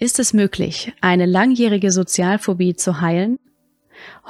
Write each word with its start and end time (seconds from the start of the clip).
Ist 0.00 0.20
es 0.20 0.32
möglich, 0.32 0.92
eine 1.00 1.26
langjährige 1.26 1.90
Sozialphobie 1.90 2.76
zu 2.76 3.00
heilen? 3.00 3.40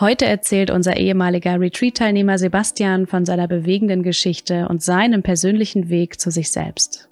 Heute 0.01 0.25
erzählt 0.25 0.71
unser 0.71 0.97
ehemaliger 0.97 1.61
Retreat-Teilnehmer 1.61 2.39
Sebastian 2.39 3.07
von 3.07 3.27
seiner 3.27 3.47
bewegenden 3.49 4.03
Geschichte 4.03 4.67
und 4.69 4.83
seinem 4.83 5.23
persönlichen 5.23 5.91
Weg 5.91 6.19
zu 6.19 6.31
sich 6.31 6.51
selbst. 6.51 7.07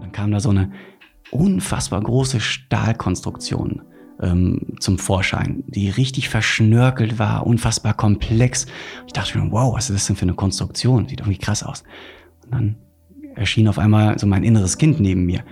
dann 0.00 0.10
kam 0.10 0.32
da 0.32 0.40
so 0.40 0.50
eine 0.50 0.72
unfassbar 1.30 2.02
große 2.02 2.40
Stahlkonstruktion 2.40 3.82
ähm, 4.20 4.74
zum 4.80 4.98
Vorschein, 4.98 5.62
die 5.68 5.88
richtig 5.88 6.30
verschnörkelt 6.30 7.20
war, 7.20 7.46
unfassbar 7.46 7.94
komplex. 7.94 8.66
Ich 9.06 9.12
dachte 9.12 9.38
mir, 9.38 9.52
wow, 9.52 9.72
was 9.76 9.88
ist 9.88 9.94
das 9.94 10.06
denn 10.08 10.16
für 10.16 10.22
eine 10.22 10.34
Konstruktion? 10.34 11.06
Sieht 11.06 11.20
irgendwie 11.20 11.38
krass 11.38 11.62
aus. 11.62 11.84
Und 12.42 12.54
dann 12.54 12.76
erschien 13.36 13.68
auf 13.68 13.78
einmal 13.78 14.18
so 14.18 14.26
mein 14.26 14.42
inneres 14.42 14.78
Kind 14.78 14.98
neben 14.98 15.24
mir. 15.26 15.44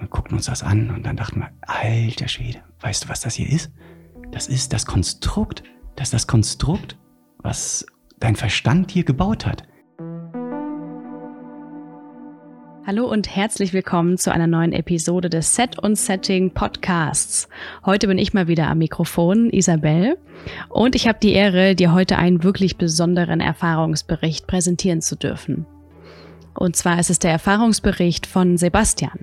Und 0.00 0.10
guckten 0.10 0.36
uns 0.36 0.46
das 0.46 0.62
an 0.62 0.90
und 0.90 1.04
dann 1.04 1.16
dachten 1.16 1.40
wir, 1.40 1.50
alter 1.62 2.28
Schwede, 2.28 2.60
weißt 2.80 3.04
du, 3.04 3.08
was 3.08 3.20
das 3.20 3.34
hier 3.34 3.50
ist? 3.50 3.72
Das 4.30 4.46
ist 4.46 4.72
das 4.72 4.86
Konstrukt, 4.86 5.64
das 5.96 6.08
ist 6.08 6.14
das 6.14 6.26
Konstrukt, 6.28 6.96
was 7.38 7.84
dein 8.20 8.36
Verstand 8.36 8.92
hier 8.92 9.02
gebaut 9.02 9.44
hat. 9.44 9.64
Hallo 12.86 13.06
und 13.06 13.34
herzlich 13.34 13.72
willkommen 13.72 14.16
zu 14.18 14.32
einer 14.32 14.46
neuen 14.46 14.72
Episode 14.72 15.28
des 15.28 15.54
Set 15.54 15.78
und 15.78 15.96
Setting 15.96 16.52
Podcasts. 16.52 17.48
Heute 17.84 18.06
bin 18.06 18.18
ich 18.18 18.32
mal 18.32 18.46
wieder 18.46 18.68
am 18.68 18.78
Mikrofon, 18.78 19.50
Isabel, 19.50 20.16
und 20.68 20.94
ich 20.94 21.08
habe 21.08 21.18
die 21.20 21.32
Ehre, 21.32 21.74
dir 21.74 21.92
heute 21.92 22.16
einen 22.16 22.44
wirklich 22.44 22.78
besonderen 22.78 23.40
Erfahrungsbericht 23.40 24.46
präsentieren 24.46 25.02
zu 25.02 25.16
dürfen. 25.16 25.66
Und 26.54 26.76
zwar 26.76 26.98
ist 26.98 27.10
es 27.10 27.18
der 27.18 27.32
Erfahrungsbericht 27.32 28.26
von 28.26 28.56
Sebastian. 28.56 29.18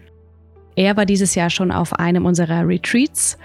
Er 0.75 0.97
war 0.97 1.05
dieses 1.05 1.35
Jahr 1.35 1.49
schon 1.49 1.71
auf 1.71 1.93
einem 1.93 2.25
unserer 2.25 2.67
Retreats 2.67 3.37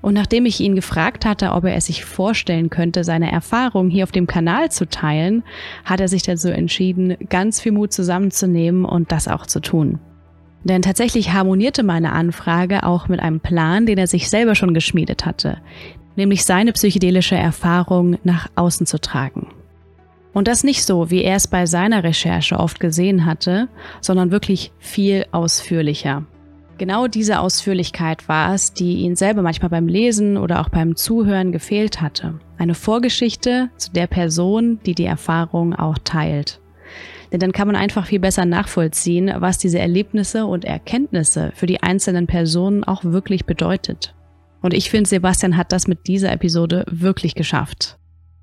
und 0.00 0.14
nachdem 0.14 0.46
ich 0.46 0.60
ihn 0.60 0.76
gefragt 0.76 1.26
hatte, 1.26 1.52
ob 1.52 1.64
er 1.64 1.74
es 1.74 1.86
sich 1.86 2.04
vorstellen 2.04 2.70
könnte, 2.70 3.02
seine 3.02 3.32
Erfahrungen 3.32 3.90
hier 3.90 4.04
auf 4.04 4.12
dem 4.12 4.26
Kanal 4.26 4.70
zu 4.70 4.88
teilen, 4.88 5.42
hat 5.84 6.00
er 6.00 6.08
sich 6.08 6.22
dazu 6.22 6.48
entschieden, 6.48 7.16
ganz 7.28 7.60
viel 7.60 7.72
Mut 7.72 7.92
zusammenzunehmen 7.92 8.84
und 8.84 9.10
das 9.10 9.28
auch 9.28 9.46
zu 9.46 9.60
tun. 9.60 9.98
Denn 10.64 10.82
tatsächlich 10.82 11.32
harmonierte 11.32 11.82
meine 11.82 12.12
Anfrage 12.12 12.84
auch 12.84 13.08
mit 13.08 13.20
einem 13.20 13.40
Plan, 13.40 13.86
den 13.86 13.98
er 13.98 14.06
sich 14.06 14.28
selber 14.28 14.54
schon 14.54 14.74
geschmiedet 14.74 15.26
hatte, 15.26 15.58
nämlich 16.16 16.44
seine 16.44 16.72
psychedelische 16.72 17.36
Erfahrung 17.36 18.18
nach 18.24 18.48
außen 18.54 18.86
zu 18.86 19.00
tragen. 19.00 19.48
Und 20.32 20.46
das 20.46 20.62
nicht 20.62 20.84
so, 20.84 21.10
wie 21.10 21.22
er 21.22 21.36
es 21.36 21.48
bei 21.48 21.66
seiner 21.66 22.04
Recherche 22.04 22.58
oft 22.58 22.80
gesehen 22.80 23.24
hatte, 23.24 23.68
sondern 24.00 24.30
wirklich 24.30 24.72
viel 24.78 25.26
ausführlicher. 25.32 26.24
Genau 26.78 27.08
diese 27.08 27.40
Ausführlichkeit 27.40 28.28
war 28.28 28.54
es, 28.54 28.72
die 28.72 28.98
ihn 28.98 29.16
selber 29.16 29.42
manchmal 29.42 29.68
beim 29.68 29.88
Lesen 29.88 30.36
oder 30.36 30.60
auch 30.60 30.68
beim 30.68 30.94
Zuhören 30.94 31.50
gefehlt 31.50 32.00
hatte. 32.00 32.38
Eine 32.56 32.74
Vorgeschichte 32.74 33.68
zu 33.76 33.90
der 33.92 34.06
Person, 34.06 34.78
die 34.86 34.94
die 34.94 35.04
Erfahrung 35.04 35.74
auch 35.74 35.98
teilt. 35.98 36.60
Denn 37.32 37.40
dann 37.40 37.50
kann 37.50 37.66
man 37.66 37.74
einfach 37.74 38.06
viel 38.06 38.20
besser 38.20 38.44
nachvollziehen, 38.44 39.30
was 39.38 39.58
diese 39.58 39.80
Erlebnisse 39.80 40.46
und 40.46 40.64
Erkenntnisse 40.64 41.50
für 41.56 41.66
die 41.66 41.82
einzelnen 41.82 42.28
Personen 42.28 42.84
auch 42.84 43.02
wirklich 43.04 43.44
bedeutet. 43.44 44.14
Und 44.62 44.72
ich 44.72 44.88
finde, 44.88 45.08
Sebastian 45.08 45.56
hat 45.56 45.72
das 45.72 45.88
mit 45.88 46.06
dieser 46.06 46.32
Episode 46.32 46.84
wirklich 46.88 47.34
geschafft. 47.34 47.98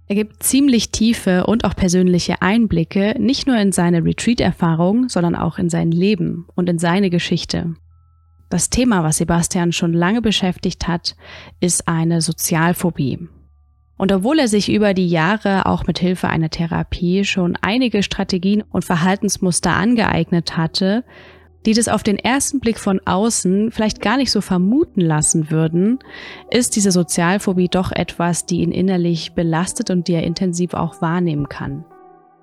Er 0.07 0.15
gibt 0.15 0.43
ziemlich 0.43 0.91
tiefe 0.91 1.45
und 1.45 1.63
auch 1.63 1.75
persönliche 1.75 2.41
Einblicke, 2.41 3.15
nicht 3.17 3.47
nur 3.47 3.57
in 3.57 3.71
seine 3.71 4.03
Retreat-Erfahrung, 4.03 5.07
sondern 5.07 5.35
auch 5.35 5.57
in 5.57 5.69
sein 5.69 5.91
Leben 5.91 6.47
und 6.53 6.69
in 6.69 6.77
seine 6.77 7.09
Geschichte. 7.09 7.75
Das 8.55 8.69
Thema, 8.69 9.03
was 9.03 9.17
Sebastian 9.17 9.73
schon 9.73 9.91
lange 9.91 10.21
beschäftigt 10.21 10.87
hat, 10.87 11.17
ist 11.59 11.89
eine 11.89 12.21
Sozialphobie. 12.21 13.27
Und 13.97 14.13
obwohl 14.13 14.39
er 14.39 14.47
sich 14.47 14.71
über 14.71 14.93
die 14.93 15.09
Jahre 15.09 15.65
auch 15.65 15.87
mit 15.87 15.99
Hilfe 15.99 16.29
einer 16.29 16.49
Therapie 16.49 17.25
schon 17.25 17.57
einige 17.61 18.01
Strategien 18.01 18.61
und 18.61 18.85
Verhaltensmuster 18.85 19.73
angeeignet 19.73 20.55
hatte, 20.55 21.03
die 21.65 21.73
das 21.73 21.89
auf 21.89 22.01
den 22.01 22.17
ersten 22.17 22.61
Blick 22.61 22.79
von 22.79 23.01
außen 23.03 23.71
vielleicht 23.71 23.99
gar 23.99 24.15
nicht 24.15 24.31
so 24.31 24.39
vermuten 24.39 25.01
lassen 25.01 25.51
würden, 25.51 25.99
ist 26.49 26.77
diese 26.77 26.93
Sozialphobie 26.93 27.67
doch 27.67 27.91
etwas, 27.91 28.45
die 28.45 28.61
ihn 28.61 28.71
innerlich 28.71 29.33
belastet 29.33 29.89
und 29.89 30.07
die 30.07 30.13
er 30.13 30.23
intensiv 30.23 30.75
auch 30.75 31.01
wahrnehmen 31.01 31.49
kann. 31.49 31.83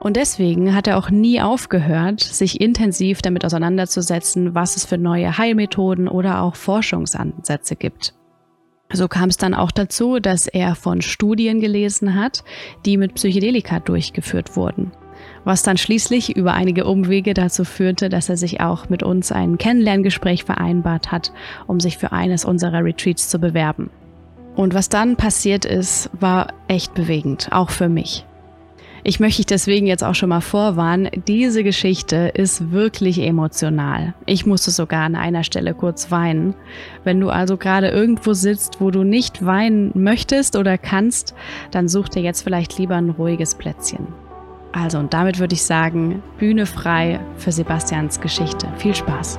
Und 0.02 0.16
deswegen 0.16 0.74
hat 0.74 0.88
er 0.88 0.98
auch 0.98 1.10
nie 1.10 1.40
aufgehört, 1.40 2.18
sich 2.18 2.60
intensiv 2.60 3.22
damit 3.22 3.44
auseinanderzusetzen, 3.44 4.52
was 4.52 4.74
es 4.74 4.84
für 4.84 4.98
neue 4.98 5.38
Heilmethoden 5.38 6.08
oder 6.08 6.42
auch 6.42 6.56
Forschungsansätze 6.56 7.76
gibt. 7.76 8.12
So 8.92 9.06
kam 9.06 9.28
es 9.28 9.36
dann 9.36 9.54
auch 9.54 9.70
dazu, 9.70 10.18
dass 10.18 10.48
er 10.48 10.74
von 10.74 11.02
Studien 11.02 11.60
gelesen 11.60 12.16
hat, 12.16 12.42
die 12.84 12.96
mit 12.96 13.14
Psychedelika 13.14 13.78
durchgeführt 13.78 14.56
wurden. 14.56 14.90
Was 15.44 15.62
dann 15.62 15.76
schließlich 15.76 16.36
über 16.36 16.54
einige 16.54 16.84
Umwege 16.84 17.32
dazu 17.32 17.64
führte, 17.64 18.08
dass 18.08 18.28
er 18.28 18.36
sich 18.36 18.60
auch 18.60 18.88
mit 18.88 19.04
uns 19.04 19.30
ein 19.30 19.56
Kennenlerngespräch 19.56 20.42
vereinbart 20.42 21.12
hat, 21.12 21.32
um 21.68 21.78
sich 21.78 21.96
für 21.96 22.10
eines 22.10 22.44
unserer 22.44 22.82
Retreats 22.82 23.28
zu 23.28 23.38
bewerben. 23.38 23.88
Und 24.56 24.74
was 24.74 24.88
dann 24.88 25.14
passiert 25.14 25.64
ist, 25.64 26.10
war 26.18 26.48
echt 26.66 26.92
bewegend, 26.94 27.50
auch 27.52 27.70
für 27.70 27.88
mich. 27.88 28.26
Ich 29.04 29.18
möchte 29.18 29.38
dich 29.38 29.46
deswegen 29.46 29.86
jetzt 29.86 30.04
auch 30.04 30.14
schon 30.14 30.28
mal 30.28 30.40
vorwarnen, 30.40 31.10
diese 31.26 31.64
Geschichte 31.64 32.30
ist 32.34 32.70
wirklich 32.70 33.20
emotional. 33.20 34.14
Ich 34.26 34.46
musste 34.46 34.70
sogar 34.70 35.02
an 35.02 35.16
einer 35.16 35.42
Stelle 35.42 35.74
kurz 35.74 36.12
weinen. 36.12 36.54
Wenn 37.02 37.18
du 37.18 37.28
also 37.28 37.56
gerade 37.56 37.88
irgendwo 37.88 38.32
sitzt, 38.32 38.80
wo 38.80 38.92
du 38.92 39.02
nicht 39.02 39.44
weinen 39.44 39.90
möchtest 39.94 40.54
oder 40.54 40.78
kannst, 40.78 41.34
dann 41.72 41.88
such 41.88 42.10
dir 42.10 42.22
jetzt 42.22 42.42
vielleicht 42.42 42.78
lieber 42.78 42.94
ein 42.94 43.10
ruhiges 43.10 43.56
Plätzchen. 43.56 44.06
Also 44.70 44.98
und 44.98 45.12
damit 45.12 45.40
würde 45.40 45.54
ich 45.54 45.64
sagen, 45.64 46.22
Bühne 46.38 46.64
frei 46.64 47.18
für 47.36 47.50
Sebastians 47.50 48.20
Geschichte. 48.20 48.68
Viel 48.78 48.94
Spaß! 48.94 49.38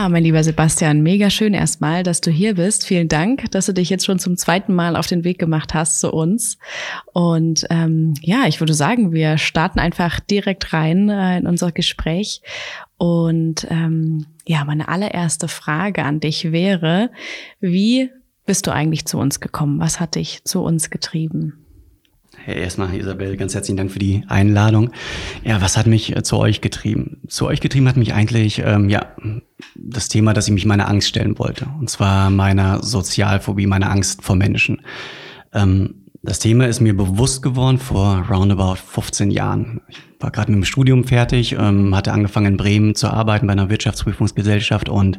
Ja, 0.00 0.08
mein 0.08 0.22
lieber 0.22 0.42
Sebastian, 0.42 1.02
mega 1.02 1.28
schön 1.28 1.52
erstmal, 1.52 2.02
dass 2.02 2.22
du 2.22 2.30
hier 2.30 2.54
bist. 2.54 2.86
Vielen 2.86 3.08
Dank, 3.08 3.50
dass 3.50 3.66
du 3.66 3.74
dich 3.74 3.90
jetzt 3.90 4.06
schon 4.06 4.18
zum 4.18 4.38
zweiten 4.38 4.74
Mal 4.74 4.96
auf 4.96 5.06
den 5.06 5.24
Weg 5.24 5.38
gemacht 5.38 5.74
hast 5.74 6.00
zu 6.00 6.10
uns. 6.10 6.56
Und 7.12 7.66
ähm, 7.68 8.14
ja, 8.22 8.46
ich 8.46 8.60
würde 8.60 8.72
sagen, 8.72 9.12
wir 9.12 9.36
starten 9.36 9.78
einfach 9.78 10.18
direkt 10.18 10.72
rein 10.72 11.10
äh, 11.10 11.36
in 11.36 11.46
unser 11.46 11.70
Gespräch. 11.70 12.40
Und 12.96 13.66
ähm, 13.68 14.24
ja, 14.46 14.64
meine 14.64 14.88
allererste 14.88 15.48
Frage 15.48 16.02
an 16.02 16.18
dich 16.18 16.50
wäre, 16.50 17.10
wie 17.60 18.08
bist 18.46 18.66
du 18.66 18.72
eigentlich 18.72 19.04
zu 19.04 19.18
uns 19.18 19.38
gekommen? 19.38 19.80
Was 19.80 20.00
hat 20.00 20.14
dich 20.14 20.44
zu 20.44 20.62
uns 20.62 20.88
getrieben? 20.88 21.66
Hey, 22.36 22.60
erstmal, 22.60 22.94
Isabel, 22.94 23.36
ganz 23.36 23.54
herzlichen 23.54 23.76
Dank 23.76 23.90
für 23.90 23.98
die 23.98 24.22
Einladung. 24.28 24.92
Ja, 25.44 25.60
was 25.60 25.76
hat 25.76 25.86
mich 25.86 26.16
äh, 26.16 26.22
zu 26.22 26.38
euch 26.38 26.60
getrieben? 26.60 27.22
Zu 27.28 27.46
euch 27.46 27.60
getrieben 27.60 27.88
hat 27.88 27.96
mich 27.96 28.14
eigentlich, 28.14 28.62
ähm, 28.64 28.88
ja, 28.88 29.14
das 29.74 30.08
Thema, 30.08 30.32
dass 30.32 30.46
ich 30.46 30.54
mich 30.54 30.64
meiner 30.64 30.88
Angst 30.88 31.08
stellen 31.08 31.38
wollte. 31.38 31.66
Und 31.78 31.90
zwar 31.90 32.30
meiner 32.30 32.82
Sozialphobie, 32.82 33.66
meiner 33.66 33.90
Angst 33.90 34.22
vor 34.22 34.36
Menschen. 34.36 34.82
Ähm, 35.52 36.06
das 36.22 36.38
Thema 36.38 36.66
ist 36.66 36.80
mir 36.80 36.96
bewusst 36.96 37.42
geworden 37.42 37.78
vor 37.78 38.26
roundabout 38.30 38.76
15 38.76 39.30
Jahren. 39.30 39.80
Ich 39.88 39.98
war 40.20 40.30
gerade 40.30 40.52
mit 40.52 40.60
dem 40.60 40.64
Studium 40.64 41.04
fertig, 41.04 41.52
ähm, 41.58 41.96
hatte 41.96 42.12
angefangen 42.12 42.52
in 42.52 42.56
Bremen 42.56 42.94
zu 42.94 43.08
arbeiten 43.08 43.46
bei 43.46 43.54
einer 43.54 43.70
Wirtschaftsprüfungsgesellschaft 43.70 44.88
und 44.88 45.18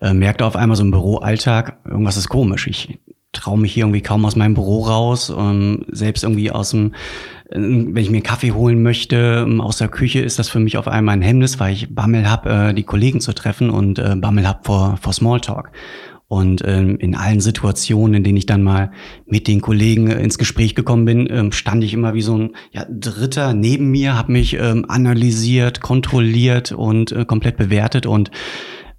äh, 0.00 0.12
merkte 0.12 0.44
auf 0.44 0.56
einmal 0.56 0.76
so 0.76 0.82
im 0.82 0.90
Büroalltag, 0.90 1.78
irgendwas 1.86 2.16
ist 2.16 2.28
komisch. 2.28 2.66
Ich 2.66 2.98
traue 3.32 3.58
mich 3.58 3.72
hier 3.72 3.84
irgendwie 3.84 4.02
kaum 4.02 4.24
aus 4.24 4.36
meinem 4.36 4.54
Büro 4.54 4.84
raus. 4.84 5.32
Ähm, 5.36 5.84
selbst 5.90 6.22
irgendwie 6.22 6.50
aus 6.50 6.70
dem, 6.70 6.92
äh, 7.50 7.58
wenn 7.58 7.96
ich 7.96 8.10
mir 8.10 8.20
Kaffee 8.20 8.52
holen 8.52 8.82
möchte, 8.82 9.44
ähm, 9.46 9.60
aus 9.60 9.78
der 9.78 9.88
Küche 9.88 10.20
ist 10.20 10.38
das 10.38 10.48
für 10.48 10.60
mich 10.60 10.76
auf 10.76 10.86
einmal 10.86 11.14
ein 11.14 11.22
Hemmnis, 11.22 11.58
weil 11.58 11.72
ich 11.72 11.94
Bammel 11.94 12.30
habe, 12.30 12.50
äh, 12.50 12.74
die 12.74 12.84
Kollegen 12.84 13.20
zu 13.20 13.32
treffen 13.34 13.70
und 13.70 13.98
äh, 13.98 14.14
Bammel 14.16 14.46
habe 14.46 14.60
vor, 14.64 14.98
vor 15.00 15.12
Smalltalk. 15.12 15.72
Und 16.28 16.62
ähm, 16.64 16.96
in 16.98 17.14
allen 17.14 17.40
Situationen, 17.40 18.14
in 18.14 18.24
denen 18.24 18.38
ich 18.38 18.46
dann 18.46 18.62
mal 18.62 18.90
mit 19.26 19.48
den 19.48 19.60
Kollegen 19.60 20.10
äh, 20.10 20.22
ins 20.22 20.38
Gespräch 20.38 20.74
gekommen 20.74 21.04
bin, 21.04 21.28
ähm, 21.30 21.52
stand 21.52 21.84
ich 21.84 21.92
immer 21.92 22.14
wie 22.14 22.22
so 22.22 22.36
ein 22.36 22.56
ja, 22.70 22.86
Dritter 22.88 23.52
neben 23.52 23.90
mir, 23.90 24.16
habe 24.16 24.32
mich 24.32 24.54
ähm, 24.54 24.86
analysiert, 24.88 25.80
kontrolliert 25.80 26.72
und 26.72 27.14
komplett 27.26 27.58
bewertet. 27.58 28.06
Und 28.06 28.30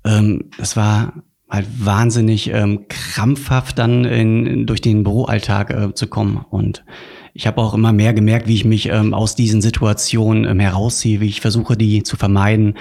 ähm, 0.05 0.51
es 0.59 0.75
war 0.75 1.23
halt 1.53 1.67
wahnsinnig 1.77 2.49
ähm, 2.51 2.87
krampfhaft 2.89 3.77
dann 3.77 4.05
in, 4.05 4.65
durch 4.65 4.81
den 4.81 5.03
Büroalltag 5.03 5.69
äh, 5.69 5.93
zu 5.93 6.07
kommen. 6.07 6.43
Und 6.49 6.83
ich 7.35 7.45
habe 7.45 7.61
auch 7.61 7.75
immer 7.75 7.93
mehr 7.93 8.13
gemerkt, 8.13 8.47
wie 8.47 8.55
ich 8.55 8.65
mich 8.65 8.89
ähm, 8.89 9.13
aus 9.13 9.35
diesen 9.35 9.61
Situationen 9.61 10.45
ähm, 10.45 10.59
herausziehe, 10.59 11.21
wie 11.21 11.27
ich 11.27 11.41
versuche, 11.41 11.77
die 11.77 12.01
zu 12.01 12.17
vermeiden. 12.17 12.73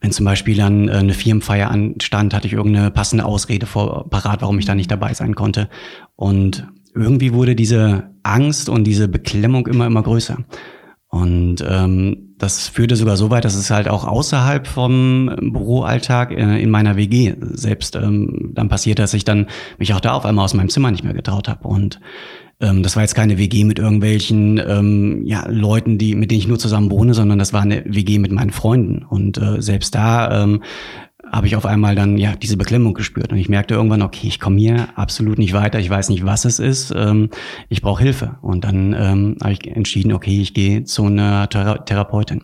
wenn 0.00 0.12
zum 0.12 0.24
Beispiel 0.24 0.56
dann 0.56 0.88
äh, 0.88 0.92
eine 0.92 1.14
Firmenfeier 1.14 1.68
anstand, 1.68 2.32
hatte 2.32 2.46
ich 2.46 2.52
irgendeine 2.52 2.92
passende 2.92 3.24
Ausrede 3.24 3.66
vor, 3.66 4.08
parat, 4.08 4.40
warum 4.40 4.58
ich 4.60 4.66
da 4.66 4.76
nicht 4.76 4.90
dabei 4.90 5.12
sein 5.12 5.34
konnte. 5.34 5.68
Und 6.14 6.68
irgendwie 6.94 7.32
wurde 7.32 7.56
diese 7.56 8.10
Angst 8.22 8.68
und 8.68 8.84
diese 8.84 9.08
Beklemmung 9.08 9.66
immer, 9.66 9.86
immer 9.86 10.04
größer. 10.04 10.38
Und 11.16 11.64
ähm, 11.66 12.34
das 12.36 12.68
führte 12.68 12.96
sogar 12.96 13.16
so 13.16 13.30
weit, 13.30 13.46
dass 13.46 13.54
es 13.54 13.70
halt 13.70 13.88
auch 13.88 14.04
außerhalb 14.04 14.66
vom 14.66 15.34
Büroalltag 15.40 16.30
äh, 16.32 16.60
in 16.60 16.68
meiner 16.68 16.96
WG 16.96 17.34
selbst 17.40 17.96
ähm, 17.96 18.50
dann 18.54 18.68
passiert, 18.68 18.98
dass 18.98 19.14
ich 19.14 19.24
dann 19.24 19.46
mich 19.78 19.94
auch 19.94 20.00
da 20.00 20.12
auf 20.12 20.26
einmal 20.26 20.44
aus 20.44 20.52
meinem 20.52 20.68
Zimmer 20.68 20.90
nicht 20.90 21.04
mehr 21.04 21.14
getraut 21.14 21.48
habe. 21.48 21.66
Und 21.66 22.00
ähm, 22.60 22.82
das 22.82 22.96
war 22.96 23.02
jetzt 23.02 23.14
keine 23.14 23.38
WG 23.38 23.64
mit 23.64 23.78
irgendwelchen 23.78 24.58
ähm, 24.58 25.22
ja, 25.24 25.46
Leuten, 25.48 25.96
die, 25.96 26.14
mit 26.14 26.30
denen 26.30 26.40
ich 26.40 26.48
nur 26.48 26.58
zusammen 26.58 26.90
wohne, 26.90 27.14
sondern 27.14 27.38
das 27.38 27.54
war 27.54 27.62
eine 27.62 27.82
WG 27.86 28.18
mit 28.18 28.32
meinen 28.32 28.50
Freunden. 28.50 29.02
Und 29.02 29.38
äh, 29.38 29.62
selbst 29.62 29.94
da 29.94 30.42
ähm, 30.42 30.62
habe 31.32 31.46
ich 31.46 31.56
auf 31.56 31.66
einmal 31.66 31.94
dann 31.94 32.18
ja 32.18 32.34
diese 32.34 32.56
Beklemmung 32.56 32.94
gespürt 32.94 33.32
und 33.32 33.38
ich 33.38 33.48
merkte 33.48 33.74
irgendwann, 33.74 34.02
okay, 34.02 34.26
ich 34.26 34.40
komme 34.40 34.58
hier 34.58 34.88
absolut 34.96 35.38
nicht 35.38 35.52
weiter, 35.52 35.78
ich 35.78 35.90
weiß 35.90 36.08
nicht, 36.08 36.24
was 36.24 36.44
es 36.44 36.58
ist, 36.58 36.92
ähm, 36.96 37.30
ich 37.68 37.82
brauche 37.82 38.02
Hilfe. 38.02 38.36
Und 38.42 38.64
dann 38.64 38.92
ähm, 38.92 39.36
habe 39.42 39.52
ich 39.52 39.66
entschieden, 39.66 40.12
okay, 40.12 40.40
ich 40.40 40.54
gehe 40.54 40.84
zu 40.84 41.06
einer 41.06 41.48
Thera 41.48 41.78
Therapeutin. 41.78 42.42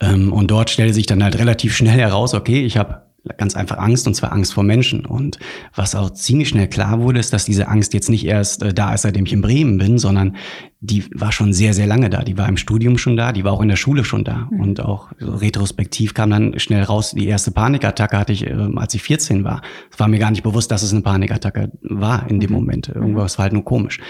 Ähm, 0.00 0.32
und 0.32 0.50
dort 0.50 0.70
stellte 0.70 0.94
sich 0.94 1.06
dann 1.06 1.22
halt 1.22 1.38
relativ 1.38 1.74
schnell 1.76 1.98
heraus, 1.98 2.34
okay, 2.34 2.64
ich 2.64 2.76
habe 2.76 3.05
ganz 3.36 3.56
einfach 3.56 3.78
Angst 3.78 4.06
und 4.06 4.14
zwar 4.14 4.32
Angst 4.32 4.54
vor 4.54 4.64
Menschen. 4.64 5.06
Und 5.06 5.38
was 5.74 5.94
auch 5.94 6.10
ziemlich 6.10 6.48
schnell 6.48 6.68
klar 6.68 7.00
wurde, 7.00 7.20
ist, 7.20 7.32
dass 7.32 7.44
diese 7.44 7.68
Angst 7.68 7.94
jetzt 7.94 8.08
nicht 8.08 8.24
erst 8.26 8.62
äh, 8.62 8.72
da 8.72 8.94
ist, 8.94 9.02
seitdem 9.02 9.26
ich 9.26 9.32
in 9.32 9.42
Bremen 9.42 9.78
bin, 9.78 9.98
sondern 9.98 10.36
die 10.80 11.04
war 11.14 11.32
schon 11.32 11.52
sehr, 11.52 11.74
sehr 11.74 11.86
lange 11.86 12.10
da. 12.10 12.22
Die 12.22 12.38
war 12.38 12.48
im 12.48 12.56
Studium 12.56 12.98
schon 12.98 13.16
da, 13.16 13.32
die 13.32 13.44
war 13.44 13.52
auch 13.52 13.62
in 13.62 13.68
der 13.68 13.76
Schule 13.76 14.04
schon 14.04 14.24
da. 14.24 14.48
Mhm. 14.50 14.60
Und 14.60 14.80
auch 14.80 15.08
so 15.18 15.34
retrospektiv 15.34 16.14
kam 16.14 16.30
dann 16.30 16.58
schnell 16.58 16.82
raus, 16.82 17.12
die 17.16 17.26
erste 17.26 17.50
Panikattacke 17.50 18.18
hatte 18.18 18.32
ich, 18.32 18.46
äh, 18.46 18.54
als 18.76 18.94
ich 18.94 19.02
14 19.02 19.44
war. 19.44 19.62
Es 19.90 19.98
war 19.98 20.08
mir 20.08 20.18
gar 20.18 20.30
nicht 20.30 20.42
bewusst, 20.42 20.70
dass 20.70 20.82
es 20.82 20.92
eine 20.92 21.02
Panikattacke 21.02 21.72
war 21.82 22.28
in 22.28 22.40
dem 22.40 22.50
mhm. 22.50 22.56
Moment. 22.56 22.88
Irgendwas 22.88 23.38
war 23.38 23.44
halt 23.44 23.52
nur 23.52 23.64
komisch. 23.64 24.00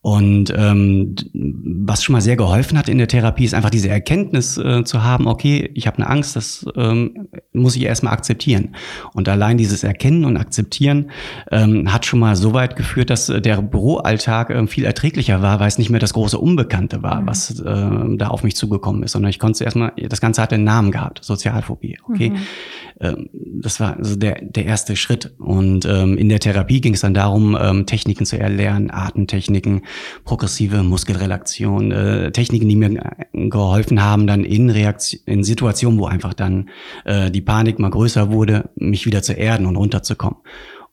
Und 0.00 0.52
ähm, 0.56 1.16
was 1.32 2.04
schon 2.04 2.12
mal 2.12 2.20
sehr 2.20 2.36
geholfen 2.36 2.78
hat 2.78 2.88
in 2.88 2.98
der 2.98 3.08
Therapie, 3.08 3.44
ist 3.44 3.54
einfach 3.54 3.70
diese 3.70 3.88
Erkenntnis 3.88 4.56
äh, 4.56 4.84
zu 4.84 5.02
haben, 5.02 5.26
okay, 5.26 5.70
ich 5.74 5.86
habe 5.86 5.98
eine 5.98 6.08
Angst, 6.08 6.36
das 6.36 6.64
ähm, 6.76 7.28
muss 7.52 7.74
ich 7.74 7.82
erstmal 7.82 8.12
akzeptieren. 8.12 8.76
Und 9.12 9.28
allein 9.28 9.58
dieses 9.58 9.82
Erkennen 9.82 10.24
und 10.24 10.36
Akzeptieren 10.36 11.10
ähm, 11.50 11.92
hat 11.92 12.06
schon 12.06 12.20
mal 12.20 12.36
so 12.36 12.54
weit 12.54 12.76
geführt, 12.76 13.10
dass 13.10 13.28
äh, 13.28 13.40
der 13.40 13.60
Büroalltag 13.60 14.50
äh, 14.50 14.66
viel 14.68 14.84
erträglicher 14.84 15.42
war, 15.42 15.58
weil 15.58 15.68
es 15.68 15.78
nicht 15.78 15.90
mehr 15.90 16.00
das 16.00 16.14
große 16.14 16.38
Unbekannte 16.38 17.02
war, 17.02 17.22
mhm. 17.22 17.26
was 17.26 17.60
äh, 17.60 18.16
da 18.16 18.28
auf 18.28 18.44
mich 18.44 18.54
zugekommen 18.54 19.02
ist, 19.02 19.12
sondern 19.12 19.30
ich 19.30 19.38
konnte 19.38 19.64
erstmal, 19.64 19.92
das 19.96 20.20
Ganze 20.20 20.42
hatte 20.42 20.54
einen 20.54 20.64
Namen 20.64 20.92
gehabt, 20.92 21.24
Sozialphobie. 21.24 21.98
Okay. 22.04 22.30
Mhm. 22.30 22.36
Ähm, 23.00 23.28
das 23.32 23.80
war 23.80 23.96
also 23.96 24.16
der, 24.16 24.40
der 24.42 24.64
erste 24.64 24.96
Schritt. 24.96 25.34
Und 25.38 25.84
ähm, 25.84 26.18
in 26.18 26.28
der 26.28 26.40
Therapie 26.40 26.80
ging 26.80 26.94
es 26.94 27.00
dann 27.00 27.14
darum, 27.14 27.56
ähm, 27.60 27.86
Techniken 27.86 28.26
zu 28.26 28.38
erlernen, 28.38 28.90
Atemtechniken, 28.90 29.82
progressive 30.24 30.82
Muskelrelaktion, 30.82 31.92
äh, 31.92 32.32
Techniken, 32.32 32.68
die 32.68 32.76
mir 32.76 33.12
geholfen 33.32 34.02
haben, 34.02 34.26
dann 34.26 34.44
in 34.44 34.70
Reaktion, 34.70 35.20
in 35.26 35.44
Situationen, 35.44 35.98
wo 35.98 36.06
einfach 36.06 36.34
dann 36.34 36.70
äh, 37.04 37.30
die 37.30 37.40
Panik 37.40 37.78
mal 37.78 37.90
größer 37.90 38.30
wurde, 38.30 38.70
mich 38.76 39.06
wieder 39.06 39.22
zu 39.22 39.32
erden 39.32 39.66
und 39.66 39.76
runterzukommen. 39.76 40.38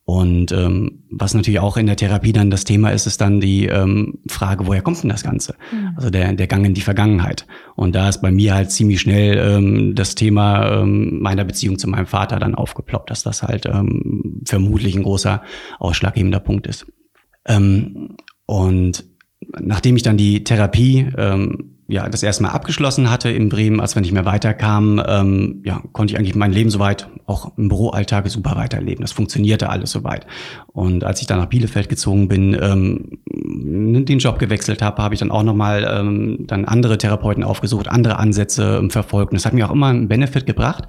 Und 0.08 0.52
ähm, 0.52 1.04
was 1.10 1.34
natürlich 1.34 1.60
auch 1.60 1.78
in 1.78 1.88
der 1.88 1.96
Therapie 1.96 2.32
dann 2.32 2.52
das 2.52 2.64
Thema 2.64 2.92
ist, 2.92 3.08
ist 3.08 3.22
dann 3.22 3.42
die 3.42 3.66
ähm, 3.66 4.20
Frage, 4.30 4.68
woher 4.68 4.84
kommt 4.84 5.02
denn 5.02 5.10
das 5.10 5.24
Ganze? 5.24 5.56
Mhm. 5.72 5.94
Also 5.96 6.12
der, 6.12 6.32
der 6.34 6.46
Gang 6.46 6.64
in 6.64 6.76
die 6.76 6.82
Vergangenheit. 6.82 7.48
Und 7.76 7.96
da 7.96 8.08
ist 8.08 8.22
bei 8.22 8.30
mir 8.30 8.54
halt 8.54 8.70
ziemlich 8.70 9.02
schnell 9.02 9.36
ähm, 9.38 9.96
das 9.96 10.14
Thema 10.14 10.82
ähm, 10.82 11.22
meiner 11.22 11.44
Beziehung 11.44 11.80
zu 11.80 11.90
meinem 11.90 12.06
Vater 12.06 12.38
dann 12.38 12.54
aufgeploppt, 12.54 13.10
dass 13.10 13.24
das 13.24 13.42
halt 13.42 13.66
ähm, 13.66 14.42
vermutlich 14.46 14.96
ein 14.96 15.04
großer 15.04 15.42
ausschlaggebender 15.80 16.40
Punkt 16.40 16.68
ist. 16.68 16.86
Ähm, 17.48 18.18
und 18.46 19.06
nachdem 19.60 19.96
ich 19.96 20.04
dann 20.04 20.18
die 20.18 20.44
Therapie 20.44 21.08
ähm, 21.18 21.75
ja, 21.88 22.10
das 22.10 22.24
erste 22.24 22.42
Mal 22.42 22.50
abgeschlossen 22.50 23.12
hatte 23.12 23.30
in 23.30 23.50
Bremen, 23.50 23.80
als 23.80 23.96
wir 23.96 24.02
nicht 24.02 24.12
mehr 24.12 24.26
weiterkamen, 24.26 25.02
ähm, 25.08 25.62
ja, 25.64 25.84
konnte 25.92 26.14
ich 26.14 26.20
eigentlich 26.20 26.34
mein 26.34 26.52
Leben 26.52 26.72
soweit, 26.72 27.08
auch 27.28 27.56
im 27.58 27.70
Büroalltag 27.70 28.28
super 28.28 28.56
weiterleben. 28.56 29.02
Das 29.04 29.12
funktionierte 29.12 29.70
alles 29.70 29.92
soweit. 29.92 30.26
Und 30.68 31.04
als 31.04 31.22
ich 31.22 31.28
dann 31.28 31.40
nach 31.40 31.46
Bielefeld 31.46 31.88
gezogen 31.88 32.28
bin, 32.28 32.58
ähm, 32.60 33.20
den 33.28 34.20
Job 34.20 34.40
gewechselt 34.40 34.82
habe, 34.82 35.02
habe 35.02 35.14
ich 35.14 35.20
dann 35.20 35.32
auch 35.32 35.44
nochmal 35.44 35.88
ähm, 35.90 36.46
dann 36.48 36.66
andere 36.66 36.98
Therapeuten 36.98 37.44
aufgesucht, 37.44 37.88
andere 37.88 38.18
Ansätze 38.18 38.80
ähm, 38.80 38.90
verfolgt. 38.90 39.32
Und 39.32 39.38
das 39.38 39.46
hat 39.46 39.54
mir 39.54 39.68
auch 39.68 39.74
immer 39.74 39.88
einen 39.88 40.08
Benefit 40.08 40.48
gebracht. 40.48 40.86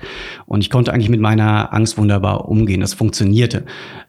Und 0.46 0.62
ich 0.62 0.70
konnte 0.70 0.92
eigentlich 0.92 1.10
mit 1.10 1.20
meiner 1.20 1.74
Angst 1.74 1.98
wunderbar 1.98 2.48
umgehen. 2.48 2.80
Das 2.80 2.94
funktionierte. 2.94 3.64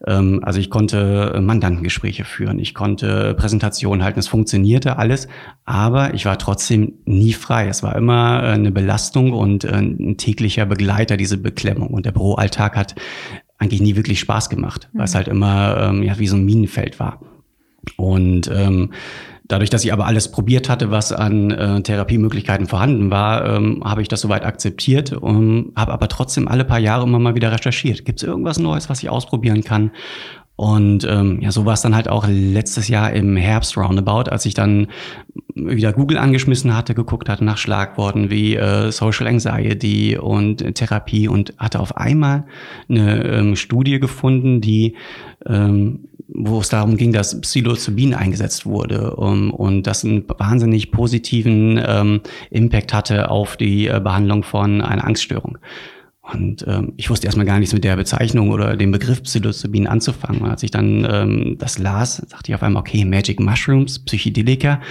Ähm, 0.06 0.40
also 0.44 0.60
ich 0.60 0.70
konnte 0.70 1.38
Mandantengespräche 1.42 2.24
führen, 2.24 2.60
ich 2.60 2.74
konnte 2.74 3.34
Präsentationen 3.34 4.04
halten, 4.04 4.20
es 4.20 4.28
funktionierte 4.28 4.98
alles, 4.98 5.28
aber 5.66 6.14
ich 6.14 6.26
war 6.26 6.38
trotzdem 6.38 6.77
nie 7.06 7.34
frei. 7.34 7.68
Es 7.68 7.84
war 7.84 7.96
immer 7.96 8.44
äh, 8.44 8.48
eine 8.54 8.72
Belastung 8.72 9.34
und 9.34 9.64
äh, 9.64 9.74
ein 9.74 10.18
täglicher 10.18 10.66
Begleiter, 10.66 11.18
diese 11.18 11.38
Beklemmung. 11.38 11.90
Und 11.90 12.06
der 12.06 12.12
Büroalltag 12.12 12.76
hat 12.76 12.96
eigentlich 13.58 13.82
nie 13.82 13.96
wirklich 13.96 14.20
Spaß 14.20 14.50
gemacht, 14.50 14.90
mhm. 14.92 15.00
weil 15.00 15.06
es 15.06 15.16
halt 15.16 15.28
immer 15.28 15.90
ähm, 15.90 16.04
ja, 16.04 16.18
wie 16.20 16.28
so 16.28 16.36
ein 16.36 16.46
Minenfeld 16.46 17.00
war. 17.00 17.22
Und 17.96 18.52
ähm, 18.54 18.92
dadurch, 19.48 19.70
dass 19.70 19.84
ich 19.84 19.94
aber 19.94 20.06
alles 20.06 20.30
probiert 20.30 20.70
hatte, 20.70 20.92
was 20.92 21.12
an 21.12 21.52
äh, 21.52 21.82
Therapiemöglichkeiten 21.82 22.68
vorhanden 22.68 23.10
war, 23.10 23.46
ähm, 23.46 23.82
habe 23.84 24.02
ich 24.02 24.08
das 24.08 24.22
soweit 24.22 24.46
akzeptiert 24.46 25.14
und 25.14 25.72
habe 25.76 25.94
aber 25.94 26.08
trotzdem 26.08 26.48
alle 26.48 26.66
paar 26.66 26.80
Jahre 26.80 27.04
immer 27.04 27.20
mal 27.20 27.36
wieder 27.36 27.52
recherchiert. 27.52 28.06
Gibt 28.06 28.22
es 28.22 28.28
irgendwas 28.28 28.60
Neues, 28.60 28.90
was 28.90 29.02
ich 29.02 29.10
ausprobieren 29.10 29.64
kann? 29.64 29.92
Und 30.58 31.08
ähm, 31.08 31.40
ja, 31.40 31.52
so 31.52 31.66
war 31.66 31.76
es 31.76 31.82
dann 31.82 31.96
halt 31.96 32.10
auch 32.10 32.26
letztes 32.28 32.88
Jahr 32.88 33.14
im 33.14 33.38
Herbst 33.38 33.78
roundabout, 33.78 34.32
als 34.32 34.46
ich 34.48 34.56
dann 34.56 34.88
wieder 35.54 35.94
Google 35.94 36.18
angeschmissen 36.18 36.76
hatte, 36.76 36.96
geguckt 36.96 37.30
hatte 37.30 37.46
nach 37.46 37.60
Schlagworten 37.60 38.32
wie 38.32 38.56
äh, 38.56 38.92
Social 38.92 39.28
Anxiety 39.28 40.18
und 40.18 40.74
Therapie 40.74 41.28
und 41.28 41.54
hatte 41.60 41.80
auf 41.80 41.96
einmal 41.96 42.46
eine 42.90 43.24
ähm, 43.24 43.56
Studie 43.56 44.00
gefunden, 44.00 44.60
die 44.60 44.96
ähm, 45.46 46.10
wo 46.28 46.60
es 46.60 46.70
darum 46.70 46.98
ging, 46.98 47.14
dass 47.14 47.40
Psilocybin 47.40 48.14
eingesetzt 48.14 48.66
wurde 48.66 49.16
um, 49.16 49.52
und 49.52 49.84
das 49.84 50.04
einen 50.04 50.26
wahnsinnig 50.28 50.92
positiven 50.92 51.82
ähm, 51.86 52.22
Impact 52.50 52.94
hatte 52.94 53.30
auf 53.30 53.58
die 53.58 53.88
äh, 53.88 54.02
Behandlung 54.04 54.44
von 54.44 54.82
einer 54.82 55.06
Angststörung. 55.06 55.58
Und 56.34 56.66
ähm, 56.68 56.94
ich 56.98 57.10
wusste 57.10 57.28
erstmal 57.28 57.46
gar 57.46 57.60
nichts 57.60 57.74
mit 57.74 57.84
der 57.84 57.96
Bezeichnung 57.96 58.50
oder 58.50 58.76
dem 58.76 58.92
Begriff 58.92 59.24
Psilocybin 59.24 59.88
anzufangen. 59.88 60.42
Und 60.42 60.50
als 60.50 60.64
ich 60.64 60.72
dann 60.72 61.08
ähm, 61.10 61.56
das 61.58 61.80
las, 61.80 62.26
dachte 62.30 62.52
ich 62.52 62.56
auf 62.56 62.64
einmal, 62.64 62.82
okay, 62.82 63.06
Magic 63.06 63.40
Mushrooms, 63.40 64.00
Psychedelika, 64.00 64.82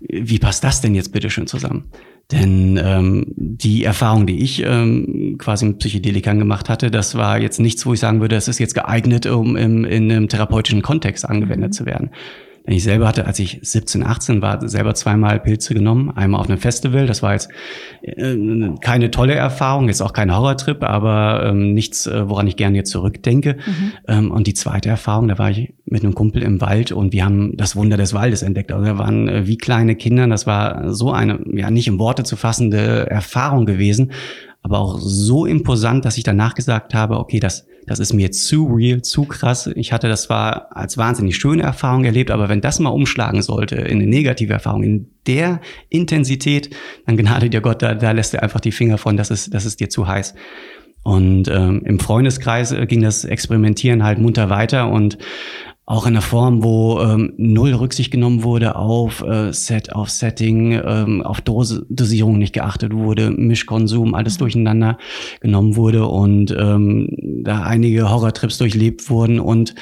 wie 0.00 0.38
passt 0.38 0.64
das 0.64 0.80
denn 0.80 0.94
jetzt 0.94 1.12
bitte 1.12 1.28
schön 1.28 1.46
zusammen? 1.46 1.84
Denn 2.32 2.80
ähm, 2.82 3.26
die 3.36 3.84
Erfahrung, 3.84 4.26
die 4.26 4.38
ich 4.38 4.62
ähm, 4.64 5.36
quasi 5.38 5.66
mit 5.66 5.78
Psychedelikern 5.78 6.38
gemacht 6.38 6.68
hatte, 6.68 6.90
das 6.90 7.16
war 7.16 7.40
jetzt 7.40 7.58
nichts, 7.58 7.84
wo 7.84 7.92
ich 7.92 8.00
sagen 8.00 8.20
würde, 8.20 8.36
es 8.36 8.46
ist 8.46 8.60
jetzt 8.60 8.74
geeignet, 8.74 9.26
um 9.26 9.56
im, 9.56 9.84
in 9.84 10.10
einem 10.10 10.28
therapeutischen 10.28 10.80
Kontext 10.80 11.28
angewendet 11.28 11.70
mhm. 11.70 11.72
zu 11.72 11.86
werden. 11.86 12.10
Ich 12.70 12.84
selber 12.84 13.08
hatte, 13.08 13.26
als 13.26 13.38
ich 13.40 13.58
17, 13.62 14.04
18 14.04 14.42
war, 14.42 14.68
selber 14.68 14.94
zweimal 14.94 15.40
Pilze 15.40 15.74
genommen. 15.74 16.10
Einmal 16.10 16.40
auf 16.40 16.48
einem 16.48 16.58
Festival. 16.58 17.06
Das 17.06 17.20
war 17.22 17.32
jetzt 17.32 17.48
äh, 18.02 18.36
keine 18.80 19.10
tolle 19.10 19.34
Erfahrung, 19.34 19.88
jetzt 19.88 20.00
auch 20.00 20.12
kein 20.12 20.34
Horrortrip, 20.34 20.84
aber 20.84 21.46
ähm, 21.46 21.74
nichts, 21.74 22.06
äh, 22.06 22.28
woran 22.28 22.46
ich 22.46 22.56
gerne 22.56 22.76
jetzt 22.76 22.90
zurückdenke. 22.90 23.56
Mhm. 23.66 23.92
Ähm, 24.06 24.30
und 24.30 24.46
die 24.46 24.54
zweite 24.54 24.88
Erfahrung, 24.88 25.26
da 25.26 25.38
war 25.38 25.50
ich 25.50 25.74
mit 25.84 26.04
einem 26.04 26.14
Kumpel 26.14 26.42
im 26.42 26.60
Wald 26.60 26.92
und 26.92 27.12
wir 27.12 27.24
haben 27.24 27.56
das 27.56 27.74
Wunder 27.74 27.96
des 27.96 28.14
Waldes 28.14 28.42
entdeckt. 28.42 28.70
Also 28.70 28.84
wir 28.84 28.98
waren 28.98 29.28
äh, 29.28 29.46
wie 29.48 29.58
kleine 29.58 29.96
Kinder. 29.96 30.28
Das 30.28 30.46
war 30.46 30.94
so 30.94 31.12
eine, 31.12 31.40
ja, 31.52 31.70
nicht 31.70 31.88
in 31.88 31.98
Worte 31.98 32.22
zu 32.22 32.36
fassende 32.36 33.10
Erfahrung 33.10 33.66
gewesen, 33.66 34.12
aber 34.62 34.78
auch 34.78 34.98
so 35.00 35.46
imposant, 35.46 36.04
dass 36.04 36.18
ich 36.18 36.24
danach 36.24 36.54
gesagt 36.54 36.94
habe, 36.94 37.18
okay, 37.18 37.40
das 37.40 37.66
das 37.90 37.98
ist 37.98 38.12
mir 38.12 38.30
zu 38.30 38.66
real, 38.66 39.02
zu 39.02 39.24
krass. 39.24 39.68
Ich 39.74 39.92
hatte 39.92 40.08
das 40.08 40.22
zwar 40.22 40.76
als 40.76 40.96
wahnsinnig 40.96 41.36
schöne 41.36 41.64
Erfahrung 41.64 42.04
erlebt, 42.04 42.30
aber 42.30 42.48
wenn 42.48 42.60
das 42.60 42.78
mal 42.78 42.90
umschlagen 42.90 43.42
sollte 43.42 43.74
in 43.74 43.98
eine 43.98 44.06
negative 44.06 44.52
Erfahrung, 44.52 44.84
in 44.84 45.10
der 45.26 45.60
Intensität, 45.88 46.70
dann 47.06 47.16
gnade 47.16 47.50
dir 47.50 47.60
Gott, 47.60 47.82
da, 47.82 47.94
da 47.94 48.12
lässt 48.12 48.32
er 48.32 48.44
einfach 48.44 48.60
die 48.60 48.70
Finger 48.70 48.96
von, 48.96 49.16
das 49.16 49.30
ist, 49.30 49.54
das 49.54 49.64
ist 49.64 49.80
dir 49.80 49.88
zu 49.88 50.06
heiß. 50.06 50.34
Und 51.02 51.48
ähm, 51.48 51.82
im 51.84 51.98
Freundeskreis 51.98 52.72
ging 52.86 53.02
das 53.02 53.24
Experimentieren 53.24 54.04
halt 54.04 54.20
munter 54.20 54.50
weiter 54.50 54.88
und 54.90 55.18
auch 55.90 56.06
in 56.06 56.12
einer 56.12 56.22
Form, 56.22 56.62
wo 56.62 57.00
ähm, 57.00 57.32
null 57.36 57.74
Rücksicht 57.74 58.12
genommen 58.12 58.44
wurde 58.44 58.76
auf 58.76 59.22
äh, 59.22 59.52
Set, 59.52 59.92
auf 59.92 60.08
Setting, 60.08 60.80
ähm, 60.86 61.20
auf 61.20 61.40
Dose, 61.40 61.84
Dosierung 61.88 62.38
nicht 62.38 62.52
geachtet 62.52 62.94
wurde, 62.94 63.32
Mischkonsum, 63.32 64.14
alles 64.14 64.34
mhm. 64.34 64.38
durcheinander 64.38 64.98
genommen 65.40 65.74
wurde 65.74 66.06
und 66.06 66.52
ähm, 66.56 67.08
da 67.42 67.64
einige 67.64 68.08
Horrortrips 68.08 68.58
durchlebt 68.58 69.10
wurden 69.10 69.40
und 69.40 69.74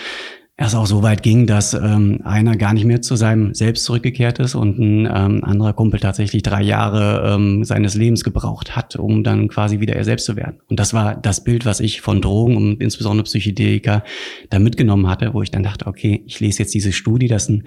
es 0.66 0.74
auch 0.74 0.86
so 0.86 1.04
weit 1.04 1.22
ging, 1.22 1.46
dass 1.46 1.72
ähm, 1.72 2.20
einer 2.24 2.56
gar 2.56 2.74
nicht 2.74 2.84
mehr 2.84 3.00
zu 3.00 3.14
seinem 3.14 3.54
Selbst 3.54 3.84
zurückgekehrt 3.84 4.40
ist 4.40 4.56
und 4.56 4.78
ein 4.78 5.06
ähm, 5.06 5.44
anderer 5.44 5.72
Kumpel 5.72 6.00
tatsächlich 6.00 6.42
drei 6.42 6.62
Jahre 6.62 7.32
ähm, 7.32 7.62
seines 7.62 7.94
Lebens 7.94 8.24
gebraucht 8.24 8.74
hat, 8.74 8.96
um 8.96 9.22
dann 9.22 9.46
quasi 9.46 9.78
wieder 9.78 9.94
er 9.94 10.02
selbst 10.02 10.26
zu 10.26 10.34
werden. 10.34 10.56
Und 10.68 10.80
das 10.80 10.92
war 10.92 11.14
das 11.14 11.44
Bild, 11.44 11.64
was 11.64 11.78
ich 11.78 12.00
von 12.00 12.20
Drogen 12.20 12.56
und 12.56 12.82
insbesondere 12.82 13.22
Psychedelika 13.24 14.02
da 14.50 14.58
mitgenommen 14.58 15.08
hatte, 15.08 15.32
wo 15.32 15.42
ich 15.42 15.52
dann 15.52 15.62
dachte, 15.62 15.86
okay, 15.86 16.24
ich 16.26 16.40
lese 16.40 16.64
jetzt 16.64 16.74
diese 16.74 16.90
Studie, 16.90 17.28
dass 17.28 17.48
ein 17.48 17.62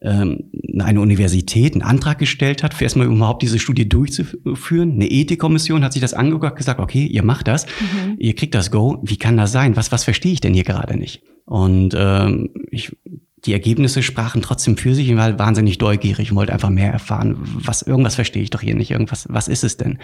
ähm, 0.00 0.50
eine 0.78 1.00
Universität 1.00 1.74
einen 1.74 1.82
Antrag 1.82 2.18
gestellt 2.18 2.62
hat, 2.62 2.74
für 2.74 2.84
erstmal 2.84 3.06
überhaupt 3.06 3.42
diese 3.42 3.58
Studie 3.58 3.88
durchzuführen. 3.88 4.92
Eine 4.92 5.10
Ethikkommission 5.10 5.84
hat 5.84 5.92
sich 5.92 6.02
das 6.02 6.14
angeguckt, 6.14 6.56
gesagt, 6.56 6.80
okay, 6.80 7.06
ihr 7.06 7.24
macht 7.24 7.48
das, 7.48 7.66
mhm. 7.66 8.16
ihr 8.18 8.34
kriegt 8.34 8.54
das 8.54 8.70
Go. 8.70 8.98
Wie 9.02 9.16
kann 9.16 9.36
das 9.36 9.52
sein? 9.52 9.76
Was, 9.76 9.90
was 9.92 10.04
verstehe 10.04 10.32
ich 10.32 10.40
denn 10.40 10.54
hier 10.54 10.64
gerade 10.64 10.96
nicht? 10.96 11.22
Und 11.44 11.94
ähm, 11.96 12.50
ich, 12.70 12.96
die 13.44 13.52
Ergebnisse 13.52 14.02
sprachen 14.02 14.42
trotzdem 14.42 14.76
für 14.76 14.94
sich. 14.94 15.08
Ich 15.08 15.16
war 15.16 15.38
wahnsinnig 15.38 15.78
neugierig 15.78 16.30
und 16.30 16.36
wollte 16.36 16.52
einfach 16.52 16.70
mehr 16.70 16.92
erfahren. 16.92 17.36
Was 17.38 17.82
irgendwas 17.82 18.14
verstehe 18.14 18.42
ich 18.42 18.50
doch 18.50 18.60
hier 18.60 18.74
nicht. 18.74 18.90
Irgendwas, 18.90 19.26
was 19.30 19.48
ist 19.48 19.64
es 19.64 19.76
denn? 19.76 19.98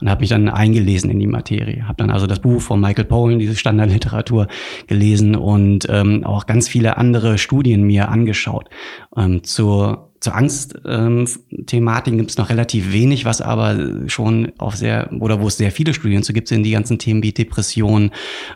Und 0.00 0.10
habe 0.10 0.20
mich 0.20 0.30
dann 0.30 0.48
eingelesen 0.48 1.10
in 1.10 1.18
die 1.18 1.26
Materie. 1.26 1.86
Habe 1.86 1.96
dann 1.98 2.10
also 2.10 2.26
das 2.26 2.40
Buch 2.40 2.60
von 2.60 2.80
Michael 2.80 3.04
Pollan, 3.04 3.38
diese 3.38 3.56
Standardliteratur, 3.56 4.48
gelesen 4.86 5.36
und 5.36 5.86
ähm, 5.88 6.24
auch 6.24 6.46
ganz 6.46 6.68
viele 6.68 6.96
andere 6.96 7.38
Studien 7.38 7.82
mir 7.84 8.08
angeschaut 8.08 8.68
ähm, 9.16 9.44
zur 9.44 10.10
zur 10.20 10.34
Angstthematik 10.34 12.12
ähm, 12.12 12.18
gibt 12.18 12.30
es 12.30 12.36
noch 12.36 12.50
relativ 12.50 12.92
wenig, 12.92 13.24
was 13.24 13.40
aber 13.40 14.06
schon 14.06 14.52
auf 14.58 14.76
sehr, 14.76 15.10
oder 15.18 15.40
wo 15.40 15.48
es 15.48 15.56
sehr 15.56 15.72
viele 15.72 15.94
Studien 15.94 16.22
zu 16.22 16.34
gibt, 16.34 16.48
sind 16.48 16.62
die 16.62 16.72
ganzen 16.72 16.98
Themen 16.98 17.22
wie 17.22 17.32
Depression, 17.32 18.10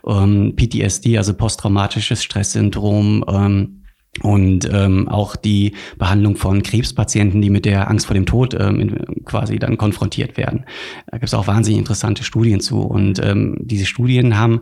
ähm, 0.07 0.55
PTSD, 0.57 1.17
also 1.17 1.33
posttraumatisches 1.33 2.23
Stresssyndrom, 2.23 3.25
ähm, 3.27 3.84
und 4.23 4.69
ähm, 4.73 5.09
auch 5.09 5.35
die 5.35 5.73
Behandlung 5.99 6.37
von 6.37 6.63
Krebspatienten, 6.63 7.43
die 7.43 7.51
mit 7.51 7.65
der 7.65 7.91
Angst 7.91 8.07
vor 8.07 8.15
dem 8.15 8.27
Tod 8.27 8.55
ähm, 8.55 8.97
quasi 9.25 9.59
dann 9.59 9.77
konfrontiert 9.77 10.37
werden. 10.37 10.65
Da 11.07 11.19
gibt 11.19 11.29
es 11.29 11.35
auch 11.35 11.47
wahnsinnig 11.49 11.81
interessante 11.81 12.23
Studien 12.23 12.61
zu. 12.61 12.81
Und 12.81 13.19
ähm, 13.25 13.57
diese 13.61 13.87
Studien 13.87 14.39
haben 14.39 14.61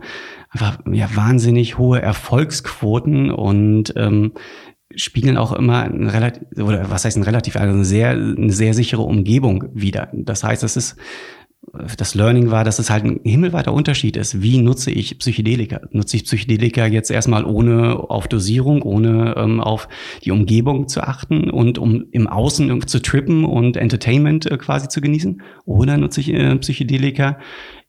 einfach 0.49 0.79
ja, 0.91 1.07
wahnsinnig 1.15 1.77
hohe 1.77 2.01
Erfolgsquoten 2.01 3.29
und 3.29 3.93
ähm, 3.95 4.33
spiegeln 4.95 5.37
auch 5.37 5.51
immer 5.53 5.83
ein 5.83 6.07
relativ, 6.07 6.43
oder 6.57 6.89
was 6.89 7.05
heißt 7.05 7.17
ein 7.17 7.23
relativ, 7.23 7.55
also 7.55 7.73
eine 7.73 7.85
sehr, 7.85 8.11
eine 8.11 8.51
sehr 8.51 8.73
sichere 8.73 9.01
Umgebung 9.01 9.65
wieder. 9.73 10.09
Das 10.13 10.43
heißt, 10.43 10.63
es 10.63 10.77
ist 10.77 10.95
das 11.97 12.13
Learning 12.13 12.51
war, 12.51 12.63
dass 12.63 12.77
es 12.77 12.89
halt 12.89 13.03
ein 13.03 13.19
himmelweiter 13.23 13.73
Unterschied 13.73 14.17
ist. 14.17 14.41
Wie 14.41 14.59
nutze 14.59 14.91
ich 14.91 15.17
Psychedelika? 15.17 15.81
Nutze 15.91 16.17
ich 16.17 16.25
Psychedelika 16.25 16.85
jetzt 16.85 17.09
erstmal 17.09 17.45
ohne 17.45 18.09
auf 18.09 18.27
Dosierung, 18.27 18.81
ohne 18.83 19.35
ähm, 19.37 19.59
auf 19.59 19.87
die 20.23 20.31
Umgebung 20.31 20.87
zu 20.87 21.01
achten 21.01 21.49
und 21.49 21.77
um 21.77 22.05
im 22.11 22.27
Außen 22.27 22.85
zu 22.87 23.01
trippen 23.01 23.45
und 23.45 23.77
Entertainment 23.77 24.45
äh, 24.45 24.57
quasi 24.57 24.87
zu 24.87 25.01
genießen? 25.01 25.41
Oder 25.65 25.97
nutze 25.97 26.21
ich 26.21 26.33
äh, 26.33 26.55
Psychedelika 26.57 27.39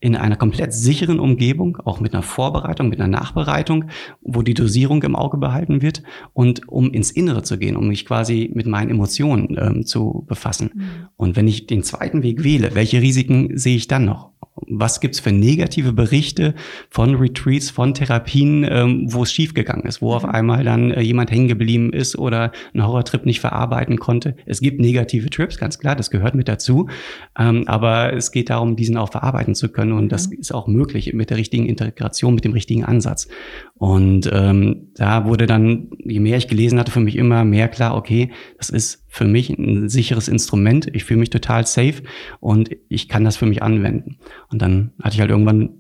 in 0.05 0.17
einer 0.17 0.37
komplett 0.37 0.75
sicheren 0.75 1.19
Umgebung, 1.19 1.79
auch 1.83 1.99
mit 1.99 2.13
einer 2.13 2.23
Vorbereitung, 2.23 2.91
mit 2.91 3.01
einer 3.01 3.09
Nachbereitung, 3.09 3.87
wo 4.21 4.43
die 4.43 4.53
Dosierung 4.53 5.03
im 5.03 5.17
Auge 5.17 5.39
behalten 5.39 5.81
wird 5.81 6.03
und 6.35 6.69
um 6.69 6.93
ins 6.93 7.11
Innere 7.11 7.43
zu 7.43 7.57
gehen, 7.57 7.75
um 7.75 7.89
mich 7.89 8.05
quasi 8.05 8.51
mit 8.53 8.67
meinen 8.67 8.91
Emotionen 8.91 9.57
ähm, 9.59 9.87
zu 9.87 10.27
befassen. 10.29 10.73
Mhm. 10.75 10.83
Und 11.17 11.37
wenn 11.37 11.49
ich 11.49 11.67
den 11.67 11.83
zweiten 11.83 12.23
Weg 12.23 12.45
wähle, 12.45 12.75
welche 12.75 13.01
Risiken 13.01 13.57
sehe 13.57 13.77
ich 13.77 13.89
dann 13.89 14.05
noch? 14.05 14.34
Was 14.57 15.01
gibt's 15.01 15.19
für 15.19 15.33
negative 15.33 15.93
Berichte 15.93 16.55
von 16.89 17.17
Retreats, 17.17 17.71
von 17.71 17.93
Therapien, 17.93 18.65
ähm, 18.69 19.13
wo 19.13 19.25
es 19.25 19.33
schiefgegangen 19.33 19.85
ist, 19.85 20.01
wo 20.01 20.15
auf 20.15 20.23
mhm. 20.23 20.31
einmal 20.31 20.65
dann 20.65 20.91
äh, 20.93 21.01
jemand 21.01 21.31
hängen 21.31 21.49
geblieben 21.49 21.93
ist 21.93 22.17
oder 22.17 22.53
einen 22.73 22.87
Horrortrip 22.87 23.27
nicht 23.27 23.41
verarbeiten 23.41 23.99
konnte. 23.99 24.37
Es 24.47 24.61
gibt 24.61 24.81
negative 24.81 25.29
Trips, 25.31 25.59
ganz 25.59 25.79
klar, 25.79 25.97
das 25.97 26.11
gehört 26.11 26.35
mit 26.35 26.49
dazu. 26.49 26.89
Ähm, 27.37 27.65
aber 27.67 28.13
es 28.13 28.31
geht 28.31 28.51
darum, 28.51 28.77
diesen 28.77 28.97
auch 28.97 29.11
verarbeiten 29.11 29.55
zu 29.57 29.71
können. 29.71 29.93
Und 29.93 30.11
das 30.11 30.29
mhm. 30.29 30.39
ist 30.39 30.55
auch 30.55 30.69
möglich 30.69 31.13
mit 31.15 31.31
der 31.31 31.37
richtigen 31.37 31.67
Integration, 31.67 32.35
mit 32.35 32.45
dem 32.45 32.53
richtigen 32.53 32.85
Ansatz. 32.85 33.29
Und 33.75 34.31
ähm, 34.33 34.93
da 34.95 35.27
wurde 35.27 35.47
dann, 35.47 35.91
je 35.99 36.21
mehr 36.21 36.37
ich 36.37 36.47
gelesen 36.47 36.79
hatte, 36.79 36.93
für 36.93 37.01
mich 37.01 37.17
immer 37.17 37.45
mehr 37.45 37.69
klar, 37.69 37.97
okay, 37.97 38.31
das 38.57 38.71
ist 38.71 39.04
für 39.15 39.27
mich 39.27 39.49
ein 39.49 39.89
sicheres 39.89 40.27
Instrument. 40.27 40.89
Ich 40.93 41.05
fühle 41.05 41.21
mich 41.21 41.31
total 41.31 41.65
safe 41.69 42.03
und 42.41 42.71
ich 42.89 43.09
kann 43.09 43.23
das 43.23 43.37
für 43.37 43.47
mich 43.47 43.63
anwenden. 43.63 44.17
Und 44.51 44.61
dann 44.61 44.91
hatte 45.01 45.15
ich 45.15 45.21
halt 45.21 45.31
irgendwann 45.31 45.71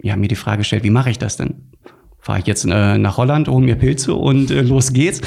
ja, 0.00 0.16
mir 0.16 0.28
die 0.28 0.36
Frage 0.36 0.58
gestellt, 0.58 0.82
wie 0.82 0.90
mache 0.90 1.10
ich 1.10 1.18
das 1.18 1.36
denn? 1.36 1.66
Fahre 2.18 2.38
ich 2.38 2.46
jetzt 2.46 2.64
äh, 2.64 2.96
nach 2.96 3.18
Holland, 3.18 3.48
hole 3.48 3.62
mir 3.62 3.74
Pilze 3.74 4.14
und 4.14 4.50
äh, 4.50 4.62
los 4.62 4.94
geht's. 4.94 5.20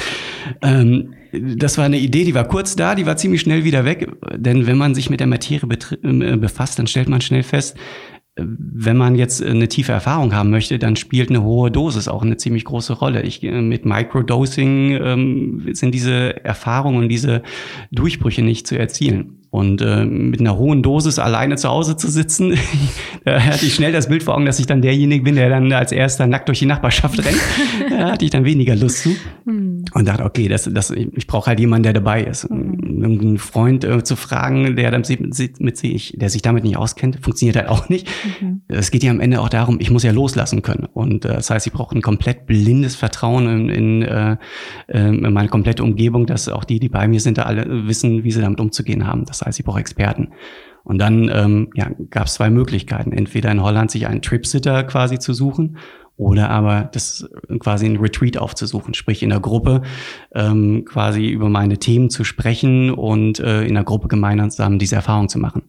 Ähm, 0.60 1.14
das 1.32 1.78
war 1.78 1.84
eine 1.84 1.98
Idee, 1.98 2.24
die 2.24 2.34
war 2.34 2.48
kurz 2.48 2.74
da, 2.74 2.96
die 2.96 3.06
war 3.06 3.16
ziemlich 3.16 3.42
schnell 3.42 3.62
wieder 3.62 3.84
weg. 3.84 4.10
Denn 4.34 4.66
wenn 4.66 4.76
man 4.76 4.96
sich 4.96 5.08
mit 5.08 5.20
der 5.20 5.28
Materie 5.28 5.68
äh, 6.02 6.36
befasst, 6.36 6.80
dann 6.80 6.88
stellt 6.88 7.08
man 7.08 7.20
schnell 7.20 7.44
fest, 7.44 7.76
wenn 8.36 8.98
man 8.98 9.14
jetzt 9.14 9.42
eine 9.42 9.66
tiefe 9.68 9.92
Erfahrung 9.92 10.34
haben 10.34 10.50
möchte, 10.50 10.78
dann 10.78 10.96
spielt 10.96 11.30
eine 11.30 11.42
hohe 11.42 11.70
Dosis 11.70 12.06
auch 12.06 12.22
eine 12.22 12.36
ziemlich 12.36 12.64
große 12.64 12.92
Rolle. 12.92 13.22
Ich, 13.22 13.42
äh, 13.42 13.62
mit 13.62 13.86
Microdosing 13.86 14.90
ähm, 14.90 15.68
sind 15.72 15.94
diese 15.94 16.44
Erfahrungen 16.44 17.04
und 17.04 17.08
diese 17.08 17.42
Durchbrüche 17.92 18.42
nicht 18.42 18.66
zu 18.66 18.78
erzielen. 18.78 19.45
Und 19.50 19.80
äh, 19.80 20.04
mit 20.04 20.40
einer 20.40 20.58
hohen 20.58 20.82
Dosis 20.82 21.18
alleine 21.18 21.56
zu 21.56 21.68
Hause 21.68 21.96
zu 21.96 22.10
sitzen, 22.10 22.58
da 23.24 23.40
hatte 23.40 23.64
ich 23.64 23.74
schnell 23.74 23.92
das 23.92 24.08
Bild 24.08 24.22
vor 24.22 24.34
Augen, 24.34 24.46
dass 24.46 24.58
ich 24.58 24.66
dann 24.66 24.82
derjenige 24.82 25.24
bin, 25.24 25.36
der 25.36 25.48
dann 25.48 25.72
als 25.72 25.92
erster 25.92 26.26
nackt 26.26 26.48
durch 26.48 26.58
die 26.58 26.66
Nachbarschaft 26.66 27.24
rennt. 27.24 27.40
da 27.90 28.12
hatte 28.12 28.24
ich 28.24 28.30
dann 28.30 28.44
weniger 28.44 28.74
Lust 28.76 29.02
zu. 29.02 29.16
Hm. 29.46 29.84
Und 29.94 30.08
dachte, 30.08 30.24
okay, 30.24 30.48
das, 30.48 30.68
das, 30.72 30.90
ich 30.90 31.26
brauche 31.26 31.46
halt 31.46 31.60
jemanden, 31.60 31.84
der 31.84 31.92
dabei 31.92 32.24
ist. 32.24 32.50
Mhm. 32.50 33.04
Einen 33.04 33.38
Freund 33.38 33.84
äh, 33.84 34.02
zu 34.02 34.16
fragen, 34.16 34.76
der, 34.76 34.90
dann 34.90 35.02
mit, 35.08 35.60
mit 35.60 35.76
sich, 35.76 36.14
der 36.16 36.28
sich 36.28 36.42
damit 36.42 36.64
nicht 36.64 36.76
auskennt, 36.76 37.18
funktioniert 37.22 37.56
halt 37.56 37.68
auch 37.68 37.88
nicht. 37.88 38.08
Mhm. 38.40 38.62
Es 38.68 38.90
geht 38.90 39.02
ja 39.02 39.10
am 39.10 39.20
Ende 39.20 39.40
auch 39.40 39.48
darum, 39.48 39.78
ich 39.80 39.90
muss 39.90 40.02
ja 40.02 40.12
loslassen 40.12 40.62
können. 40.62 40.86
Und 40.92 41.24
äh, 41.24 41.34
das 41.34 41.50
heißt, 41.50 41.66
ich 41.66 41.72
brauche 41.72 41.94
ein 41.94 42.02
komplett 42.02 42.46
blindes 42.46 42.96
Vertrauen 42.96 43.46
in, 43.46 43.68
in, 43.68 44.02
äh, 44.02 44.36
in 44.88 45.32
meine 45.32 45.48
komplette 45.48 45.82
Umgebung, 45.84 46.26
dass 46.26 46.48
auch 46.48 46.64
die, 46.64 46.80
die 46.80 46.88
bei 46.88 47.06
mir 47.06 47.20
sind, 47.20 47.38
da 47.38 47.44
alle 47.44 47.86
wissen, 47.86 48.24
wie 48.24 48.30
sie 48.32 48.40
damit 48.40 48.60
umzugehen 48.60 49.06
haben. 49.06 49.24
Das 49.24 49.35
heißt, 49.44 49.58
ich 49.58 49.64
brauche 49.64 49.80
Experten. 49.80 50.32
Und 50.84 50.98
dann 50.98 51.28
ähm, 51.32 51.70
ja, 51.74 51.90
gab 52.10 52.26
es 52.26 52.34
zwei 52.34 52.48
Möglichkeiten. 52.48 53.12
Entweder 53.12 53.50
in 53.50 53.62
Holland 53.62 53.90
sich 53.90 54.06
einen 54.06 54.22
Tripsitter 54.22 54.84
quasi 54.84 55.18
zu 55.18 55.34
suchen 55.34 55.78
oder 56.16 56.48
aber 56.50 56.88
das 56.92 57.28
quasi 57.58 57.86
ein 57.86 57.96
Retreat 57.96 58.38
aufzusuchen, 58.38 58.94
sprich 58.94 59.22
in 59.22 59.30
der 59.30 59.40
Gruppe 59.40 59.82
ähm, 60.34 60.84
quasi 60.86 61.28
über 61.28 61.48
meine 61.48 61.78
Themen 61.78 62.08
zu 62.08 62.24
sprechen 62.24 62.90
und 62.90 63.38
äh, 63.40 63.64
in 63.64 63.74
der 63.74 63.84
Gruppe 63.84 64.08
gemeinsam 64.08 64.78
diese 64.78 64.96
Erfahrung 64.96 65.28
zu 65.28 65.38
machen. 65.38 65.64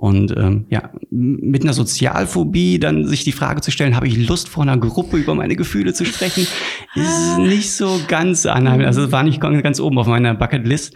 Und 0.00 0.32
ähm, 0.36 0.66
ja, 0.70 0.92
mit 1.10 1.64
einer 1.64 1.72
Sozialphobie 1.72 2.78
dann 2.78 3.04
sich 3.04 3.24
die 3.24 3.32
Frage 3.32 3.62
zu 3.62 3.72
stellen, 3.72 3.96
habe 3.96 4.06
ich 4.06 4.28
Lust 4.28 4.48
vor 4.48 4.62
einer 4.62 4.78
Gruppe 4.78 5.16
über 5.16 5.34
meine 5.34 5.56
Gefühle 5.56 5.92
zu 5.92 6.04
sprechen, 6.04 6.46
ist 6.94 7.34
ah. 7.34 7.38
nicht 7.40 7.72
so 7.72 8.00
ganz 8.06 8.46
anheimlich. 8.46 8.86
Also 8.86 9.10
war 9.10 9.24
nicht 9.24 9.40
ganz 9.40 9.80
oben 9.80 9.98
auf 9.98 10.06
meiner 10.06 10.34
Bucketlist. 10.34 10.94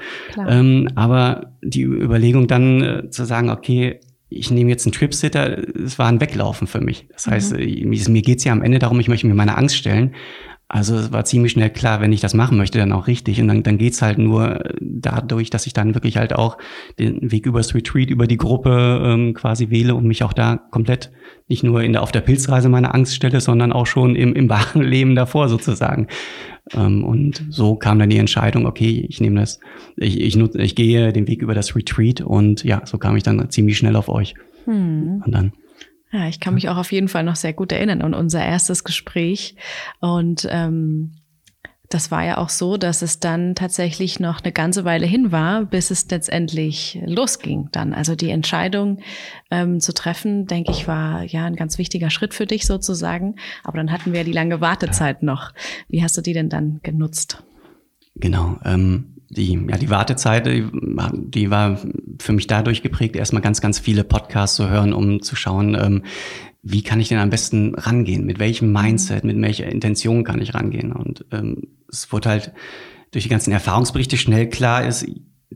Ähm, 0.48 0.88
aber 0.94 1.56
die 1.64 1.82
Überlegung 1.82 2.46
dann 2.46 2.82
äh, 2.82 3.10
zu 3.10 3.24
sagen, 3.24 3.50
okay, 3.50 3.98
ich 4.28 4.52
nehme 4.52 4.70
jetzt 4.70 4.86
einen 4.86 4.92
Tripsitter, 4.92 5.58
es 5.84 5.98
war 5.98 6.06
ein 6.06 6.20
Weglaufen 6.20 6.68
für 6.68 6.80
mich. 6.80 7.08
Das 7.12 7.26
heißt, 7.26 7.58
mhm. 7.58 7.90
mir 7.90 8.22
geht's 8.22 8.44
ja 8.44 8.52
am 8.52 8.62
Ende 8.62 8.78
darum, 8.78 9.00
ich 9.00 9.08
möchte 9.08 9.26
mir 9.26 9.34
meine 9.34 9.58
Angst 9.58 9.76
stellen. 9.76 10.14
Also 10.74 10.96
es 10.96 11.12
war 11.12 11.26
ziemlich 11.26 11.52
schnell 11.52 11.68
klar, 11.68 12.00
wenn 12.00 12.12
ich 12.12 12.22
das 12.22 12.32
machen 12.32 12.56
möchte, 12.56 12.78
dann 12.78 12.92
auch 12.92 13.06
richtig. 13.06 13.38
Und 13.42 13.48
dann, 13.48 13.62
dann 13.62 13.76
geht's 13.76 14.00
halt 14.00 14.16
nur 14.16 14.58
dadurch, 14.80 15.50
dass 15.50 15.66
ich 15.66 15.74
dann 15.74 15.94
wirklich 15.94 16.16
halt 16.16 16.34
auch 16.34 16.56
den 16.98 17.30
Weg 17.30 17.44
übers 17.44 17.74
Retreat, 17.74 18.08
über 18.08 18.26
die 18.26 18.38
Gruppe 18.38 19.02
ähm, 19.04 19.34
quasi 19.34 19.68
wähle 19.68 19.94
und 19.94 20.06
mich 20.06 20.24
auch 20.24 20.32
da 20.32 20.56
komplett 20.70 21.12
nicht 21.46 21.62
nur 21.62 21.82
in 21.82 21.92
der, 21.92 22.02
auf 22.02 22.10
der 22.10 22.22
Pilzreise 22.22 22.70
meine 22.70 22.94
Angst 22.94 23.14
stelle, 23.14 23.42
sondern 23.42 23.70
auch 23.70 23.84
schon 23.84 24.16
im, 24.16 24.32
im 24.34 24.48
wahren 24.48 24.80
Leben 24.82 25.14
davor 25.14 25.50
sozusagen. 25.50 26.06
Ähm, 26.72 27.04
und 27.04 27.44
so 27.50 27.76
kam 27.76 27.98
dann 27.98 28.08
die 28.08 28.16
Entscheidung, 28.16 28.64
okay, 28.64 29.04
ich 29.06 29.20
nehme 29.20 29.40
das, 29.40 29.60
ich, 29.96 30.22
ich, 30.22 30.36
nutze, 30.36 30.62
ich 30.62 30.74
gehe 30.74 31.12
den 31.12 31.28
Weg 31.28 31.42
über 31.42 31.52
das 31.52 31.76
Retreat 31.76 32.22
und 32.22 32.64
ja, 32.64 32.80
so 32.86 32.96
kam 32.96 33.14
ich 33.18 33.22
dann 33.22 33.50
ziemlich 33.50 33.76
schnell 33.76 33.94
auf 33.94 34.08
euch. 34.08 34.34
Hm. 34.64 35.22
Und 35.22 35.32
dann 35.32 35.52
ja, 36.12 36.28
ich 36.28 36.40
kann 36.40 36.54
mich 36.54 36.68
auch 36.68 36.76
auf 36.76 36.92
jeden 36.92 37.08
Fall 37.08 37.24
noch 37.24 37.36
sehr 37.36 37.54
gut 37.54 37.72
erinnern 37.72 38.02
an 38.02 38.14
unser 38.14 38.44
erstes 38.44 38.84
Gespräch. 38.84 39.56
Und 40.00 40.46
ähm, 40.50 41.14
das 41.88 42.10
war 42.10 42.24
ja 42.24 42.38
auch 42.38 42.48
so, 42.48 42.76
dass 42.76 43.02
es 43.02 43.20
dann 43.20 43.54
tatsächlich 43.54 44.20
noch 44.20 44.42
eine 44.42 44.52
ganze 44.52 44.84
Weile 44.84 45.06
hin 45.06 45.32
war, 45.32 45.64
bis 45.64 45.90
es 45.90 46.08
letztendlich 46.10 46.98
losging 47.04 47.68
dann. 47.72 47.92
Also 47.92 48.14
die 48.14 48.30
Entscheidung 48.30 49.00
ähm, 49.50 49.80
zu 49.80 49.92
treffen, 49.92 50.46
denke 50.46 50.70
ich, 50.70 50.88
war 50.88 51.22
ja 51.22 51.44
ein 51.44 51.56
ganz 51.56 51.78
wichtiger 51.78 52.10
Schritt 52.10 52.34
für 52.34 52.46
dich 52.46 52.66
sozusagen. 52.66 53.36
Aber 53.64 53.76
dann 53.78 53.92
hatten 53.92 54.12
wir 54.12 54.24
die 54.24 54.32
lange 54.32 54.60
Wartezeit 54.60 55.22
noch. 55.22 55.52
Wie 55.88 56.02
hast 56.02 56.16
du 56.16 56.22
die 56.22 56.32
denn 56.32 56.48
dann 56.48 56.80
genutzt? 56.82 57.42
Genau. 58.14 58.58
Ähm 58.64 59.11
die, 59.34 59.54
ja, 59.68 59.78
die 59.78 59.90
Wartezeit, 59.90 60.46
die, 60.46 61.50
war 61.50 61.78
für 62.20 62.32
mich 62.32 62.46
dadurch 62.46 62.82
geprägt, 62.82 63.16
erstmal 63.16 63.42
ganz, 63.42 63.60
ganz 63.60 63.78
viele 63.78 64.04
Podcasts 64.04 64.56
zu 64.56 64.68
hören, 64.68 64.92
um 64.92 65.22
zu 65.22 65.36
schauen, 65.36 65.74
ähm, 65.74 66.02
wie 66.62 66.82
kann 66.82 67.00
ich 67.00 67.08
denn 67.08 67.18
am 67.18 67.30
besten 67.30 67.74
rangehen? 67.74 68.26
Mit 68.26 68.38
welchem 68.38 68.72
Mindset, 68.72 69.24
mit 69.24 69.40
welcher 69.40 69.66
Intention 69.66 70.22
kann 70.22 70.40
ich 70.40 70.54
rangehen? 70.54 70.92
Und 70.92 71.24
ähm, 71.32 71.68
es 71.90 72.12
wurde 72.12 72.28
halt 72.28 72.52
durch 73.10 73.24
die 73.24 73.30
ganzen 73.30 73.52
Erfahrungsberichte 73.52 74.16
schnell 74.16 74.48
klar 74.48 74.86
ist, 74.86 75.06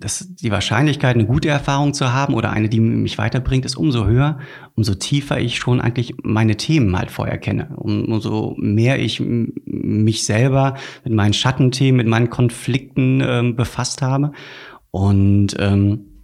dass 0.01 0.35
die 0.35 0.51
Wahrscheinlichkeit, 0.51 1.15
eine 1.15 1.27
gute 1.27 1.49
Erfahrung 1.49 1.95
zu 1.95 2.13
haben 2.13 2.35
oder 2.35 2.51
eine, 2.51 2.69
die 2.69 2.81
mich 2.81 3.19
weiterbringt, 3.19 3.65
ist 3.65 3.77
umso 3.77 4.07
höher, 4.07 4.39
umso 4.75 4.95
tiefer 4.95 5.41
ich 5.41 5.57
schon 5.57 5.81
eigentlich 5.81 6.15
meine 6.23 6.57
Themen 6.57 6.97
halt 6.97 7.11
vorher 7.11 7.39
kenne. 7.39 7.69
Um, 7.77 8.07
umso 8.07 8.55
mehr 8.59 8.99
ich 8.99 9.21
mich 9.21 10.25
selber 10.25 10.75
mit 11.05 11.13
meinen 11.13 11.33
Schattenthemen, 11.33 11.97
mit 11.97 12.07
meinen 12.07 12.31
Konflikten 12.31 13.23
ähm, 13.25 13.57
befasst 13.57 14.03
habe. 14.03 14.33
Und 14.91 15.57
ähm, 15.59 16.16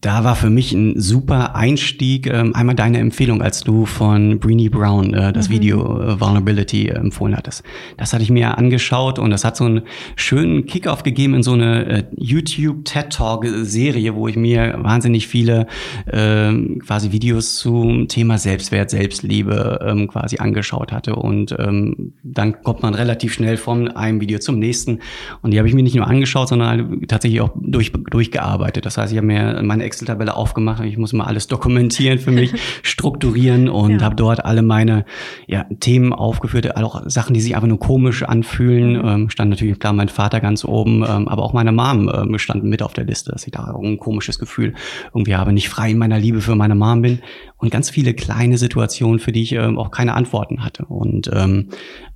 da 0.00 0.24
war 0.24 0.34
für 0.34 0.48
mich 0.48 0.72
ein 0.72 0.98
super 0.98 1.54
Einstieg. 1.54 2.26
Ähm, 2.26 2.54
einmal 2.54 2.74
deine 2.74 2.98
Empfehlung, 2.98 3.42
als 3.42 3.62
du 3.62 3.84
von 3.84 4.38
Breenie 4.38 4.70
Brown 4.70 5.12
äh, 5.12 5.32
das 5.32 5.48
mhm. 5.48 5.54
Video 5.54 6.00
äh, 6.00 6.20
Vulnerability 6.20 6.88
äh, 6.88 6.94
empfohlen 6.94 7.36
hattest. 7.36 7.62
Das 7.98 8.12
hatte 8.12 8.22
ich 8.22 8.30
mir 8.30 8.56
angeschaut 8.56 9.18
und 9.18 9.30
das 9.30 9.44
hat 9.44 9.56
so 9.56 9.64
einen 9.64 9.82
schönen 10.16 10.64
Kickoff 10.64 11.02
gegeben 11.02 11.34
in 11.34 11.42
so 11.42 11.52
eine 11.52 12.08
YouTube 12.16 12.84
TED 12.84 13.10
Talk 13.10 13.46
Serie, 13.62 14.14
wo 14.14 14.28
ich 14.28 14.36
mir 14.36 14.78
wahnsinnig 14.78 15.26
viele 15.26 15.66
ähm, 16.10 16.80
quasi 16.84 17.12
Videos 17.12 17.56
zum 17.56 18.08
Thema 18.08 18.38
Selbstwert, 18.38 18.90
Selbstliebe 18.90 19.80
ähm, 19.86 20.08
quasi 20.08 20.38
angeschaut 20.38 20.92
hatte 20.92 21.16
und 21.16 21.54
ähm, 21.58 22.14
dann 22.22 22.62
kommt 22.62 22.82
man 22.82 22.94
relativ 22.94 23.34
schnell 23.34 23.56
von 23.56 23.88
einem 23.88 24.20
Video 24.20 24.38
zum 24.38 24.58
nächsten 24.58 25.00
und 25.42 25.50
die 25.52 25.58
habe 25.58 25.68
ich 25.68 25.74
mir 25.74 25.82
nicht 25.82 25.96
nur 25.96 26.06
angeschaut, 26.06 26.48
sondern 26.48 27.02
tatsächlich 27.06 27.40
auch 27.40 27.50
durch, 27.54 27.92
durchgearbeitet. 27.92 28.86
Das 28.86 28.96
heißt, 28.96 29.12
ich 29.12 29.18
habe 29.18 29.26
mir 29.26 29.60
meine 29.62 29.89
Excel-Tabelle 29.90 30.36
aufgemacht. 30.36 30.84
Ich 30.84 30.96
muss 30.96 31.12
mal 31.12 31.24
alles 31.24 31.48
dokumentieren 31.48 32.18
für 32.18 32.30
mich, 32.30 32.52
strukturieren 32.82 33.68
und 33.68 33.98
ja. 33.98 34.00
habe 34.02 34.14
dort 34.14 34.44
alle 34.44 34.62
meine 34.62 35.04
ja, 35.48 35.66
Themen 35.80 36.12
aufgeführt, 36.12 36.76
auch 36.76 37.02
Sachen, 37.06 37.34
die 37.34 37.40
sich 37.40 37.56
einfach 37.56 37.68
nur 37.68 37.80
komisch 37.80 38.22
anfühlen. 38.22 38.92
Mhm. 38.92 39.08
Ähm, 39.08 39.30
stand 39.30 39.50
natürlich 39.50 39.78
klar 39.78 39.92
mein 39.92 40.08
Vater 40.08 40.40
ganz 40.40 40.64
oben, 40.64 41.04
ähm, 41.08 41.26
aber 41.28 41.42
auch 41.42 41.52
meine 41.52 41.72
Mom 41.72 42.10
ähm, 42.14 42.38
standen 42.38 42.68
mit 42.68 42.82
auf 42.82 42.92
der 42.92 43.04
Liste, 43.04 43.32
dass 43.32 43.46
ich 43.46 43.52
da 43.52 43.74
ein 43.82 43.98
komisches 43.98 44.38
Gefühl 44.38 44.74
irgendwie 45.12 45.34
habe, 45.34 45.52
nicht 45.52 45.68
frei 45.68 45.90
in 45.90 45.98
meiner 45.98 46.18
Liebe 46.18 46.40
für 46.40 46.54
meine 46.54 46.76
Mom 46.76 47.02
bin 47.02 47.18
und 47.56 47.70
ganz 47.70 47.90
viele 47.90 48.14
kleine 48.14 48.58
Situationen, 48.58 49.18
für 49.18 49.32
die 49.32 49.42
ich 49.42 49.52
ähm, 49.52 49.78
auch 49.78 49.90
keine 49.90 50.14
Antworten 50.14 50.64
hatte. 50.64 50.84
Und 50.86 51.28
ähm, 51.34 51.68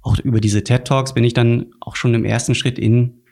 auch 0.02 0.18
über 0.20 0.40
diese 0.40 0.62
TED 0.62 0.84
Talks 0.84 1.14
bin 1.14 1.24
ich 1.24 1.34
dann 1.34 1.66
auch 1.80 1.96
schon 1.96 2.14
im 2.14 2.24
ersten 2.24 2.54
Schritt 2.54 2.78
in 2.78 3.23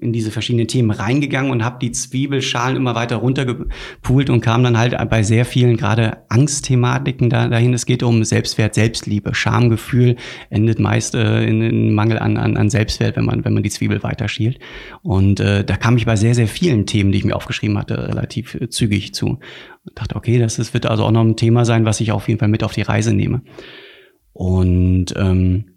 in 0.00 0.12
diese 0.12 0.32
verschiedenen 0.32 0.66
Themen 0.66 0.90
reingegangen 0.90 1.52
und 1.52 1.64
habe 1.64 1.78
die 1.80 1.92
Zwiebelschalen 1.92 2.76
immer 2.76 2.96
weiter 2.96 3.16
runtergepult 3.16 4.30
und 4.30 4.40
kam 4.40 4.64
dann 4.64 4.76
halt 4.76 4.96
bei 5.08 5.22
sehr 5.22 5.44
vielen 5.44 5.76
gerade 5.76 6.24
Angstthematiken 6.28 7.30
da, 7.30 7.46
dahin. 7.48 7.72
Es 7.72 7.86
geht 7.86 8.02
um 8.02 8.24
Selbstwert, 8.24 8.74
Selbstliebe, 8.74 9.32
Schamgefühl 9.32 10.16
endet 10.50 10.80
meist 10.80 11.14
äh, 11.14 11.44
in, 11.44 11.62
in 11.62 11.94
Mangel 11.94 12.18
an, 12.18 12.36
an, 12.36 12.56
an 12.56 12.68
Selbstwert, 12.68 13.16
wenn 13.16 13.24
man 13.24 13.44
wenn 13.44 13.54
man 13.54 13.62
die 13.62 13.70
Zwiebel 13.70 14.02
weiterschielt. 14.02 14.58
Und 15.02 15.38
äh, 15.38 15.64
da 15.64 15.76
kam 15.76 15.96
ich 15.96 16.04
bei 16.04 16.16
sehr 16.16 16.34
sehr 16.34 16.48
vielen 16.48 16.86
Themen, 16.86 17.12
die 17.12 17.18
ich 17.18 17.24
mir 17.24 17.36
aufgeschrieben 17.36 17.78
hatte, 17.78 18.08
relativ 18.08 18.56
äh, 18.56 18.68
zügig 18.68 19.14
zu. 19.14 19.38
Und 19.84 19.98
dachte, 19.98 20.16
okay, 20.16 20.40
das, 20.40 20.56
das 20.56 20.74
wird 20.74 20.86
also 20.86 21.04
auch 21.04 21.12
noch 21.12 21.24
ein 21.24 21.36
Thema 21.36 21.64
sein, 21.64 21.84
was 21.84 22.00
ich 22.00 22.10
auf 22.10 22.26
jeden 22.26 22.40
Fall 22.40 22.48
mit 22.48 22.64
auf 22.64 22.72
die 22.72 22.82
Reise 22.82 23.14
nehme. 23.14 23.42
Und 24.32 25.14
ähm, 25.16 25.75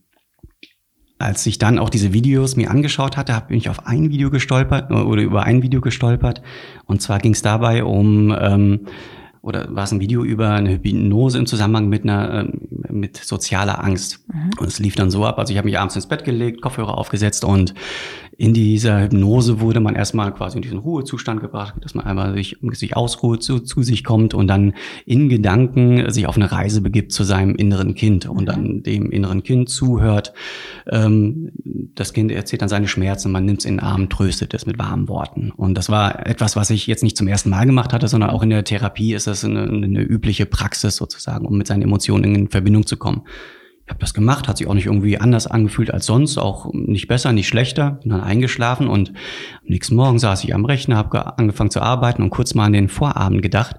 als 1.19 1.45
ich 1.45 1.57
dann 1.57 1.79
auch 1.79 1.89
diese 1.89 2.13
Videos 2.13 2.55
mir 2.55 2.71
angeschaut 2.71 3.17
hatte, 3.17 3.43
bin 3.47 3.57
ich 3.57 3.69
auf 3.69 3.85
ein 3.85 4.09
Video 4.09 4.29
gestolpert 4.29 4.89
oder 4.89 5.21
über 5.21 5.43
ein 5.43 5.61
Video 5.61 5.81
gestolpert. 5.81 6.41
Und 6.85 7.01
zwar 7.01 7.19
ging 7.19 7.33
es 7.33 7.41
dabei 7.41 7.83
um 7.83 8.35
ähm, 8.39 8.87
oder 9.41 9.73
war 9.73 9.83
es 9.83 9.91
ein 9.91 9.99
Video 9.99 10.23
über 10.23 10.51
eine 10.51 10.71
Hypnose 10.71 11.37
im 11.37 11.45
Zusammenhang 11.45 11.89
mit 11.89 12.03
einer 12.03 12.45
ähm, 12.45 12.61
mit 12.89 13.17
sozialer 13.17 13.83
Angst. 13.83 14.25
Mhm. 14.27 14.51
Und 14.59 14.67
es 14.67 14.79
lief 14.79 14.95
dann 14.95 15.11
so 15.11 15.25
ab, 15.25 15.37
also 15.37 15.51
ich 15.51 15.57
habe 15.57 15.67
mich 15.67 15.77
abends 15.77 15.95
ins 15.95 16.07
Bett 16.07 16.23
gelegt, 16.23 16.61
Kopfhörer 16.61 16.97
aufgesetzt 16.97 17.43
und 17.43 17.73
in 18.39 18.53
dieser 18.53 19.01
Hypnose 19.01 19.59
wurde 19.59 19.81
man 19.81 19.95
erstmal 19.95 20.33
quasi 20.33 20.59
in 20.59 20.61
diesen 20.61 20.77
Ruhezustand 20.77 21.41
gebracht, 21.41 21.75
dass 21.81 21.93
man 21.93 22.05
einmal 22.05 22.33
sich, 22.33 22.55
sich 22.71 22.95
ausruht, 22.95 23.43
zu, 23.43 23.59
zu 23.59 23.83
sich 23.83 24.05
kommt 24.05 24.33
und 24.33 24.47
dann 24.47 24.75
in 25.05 25.27
Gedanken 25.27 26.09
sich 26.09 26.25
auf 26.25 26.37
eine 26.37 26.49
Reise 26.49 26.79
begibt 26.79 27.11
zu 27.11 27.25
seinem 27.25 27.55
inneren 27.55 27.95
Kind 27.95 28.29
und 28.29 28.45
dann 28.45 28.81
dem 28.81 29.11
inneren 29.11 29.43
Kind 29.43 29.67
zuhört. 29.67 30.31
Ähm, 30.89 31.51
das 31.95 32.13
Kind 32.13 32.31
erzählt 32.31 32.61
dann 32.61 32.69
seine 32.69 32.87
Schmerzen, 32.87 33.29
man 33.29 33.43
nimmt 33.43 33.59
es 33.59 33.65
in 33.65 33.73
den 33.73 33.81
Arm, 33.81 34.07
tröstet 34.07 34.53
es 34.53 34.65
mit 34.65 34.79
warmen 34.79 35.09
Worten. 35.09 35.51
Und 35.51 35.73
das 35.73 35.89
war 35.89 36.25
etwas, 36.25 36.55
was 36.55 36.69
ich 36.69 36.87
jetzt 36.87 37.03
nicht 37.03 37.17
zum 37.17 37.27
ersten 37.27 37.49
Mal 37.49 37.65
gemacht 37.65 37.91
hatte, 37.91 38.07
sondern 38.07 38.29
auch 38.29 38.41
in 38.41 38.51
der 38.51 38.63
Therapie 38.63 39.15
ist 39.15 39.27
das 39.27 39.43
eine, 39.43 39.63
eine 39.63 40.01
übliche 40.01 40.45
Praxis 40.45 40.95
sozusagen, 40.95 41.45
um 41.45 41.57
mit 41.57 41.67
seinen 41.67 41.81
Emotionen 41.81 42.33
in 42.33 42.47
Verbindung 42.47 42.85
zu 42.85 42.95
kommen. 42.95 43.23
Ich 43.89 43.91
habe 43.91 44.01
das 44.01 44.13
gemacht, 44.13 44.47
hat 44.47 44.59
sich 44.59 44.67
auch 44.67 44.75
nicht 44.75 44.85
irgendwie 44.85 45.17
anders 45.17 45.47
angefühlt 45.47 45.91
als 45.91 46.05
sonst, 46.05 46.37
auch 46.37 46.71
nicht 46.73 47.07
besser, 47.07 47.33
nicht 47.33 47.47
schlechter. 47.47 47.97
Bin 48.03 48.11
dann 48.11 48.21
eingeschlafen 48.21 48.87
und 48.87 49.09
am 49.09 49.15
nächsten 49.67 49.95
Morgen 49.95 50.19
saß 50.19 50.43
ich 50.43 50.53
am 50.53 50.63
Rechner, 50.63 50.95
habe 50.95 51.39
angefangen 51.39 51.71
zu 51.71 51.81
arbeiten 51.81 52.21
und 52.21 52.29
kurz 52.29 52.53
mal 52.53 52.65
an 52.65 52.73
den 52.73 52.87
Vorabend 52.87 53.41
gedacht 53.41 53.77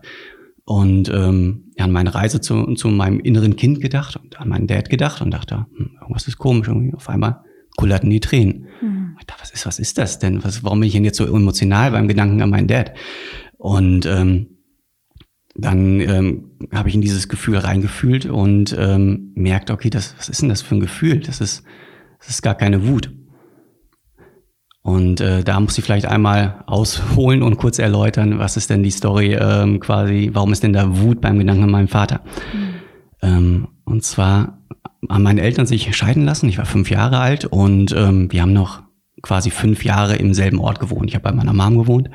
und 0.65 1.09
ähm, 1.11 1.71
an 1.79 1.93
meine 1.93 2.13
Reise 2.13 2.41
zu, 2.41 2.75
zu 2.75 2.89
meinem 2.89 3.21
inneren 3.21 3.55
Kind 3.55 3.81
gedacht 3.81 4.17
und 4.17 4.41
an 4.41 4.49
meinen 4.49 4.67
Dad 4.67 4.91
gedacht 4.91 5.23
und 5.23 5.31
dachte, 5.31 5.67
hm, 5.77 5.93
irgendwas 6.01 6.27
ist 6.27 6.39
komisch, 6.39 6.67
irgendwie 6.67 6.93
auf 6.93 7.09
einmal 7.09 7.45
kullerten 7.77 8.11
die 8.11 8.19
Tränen. 8.19 8.67
Mhm. 8.83 9.17
Dachte, 9.25 9.41
was 9.41 9.53
ist, 9.53 9.65
was 9.65 9.79
ist 9.79 9.97
das 9.97 10.19
denn? 10.19 10.43
Was, 10.43 10.65
warum 10.65 10.81
bin 10.81 10.89
ich 10.89 10.93
denn 10.93 11.05
jetzt 11.05 11.19
so 11.19 11.25
emotional 11.25 11.93
beim 11.93 12.09
Gedanken 12.09 12.43
an 12.43 12.51
meinen 12.51 12.67
Dad? 12.67 12.95
Und 13.59 14.07
ähm, 14.07 14.59
dann 15.61 16.01
ähm, 16.01 16.51
habe 16.73 16.89
ich 16.89 16.95
in 16.95 17.01
dieses 17.01 17.29
Gefühl 17.29 17.59
reingefühlt 17.59 18.27
und 18.27 18.75
ähm, 18.79 19.33
merkte, 19.35 19.73
okay, 19.73 19.91
das, 19.91 20.15
was 20.19 20.29
ist 20.29 20.43
denn 20.43 20.49
das 20.49 20.63
für 20.63 20.77
ein 20.77 20.81
Gefühl? 20.81 21.21
Das 21.21 21.41
ist, 21.41 21.65
das 22.19 22.29
ist 22.29 22.43
gar 22.43 22.55
keine 22.55 22.87
Wut. 22.87 23.13
Und 24.83 25.21
äh, 25.21 25.45
da 25.45 25.61
muss 25.61 25.77
ich 25.77 25.85
vielleicht 25.85 26.07
einmal 26.07 26.65
ausholen 26.67 27.43
und 27.43 27.59
kurz 27.59 27.79
erläutern, 27.79 28.39
was 28.39 28.57
ist 28.57 28.71
denn 28.71 28.83
die 28.83 28.91
Story 28.91 29.35
ähm, 29.35 29.79
quasi, 29.79 30.31
warum 30.33 30.53
ist 30.53 30.63
denn 30.63 30.73
da 30.73 30.99
Wut 30.99 31.21
beim 31.21 31.39
Gedanken 31.39 31.65
an 31.65 31.71
meinen 31.71 31.89
Vater? 31.89 32.23
Mhm. 32.55 32.71
Ähm, 33.23 33.69
und 33.85 34.05
zwar 34.05 34.59
haben 35.09 35.23
meine 35.23 35.43
Eltern 35.43 35.67
sich 35.67 35.95
scheiden 35.95 36.25
lassen. 36.25 36.49
Ich 36.49 36.59
war 36.59 36.65
fünf 36.65 36.91
Jahre 36.91 37.19
alt 37.19 37.45
und 37.45 37.95
ähm, 37.97 38.33
wir 38.33 38.43
haben 38.43 38.53
noch 38.53 38.83
quasi 39.23 39.51
fünf 39.51 39.85
Jahre 39.85 40.17
im 40.17 40.33
selben 40.33 40.59
Ort 40.59 40.81
gewohnt. 40.81 41.09
Ich 41.11 41.15
habe 41.15 41.25
bei 41.25 41.33
meiner 41.33 41.53
Mom 41.53 41.77
gewohnt 41.77 42.09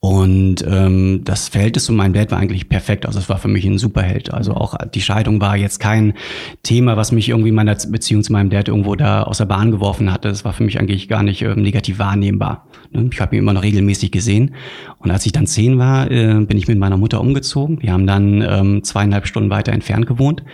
und 0.00 0.64
ähm, 0.64 1.22
das 1.24 1.48
Verhältnis 1.48 1.86
zu 1.86 1.92
meinem 1.92 2.12
Dad 2.12 2.30
war 2.30 2.38
eigentlich 2.38 2.68
perfekt. 2.68 3.04
Also 3.04 3.18
es 3.18 3.28
war 3.28 3.38
für 3.38 3.48
mich 3.48 3.64
ein 3.64 3.78
Superheld. 3.78 4.32
Also 4.32 4.54
auch 4.54 4.76
die 4.94 5.00
Scheidung 5.00 5.40
war 5.40 5.56
jetzt 5.56 5.80
kein 5.80 6.14
Thema, 6.62 6.96
was 6.96 7.10
mich 7.10 7.28
irgendwie 7.28 7.48
in 7.48 7.56
meiner 7.56 7.74
Beziehung 7.74 8.22
zu 8.22 8.32
meinem 8.32 8.48
Dad 8.48 8.68
irgendwo 8.68 8.94
da 8.94 9.24
aus 9.24 9.38
der 9.38 9.46
Bahn 9.46 9.72
geworfen 9.72 10.12
hatte. 10.12 10.28
Das 10.28 10.44
war 10.44 10.52
für 10.52 10.62
mich 10.62 10.78
eigentlich 10.78 11.08
gar 11.08 11.24
nicht 11.24 11.42
ähm, 11.42 11.62
negativ 11.62 11.98
wahrnehmbar. 11.98 12.68
Ne? 12.92 13.10
Ich 13.12 13.20
habe 13.20 13.34
ihn 13.34 13.40
immer 13.40 13.52
noch 13.52 13.64
regelmäßig 13.64 14.12
gesehen. 14.12 14.54
Und 14.98 15.10
als 15.10 15.26
ich 15.26 15.32
dann 15.32 15.48
zehn 15.48 15.78
war, 15.78 16.08
äh, 16.08 16.44
bin 16.44 16.58
ich 16.58 16.68
mit 16.68 16.78
meiner 16.78 16.96
Mutter 16.96 17.20
umgezogen. 17.20 17.82
Wir 17.82 17.92
haben 17.92 18.06
dann 18.06 18.40
ähm, 18.42 18.84
zweieinhalb 18.84 19.26
Stunden 19.26 19.50
weiter 19.50 19.72
entfernt 19.72 20.06
gewohnt. 20.06 20.44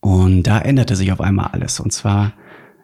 Und 0.00 0.44
da 0.44 0.58
änderte 0.58 0.96
sich 0.96 1.12
auf 1.12 1.20
einmal 1.20 1.50
alles. 1.52 1.80
Und 1.80 1.92
zwar 1.92 2.32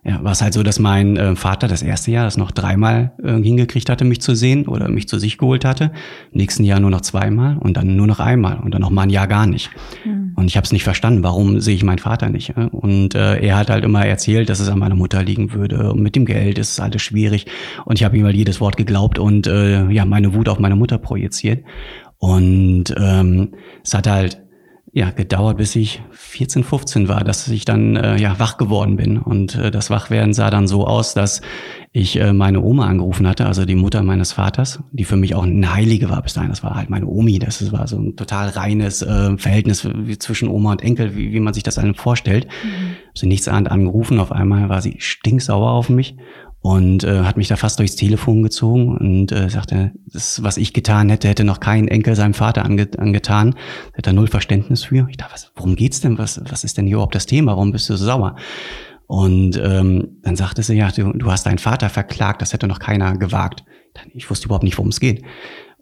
ja, 0.04 0.22
war 0.24 0.32
es 0.32 0.42
halt 0.42 0.52
so, 0.52 0.64
dass 0.64 0.80
mein 0.80 1.16
äh, 1.16 1.36
Vater 1.36 1.68
das 1.68 1.80
erste 1.80 2.10
Jahr 2.10 2.24
das 2.24 2.36
noch 2.36 2.50
dreimal 2.50 3.12
äh, 3.22 3.40
hingekriegt 3.40 3.88
hatte, 3.88 4.04
mich 4.04 4.20
zu 4.20 4.34
sehen 4.34 4.66
oder 4.66 4.88
mich 4.88 5.06
zu 5.06 5.16
sich 5.16 5.38
geholt 5.38 5.64
hatte. 5.64 5.92
Im 6.32 6.38
nächsten 6.38 6.64
Jahr 6.64 6.80
nur 6.80 6.90
noch 6.90 7.02
zweimal 7.02 7.56
und 7.58 7.76
dann 7.76 7.94
nur 7.94 8.08
noch 8.08 8.18
einmal 8.18 8.58
und 8.58 8.74
dann 8.74 8.80
noch 8.80 8.90
mal 8.90 9.02
ein 9.02 9.10
Jahr 9.10 9.28
gar 9.28 9.46
nicht. 9.46 9.70
Mhm. 10.04 10.32
Und 10.34 10.46
ich 10.46 10.56
habe 10.56 10.64
es 10.64 10.72
nicht 10.72 10.82
verstanden, 10.82 11.22
warum 11.22 11.60
sehe 11.60 11.76
ich 11.76 11.84
meinen 11.84 12.00
Vater 12.00 12.30
nicht. 12.30 12.56
Äh? 12.56 12.68
Und 12.72 13.14
er 13.14 13.56
hat 13.56 13.70
halt 13.70 13.84
immer 13.84 14.04
erzählt, 14.04 14.48
dass 14.48 14.58
es 14.58 14.68
an 14.68 14.80
meiner 14.80 14.96
Mutter 14.96 15.22
liegen 15.22 15.52
würde. 15.52 15.92
Und 15.92 16.02
mit 16.02 16.16
dem 16.16 16.24
Geld 16.24 16.58
ist 16.58 16.72
es 16.72 16.80
alles 16.80 17.02
schwierig. 17.02 17.46
Und 17.84 18.00
ich 18.00 18.04
habe 18.04 18.16
ihm 18.16 18.24
mal 18.24 18.34
jedes 18.34 18.60
Wort 18.60 18.76
geglaubt 18.76 19.20
und 19.20 19.46
äh, 19.46 19.88
ja, 19.90 20.04
meine 20.04 20.34
Wut 20.34 20.48
auf 20.48 20.58
meine 20.58 20.74
Mutter 20.74 20.98
projiziert. 20.98 21.62
Und 22.18 22.94
ähm, 22.98 23.54
es 23.84 23.94
hat 23.94 24.06
halt 24.06 24.41
ja, 24.94 25.11
gedauert, 25.11 25.57
bis 25.57 25.74
ich 25.74 26.02
14, 26.11 26.64
15 26.64 27.09
war, 27.09 27.24
dass 27.24 27.48
ich 27.48 27.64
dann 27.64 27.96
äh, 27.96 28.18
ja 28.18 28.38
wach 28.38 28.59
geworden 28.59 28.96
bin. 28.96 29.16
Und 29.16 29.55
äh, 29.55 29.70
das 29.70 29.88
Wachwerden 29.88 30.35
sah 30.35 30.50
dann 30.50 30.68
so 30.68 30.87
aus, 30.87 31.14
dass 31.14 31.40
ich 31.92 32.20
äh, 32.20 32.35
meine 32.35 32.61
Oma 32.61 32.88
angerufen 32.88 33.26
hatte, 33.26 33.46
also 33.46 33.64
die 33.64 33.74
Mutter 33.74 34.02
meines 34.02 34.33
Vaters, 34.33 34.81
die 34.92 35.05
für 35.05 35.16
mich 35.16 35.35
auch 35.35 35.44
eine 35.44 35.72
Heilige 35.72 36.11
war 36.11 36.20
bis 36.20 36.35
dahin. 36.35 36.50
Das 36.50 36.62
war 36.62 36.76
halt 36.76 36.90
meine 36.90 37.07
Omi. 37.07 37.38
Das 37.38 37.72
war 37.72 37.87
so 37.88 37.98
ein 37.98 38.16
total 38.16 38.50
reines 38.50 39.00
äh, 39.00 39.38
Verhältnis 39.38 39.88
zwischen 40.18 40.48
Oma 40.48 40.72
und 40.72 40.83
Enkel, 40.83 41.16
wie, 41.16 41.33
wie 41.33 41.40
man 41.40 41.55
sich 41.55 41.62
das 41.62 41.78
einem 41.78 41.94
vorstellt. 41.94 42.46
Mhm. 42.62 42.96
Sie 43.14 43.26
nichts 43.26 43.48
ahnt 43.48 43.70
angerufen. 43.70 44.20
Auf 44.20 44.31
einmal 44.31 44.68
war 44.68 44.83
sie 44.83 44.96
stinksauer 44.98 45.70
auf 45.70 45.88
mich 45.88 46.16
und 46.62 47.03
äh, 47.03 47.25
hat 47.25 47.37
mich 47.37 47.48
da 47.48 47.57
fast 47.57 47.81
durchs 47.81 47.96
Telefon 47.96 48.44
gezogen 48.44 48.96
und 48.96 49.33
äh, 49.33 49.51
sagte, 49.51 49.92
das, 50.07 50.44
was 50.44 50.57
ich 50.57 50.72
getan 50.72 51.11
hätte, 51.11 51.29
hätte 51.29 51.42
noch 51.42 51.59
kein 51.59 51.88
Enkel 51.88 52.14
seinem 52.14 52.35
Vater 52.35 52.64
ange 52.64 52.88
angetan. 52.96 53.57
Hätte 53.94 54.11
da 54.11 54.12
null 54.12 54.29
Verständnis 54.29 54.85
für. 54.85 55.09
Ich 55.11 55.16
dachte, 55.16 55.33
was, 55.33 55.51
worum 55.57 55.75
geht's 55.75 56.01
denn? 56.01 56.18
Was, 56.18 56.40
was 56.48 56.62
ist 56.62 56.79
denn 56.79 56.87
hier 56.87 56.94
überhaupt 56.94 57.16
das 57.16 57.27
Thema? 57.27 57.53
Warum 57.53 57.72
bist 57.72 57.90
du 57.90 57.96
so 57.96 58.05
sauer? 58.05 58.37
Und 59.09 59.61
ähm, 59.62 60.20
dann 60.22 60.37
sagte 60.37 60.62
sie, 60.62 60.75
ja, 60.75 60.90
du, 60.92 61.12
du 61.12 61.31
hast 61.33 61.44
deinen 61.44 61.59
Vater 61.59 61.90
verklagt, 61.90 62.40
das 62.40 62.53
hätte 62.53 62.68
noch 62.68 62.79
keiner 62.79 63.16
gewagt. 63.18 63.64
Ich 64.14 64.31
wusste 64.31 64.46
überhaupt 64.46 64.64
nicht, 64.64 64.79
worum 64.79 64.90
es 64.90 65.01
geht. 65.01 65.22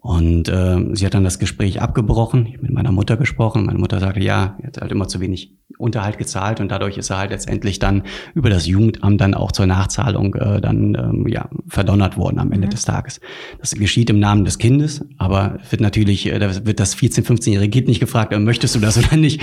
Und 0.01 0.49
äh, 0.49 0.83
sie 0.93 1.05
hat 1.05 1.13
dann 1.13 1.23
das 1.23 1.37
Gespräch 1.37 1.79
abgebrochen, 1.79 2.47
ich 2.47 2.59
mit 2.59 2.71
meiner 2.71 2.91
Mutter 2.91 3.17
gesprochen. 3.17 3.67
Meine 3.67 3.77
Mutter 3.77 3.99
sagte, 3.99 4.19
ja, 4.19 4.57
er 4.59 4.67
hat 4.67 4.81
halt 4.81 4.91
immer 4.91 5.07
zu 5.07 5.19
wenig 5.19 5.55
Unterhalt 5.81 6.17
gezahlt 6.17 6.59
und 6.59 6.71
dadurch 6.71 6.97
ist 6.97 7.09
er 7.09 7.17
halt 7.17 7.31
letztendlich 7.31 7.79
dann 7.79 8.03
über 8.33 8.49
das 8.49 8.67
Jugendamt 8.67 9.19
dann 9.19 9.33
auch 9.33 9.51
zur 9.51 9.65
Nachzahlung 9.65 10.35
äh, 10.35 10.61
dann 10.61 10.95
ähm, 10.95 11.27
ja 11.27 11.49
verdonnert 11.67 12.17
worden 12.17 12.39
am 12.39 12.51
Ende 12.51 12.67
mhm. 12.67 12.71
des 12.71 12.85
Tages. 12.85 13.19
Das 13.59 13.71
geschieht 13.71 14.09
im 14.09 14.19
Namen 14.19 14.45
des 14.45 14.57
Kindes, 14.57 15.03
aber 15.17 15.57
wird 15.69 15.81
natürlich, 15.81 16.27
äh, 16.27 16.39
da 16.39 16.65
wird 16.65 16.79
das 16.79 16.93
14, 16.93 17.23
15-jährige 17.23 17.71
Kind 17.71 17.87
nicht 17.87 17.99
gefragt, 17.99 18.33
äh, 18.33 18.39
möchtest 18.39 18.75
du 18.75 18.79
das 18.79 18.97
oder 18.97 19.17
nicht? 19.17 19.41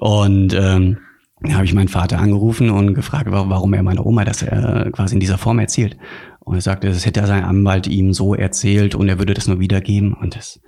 Und 0.00 0.54
ähm, 0.54 0.98
da 1.42 1.54
habe 1.54 1.64
ich 1.64 1.74
meinen 1.74 1.88
Vater 1.88 2.18
angerufen 2.18 2.70
und 2.70 2.94
gefragt, 2.94 3.26
warum 3.30 3.74
er 3.74 3.82
meiner 3.82 4.06
Oma 4.06 4.24
das 4.24 4.42
äh, 4.42 4.90
quasi 4.90 5.14
in 5.14 5.20
dieser 5.20 5.38
Form 5.38 5.58
erzählt. 5.58 5.96
Und 6.40 6.54
er 6.54 6.60
sagte, 6.60 6.88
das 6.88 7.04
hätte 7.04 7.26
sein 7.26 7.44
Anwalt 7.44 7.88
ihm 7.88 8.12
so 8.12 8.34
erzählt 8.34 8.94
und 8.94 9.08
er 9.08 9.18
würde 9.18 9.34
das 9.34 9.48
nur 9.48 9.58
wiedergeben. 9.58 10.14
Und 10.14 10.36
das 10.36 10.60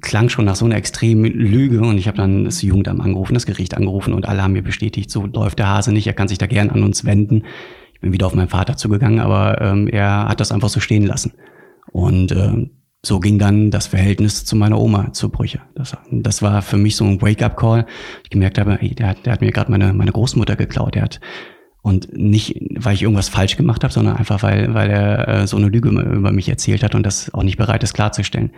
klang 0.00 0.28
schon 0.28 0.44
nach 0.44 0.56
so 0.56 0.64
einer 0.64 0.76
extremen 0.76 1.32
Lüge. 1.32 1.80
Und 1.80 1.98
ich 1.98 2.06
habe 2.06 2.16
dann 2.16 2.44
das 2.44 2.62
Jugendamt 2.62 3.00
angerufen, 3.00 3.34
das 3.34 3.46
Gericht 3.46 3.76
angerufen 3.76 4.14
und 4.14 4.26
alle 4.26 4.42
haben 4.42 4.52
mir 4.52 4.62
bestätigt, 4.62 5.10
so 5.10 5.26
läuft 5.26 5.58
der 5.58 5.68
Hase 5.68 5.92
nicht, 5.92 6.06
er 6.06 6.12
kann 6.12 6.28
sich 6.28 6.38
da 6.38 6.46
gern 6.46 6.70
an 6.70 6.82
uns 6.82 7.04
wenden. 7.04 7.44
Ich 7.92 8.00
bin 8.00 8.12
wieder 8.12 8.26
auf 8.26 8.34
meinen 8.34 8.48
Vater 8.48 8.76
zugegangen, 8.76 9.20
aber 9.20 9.60
ähm, 9.60 9.88
er 9.88 10.28
hat 10.28 10.40
das 10.40 10.52
einfach 10.52 10.68
so 10.68 10.80
stehen 10.80 11.04
lassen. 11.04 11.32
Und 11.92 12.32
ähm, 12.32 12.70
so 13.02 13.18
ging 13.18 13.38
dann 13.38 13.70
das 13.70 13.86
Verhältnis 13.86 14.44
zu 14.44 14.56
meiner 14.56 14.78
Oma 14.78 15.12
zu 15.12 15.30
Brüche. 15.30 15.60
Das, 15.74 15.96
das 16.10 16.42
war 16.42 16.62
für 16.62 16.76
mich 16.76 16.96
so 16.96 17.04
ein 17.04 17.20
Wake-up-Call. 17.20 17.86
Ich 18.24 18.30
gemerkt 18.30 18.58
habe, 18.58 18.78
ey, 18.80 18.94
der, 18.94 19.08
hat, 19.08 19.26
der 19.26 19.32
hat 19.32 19.40
mir 19.40 19.50
gerade 19.50 19.70
meine, 19.70 19.92
meine 19.92 20.12
Großmutter 20.12 20.56
geklaut. 20.56 20.94
Der 20.94 21.02
hat 21.02 21.20
und 21.82 22.12
nicht, 22.12 22.60
weil 22.76 22.94
ich 22.94 23.02
irgendwas 23.02 23.30
falsch 23.30 23.56
gemacht 23.56 23.82
habe, 23.84 23.92
sondern 23.92 24.16
einfach, 24.16 24.42
weil, 24.42 24.74
weil 24.74 24.90
er 24.90 25.28
äh, 25.28 25.46
so 25.46 25.56
eine 25.56 25.68
Lüge 25.68 25.88
über 25.88 26.32
mich 26.32 26.48
erzählt 26.48 26.82
hat 26.82 26.94
und 26.94 27.04
das 27.04 27.32
auch 27.32 27.42
nicht 27.42 27.56
bereit 27.56 27.82
ist 27.82 27.94
klarzustellen. 27.94 28.50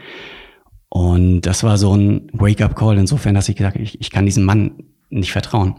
Und 0.95 1.41
das 1.43 1.65
war 1.65 1.79
so 1.79 1.97
ein 1.97 2.29
Wake-up-Call 2.35 2.99
insofern, 2.99 3.35
dass 3.35 3.49
ich 3.49 3.57
gesagt 3.57 3.77
habe, 3.77 3.83
ich, 3.83 3.99
ich 3.99 4.11
kann 4.11 4.27
diesem 4.27 4.45
Mann 4.45 4.73
nicht 5.09 5.33
vertrauen 5.33 5.77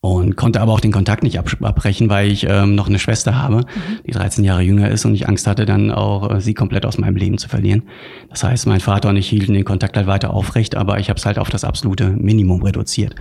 und 0.00 0.34
konnte 0.36 0.62
aber 0.62 0.72
auch 0.72 0.80
den 0.80 0.92
Kontakt 0.92 1.22
nicht 1.24 1.38
abbrechen, 1.38 2.08
weil 2.08 2.32
ich 2.32 2.46
ähm, 2.48 2.74
noch 2.74 2.88
eine 2.88 2.98
Schwester 2.98 3.34
habe, 3.34 3.66
die 4.06 4.12
13 4.12 4.42
Jahre 4.42 4.62
jünger 4.62 4.90
ist 4.90 5.04
und 5.04 5.14
ich 5.14 5.28
Angst 5.28 5.46
hatte, 5.46 5.66
dann 5.66 5.90
auch 5.90 6.30
äh, 6.30 6.40
sie 6.40 6.54
komplett 6.54 6.86
aus 6.86 6.96
meinem 6.96 7.16
Leben 7.16 7.36
zu 7.36 7.50
verlieren. 7.50 7.82
Das 8.30 8.42
heißt, 8.44 8.66
mein 8.66 8.80
Vater 8.80 9.10
und 9.10 9.18
ich 9.18 9.28
hielten 9.28 9.52
den 9.52 9.66
Kontakt 9.66 9.94
halt 9.94 10.06
weiter 10.06 10.32
aufrecht, 10.32 10.74
aber 10.74 10.98
ich 11.00 11.10
habe 11.10 11.18
es 11.18 11.26
halt 11.26 11.38
auf 11.38 11.50
das 11.50 11.62
absolute 11.62 12.08
Minimum 12.08 12.62
reduziert. 12.62 13.14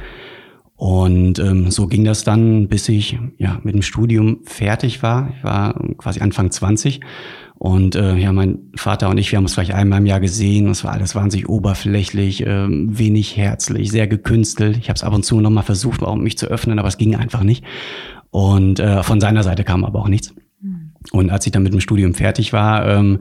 Und 0.78 1.38
ähm, 1.38 1.70
so 1.70 1.88
ging 1.88 2.06
das 2.06 2.24
dann, 2.24 2.70
bis 2.70 2.88
ich 2.88 3.20
ja 3.38 3.60
mit 3.64 3.76
dem 3.76 3.82
Studium 3.82 4.40
fertig 4.46 5.04
war. 5.04 5.34
Ich 5.38 5.44
war 5.44 5.78
quasi 5.98 6.22
Anfang 6.22 6.50
20 6.50 7.02
und 7.58 7.96
äh, 7.96 8.16
ja, 8.16 8.32
mein 8.32 8.72
Vater 8.76 9.10
und 9.10 9.18
ich, 9.18 9.32
wir 9.32 9.38
haben 9.38 9.46
uns 9.46 9.54
vielleicht 9.54 9.74
einmal 9.74 10.00
im 10.00 10.06
Jahr 10.06 10.20
gesehen. 10.20 10.68
Es 10.68 10.84
war 10.84 10.92
alles 10.92 11.16
wahnsinnig 11.16 11.48
oberflächlich, 11.48 12.46
äh, 12.46 12.68
wenig 12.68 13.38
herzlich, 13.38 13.92
sehr 13.92 14.08
gekünstelt. 14.08 14.78
Ich 14.78 14.90
habe 14.90 14.98
es 14.98 15.04
ab 15.04 15.14
und 15.14 15.24
zu 15.24 15.40
noch 15.40 15.50
mal 15.50 15.62
versucht, 15.62 16.02
mich 16.18 16.38
zu 16.38 16.48
öffnen, 16.48 16.80
aber 16.80 16.88
es 16.88 16.98
ging 16.98 17.16
einfach 17.16 17.44
nicht. 17.44 17.64
Und 18.32 18.80
äh, 18.80 19.04
von 19.04 19.22
seiner 19.22 19.44
Seite 19.44 19.64
kam 19.64 19.86
aber 19.86 20.00
auch 20.00 20.08
nichts. 20.08 20.34
Mhm. 20.62 20.94
Und 21.12 21.30
als 21.30 21.46
ich 21.46 21.52
dann 21.52 21.64
mit 21.64 21.74
dem 21.74 21.82
Studium 21.82 22.14
fertig 22.16 22.52
war, 22.52 22.88
ähm, 22.88 23.20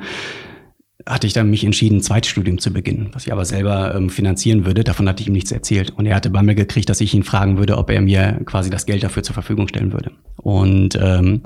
hatte 1.06 1.26
ich 1.26 1.32
dann 1.32 1.50
mich 1.50 1.64
entschieden, 1.64 1.98
ein 1.98 2.02
Zweitstudium 2.02 2.58
zu 2.58 2.72
beginnen, 2.72 3.10
was 3.12 3.26
ich 3.26 3.32
aber 3.32 3.44
selber 3.44 3.94
ähm, 3.94 4.08
finanzieren 4.08 4.64
würde. 4.64 4.84
Davon 4.84 5.08
hatte 5.08 5.20
ich 5.20 5.28
ihm 5.28 5.34
nichts 5.34 5.52
erzählt. 5.52 5.90
Und 5.90 6.06
er 6.06 6.16
hatte 6.16 6.30
bei 6.30 6.42
mir 6.42 6.54
gekriegt, 6.54 6.88
dass 6.88 7.00
ich 7.00 7.12
ihn 7.14 7.24
fragen 7.24 7.58
würde, 7.58 7.76
ob 7.76 7.90
er 7.90 8.00
mir 8.00 8.40
quasi 8.44 8.70
das 8.70 8.86
Geld 8.86 9.02
dafür 9.02 9.22
zur 9.22 9.34
Verfügung 9.34 9.68
stellen 9.68 9.92
würde. 9.92 10.12
Und 10.36 10.98
ähm, 11.00 11.42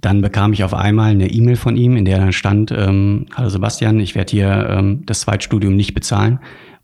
dann 0.00 0.22
bekam 0.22 0.52
ich 0.52 0.64
auf 0.64 0.74
einmal 0.74 1.10
eine 1.10 1.30
E-Mail 1.30 1.56
von 1.56 1.76
ihm, 1.76 1.96
in 1.96 2.04
der 2.04 2.18
dann 2.18 2.32
stand, 2.32 2.72
ähm, 2.72 3.26
hallo 3.34 3.48
Sebastian, 3.48 4.00
ich 4.00 4.14
werde 4.14 4.30
hier 4.30 4.68
ähm, 4.70 5.02
das 5.04 5.20
Zweitstudium 5.20 5.76
nicht 5.76 5.94
bezahlen. 5.94 6.40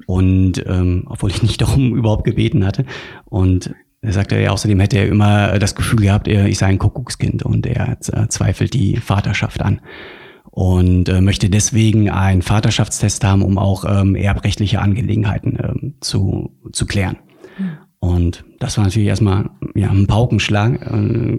Und 0.06 0.64
ähm, 0.66 1.04
obwohl 1.06 1.30
ich 1.30 1.42
nicht 1.42 1.60
darum 1.62 1.96
überhaupt 1.96 2.24
gebeten 2.24 2.64
hatte. 2.64 2.84
Und 3.24 3.74
er 4.02 4.12
sagte, 4.12 4.38
ja, 4.38 4.50
außerdem 4.50 4.78
hätte 4.80 4.98
er 4.98 5.08
immer 5.08 5.58
das 5.58 5.74
Gefühl 5.74 6.00
gehabt, 6.00 6.28
er, 6.28 6.46
ich 6.46 6.58
sei 6.58 6.66
ein 6.66 6.78
Kuckuckskind 6.78 7.42
und 7.42 7.66
er 7.66 7.96
äh, 8.12 8.28
zweifelt 8.28 8.74
die 8.74 8.98
Vaterschaft 8.98 9.62
an. 9.62 9.80
Und 10.50 11.08
äh, 11.08 11.20
möchte 11.20 11.50
deswegen 11.50 12.08
einen 12.08 12.42
Vaterschaftstest 12.42 13.24
haben, 13.24 13.42
um 13.42 13.58
auch 13.58 13.84
ähm, 13.86 14.14
erbrechtliche 14.14 14.80
Angelegenheiten 14.80 15.58
ähm, 15.62 15.94
zu, 16.00 16.50
zu 16.72 16.86
klären. 16.86 17.16
Hm. 17.56 17.70
Und 17.98 18.44
das 18.58 18.76
war 18.76 18.84
natürlich 18.84 19.08
erstmal 19.08 19.50
ja, 19.74 19.90
ein 19.90 20.06
Paukenschlag. 20.06 20.80
Äh, 20.82 21.38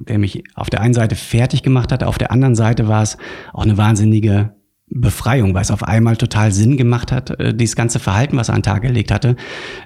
der 0.00 0.18
mich 0.18 0.44
auf 0.54 0.70
der 0.70 0.80
einen 0.80 0.94
Seite 0.94 1.14
fertig 1.14 1.62
gemacht 1.62 1.92
hat, 1.92 2.02
auf 2.04 2.18
der 2.18 2.30
anderen 2.30 2.54
Seite 2.54 2.88
war 2.88 3.02
es 3.02 3.16
auch 3.52 3.64
eine 3.64 3.76
wahnsinnige 3.76 4.54
Befreiung, 4.94 5.54
weil 5.54 5.62
es 5.62 5.70
auf 5.70 5.82
einmal 5.82 6.16
total 6.16 6.52
Sinn 6.52 6.76
gemacht 6.76 7.12
hat, 7.12 7.30
äh, 7.40 7.54
dieses 7.54 7.76
ganze 7.76 7.98
Verhalten, 7.98 8.36
was 8.36 8.48
er 8.48 8.54
an 8.54 8.60
den 8.60 8.64
Tag 8.64 8.82
gelegt 8.82 9.10
hatte, 9.10 9.36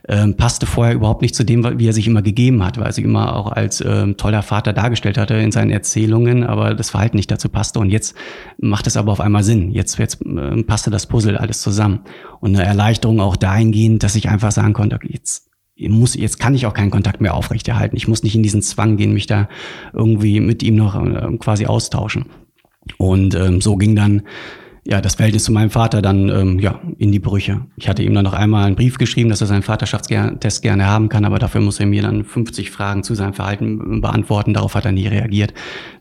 ähm, 0.09 0.37
passte 0.37 0.67
vorher 0.67 0.95
überhaupt 0.95 1.23
nicht 1.23 1.35
zu 1.35 1.45
dem, 1.45 1.79
wie 1.79 1.89
er 1.89 1.93
sich 1.93 2.07
immer 2.07 2.23
gegeben 2.23 2.65
hat, 2.65 2.79
weil 2.79 2.87
er 2.87 2.93
sich 2.93 3.05
immer 3.05 3.37
auch 3.37 3.53
als 3.53 3.81
ähm, 3.81 4.17
toller 4.17 4.43
Vater 4.43 4.73
dargestellt 4.73 5.17
hatte 5.19 5.35
in 5.35 5.53
seinen 5.53 5.71
Erzählungen, 5.71 6.45
aber 6.45 6.75
das 6.75 6.91
Verhalten 6.91 7.17
nicht 7.17 7.31
dazu 7.31 7.49
passte. 7.49 7.79
Und 7.79 7.91
jetzt 7.91 8.17
macht 8.59 8.87
es 8.87 8.97
aber 8.97 9.13
auf 9.13 9.21
einmal 9.21 9.45
Sinn. 9.45 9.71
Jetzt, 9.71 9.99
jetzt 9.99 10.25
äh, 10.27 10.63
passte 10.65 10.91
das 10.91 11.07
Puzzle 11.07 11.37
alles 11.37 11.61
zusammen. 11.61 12.01
Und 12.41 12.57
eine 12.57 12.65
Erleichterung 12.65 13.21
auch 13.21 13.37
dahingehend, 13.37 14.03
dass 14.03 14.17
ich 14.17 14.29
einfach 14.29 14.51
sagen 14.51 14.73
konnte, 14.73 14.97
okay, 14.97 15.11
jetzt 15.13 15.49
muss, 15.79 16.15
jetzt 16.15 16.39
kann 16.39 16.55
ich 16.55 16.67
auch 16.67 16.75
keinen 16.75 16.91
Kontakt 16.91 17.21
mehr 17.21 17.35
aufrechterhalten. 17.35 17.97
Ich 17.97 18.09
muss 18.09 18.23
nicht 18.23 18.35
in 18.35 18.43
diesen 18.43 18.63
Zwang 18.63 18.97
gehen, 18.97 19.13
mich 19.13 19.27
da 19.27 19.49
irgendwie 19.93 20.41
mit 20.41 20.63
ihm 20.63 20.77
noch 20.77 20.95
äh, 20.95 21.37
quasi 21.39 21.67
austauschen. 21.67 22.27
Und 22.99 23.35
ähm, 23.35 23.61
so 23.61 23.77
ging 23.77 23.97
dann 23.97 24.23
ja 24.87 25.01
das 25.01 25.17
Verhältnis 25.17 25.45
zu 25.45 25.53
meinem 25.53 25.71
Vater 25.71 26.01
dann 26.01 26.29
ähm, 26.29 26.59
ja 26.59 26.81
in 26.99 27.13
die 27.13 27.19
Brüche. 27.19 27.67
Ich 27.77 27.89
hatte 27.89 28.03
ihm 28.03 28.15
dann 28.15 28.25
noch 28.25 28.33
einmal 28.33 28.67
einen 28.67 28.77
Brief 28.77 28.99
geschrieben, 28.99 29.29
dass 29.29 29.41
er 29.41 29.49
seinen 29.49 29.63
Vaterschaftstest 29.63 30.63
gerne 30.63 30.87
haben 30.87 31.09
kann, 31.09 31.25
aber 31.25 31.39
dafür 31.39 31.61
muss 31.61 31.81
er 31.81 31.87
mir 31.87 32.03
dann 32.03 32.25
50 32.25 32.71
Fragen 32.71 33.03
zu 33.03 33.15
seinem 33.15 33.35
Verhalten 33.35 34.01
beantworten. 34.01 34.55
Darauf 34.55 34.75
hat 34.75 34.85
er 34.85 34.93
nie 34.93 35.09
reagiert 35.09 35.53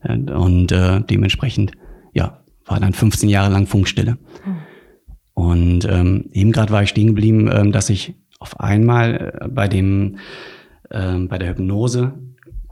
äh, 0.03 0.15
und 0.15 0.71
äh, 0.71 1.01
dementsprechend 1.01 1.71
ja 2.13 2.41
war 2.65 2.79
dann 2.79 2.93
15 2.93 3.29
Jahre 3.29 3.51
lang 3.51 3.67
Funkstille. 3.67 4.17
Hm. 4.43 4.55
Und 5.33 5.85
ähm, 5.85 6.29
eben 6.31 6.53
gerade 6.53 6.71
war 6.71 6.81
ich 6.81 6.89
stehen 6.89 7.07
geblieben, 7.07 7.49
ähm, 7.51 7.71
dass 7.73 7.89
ich 7.89 8.15
auf 8.39 8.59
einmal 8.59 9.37
äh, 9.41 9.47
bei 9.47 9.67
dem, 9.67 10.17
äh, 10.89 11.17
bei 11.19 11.37
der 11.37 11.49
Hypnose 11.49 12.13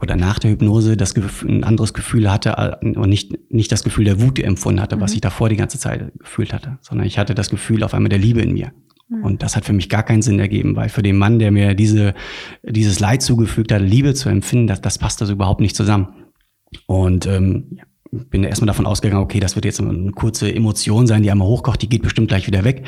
oder 0.00 0.16
nach 0.16 0.38
der 0.38 0.50
Hypnose 0.50 0.96
das 0.96 1.14
Gefühl, 1.14 1.50
ein 1.50 1.64
anderes 1.64 1.94
Gefühl 1.94 2.30
hatte 2.30 2.78
äh, 2.82 2.96
und 2.96 3.08
nicht, 3.08 3.32
nicht 3.50 3.72
das 3.72 3.84
Gefühl 3.84 4.04
der 4.04 4.20
Wut 4.20 4.38
empfunden 4.38 4.80
hatte, 4.80 4.96
mhm. 4.96 5.00
was 5.00 5.14
ich 5.14 5.20
davor 5.20 5.48
die 5.48 5.56
ganze 5.56 5.78
Zeit 5.78 6.12
gefühlt 6.18 6.52
hatte, 6.52 6.78
sondern 6.80 7.06
ich 7.06 7.18
hatte 7.18 7.34
das 7.34 7.50
Gefühl 7.50 7.82
auf 7.82 7.94
einmal 7.94 8.10
der 8.10 8.18
Liebe 8.18 8.40
in 8.40 8.52
mir. 8.52 8.72
Mhm. 9.08 9.24
Und 9.24 9.42
das 9.42 9.56
hat 9.56 9.64
für 9.64 9.72
mich 9.72 9.88
gar 9.88 10.02
keinen 10.02 10.22
Sinn 10.22 10.38
ergeben, 10.38 10.76
weil 10.76 10.88
für 10.88 11.02
den 11.02 11.16
Mann, 11.16 11.38
der 11.38 11.50
mir 11.50 11.74
diese, 11.74 12.14
dieses 12.62 13.00
Leid 13.00 13.22
zugefügt 13.22 13.72
hat, 13.72 13.82
Liebe 13.82 14.14
zu 14.14 14.28
empfinden, 14.28 14.66
das, 14.66 14.80
das 14.80 14.98
passt 14.98 15.20
also 15.20 15.32
überhaupt 15.32 15.60
nicht 15.60 15.76
zusammen. 15.76 16.08
Und 16.86 17.26
ähm, 17.26 17.78
bin 18.14 18.44
erstmal 18.44 18.66
davon 18.66 18.86
ausgegangen, 18.86 19.22
okay, 19.22 19.40
das 19.40 19.54
wird 19.54 19.64
jetzt 19.64 19.80
eine 19.80 20.12
kurze 20.12 20.54
Emotion 20.54 21.06
sein, 21.06 21.22
die 21.22 21.30
einmal 21.30 21.48
hochkocht, 21.48 21.82
die 21.82 21.88
geht 21.88 22.02
bestimmt 22.02 22.28
gleich 22.28 22.46
wieder 22.46 22.64
weg. 22.64 22.86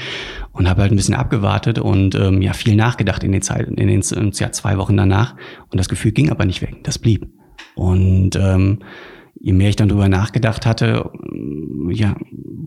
Und 0.52 0.68
habe 0.68 0.82
halt 0.82 0.92
ein 0.92 0.96
bisschen 0.96 1.14
abgewartet 1.14 1.78
und 1.78 2.14
ähm, 2.14 2.42
ja 2.42 2.52
viel 2.52 2.76
nachgedacht 2.76 3.22
in 3.24 3.32
den 3.32 3.42
Zeit, 3.42 3.68
in 3.68 3.88
den 3.88 4.02
ja, 4.32 4.52
zwei 4.52 4.78
Wochen 4.78 4.96
danach. 4.96 5.36
Und 5.70 5.78
das 5.78 5.88
Gefühl 5.88 6.12
ging 6.12 6.30
aber 6.30 6.44
nicht 6.44 6.62
weg, 6.62 6.82
das 6.84 6.98
blieb. 6.98 7.28
Und 7.74 8.36
ähm, 8.36 8.80
je 9.38 9.52
mehr 9.52 9.68
ich 9.68 9.76
dann 9.76 9.88
drüber 9.88 10.08
nachgedacht 10.08 10.66
hatte, 10.66 11.10
ja, 11.90 12.16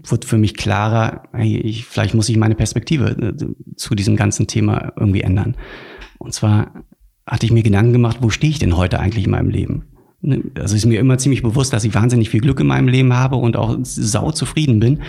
wurde 0.04 0.28
für 0.28 0.38
mich 0.38 0.56
klarer, 0.56 1.24
hey, 1.34 1.58
ich, 1.58 1.86
vielleicht 1.86 2.14
muss 2.14 2.30
ich 2.30 2.38
meine 2.38 2.56
Perspektive 2.56 3.10
äh, 3.10 3.76
zu 3.76 3.96
diesem 3.96 4.16
ganzen 4.16 4.48
Thema 4.48 4.94
irgendwie 4.96 5.22
ändern. 5.22 5.56
Und 6.20 6.34
zwar 6.34 6.86
hatte 7.26 7.46
ich 7.46 7.52
mir 7.52 7.64
Gedanken 7.64 7.94
gemacht, 7.94 8.18
wo 8.22 8.30
stehe 8.30 8.52
ich 8.52 8.60
denn 8.60 8.78
heute 8.78 9.00
eigentlich 9.00 9.26
in 9.26 9.32
meinem 9.32 9.50
Leben? 9.50 9.89
Ne, 10.22 10.44
also 10.56 10.76
ist 10.76 10.86
mir 10.86 11.00
immer 11.00 11.18
ziemlich 11.18 11.44
bewusst, 11.44 11.72
dass 11.72 11.84
ich 11.84 11.94
wahnsinnig 11.94 12.30
viel 12.30 12.42
Glück 12.42 12.60
in 12.60 12.68
meinem 12.68 12.88
Leben 12.88 13.14
habe 13.14 13.38
und 13.38 13.56
auch 13.56 13.78
sau 13.84 14.32
zufrieden 14.32 14.80
bin. 14.80 15.00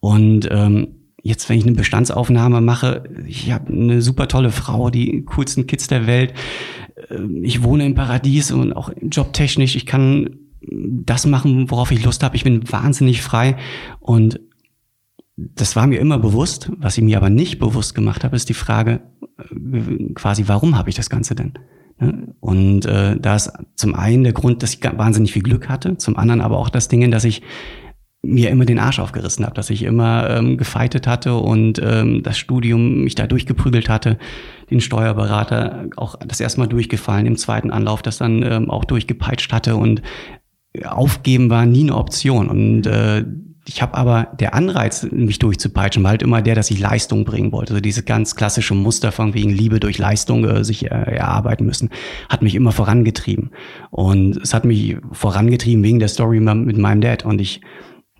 Und 0.00 0.48
ähm, 0.50 0.88
jetzt, 1.22 1.48
wenn 1.48 1.58
ich 1.58 1.66
eine 1.66 1.74
Bestandsaufnahme 1.74 2.60
mache, 2.60 3.04
ich 3.26 3.52
habe 3.52 3.72
eine 3.72 4.00
super 4.00 4.28
tolle 4.28 4.50
Frau, 4.50 4.90
die 4.90 5.24
coolsten 5.24 5.66
Kids 5.66 5.88
der 5.88 6.06
Welt. 6.06 6.34
Ähm, 7.10 7.44
ich 7.44 7.62
wohne 7.62 7.84
im 7.84 7.94
Paradies 7.94 8.52
und 8.52 8.72
auch 8.72 8.90
jobtechnisch. 9.02 9.76
Ich 9.76 9.86
kann 9.86 10.36
das 10.66 11.26
machen, 11.26 11.70
worauf 11.70 11.90
ich 11.90 12.04
Lust 12.04 12.22
habe. 12.22 12.36
Ich 12.36 12.44
bin 12.44 12.70
wahnsinnig 12.70 13.22
frei 13.22 13.56
und 14.00 14.40
das 15.36 15.76
war 15.76 15.86
mir 15.86 16.00
immer 16.00 16.18
bewusst. 16.18 16.70
Was 16.78 16.96
ich 16.96 17.04
mir 17.04 17.16
aber 17.16 17.30
nicht 17.30 17.58
bewusst 17.58 17.94
gemacht 17.94 18.24
habe, 18.24 18.36
ist 18.36 18.48
die 18.48 18.54
Frage 18.54 19.02
äh, 19.38 20.12
quasi, 20.14 20.44
warum 20.46 20.78
habe 20.78 20.88
ich 20.88 20.96
das 20.96 21.10
Ganze 21.10 21.34
denn? 21.34 21.54
Und 22.40 22.86
äh, 22.86 23.16
da 23.18 23.36
ist 23.36 23.52
zum 23.76 23.94
einen 23.94 24.24
der 24.24 24.32
Grund, 24.32 24.62
dass 24.62 24.74
ich 24.74 24.80
wahnsinnig 24.82 25.32
viel 25.32 25.42
Glück 25.42 25.68
hatte, 25.68 25.96
zum 25.96 26.16
anderen 26.16 26.40
aber 26.40 26.58
auch 26.58 26.68
das 26.68 26.88
Ding, 26.88 27.10
dass 27.10 27.24
ich 27.24 27.42
mir 28.22 28.50
immer 28.50 28.64
den 28.64 28.78
Arsch 28.78 28.98
aufgerissen 28.98 29.44
habe, 29.44 29.54
dass 29.54 29.70
ich 29.70 29.82
immer 29.82 30.30
ähm, 30.30 30.56
gefeitet 30.56 31.06
hatte 31.06 31.34
und 31.34 31.80
ähm, 31.82 32.22
das 32.22 32.38
Studium 32.38 33.04
mich 33.04 33.14
da 33.14 33.26
durchgeprügelt 33.26 33.88
hatte, 33.88 34.18
den 34.70 34.80
Steuerberater 34.80 35.88
auch 35.96 36.16
das 36.16 36.40
erste 36.40 36.60
Mal 36.60 36.66
durchgefallen, 36.66 37.26
im 37.26 37.36
zweiten 37.36 37.70
Anlauf 37.70 38.02
das 38.02 38.18
dann 38.18 38.42
ähm, 38.42 38.70
auch 38.70 38.84
durchgepeitscht 38.84 39.52
hatte 39.52 39.76
und 39.76 40.02
aufgeben 40.82 41.50
war 41.50 41.66
nie 41.66 41.82
eine 41.82 41.96
Option. 41.96 42.48
Und 42.48 42.86
äh, 42.86 43.24
ich 43.66 43.80
habe 43.80 43.94
aber 43.94 44.28
der 44.38 44.54
Anreiz, 44.54 45.06
mich 45.10 45.38
durchzupeitschen, 45.38 46.02
war 46.02 46.10
halt 46.10 46.22
immer 46.22 46.42
der, 46.42 46.54
dass 46.54 46.70
ich 46.70 46.78
Leistung 46.78 47.24
bringen 47.24 47.50
wollte. 47.50 47.72
Also 47.72 47.80
diese 47.80 48.02
ganz 48.02 48.36
klassische 48.36 48.74
Muster 48.74 49.10
von 49.10 49.32
wegen 49.32 49.50
Liebe 49.50 49.80
durch 49.80 49.96
Leistung 49.96 50.44
äh, 50.44 50.64
sich 50.64 50.84
äh, 50.84 50.88
erarbeiten 50.88 51.64
müssen, 51.64 51.88
hat 52.28 52.42
mich 52.42 52.54
immer 52.54 52.72
vorangetrieben. 52.72 53.50
Und 53.90 54.36
es 54.36 54.52
hat 54.52 54.66
mich 54.66 54.98
vorangetrieben 55.12 55.82
wegen 55.82 55.98
der 55.98 56.08
Story 56.08 56.40
mit 56.40 56.76
meinem 56.76 57.00
Dad. 57.00 57.24
Und 57.24 57.40
ich 57.40 57.62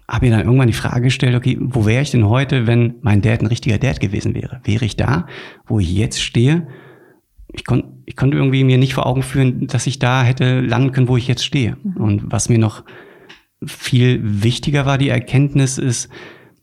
habe 0.08 0.26
mir 0.26 0.32
dann 0.32 0.46
irgendwann 0.46 0.66
die 0.66 0.72
Frage 0.72 1.02
gestellt, 1.02 1.34
okay, 1.34 1.58
wo 1.60 1.84
wäre 1.84 2.02
ich 2.02 2.10
denn 2.10 2.26
heute, 2.26 2.66
wenn 2.66 2.94
mein 3.02 3.20
Dad 3.20 3.42
ein 3.42 3.46
richtiger 3.46 3.78
Dad 3.78 4.00
gewesen 4.00 4.34
wäre? 4.34 4.60
Wäre 4.64 4.86
ich 4.86 4.96
da, 4.96 5.26
wo 5.66 5.78
ich 5.78 5.92
jetzt 5.92 6.22
stehe? 6.22 6.66
Ich, 7.52 7.66
kon 7.66 8.02
ich 8.06 8.16
konnte 8.16 8.38
irgendwie 8.38 8.64
mir 8.64 8.78
nicht 8.78 8.94
vor 8.94 9.06
Augen 9.06 9.22
führen, 9.22 9.66
dass 9.66 9.86
ich 9.86 9.98
da 9.98 10.22
hätte 10.22 10.60
landen 10.60 10.92
können, 10.92 11.08
wo 11.08 11.18
ich 11.18 11.28
jetzt 11.28 11.44
stehe. 11.44 11.76
Mhm. 11.82 11.96
Und 11.96 12.22
was 12.32 12.48
mir 12.48 12.58
noch 12.58 12.82
viel 13.64 14.20
wichtiger 14.42 14.86
war, 14.86 14.98
die 14.98 15.08
Erkenntnis 15.08 15.78
ist, 15.78 16.08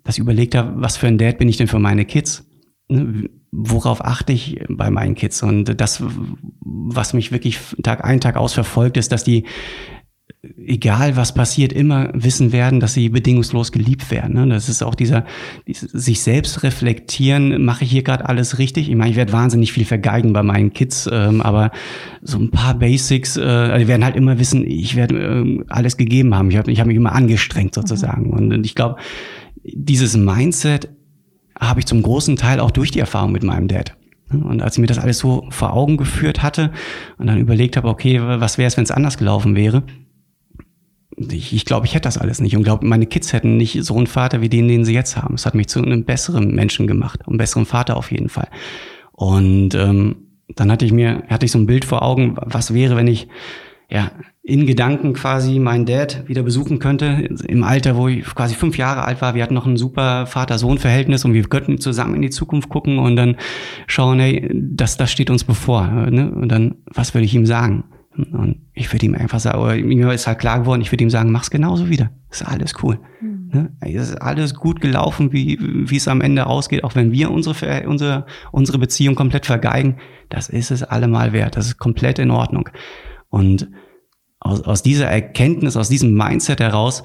dass 0.04 0.16
ich 0.16 0.22
überlegt 0.22 0.56
habe, 0.56 0.74
was 0.76 0.98
für 0.98 1.08
ein 1.08 1.18
Dad 1.18 1.38
bin 1.38 1.50
ich 1.50 1.58
denn 1.58 1.68
für 1.68 1.80
meine 1.80 2.06
Kids? 2.06 2.50
Ne, 2.88 3.30
worauf 3.52 4.04
achte 4.04 4.34
ich 4.34 4.64
bei 4.70 4.90
meinen 4.90 5.16
Kids? 5.16 5.44
Und 5.44 5.80
das, 5.80 6.04
was 6.62 7.14
mich 7.14 7.32
wirklich 7.32 7.60
Tag 7.84 8.04
ein, 8.04 8.22
Tag 8.22 8.38
aus 8.38 8.54
verfolgt, 8.54 8.98
ist, 8.98 9.12
dass 9.12 9.24
die 9.24 9.46
egal 10.44 11.16
was 11.16 11.36
passiert, 11.36 11.72
immer 11.72 12.10
wissen 12.14 12.52
werden, 12.52 12.80
dass 12.80 12.96
sie 12.96 13.10
bedingungslos 13.10 13.72
geliebt 13.72 14.10
werden. 14.10 14.34
Ne? 14.34 14.48
Das 14.48 14.70
ist 14.70 14.82
auch 14.82 14.96
dieser, 14.96 15.24
dieser 15.68 15.88
sich 15.88 16.22
selbst 16.22 16.64
reflektieren, 16.64 17.64
mache 17.64 17.84
ich 17.84 17.92
hier 17.92 18.02
gerade 18.02 18.28
alles 18.28 18.58
richtig? 18.58 18.90
Ich 18.90 18.96
meine, 18.96 19.12
ich 19.12 19.18
werde 19.18 19.34
wahnsinnig 19.34 19.72
viel 19.72 19.86
vergeigen 19.86 20.34
bei 20.34 20.42
meinen 20.42 20.74
Kids, 20.74 21.08
ähm, 21.12 21.42
aber 21.42 21.72
so 22.24 22.40
ein 22.40 22.50
paar 22.50 22.74
Basics, 22.74 23.38
äh, 23.38 23.78
die 23.78 23.88
werden 23.88 24.04
halt 24.04 24.16
immer 24.16 24.40
wissen, 24.40 24.66
ich 24.66 24.96
werde 24.96 25.16
äh, 25.16 25.64
alles 25.70 25.96
gegeben 25.98 26.34
haben. 26.34 26.50
Ich 26.50 26.58
habe 26.58 26.72
ich 26.72 26.80
hab 26.80 26.88
mich 26.88 26.98
immer 26.98 27.14
angestrengt 27.14 27.76
sozusagen. 27.76 28.28
Mhm. 28.28 28.34
Und, 28.34 28.54
und 28.54 28.66
ich 28.66 28.74
glaube, 28.74 28.96
dieses 29.64 30.18
Mindset 30.18 30.90
habe 31.60 31.82
ich 31.82 31.86
zum 31.86 32.02
großen 32.02 32.36
Teil 32.36 32.60
auch 32.60 32.72
durch 32.72 32.90
die 32.90 33.00
Erfahrung 33.00 33.32
mit 33.32 33.44
meinem 33.44 33.68
Dad. 33.68 33.96
Und 34.32 34.62
als 34.62 34.76
ich 34.76 34.82
mir 34.82 34.88
das 34.88 34.98
alles 34.98 35.20
so 35.20 35.46
vor 35.50 35.74
Augen 35.74 35.98
geführt 35.98 36.42
hatte 36.42 36.72
und 37.18 37.28
dann 37.28 37.38
überlegt 37.38 37.78
habe, 37.78 37.90
okay, 37.90 38.20
was 38.22 38.58
wäre 38.58 38.68
es, 38.68 38.78
wenn 38.78 38.86
es 38.86 38.92
anders 38.92 39.18
gelaufen 39.18 39.56
wäre, 39.56 39.84
ich, 41.30 41.54
ich 41.54 41.66
glaube, 41.66 41.86
ich 41.86 41.94
hätte 41.94 42.08
das 42.08 42.18
alles 42.18 42.42
nicht 42.42 42.56
und 42.56 42.64
glaube, 42.64 42.86
meine 42.86 43.06
Kids 43.06 43.34
hätten 43.34 43.58
nicht 43.58 43.84
so 43.84 43.96
einen 43.98 44.08
Vater 44.08 44.42
wie 44.42 44.50
den, 44.50 44.68
den 44.68 44.86
sie 44.86 44.94
jetzt 44.94 45.18
haben. 45.18 45.36
Es 45.36 45.46
hat 45.46 45.56
mich 45.56 45.68
zu 45.68 45.82
einem 45.82 46.06
besseren 46.06 46.54
Menschen 46.54 46.88
gemacht, 46.88 47.28
einem 47.28 47.38
besseren 47.38 47.66
Vater 47.66 47.98
auf 47.98 48.12
jeden 48.12 48.30
Fall. 48.30 48.48
Und 49.12 49.76
ähm, 49.76 50.16
dann 50.56 50.72
hatte 50.72 50.86
ich 50.86 50.92
mir, 50.92 51.24
hatte 51.30 51.46
ich 51.46 51.52
so 51.52 51.60
ein 51.60 51.66
Bild 51.66 51.86
vor 51.86 52.02
Augen, 52.02 52.36
was 52.38 52.74
wäre, 52.74 52.96
wenn 52.96 53.08
ich 53.08 53.28
ja 53.90 54.12
in 54.44 54.66
Gedanken 54.66 55.14
quasi 55.14 55.60
meinen 55.60 55.86
Dad 55.86 56.28
wieder 56.28 56.42
besuchen 56.42 56.80
könnte, 56.80 57.30
im 57.48 57.64
Alter, 57.64 57.96
wo 57.96 58.08
ich 58.08 58.26
quasi 58.26 58.56
fünf 58.56 58.78
Jahre 58.78 59.04
alt 59.04 59.22
war. 59.22 59.36
Wir 59.36 59.44
hatten 59.44 59.54
noch 59.54 59.68
ein 59.68 59.78
super 59.78 60.26
Vater-Sohn-Verhältnis 60.26 61.26
und 61.26 61.34
wir 61.34 61.44
könnten 61.44 61.78
zusammen 61.78 62.16
in 62.16 62.24
die 62.24 62.32
Zukunft 62.32 62.70
gucken 62.70 62.98
und 62.98 63.16
dann 63.16 63.36
schauen, 63.86 64.20
hey, 64.20 64.50
das, 64.52 64.98
das 64.98 65.12
steht 65.12 65.30
uns 65.30 65.44
bevor. 65.44 65.88
Ne? 65.88 66.32
Und 66.32 66.50
dann, 66.50 66.76
was 66.86 67.14
würde 67.14 67.26
ich 67.26 67.36
ihm 67.36 67.46
sagen? 67.46 67.84
Und 68.26 68.58
ich 68.74 68.92
würde 68.92 69.06
ihm 69.06 69.16
einfach 69.16 69.40
sagen, 69.40 69.88
mir 69.88 70.12
ist 70.12 70.28
halt 70.28 70.40
klar 70.40 70.60
geworden, 70.60 70.82
ich 70.82 70.92
würde 70.92 71.04
ihm 71.04 71.10
sagen, 71.10 71.32
mach's 71.32 71.50
genauso 71.50 71.90
wieder. 71.90 72.12
Ist 72.30 72.46
alles 72.46 72.74
cool. 72.84 73.00
Mhm. 73.22 73.50
Ne? 73.54 73.72
Es 73.82 74.10
ist 74.10 74.22
alles 74.22 74.56
gut 74.56 74.82
gelaufen, 74.82 75.34
wie, 75.34 75.58
wie 75.62 75.96
es 75.96 76.08
am 76.08 76.22
Ende 76.22 76.48
ausgeht, 76.48 76.84
auch 76.84 76.96
wenn 76.96 77.12
wir 77.12 77.32
unsere, 77.32 77.88
unsere, 77.88 78.26
unsere 78.52 78.80
Beziehung 78.80 79.16
komplett 79.16 79.46
vergeigen. 79.46 79.98
Das 80.30 80.50
ist 80.50 80.72
es 80.72 80.84
allemal 80.84 81.34
wert. 81.34 81.58
Das 81.58 81.66
ist 81.68 81.78
komplett 81.78 82.20
in 82.20 82.32
Ordnung. 82.32 82.70
Und 83.30 83.70
aus, 84.40 84.62
aus 84.62 84.84
dieser 84.84 85.08
Erkenntnis, 85.08 85.78
aus 85.78 85.90
diesem 85.90 86.14
Mindset 86.14 86.60
heraus, 86.60 87.04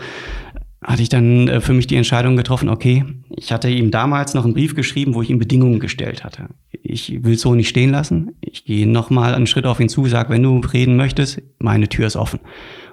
hatte 0.86 1.02
ich 1.02 1.08
dann 1.08 1.48
äh, 1.48 1.60
für 1.60 1.72
mich 1.72 1.86
die 1.86 1.96
Entscheidung 1.96 2.36
getroffen, 2.36 2.68
okay, 2.68 3.04
ich 3.28 3.52
hatte 3.52 3.68
ihm 3.68 3.90
damals 3.90 4.34
noch 4.34 4.44
einen 4.44 4.54
Brief 4.54 4.74
geschrieben, 4.74 5.14
wo 5.14 5.22
ich 5.22 5.30
ihm 5.30 5.38
Bedingungen 5.38 5.80
gestellt 5.80 6.24
hatte. 6.24 6.48
Ich 6.70 7.24
will 7.24 7.36
so 7.36 7.54
nicht 7.54 7.68
stehen 7.68 7.90
lassen. 7.90 8.32
Ich 8.40 8.64
gehe 8.64 8.86
nochmal 8.86 9.34
einen 9.34 9.48
Schritt 9.48 9.66
auf 9.66 9.80
ihn 9.80 9.88
zu, 9.88 10.06
sage, 10.06 10.30
wenn 10.30 10.42
du 10.42 10.60
reden 10.60 10.96
möchtest, 10.96 11.42
meine 11.58 11.88
Tür 11.88 12.06
ist 12.06 12.16
offen. 12.16 12.40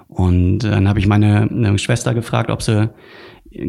Und 0.08 0.58
dann 0.60 0.88
habe 0.88 0.98
ich 0.98 1.06
meine 1.06 1.78
Schwester 1.78 2.14
gefragt, 2.14 2.50
ob 2.50 2.62
sie 2.62 2.90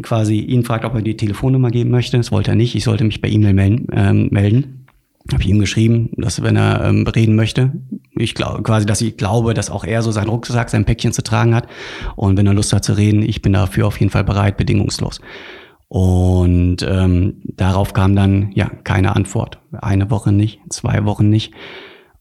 quasi 0.02 0.40
ihn 0.40 0.64
fragt, 0.64 0.84
ob 0.84 0.94
er 0.94 1.02
die 1.02 1.16
Telefonnummer 1.16 1.70
geben 1.70 1.90
möchte. 1.90 2.16
Das 2.16 2.32
wollte 2.32 2.50
er 2.50 2.56
nicht. 2.56 2.74
Ich 2.74 2.84
sollte 2.84 3.04
mich 3.04 3.20
bei 3.20 3.28
E-Mail 3.28 3.54
melden. 3.54 3.86
Ähm, 3.92 4.28
melden 4.30 4.85
habe 5.32 5.42
ich 5.42 5.48
ihm 5.48 5.58
geschrieben, 5.58 6.10
dass 6.16 6.42
wenn 6.42 6.56
er 6.56 6.84
ähm, 6.84 7.06
reden 7.06 7.36
möchte, 7.36 7.72
ich 8.16 8.34
glaube 8.34 8.62
quasi, 8.62 8.86
dass 8.86 9.00
ich 9.00 9.16
glaube, 9.16 9.54
dass 9.54 9.70
auch 9.70 9.84
er 9.84 10.02
so 10.02 10.10
seinen 10.10 10.28
Rucksack, 10.28 10.70
sein 10.70 10.84
Päckchen 10.84 11.12
zu 11.12 11.22
tragen 11.22 11.54
hat. 11.54 11.66
Und 12.14 12.36
wenn 12.36 12.46
er 12.46 12.54
Lust 12.54 12.72
hat 12.72 12.84
zu 12.84 12.96
reden, 12.96 13.22
ich 13.22 13.42
bin 13.42 13.52
dafür 13.52 13.86
auf 13.86 13.98
jeden 14.00 14.10
Fall 14.10 14.24
bereit, 14.24 14.56
bedingungslos. 14.56 15.20
Und 15.88 16.78
ähm, 16.82 17.42
darauf 17.44 17.92
kam 17.92 18.16
dann 18.16 18.50
ja 18.54 18.70
keine 18.84 19.14
Antwort. 19.14 19.60
Eine 19.72 20.10
Woche 20.10 20.32
nicht, 20.32 20.60
zwei 20.70 21.04
Wochen 21.04 21.28
nicht. 21.28 21.52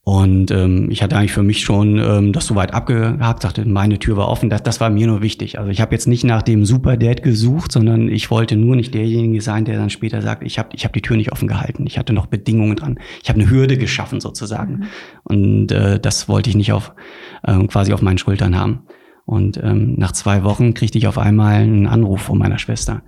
Und 0.05 0.51
ähm, 0.51 0.91
ich 0.91 1.01
hatte 1.01 1.17
eigentlich 1.17 1.31
für 1.31 1.41
mich 1.41 1.61
schon 1.61 1.97
ähm, 1.97 2.31
das 2.31 2.45
soweit 2.45 2.75
abgehakt, 2.75 3.41
sagte, 3.41 3.67
meine 3.67 3.97
Tür 3.97 4.17
war 4.17 4.27
offen. 4.27 4.51
Das, 4.51 4.61
das 4.61 4.79
war 4.79 4.91
mir 4.91 5.07
nur 5.07 5.23
wichtig. 5.23 5.57
Also 5.57 5.71
ich 5.71 5.81
habe 5.81 5.95
jetzt 5.95 6.07
nicht 6.07 6.23
nach 6.23 6.43
dem 6.43 6.63
Super 6.63 6.95
Dad 6.95 7.23
gesucht, 7.23 7.71
sondern 7.71 8.07
ich 8.07 8.29
wollte 8.29 8.55
nur 8.55 8.75
nicht 8.75 8.93
derjenige 8.93 9.41
sein, 9.41 9.65
der 9.65 9.79
dann 9.79 9.89
später 9.89 10.21
sagt, 10.21 10.43
ich 10.43 10.59
habe 10.59 10.69
ich 10.73 10.85
hab 10.85 10.93
die 10.93 11.01
Tür 11.01 11.17
nicht 11.17 11.31
offen 11.31 11.47
gehalten. 11.47 11.87
Ich 11.87 11.97
hatte 11.97 12.13
noch 12.13 12.27
Bedingungen 12.27 12.75
dran. 12.75 12.99
Ich 13.23 13.29
habe 13.29 13.41
eine 13.41 13.49
Hürde 13.49 13.79
geschaffen 13.79 14.21
sozusagen. 14.21 14.73
Mhm. 14.73 14.85
Und 15.23 15.71
äh, 15.71 15.99
das 15.99 16.29
wollte 16.29 16.51
ich 16.51 16.55
nicht 16.55 16.71
auf 16.71 16.93
äh, 17.41 17.65
quasi 17.65 17.91
auf 17.91 18.03
meinen 18.03 18.19
Schultern 18.19 18.55
haben. 18.55 18.83
Und 19.25 19.57
ähm, 19.57 19.95
nach 19.97 20.11
zwei 20.11 20.43
Wochen 20.43 20.75
kriegte 20.75 20.99
ich 20.99 21.07
auf 21.07 21.17
einmal 21.17 21.55
einen 21.55 21.87
Anruf 21.87 22.21
von 22.21 22.37
meiner 22.37 22.59
Schwester. 22.59 23.01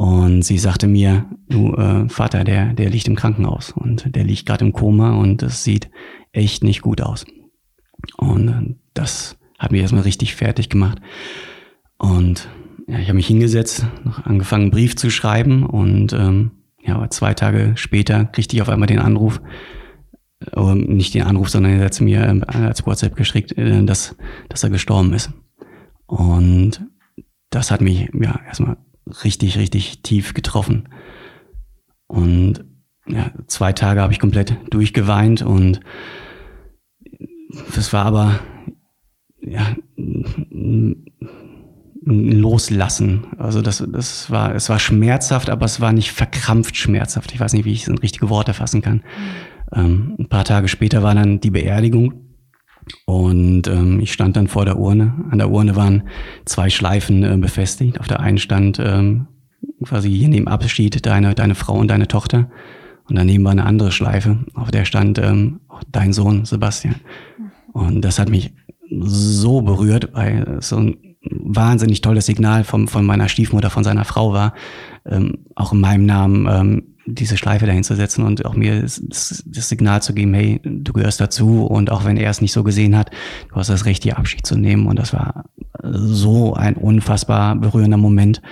Und 0.00 0.46
sie 0.46 0.56
sagte 0.56 0.86
mir, 0.86 1.26
du 1.50 1.74
äh, 1.74 2.08
Vater, 2.08 2.42
der, 2.42 2.72
der 2.72 2.88
liegt 2.88 3.06
im 3.06 3.16
Krankenhaus 3.16 3.70
und 3.70 4.16
der 4.16 4.24
liegt 4.24 4.46
gerade 4.46 4.64
im 4.64 4.72
Koma 4.72 5.12
und 5.12 5.42
es 5.42 5.62
sieht 5.62 5.90
echt 6.32 6.64
nicht 6.64 6.80
gut 6.80 7.02
aus. 7.02 7.26
Und 8.16 8.48
äh, 8.48 8.74
das 8.94 9.36
hat 9.58 9.72
mich 9.72 9.82
erstmal 9.82 10.04
richtig 10.04 10.34
fertig 10.36 10.70
gemacht. 10.70 11.02
Und 11.98 12.48
ja, 12.88 12.98
ich 12.98 13.08
habe 13.08 13.16
mich 13.16 13.26
hingesetzt, 13.26 13.84
noch 14.02 14.24
angefangen, 14.24 14.62
einen 14.62 14.70
Brief 14.70 14.96
zu 14.96 15.10
schreiben 15.10 15.66
und 15.66 16.14
ähm, 16.14 16.52
ja, 16.82 16.94
aber 16.94 17.10
zwei 17.10 17.34
Tage 17.34 17.72
später 17.74 18.24
kriegte 18.24 18.56
ich 18.56 18.62
auf 18.62 18.70
einmal 18.70 18.86
den 18.86 19.00
Anruf, 19.00 19.42
oder 20.56 20.76
nicht 20.76 21.12
den 21.12 21.24
Anruf, 21.24 21.50
sondern 21.50 21.78
er 21.78 21.84
hat 21.84 22.00
mir 22.00 22.22
äh, 22.22 22.56
als 22.56 22.86
WhatsApp 22.86 23.16
geschickt, 23.16 23.52
äh, 23.58 23.84
dass, 23.84 24.16
dass 24.48 24.64
er 24.64 24.70
gestorben 24.70 25.12
ist. 25.12 25.30
Und 26.06 26.86
das 27.50 27.70
hat 27.70 27.82
mich 27.82 28.08
ja 28.14 28.40
erstmal 28.46 28.78
richtig, 29.24 29.58
richtig 29.58 30.02
tief 30.02 30.34
getroffen. 30.34 30.88
Und 32.06 32.64
ja, 33.06 33.30
zwei 33.46 33.72
Tage 33.72 34.00
habe 34.00 34.12
ich 34.12 34.20
komplett 34.20 34.56
durchgeweint 34.70 35.42
und 35.42 35.80
das 37.74 37.92
war 37.92 38.06
aber 38.06 38.40
ja, 39.42 39.74
ein 39.98 41.04
Loslassen. 42.04 43.26
Also 43.36 43.62
das, 43.62 43.84
das 43.88 44.30
war, 44.30 44.54
es 44.54 44.68
war 44.68 44.78
schmerzhaft, 44.78 45.50
aber 45.50 45.66
es 45.66 45.80
war 45.80 45.92
nicht 45.92 46.12
verkrampft 46.12 46.76
schmerzhaft. 46.76 47.32
Ich 47.32 47.40
weiß 47.40 47.52
nicht, 47.52 47.64
wie 47.64 47.72
ich 47.72 47.82
es 47.82 47.88
in 47.88 47.98
richtige 47.98 48.30
Worte 48.30 48.54
fassen 48.54 48.82
kann. 48.82 49.02
Ähm, 49.72 50.16
ein 50.18 50.28
paar 50.28 50.44
Tage 50.44 50.68
später 50.68 51.02
war 51.02 51.14
dann 51.14 51.40
die 51.40 51.50
Beerdigung 51.50 52.29
und 53.06 53.66
ähm, 53.68 54.00
ich 54.00 54.12
stand 54.12 54.36
dann 54.36 54.48
vor 54.48 54.64
der 54.64 54.78
Urne. 54.78 55.14
An 55.30 55.38
der 55.38 55.50
Urne 55.50 55.76
waren 55.76 56.04
zwei 56.44 56.70
Schleifen 56.70 57.22
äh, 57.22 57.36
befestigt. 57.36 58.00
Auf 58.00 58.08
der 58.08 58.20
einen 58.20 58.38
stand 58.38 58.78
ähm, 58.78 59.26
quasi 59.84 60.10
hier 60.10 60.28
neben 60.28 60.48
Abschied 60.48 61.04
deine, 61.06 61.34
deine 61.34 61.54
Frau 61.54 61.74
und 61.74 61.88
deine 61.88 62.08
Tochter. 62.08 62.50
Und 63.08 63.16
daneben 63.16 63.44
war 63.44 63.52
eine 63.52 63.66
andere 63.66 63.90
Schleife, 63.90 64.38
auf 64.54 64.70
der 64.70 64.84
stand 64.84 65.18
ähm, 65.18 65.60
dein 65.90 66.12
Sohn 66.12 66.44
Sebastian. 66.44 66.94
Und 67.72 68.02
das 68.02 68.18
hat 68.18 68.28
mich 68.28 68.52
so 68.88 69.62
berührt, 69.62 70.10
weil 70.12 70.42
es 70.58 70.68
so 70.68 70.76
ein 70.76 70.96
wahnsinnig 71.22 72.00
tolles 72.00 72.26
Signal 72.26 72.64
vom, 72.64 72.88
von 72.88 73.04
meiner 73.04 73.28
Stiefmutter, 73.28 73.70
von 73.70 73.84
seiner 73.84 74.04
Frau 74.04 74.32
war, 74.32 74.54
ähm, 75.04 75.44
auch 75.54 75.72
in 75.72 75.80
meinem 75.80 76.06
Namen 76.06 76.48
ähm, 76.50 76.89
diese 77.06 77.36
Schleife 77.36 77.66
dahin 77.66 77.82
zu 77.82 77.96
setzen 77.96 78.24
und 78.24 78.44
auch 78.44 78.54
mir 78.54 78.82
das, 78.82 79.02
das, 79.06 79.68
Signal 79.68 80.02
zu 80.02 80.14
geben, 80.14 80.34
hey, 80.34 80.60
du 80.62 80.92
gehörst 80.92 81.20
dazu 81.20 81.64
und 81.66 81.90
auch 81.90 82.04
wenn 82.04 82.16
er 82.16 82.30
es 82.30 82.40
nicht 82.40 82.52
so 82.52 82.62
gesehen 82.62 82.96
hat, 82.96 83.10
du 83.48 83.56
hast 83.56 83.70
das 83.70 83.86
Recht, 83.86 84.02
hier 84.02 84.18
Abschied 84.18 84.46
zu 84.46 84.56
nehmen 84.56 84.86
und 84.86 84.98
das 84.98 85.12
war 85.12 85.44
so 85.82 86.54
ein 86.54 86.76
unfassbar 86.76 87.56
berührender 87.56 87.96
Moment. 87.96 88.42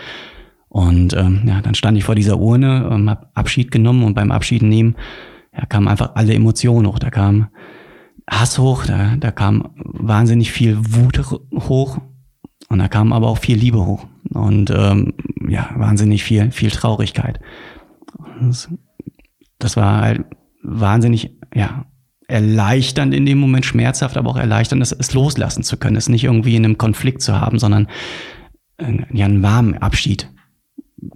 Und 0.71 1.15
ähm, 1.15 1.43
ja, 1.47 1.61
dann 1.63 1.75
stand 1.75 1.97
ich 1.97 2.05
vor 2.05 2.15
dieser 2.15 2.39
Urne, 2.39 2.89
ähm, 2.93 3.09
habe 3.09 3.29
Abschied 3.35 3.71
genommen 3.71 4.03
und 4.03 4.15
beim 4.15 4.31
Abschied 4.31 4.63
nehmen 4.63 4.97
ja, 5.59 5.67
kamen 5.67 5.89
einfach 5.89 6.15
alle 6.15 6.35
Emotionen 6.35 6.87
hoch. 6.87 6.99
Da 6.99 7.11
kam 7.11 7.49
Hass 8.31 8.59
hoch, 8.59 8.85
da, 8.87 9.17
da 9.17 9.31
kam 9.31 9.71
wahnsinnig 9.77 10.53
viel 10.53 10.79
Wut 10.79 11.21
hoch 11.55 11.99
und 12.69 12.79
da 12.79 12.89
kam 12.89 13.13
aber 13.13 13.29
auch 13.29 13.39
viel 13.39 13.57
Liebe 13.57 13.85
hoch 13.85 14.07
und 14.35 14.71
ähm, 14.71 15.15
ja, 15.49 15.71
wahnsinnig 15.77 16.23
viel, 16.23 16.51
viel 16.53 16.71
Traurigkeit. 16.71 17.41
Das, 19.59 19.77
war 19.77 20.01
halt 20.01 20.25
wahnsinnig, 20.62 21.37
ja, 21.55 21.87
erleichternd 22.27 23.14
in 23.14 23.27
dem 23.27 23.38
Moment, 23.38 23.64
schmerzhaft, 23.64 24.16
aber 24.16 24.31
auch 24.31 24.37
erleichternd, 24.37 24.83
es, 24.83 24.92
es 24.92 25.14
loslassen 25.14 25.62
zu 25.62 25.79
können, 25.79 25.97
es 25.97 26.09
nicht 26.09 26.25
irgendwie 26.25 26.57
in 26.57 26.64
einem 26.64 26.79
Konflikt 26.79 27.23
zu 27.23 27.40
haben, 27.40 27.59
sondern 27.59 27.88
äh, 28.77 28.99
ja, 29.12 29.25
einen 29.25 29.42
warmen 29.42 29.79
Abschied 29.79 30.31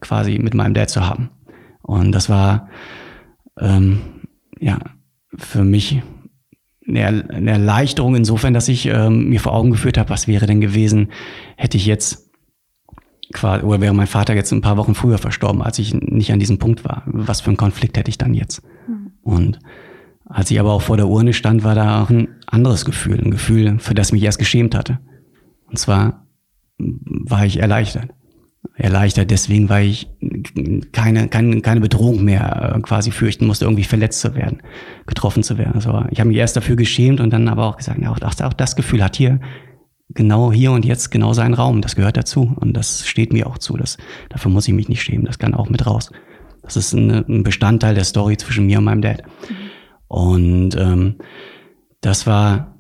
quasi 0.01 0.39
mit 0.39 0.55
meinem 0.55 0.75
Dad 0.75 0.91
zu 0.91 1.07
haben. 1.07 1.31
Und 1.83 2.13
das 2.13 2.29
war 2.29 2.69
ähm, 3.61 4.01
ja 4.59 4.79
für 5.37 5.65
mich 5.65 6.03
eine, 6.87 7.29
eine 7.31 7.51
Erleichterung 7.51 8.17
insofern, 8.17 8.55
dass 8.55 8.69
ich 8.69 8.87
ähm, 8.87 9.29
mir 9.29 9.41
vor 9.41 9.53
Augen 9.53 9.71
geführt 9.71 9.99
habe, 9.99 10.11
was 10.11 10.27
wäre 10.29 10.47
denn 10.47 10.61
gewesen, 10.61 11.13
hätte 11.57 11.77
ich 11.77 11.87
jetzt 11.87 12.32
quasi, 13.33 13.65
oder 13.65 13.81
wäre 13.81 13.95
mein 13.95 14.07
Vater 14.07 14.35
jetzt 14.35 14.53
ein 14.53 14.61
paar 14.61 14.77
Wochen 14.77 14.95
früher 14.95 15.19
verstorben, 15.19 15.63
als 15.63 15.79
ich 15.79 15.95
nicht 15.95 16.33
an 16.33 16.39
diesem 16.39 16.59
Punkt 16.59 16.85
war. 16.85 17.03
Was 17.07 17.41
für 17.41 17.49
einen 17.49 17.57
Konflikt 17.57 17.97
hätte 17.97 18.11
ich 18.11 18.19
dann 18.19 18.35
jetzt? 18.35 18.63
Mhm. 18.89 19.13
Und 19.23 19.59
als 20.27 20.51
ich 20.51 20.59
aber 20.59 20.73
auch 20.73 20.83
vor 20.83 20.97
der 20.97 21.09
Urne 21.09 21.33
stand, 21.33 21.65
war 21.65 21.75
da 21.75 22.03
auch 22.03 22.11
ein 22.11 22.29
anderes 22.47 22.85
Gefühl, 22.85 23.21
ein 23.21 23.31
Gefühl, 23.31 23.79
für 23.79 23.95
das 23.95 24.09
ich 24.09 24.13
mich 24.15 24.23
erst 24.23 24.39
geschämt 24.39 24.75
hatte. 24.75 24.99
Und 25.67 25.79
zwar 25.79 26.27
war 26.79 27.45
ich 27.45 27.61
erleichtert. 27.61 28.11
Erleichtert 28.75 29.31
deswegen, 29.31 29.69
weil 29.69 29.87
ich 29.87 30.09
keine, 30.93 31.29
keine, 31.29 31.61
keine 31.61 31.81
Bedrohung 31.81 32.25
mehr 32.25 32.75
äh, 32.77 32.81
quasi 32.81 33.11
fürchten 33.11 33.47
musste, 33.47 33.65
irgendwie 33.65 33.85
verletzt 33.85 34.21
zu 34.21 34.35
werden, 34.35 34.63
getroffen 35.07 35.43
zu 35.43 35.59
werden. 35.59 35.75
Also 35.75 36.05
ich 36.11 36.21
habe 36.21 36.29
mich 36.29 36.39
erst 36.39 36.57
dafür 36.57 36.77
geschämt 36.77 37.21
und 37.21 37.31
dann 37.31 37.49
aber 37.49 37.67
auch 37.67 37.77
gesagt, 37.77 38.01
ja, 38.01 38.11
auch, 38.11 38.19
auch 38.21 38.53
das 38.53 38.77
Gefühl 38.77 39.05
hat 39.05 39.17
hier 39.17 39.41
genau 40.15 40.53
hier 40.53 40.73
und 40.73 40.85
jetzt 40.85 41.11
genau 41.11 41.33
seinen 41.33 41.55
Raum. 41.55 41.81
Das 41.81 41.97
gehört 41.97 42.17
dazu 42.17 42.55
und 42.61 42.75
das 42.75 43.07
steht 43.07 43.33
mir 43.33 43.47
auch 43.47 43.59
zu. 43.59 43.77
Das, 43.77 43.99
dafür 44.29 44.51
muss 44.51 44.69
ich 44.69 44.75
mich 44.75 44.89
nicht 44.89 45.03
schämen. 45.03 45.27
Das 45.27 45.39
kann 45.39 45.55
auch 45.55 45.69
mit 45.69 45.87
raus. 45.87 46.11
Das 46.63 46.77
ist 46.77 46.93
ein, 46.93 47.11
ein 47.11 47.43
Bestandteil 47.43 47.95
der 47.95 48.05
Story 48.05 48.37
zwischen 48.37 48.67
mir 48.67 48.79
und 48.79 48.85
meinem 48.85 49.03
Dad. 49.03 49.23
Und 50.07 50.77
ähm, 50.77 51.17
das 52.01 52.27
war 52.27 52.73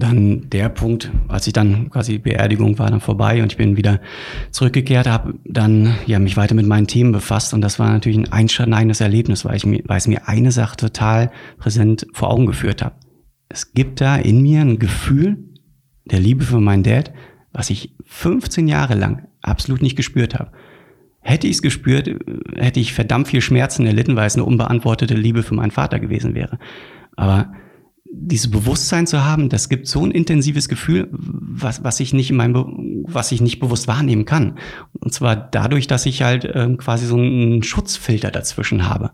dann 0.00 0.48
der 0.48 0.70
Punkt, 0.70 1.10
als 1.28 1.46
ich 1.46 1.52
dann 1.52 1.90
quasi 1.90 2.18
Beerdigung 2.18 2.78
war 2.78 2.90
dann 2.90 3.00
vorbei 3.00 3.42
und 3.42 3.52
ich 3.52 3.58
bin 3.58 3.76
wieder 3.76 4.00
zurückgekehrt, 4.50 5.06
habe 5.06 5.34
dann 5.44 5.94
ja 6.06 6.18
mich 6.18 6.36
weiter 6.36 6.54
mit 6.54 6.66
meinen 6.66 6.86
Themen 6.86 7.12
befasst 7.12 7.52
und 7.52 7.60
das 7.60 7.78
war 7.78 7.90
natürlich 7.90 8.18
ein 8.18 8.32
einschneidendes 8.32 9.02
Erlebnis, 9.02 9.44
weil 9.44 9.56
ich 9.56 9.66
mir, 9.66 9.82
weil 9.84 9.98
es 9.98 10.08
mir 10.08 10.26
eine 10.26 10.52
Sache 10.52 10.76
total 10.76 11.30
präsent 11.58 12.06
vor 12.14 12.30
Augen 12.30 12.46
geführt 12.46 12.82
habe. 12.82 12.94
Es 13.50 13.72
gibt 13.72 14.00
da 14.00 14.16
in 14.16 14.40
mir 14.40 14.62
ein 14.62 14.78
Gefühl 14.78 15.49
der 16.10 16.20
Liebe 16.20 16.44
für 16.44 16.60
meinen 16.60 16.82
Dad, 16.82 17.12
was 17.52 17.70
ich 17.70 17.94
15 18.06 18.68
Jahre 18.68 18.94
lang 18.94 19.26
absolut 19.42 19.82
nicht 19.82 19.96
gespürt 19.96 20.34
habe. 20.34 20.52
Hätte 21.20 21.46
ich 21.46 21.54
es 21.54 21.62
gespürt, 21.62 22.10
hätte 22.56 22.80
ich 22.80 22.94
verdammt 22.94 23.28
viel 23.28 23.40
Schmerzen 23.40 23.84
erlitten, 23.84 24.16
weil 24.16 24.26
es 24.26 24.36
eine 24.36 24.44
unbeantwortete 24.44 25.14
Liebe 25.14 25.42
für 25.42 25.54
meinen 25.54 25.70
Vater 25.70 26.00
gewesen 26.00 26.34
wäre. 26.34 26.58
Aber 27.16 27.52
dieses 28.12 28.50
Bewusstsein 28.50 29.06
zu 29.06 29.24
haben, 29.24 29.48
das 29.48 29.68
gibt 29.68 29.86
so 29.86 30.04
ein 30.04 30.10
intensives 30.10 30.68
Gefühl, 30.68 31.08
was, 31.12 31.84
was 31.84 32.00
ich 32.00 32.12
nicht 32.12 32.30
in 32.30 32.36
meinem, 32.36 33.04
was 33.06 33.30
ich 33.32 33.40
nicht 33.40 33.60
bewusst 33.60 33.86
wahrnehmen 33.86 34.24
kann. 34.24 34.58
Und 34.98 35.14
zwar 35.14 35.36
dadurch, 35.36 35.86
dass 35.86 36.06
ich 36.06 36.22
halt 36.22 36.44
äh, 36.44 36.74
quasi 36.76 37.06
so 37.06 37.16
einen 37.16 37.62
Schutzfilter 37.62 38.30
dazwischen 38.30 38.88
habe. 38.88 39.12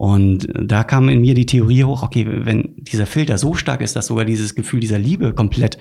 Und 0.00 0.48
da 0.58 0.82
kam 0.82 1.10
in 1.10 1.20
mir 1.20 1.34
die 1.34 1.44
Theorie 1.44 1.84
hoch, 1.84 2.02
okay, 2.02 2.24
wenn 2.26 2.74
dieser 2.78 3.04
Filter 3.04 3.36
so 3.36 3.52
stark 3.52 3.82
ist, 3.82 3.96
dass 3.96 4.06
sogar 4.06 4.24
dieses 4.24 4.54
Gefühl 4.54 4.80
dieser 4.80 4.98
Liebe 4.98 5.34
komplett 5.34 5.76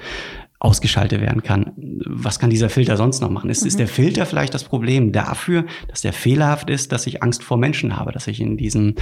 ausgeschaltet 0.59 1.21
werden 1.21 1.41
kann. 1.41 1.71
Was 2.05 2.37
kann 2.37 2.49
dieser 2.49 2.69
Filter 2.69 2.97
sonst 2.97 3.21
noch 3.21 3.29
machen? 3.29 3.49
Ist, 3.49 3.61
mhm. 3.61 3.69
ist 3.69 3.79
der 3.79 3.87
Filter 3.87 4.25
vielleicht 4.25 4.53
das 4.53 4.65
Problem 4.65 5.13
dafür, 5.13 5.63
dass 5.87 6.01
der 6.01 6.11
fehlerhaft 6.11 6.69
ist, 6.69 6.91
dass 6.91 7.07
ich 7.07 7.23
Angst 7.23 7.43
vor 7.43 7.55
Menschen 7.55 7.95
habe, 7.95 8.11
dass 8.11 8.27
ich 8.27 8.41
in 8.41 8.57
diesem 8.57 8.95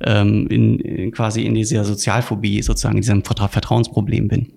ähm, 0.00 0.46
in, 0.48 0.78
in 0.78 1.12
quasi 1.12 1.42
in 1.42 1.54
dieser 1.54 1.84
Sozialphobie 1.84 2.62
sozusagen 2.62 2.96
in 2.96 3.02
diesem 3.02 3.24
Vertrauensproblem 3.24 4.28
bin? 4.28 4.54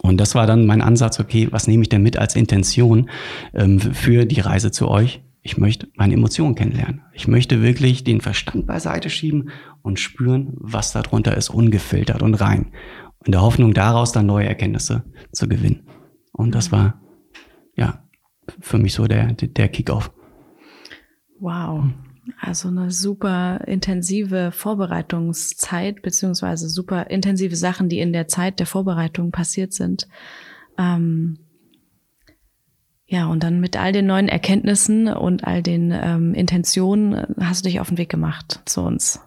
Und 0.00 0.18
das 0.18 0.36
war 0.36 0.46
dann 0.46 0.64
mein 0.64 0.80
Ansatz, 0.80 1.18
okay, 1.18 1.48
was 1.50 1.66
nehme 1.66 1.82
ich 1.82 1.88
denn 1.88 2.04
mit 2.04 2.16
als 2.16 2.36
Intention 2.36 3.10
ähm, 3.52 3.80
für 3.80 4.26
die 4.26 4.38
Reise 4.38 4.70
zu 4.70 4.86
euch? 4.86 5.22
Ich 5.42 5.56
möchte 5.56 5.88
meine 5.96 6.14
Emotionen 6.14 6.54
kennenlernen. 6.54 7.02
Ich 7.14 7.26
möchte 7.26 7.62
wirklich 7.62 8.04
den 8.04 8.20
Verstand 8.20 8.66
beiseite 8.66 9.08
schieben 9.08 9.50
und 9.82 9.98
spüren, 9.98 10.52
was 10.56 10.92
darunter 10.92 11.36
ist, 11.36 11.48
ungefiltert 11.48 12.22
und 12.22 12.34
rein 12.34 12.72
in 13.24 13.32
der 13.32 13.42
Hoffnung 13.42 13.74
daraus 13.74 14.12
dann 14.12 14.26
neue 14.26 14.46
Erkenntnisse 14.46 15.04
zu 15.32 15.48
gewinnen. 15.48 15.86
Und 16.32 16.54
das 16.54 16.72
war 16.72 17.00
ja 17.76 18.04
für 18.60 18.78
mich 18.78 18.94
so 18.94 19.06
der, 19.06 19.32
der 19.32 19.68
Kickoff. 19.68 20.10
Wow. 21.38 21.84
Also 22.40 22.68
eine 22.68 22.90
super 22.90 23.62
intensive 23.66 24.52
Vorbereitungszeit, 24.52 26.02
beziehungsweise 26.02 26.68
super 26.68 27.10
intensive 27.10 27.56
Sachen, 27.56 27.88
die 27.88 27.98
in 27.98 28.12
der 28.12 28.28
Zeit 28.28 28.58
der 28.58 28.66
Vorbereitung 28.66 29.32
passiert 29.32 29.72
sind. 29.72 30.06
Ähm 30.78 31.38
ja, 33.10 33.26
und 33.26 33.42
dann 33.42 33.58
mit 33.58 33.76
all 33.76 33.92
den 33.92 34.06
neuen 34.06 34.28
Erkenntnissen 34.28 35.08
und 35.08 35.44
all 35.44 35.64
den 35.64 35.92
ähm, 35.92 36.32
Intentionen 36.32 37.26
hast 37.40 37.64
du 37.64 37.68
dich 37.68 37.80
auf 37.80 37.88
den 37.88 37.98
Weg 37.98 38.08
gemacht 38.08 38.62
zu 38.66 38.82
uns. 38.82 39.20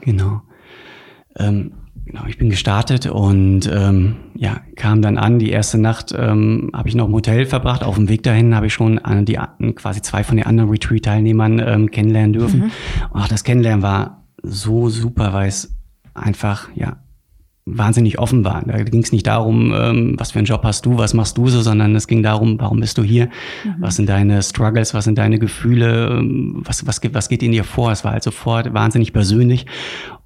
Genau. 0.00 0.42
Ähm, 1.36 1.72
Genau, 2.06 2.26
ich 2.26 2.36
bin 2.36 2.50
gestartet 2.50 3.06
und 3.06 3.66
ähm, 3.72 4.16
ja, 4.34 4.60
kam 4.76 5.00
dann 5.00 5.16
an. 5.16 5.38
Die 5.38 5.48
erste 5.48 5.78
Nacht 5.78 6.14
ähm, 6.14 6.70
habe 6.74 6.86
ich 6.86 6.94
noch 6.94 7.06
im 7.06 7.14
Hotel 7.14 7.46
verbracht. 7.46 7.82
Auf 7.82 7.94
dem 7.94 8.10
Weg 8.10 8.22
dahin 8.22 8.54
habe 8.54 8.66
ich 8.66 8.74
schon 8.74 8.98
äh, 8.98 9.24
die 9.24 9.38
quasi 9.74 10.02
zwei 10.02 10.22
von 10.22 10.36
den 10.36 10.44
anderen 10.44 10.68
Retreat-Teilnehmern 10.68 11.62
ähm, 11.66 11.90
kennenlernen 11.90 12.34
dürfen. 12.34 12.60
Mhm. 12.60 12.70
Und 13.10 13.22
auch 13.22 13.28
das 13.28 13.42
Kennenlernen 13.42 13.82
war 13.82 14.26
so 14.42 14.90
super, 14.90 15.32
weil 15.32 15.48
es 15.48 15.74
einfach 16.12 16.68
ja 16.74 16.98
wahnsinnig 17.66 18.18
offen 18.18 18.44
war. 18.44 18.62
Da 18.66 18.82
ging 18.82 19.02
es 19.02 19.12
nicht 19.12 19.26
darum, 19.26 19.72
ähm, 19.74 20.14
was 20.18 20.32
für 20.32 20.38
einen 20.38 20.46
Job 20.46 20.62
hast 20.64 20.84
du, 20.84 20.98
was 20.98 21.14
machst 21.14 21.38
du 21.38 21.48
so, 21.48 21.62
sondern 21.62 21.96
es 21.96 22.06
ging 22.06 22.22
darum, 22.22 22.60
warum 22.60 22.80
bist 22.80 22.98
du 22.98 23.02
hier, 23.02 23.26
mhm. 23.64 23.76
was 23.78 23.96
sind 23.96 24.08
deine 24.08 24.42
Struggles, 24.42 24.92
was 24.92 25.04
sind 25.04 25.16
deine 25.16 25.38
Gefühle, 25.38 26.18
ähm, 26.18 26.60
was, 26.64 26.86
was, 26.86 27.00
was 27.12 27.28
geht 27.28 27.42
in 27.42 27.52
dir 27.52 27.64
vor. 27.64 27.90
Es 27.90 28.04
war 28.04 28.12
halt 28.12 28.22
sofort 28.22 28.74
wahnsinnig 28.74 29.14
persönlich 29.14 29.64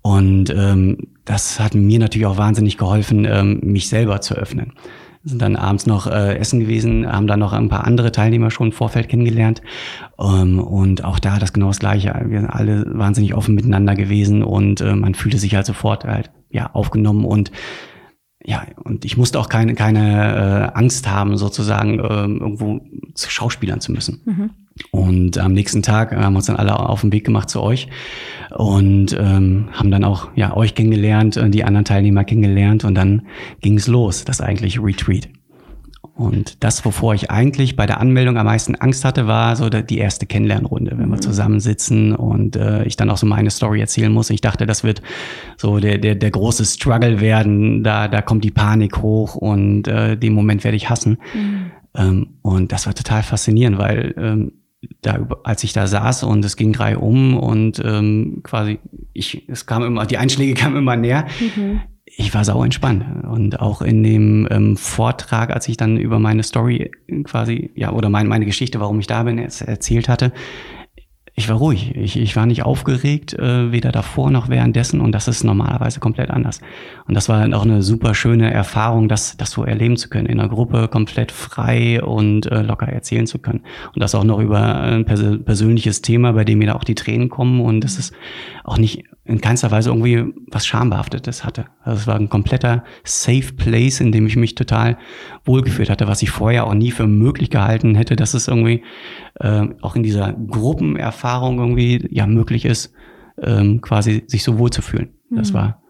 und 0.03 0.51
ähm, 0.51 0.99
das 1.25 1.61
hat 1.61 1.75
mir 1.75 2.01
natürlich 2.01 2.27
auch 2.27 2.39
wahnsinnig 2.39 2.77
geholfen, 2.77 3.25
ähm, 3.25 3.61
mich 3.63 3.89
selber 3.89 4.21
zu 4.21 4.35
öffnen. 4.35 4.73
Wir 5.23 5.31
sind 5.31 5.43
dann 5.43 5.57
abends 5.57 5.87
noch 5.87 6.07
äh, 6.07 6.39
essen 6.39 6.61
gewesen, 6.61 7.07
haben 7.11 7.27
dann 7.27 7.41
noch 7.41 7.53
ein 7.53 7.69
paar 7.69 7.85
andere 7.85 8.13
Teilnehmer 8.13 8.51
schon 8.51 8.69
im 8.69 8.73
Vorfeld 8.73 9.09
kennengelernt. 9.09 9.63
Ähm, 10.19 10.61
und 10.61 11.05
auch 11.05 11.19
da 11.19 11.39
das 11.39 11.53
genau 11.53 11.67
das 11.69 11.81
Gleiche. 11.81 12.15
Wir 12.27 12.41
sind 12.41 12.49
alle 12.49 12.85
wahnsinnig 12.87 13.35
offen 13.35 13.55
miteinander 13.55 13.95
gewesen 13.95 14.43
und 14.43 14.81
äh, 14.81 14.95
man 14.95 15.15
fühlte 15.15 15.39
sich 15.39 15.55
halt 15.55 15.67
sofort 15.67 16.05
halt 16.05 16.31
ja 16.51 16.71
aufgenommen 16.73 17.25
und 17.25 17.51
ja, 18.45 18.65
und 18.85 19.05
ich 19.05 19.17
musste 19.17 19.39
auch 19.41 19.49
keine, 19.49 19.75
keine 19.75 20.71
äh, 20.73 20.79
Angst 20.79 21.09
haben, 21.11 21.37
sozusagen 21.37 21.99
äh, 21.99 22.03
irgendwo 22.03 22.81
zu 23.15 23.31
Schauspielern 23.31 23.81
zu 23.81 23.93
müssen. 23.93 24.23
Mhm. 24.25 24.51
Und 24.93 25.39
am 25.39 25.53
nächsten 25.53 25.83
Tag 25.83 26.13
haben 26.13 26.33
wir 26.33 26.37
uns 26.37 26.47
dann 26.47 26.57
alle 26.57 26.79
auf 26.79 27.01
den 27.01 27.13
Weg 27.13 27.25
gemacht 27.25 27.51
zu 27.51 27.61
euch 27.61 27.89
und 28.57 29.13
ähm, 29.19 29.69
haben 29.73 29.91
dann 29.91 30.05
auch 30.05 30.29
ja 30.37 30.57
euch 30.57 30.75
kennengelernt, 30.75 31.37
äh, 31.37 31.51
die 31.51 31.65
anderen 31.65 31.85
Teilnehmer 31.85 32.25
kennengelernt 32.25 32.85
und 32.85 32.95
dann 32.95 33.27
ging 33.61 33.77
es 33.77 33.89
los, 33.89 34.25
das 34.25 34.41
eigentliche 34.41 34.81
Retreat. 34.83 35.29
Und 36.19 36.65
das, 36.65 36.85
wovor 36.85 37.15
ich 37.15 37.31
eigentlich 37.31 37.77
bei 37.77 37.87
der 37.87 38.01
Anmeldung 38.01 38.39
am 38.39 38.47
meisten 38.47 38.75
Angst 38.75 39.05
hatte, 39.05 39.29
war 39.29 39.55
so 39.55 39.69
die 39.71 39.99
erste 39.99 40.27
Kennenlernrunde, 40.27 40.99
wenn 40.99 41.11
wir 41.11 41.17
mhm. 41.17 41.23
zusammensitzen 41.23 42.13
und 42.13 42.57
äh, 42.57 42.83
ich 42.87 42.97
dann 42.97 43.09
auch 43.09 43.19
so 43.19 43.25
meine 43.25 43.51
Story 43.51 43.81
erzählen 43.81 44.13
muss. 44.13 44.29
Ich 44.31 44.41
dachte, 44.41 44.67
das 44.67 44.83
wird 44.83 45.01
so 45.57 45.79
der, 45.79 45.99
der, 45.99 46.17
der 46.17 46.31
große 46.33 46.65
Struggle 46.65 47.21
werden. 47.21 47.85
Da, 47.85 48.09
da 48.09 48.21
kommt 48.21 48.43
die 48.43 48.51
Panik 48.51 48.99
hoch 48.99 49.37
und 49.37 49.87
äh, 49.87 50.17
den 50.17 50.33
Moment 50.33 50.65
werde 50.65 50.77
ich 50.77 50.91
hassen. 50.91 51.19
Mhm. 51.33 51.71
Ähm, 51.95 52.27
und 52.43 52.73
das 52.73 52.87
war 52.87 52.95
total 52.95 53.23
faszinierend, 53.23 53.79
weil 53.79 54.13
ähm, 54.19 54.53
da, 55.03 55.25
als 55.45 55.63
ich 55.63 55.73
da 55.73 55.87
saß 55.87 56.25
und 56.25 56.45
es 56.45 56.57
ging 56.57 56.73
drei 56.73 56.97
um 56.97 57.37
und 57.37 57.81
ähm, 57.85 58.41
quasi 58.43 58.81
ich, 59.13 59.49
es 59.49 59.67
kam 59.67 59.85
immer, 59.85 60.05
die 60.05 60.19
Einschläge 60.19 60.55
kamen 60.61 60.79
immer 60.79 60.97
näher. 60.97 61.29
Mhm. 61.55 61.81
Ich 62.21 62.35
war 62.35 62.45
sau 62.45 62.65
entspannt 62.65 63.05
und 63.31 63.61
auch 63.61 63.81
in 63.81 64.03
dem 64.03 64.49
ähm, 64.51 64.77
Vortrag, 64.77 65.51
als 65.51 65.69
ich 65.69 65.77
dann 65.77 65.97
über 65.97 66.19
meine 66.19 66.43
Story 66.43 66.91
quasi 67.23 67.71
ja 67.77 67.93
oder 67.93 68.11
mein, 68.11 68.27
meine 68.27 68.45
Geschichte, 68.45 68.81
warum 68.81 68.99
ich 68.99 69.07
da 69.07 69.23
bin, 69.23 69.39
erzählt 69.39 70.09
hatte, 70.09 70.33
ich 71.39 71.49
war 71.49 71.57
ruhig. 71.57 71.95
Ich, 71.95 72.17
ich 72.17 72.35
war 72.35 72.47
nicht 72.47 72.65
aufgeregt, 72.65 73.35
äh, 73.35 73.71
weder 73.71 73.93
davor 73.93 74.33
noch 74.33 74.49
währenddessen. 74.49 75.01
Und 75.01 75.13
das 75.13 75.29
ist 75.29 75.45
normalerweise 75.45 76.01
komplett 76.01 76.31
anders. 76.31 76.61
Und 77.07 77.15
das 77.15 77.29
war 77.29 77.47
auch 77.57 77.63
eine 77.63 77.85
super 77.85 78.17
schöne 78.17 78.53
Erfahrung, 78.53 79.09
das, 79.09 79.37
das 79.37 79.53
so 79.53 79.63
erleben 79.63 79.97
zu 79.97 80.09
können. 80.09 80.27
In 80.27 80.41
einer 80.41 80.49
Gruppe 80.49 80.89
komplett 80.89 81.31
frei 81.31 82.03
und 82.03 82.47
äh, 82.47 82.63
locker 82.63 82.89
erzählen 82.89 83.29
zu 83.29 83.39
können. 83.39 83.61
Und 83.95 84.03
das 84.03 84.17
auch 84.17 84.25
noch 84.25 84.41
über 84.41 84.81
ein 84.81 85.05
pers 85.05 85.23
persönliches 85.45 86.03
Thema, 86.03 86.33
bei 86.33 86.45
dem 86.45 86.59
mir 86.59 86.67
da 86.67 86.75
auch 86.75 86.83
die 86.83 86.97
Tränen 86.97 87.29
kommen. 87.29 87.61
Und 87.61 87.85
es 87.85 88.01
ist 88.01 88.13
auch 88.65 88.77
nicht 88.77 89.05
in 89.29 89.43
keinster 89.43 89.71
Weise 89.71 89.91
irgendwie 89.91 90.33
was 90.51 90.67
Schambehaftetes 90.67 91.45
hatte. 91.45 91.67
Also 91.83 92.01
es 92.01 92.07
war 92.07 92.17
ein 92.17 92.31
kompletter 92.31 92.83
Safe 93.05 93.53
Place, 93.55 94.01
in 94.01 94.11
dem 94.11 94.27
ich 94.27 94.37
mich 94.37 94.55
total 94.55 94.97
wohlgefühlt 95.45 95.91
hatte, 95.91 96.09
was 96.09 96.23
ich 96.23 96.31
vorher 96.31 96.67
auch 96.67 96.75
nie 96.75 96.91
für 96.91 97.07
möglich 97.07 97.51
gehalten 97.51 97.95
hätte, 97.95 98.17
dass 98.17 98.33
es 98.33 98.49
irgendwie 98.49 98.83
äh, 99.39 99.67
auch 99.83 99.97
in 99.97 100.03
dieser 100.03 100.33
Gruppenerfahrung 100.33 101.59
irgendwie 101.59 102.09
ja 102.11 102.27
möglich 102.27 102.65
ist, 102.65 102.95
ähm, 103.43 103.83
quasi 103.83 104.25
sich 104.27 104.43
so 104.43 104.59
wohl 104.59 104.71
zu 104.71 104.81
fühlen. 104.81 105.11
Das 105.31 105.51
mhm. 105.51 105.57
war 105.57 105.83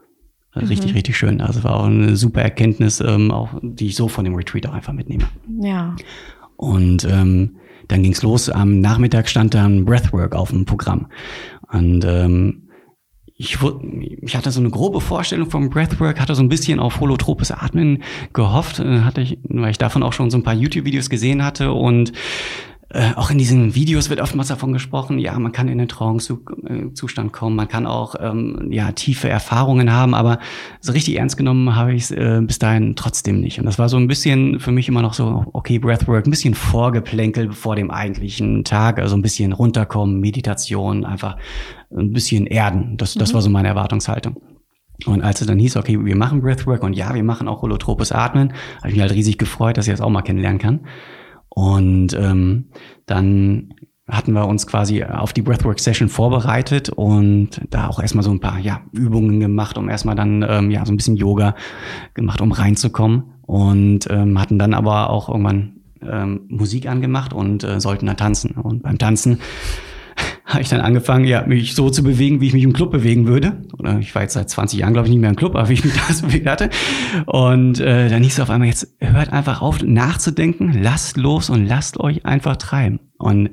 richtig, 0.57 0.91
mhm. 0.91 0.95
richtig 0.95 1.17
schön. 1.17 1.39
Also 1.39 1.63
war 1.63 1.77
auch 1.77 1.85
eine 1.85 2.17
super 2.17 2.41
Erkenntnis, 2.41 2.99
ähm, 2.99 3.31
auch 3.31 3.57
die 3.61 3.87
ich 3.87 3.95
so 3.95 4.09
von 4.09 4.25
dem 4.25 4.35
Retreat 4.35 4.67
auch 4.67 4.73
einfach 4.73 4.93
mitnehme. 4.93 5.23
Ja. 5.61 5.95
Und 6.57 7.05
ähm, 7.05 7.55
dann 7.87 8.03
ging's 8.03 8.21
los. 8.21 8.49
Am 8.49 8.81
Nachmittag 8.81 9.29
stand 9.29 9.53
dann 9.53 9.85
Breathwork 9.85 10.35
auf 10.35 10.49
dem 10.49 10.65
Programm. 10.65 11.07
Und 11.71 12.03
ähm, 12.05 12.63
ich, 13.41 13.57
ich 14.21 14.35
hatte 14.35 14.51
so 14.51 14.59
eine 14.59 14.69
grobe 14.69 14.99
Vorstellung 14.99 15.49
vom 15.49 15.69
Breathwork, 15.69 16.19
hatte 16.19 16.35
so 16.35 16.43
ein 16.43 16.49
bisschen 16.49 16.77
auf 16.77 16.99
holotropes 16.99 17.51
Atmen 17.51 18.03
gehofft, 18.33 18.79
äh, 18.79 18.99
hatte 18.99 19.21
ich, 19.21 19.39
weil 19.43 19.71
ich 19.71 19.77
davon 19.77 20.03
auch 20.03 20.11
schon 20.11 20.29
so 20.29 20.37
ein 20.37 20.43
paar 20.43 20.53
YouTube-Videos 20.53 21.09
gesehen 21.09 21.43
hatte 21.43 21.71
und 21.71 22.11
äh, 22.89 23.13
auch 23.15 23.31
in 23.31 23.37
diesen 23.37 23.75
Videos 23.75 24.09
wird 24.09 24.19
oftmals 24.19 24.49
davon 24.49 24.73
gesprochen, 24.73 25.19
ja, 25.19 25.39
man 25.39 25.53
kann 25.53 25.69
in 25.69 25.77
den 25.77 25.87
Trance-Zustand 25.87 27.31
kommen, 27.31 27.55
man 27.55 27.69
kann 27.69 27.85
auch 27.85 28.15
ähm, 28.19 28.67
ja 28.71 28.91
tiefe 28.91 29.29
Erfahrungen 29.29 29.93
haben, 29.93 30.13
aber 30.13 30.39
so 30.81 30.91
richtig 30.91 31.15
ernst 31.17 31.37
genommen 31.37 31.77
habe 31.77 31.93
ich 31.93 32.03
es 32.03 32.11
äh, 32.11 32.41
bis 32.41 32.59
dahin 32.59 32.97
trotzdem 32.97 33.39
nicht. 33.39 33.57
Und 33.59 33.67
das 33.67 33.79
war 33.79 33.87
so 33.87 33.95
ein 33.95 34.07
bisschen 34.07 34.59
für 34.59 34.71
mich 34.71 34.89
immer 34.89 35.01
noch 35.01 35.13
so, 35.13 35.45
okay, 35.53 35.79
Breathwork, 35.79 36.25
ein 36.25 36.31
bisschen 36.31 36.55
Vorgeplänkel 36.55 37.53
vor 37.53 37.77
dem 37.77 37.89
eigentlichen 37.89 38.65
Tag, 38.65 38.99
also 38.99 39.15
ein 39.15 39.21
bisschen 39.21 39.53
runterkommen, 39.53 40.19
Meditation, 40.19 41.05
einfach 41.05 41.37
ein 41.95 42.11
bisschen 42.11 42.45
erden. 42.47 42.97
Das, 42.97 43.13
das 43.13 43.31
mhm. 43.31 43.33
war 43.35 43.41
so 43.41 43.49
meine 43.49 43.67
Erwartungshaltung. 43.69 44.41
Und 45.05 45.21
als 45.21 45.41
es 45.41 45.47
dann 45.47 45.59
hieß, 45.59 45.77
okay, 45.77 46.03
wir 46.03 46.15
machen 46.15 46.41
Breathwork 46.41 46.83
und 46.83 46.93
ja, 46.93 47.13
wir 47.13 47.23
machen 47.23 47.47
auch 47.47 47.61
holotropes 47.61 48.11
Atmen, 48.11 48.53
habe 48.79 48.89
ich 48.89 48.93
mich 48.95 49.01
halt 49.01 49.13
riesig 49.13 49.37
gefreut, 49.37 49.77
dass 49.77 49.87
ich 49.87 49.93
das 49.93 50.01
auch 50.01 50.09
mal 50.09 50.21
kennenlernen 50.21 50.59
kann. 50.59 50.81
Und 51.47 52.13
ähm, 52.13 52.65
dann 53.05 53.73
hatten 54.07 54.33
wir 54.33 54.47
uns 54.47 54.67
quasi 54.67 55.03
auf 55.03 55.33
die 55.33 55.41
Breathwork-Session 55.41 56.09
vorbereitet 56.09 56.89
und 56.89 57.61
da 57.69 57.87
auch 57.87 57.99
erstmal 57.99 58.23
so 58.23 58.31
ein 58.31 58.39
paar 58.39 58.59
ja, 58.59 58.81
Übungen 58.91 59.39
gemacht, 59.39 59.77
um 59.77 59.87
erstmal 59.87 60.15
dann 60.15 60.45
ähm, 60.47 60.71
ja 60.71 60.85
so 60.85 60.91
ein 60.91 60.97
bisschen 60.97 61.15
Yoga 61.15 61.55
gemacht, 62.13 62.41
um 62.41 62.51
reinzukommen. 62.51 63.35
Und 63.43 64.07
ähm, 64.11 64.39
hatten 64.39 64.59
dann 64.59 64.73
aber 64.75 65.09
auch 65.09 65.29
irgendwann 65.29 65.79
ähm, 66.01 66.41
Musik 66.49 66.87
angemacht 66.87 67.33
und 67.33 67.63
äh, 67.63 67.79
sollten 67.79 68.05
da 68.05 68.13
tanzen. 68.13 68.51
Und 68.51 68.83
beim 68.83 68.97
Tanzen 68.97 69.39
habe 70.49 70.63
ich 70.63 70.69
dann 70.69 70.81
angefangen, 70.81 71.25
ja, 71.25 71.45
mich 71.45 71.75
so 71.75 71.91
zu 71.91 72.03
bewegen, 72.03 72.41
wie 72.41 72.47
ich 72.47 72.53
mich 72.53 72.63
im 72.63 72.73
Club 72.73 72.91
bewegen 72.91 73.27
würde. 73.27 73.61
Oder 73.77 73.99
ich 73.99 74.15
war 74.15 74.23
jetzt 74.23 74.33
seit 74.33 74.49
20 74.49 74.79
Jahren, 74.79 74.93
glaube 74.93 75.07
ich, 75.07 75.11
nicht 75.11 75.21
mehr 75.21 75.29
im 75.29 75.35
Club, 75.35 75.55
aber 75.55 75.69
wie 75.69 75.73
ich 75.73 75.85
mich 75.85 75.93
da 76.07 76.11
so 76.11 76.25
bewegt 76.25 76.47
hatte. 76.47 76.71
Und 77.27 77.79
äh, 77.79 78.09
dann 78.09 78.23
hieß 78.23 78.33
es 78.33 78.39
auf 78.39 78.49
einmal, 78.49 78.67
jetzt 78.67 78.95
hört 78.99 79.31
einfach 79.31 79.61
auf, 79.61 79.83
nachzudenken, 79.83 80.73
lasst 80.73 81.17
los 81.17 81.51
und 81.51 81.67
lasst 81.67 81.99
euch 81.99 82.25
einfach 82.25 82.57
treiben. 82.57 82.99
Und 83.19 83.51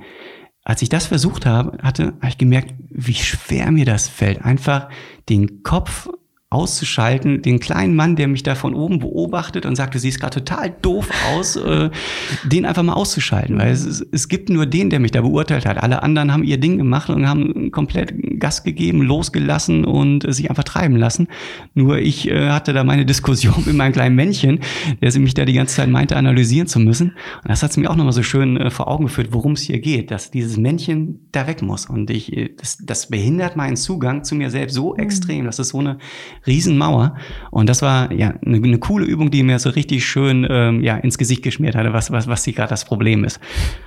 als 0.64 0.80
ich 0.80 0.88
das 0.88 1.06
versucht 1.06 1.44
habe, 1.44 1.76
hatte, 1.82 2.14
habe 2.20 2.28
ich 2.28 2.38
gemerkt, 2.38 2.74
wie 2.88 3.14
schwer 3.14 3.70
mir 3.70 3.84
das 3.84 4.08
fällt, 4.08 4.42
einfach 4.42 4.88
den 5.28 5.62
Kopf 5.62 6.08
auszuschalten, 6.48 7.42
den 7.42 7.58
kleinen 7.58 7.96
Mann, 7.96 8.14
der 8.14 8.28
mich 8.28 8.44
da 8.44 8.54
von 8.54 8.72
oben 8.72 9.00
beobachtet 9.00 9.66
und 9.66 9.74
sagt, 9.74 9.96
du 9.96 9.98
siehst 9.98 10.20
gerade 10.20 10.44
total 10.44 10.70
doof 10.80 11.08
aus, 11.32 11.56
äh, 11.56 11.90
den 12.44 12.64
einfach 12.64 12.84
mal 12.84 12.92
auszuschalten. 12.92 13.58
Weil 13.58 13.72
es, 13.72 14.06
es 14.12 14.28
gibt 14.28 14.48
nur 14.48 14.64
den, 14.64 14.88
der 14.88 15.00
mich 15.00 15.10
da 15.10 15.22
beurteilt 15.22 15.66
hat. 15.66 15.82
Alle 15.82 16.04
anderen 16.04 16.32
haben 16.32 16.44
ihr 16.44 16.58
Ding 16.58 16.78
gemacht 16.78 17.10
und 17.10 17.28
haben 17.28 17.72
komplett 17.72 18.14
Gas 18.38 18.62
gegeben, 18.62 19.02
losgelassen 19.02 19.84
und 19.84 20.24
äh, 20.24 20.32
sich 20.32 20.48
einfach 20.48 20.62
treiben 20.62 20.94
lassen. 20.94 21.26
Nur 21.74 21.98
ich 21.98 22.28
äh, 22.28 22.50
hatte 22.50 22.72
da 22.72 22.84
meine 22.84 23.04
Diskussion 23.04 23.56
mit 23.66 23.74
meinem 23.74 23.92
kleinen 23.92 24.14
Männchen, 24.14 24.60
der 25.02 25.10
sie 25.10 25.18
mich 25.18 25.34
da 25.34 25.44
die 25.44 25.52
ganze 25.52 25.74
Zeit 25.74 25.88
meinte, 25.88 26.16
analysieren 26.16 26.68
zu 26.68 26.78
müssen. 26.78 27.08
Und 27.42 27.48
das 27.48 27.64
hat 27.64 27.72
es 27.72 27.76
mir 27.76 27.90
auch 27.90 27.96
nochmal 27.96 28.12
so 28.12 28.22
schön 28.22 28.56
äh, 28.56 28.70
vor 28.70 28.86
Augen 28.86 29.06
geführt, 29.06 29.28
worum 29.32 29.52
es 29.52 29.62
hier 29.62 29.80
geht, 29.80 30.12
dass 30.12 30.30
dieses 30.30 30.56
Männchen 30.56 31.26
da 31.32 31.48
weg 31.48 31.60
muss. 31.60 31.86
Und 31.86 32.08
ich, 32.08 32.32
äh, 32.36 32.54
das, 32.56 32.78
das 32.84 33.08
behindert 33.08 33.56
meinen 33.56 33.76
Zugang 33.76 34.22
zu 34.22 34.36
mir 34.36 34.50
selbst 34.50 34.74
so 34.74 34.92
mhm. 34.92 35.00
extrem. 35.00 35.44
Das 35.46 35.58
ist 35.58 35.70
so 35.70 35.80
eine 35.80 35.98
Riesenmauer. 36.46 37.16
Und 37.50 37.68
das 37.68 37.82
war 37.82 38.12
ja 38.12 38.34
eine, 38.44 38.56
eine 38.56 38.78
coole 38.78 39.04
Übung, 39.04 39.30
die 39.30 39.42
mir 39.42 39.58
so 39.58 39.70
richtig 39.70 40.04
schön 40.04 40.46
ähm, 40.48 40.82
ja, 40.82 40.96
ins 40.96 41.18
Gesicht 41.18 41.42
geschmiert 41.42 41.74
hatte, 41.74 41.92
was, 41.92 42.10
was, 42.10 42.26
was 42.28 42.44
hier 42.44 42.54
gerade 42.54 42.70
das 42.70 42.84
Problem 42.84 43.24
ist. 43.24 43.40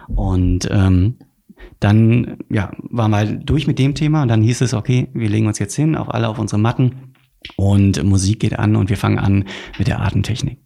Und 0.08 0.68
ähm, 0.72 1.16
dann 1.80 2.38
ja, 2.50 2.72
wir 2.90 3.10
halt 3.12 3.50
durch 3.50 3.68
mit 3.68 3.80
dem 3.80 3.96
Thema 3.96 4.22
und 4.22 4.28
dann 4.28 4.42
hieß 4.42 4.62
es, 4.62 4.74
okay, 4.74 5.08
wir 5.14 5.30
legen 5.30 5.48
uns 5.48 5.60
jetzt 5.60 5.76
hin, 5.76 5.96
auf 5.96 6.14
alle 6.14 6.28
auf 6.28 6.40
unsere 6.40 6.60
Matten 6.60 7.14
und 7.56 8.04
Musik 8.04 8.42
geht 8.42 8.60
an 8.60 8.76
und 8.76 8.90
wir 8.90 8.98
fangen 8.98 9.20
an 9.20 9.46
mit 9.78 9.88
der 9.88 10.02
Atemtechnik. 10.02 10.60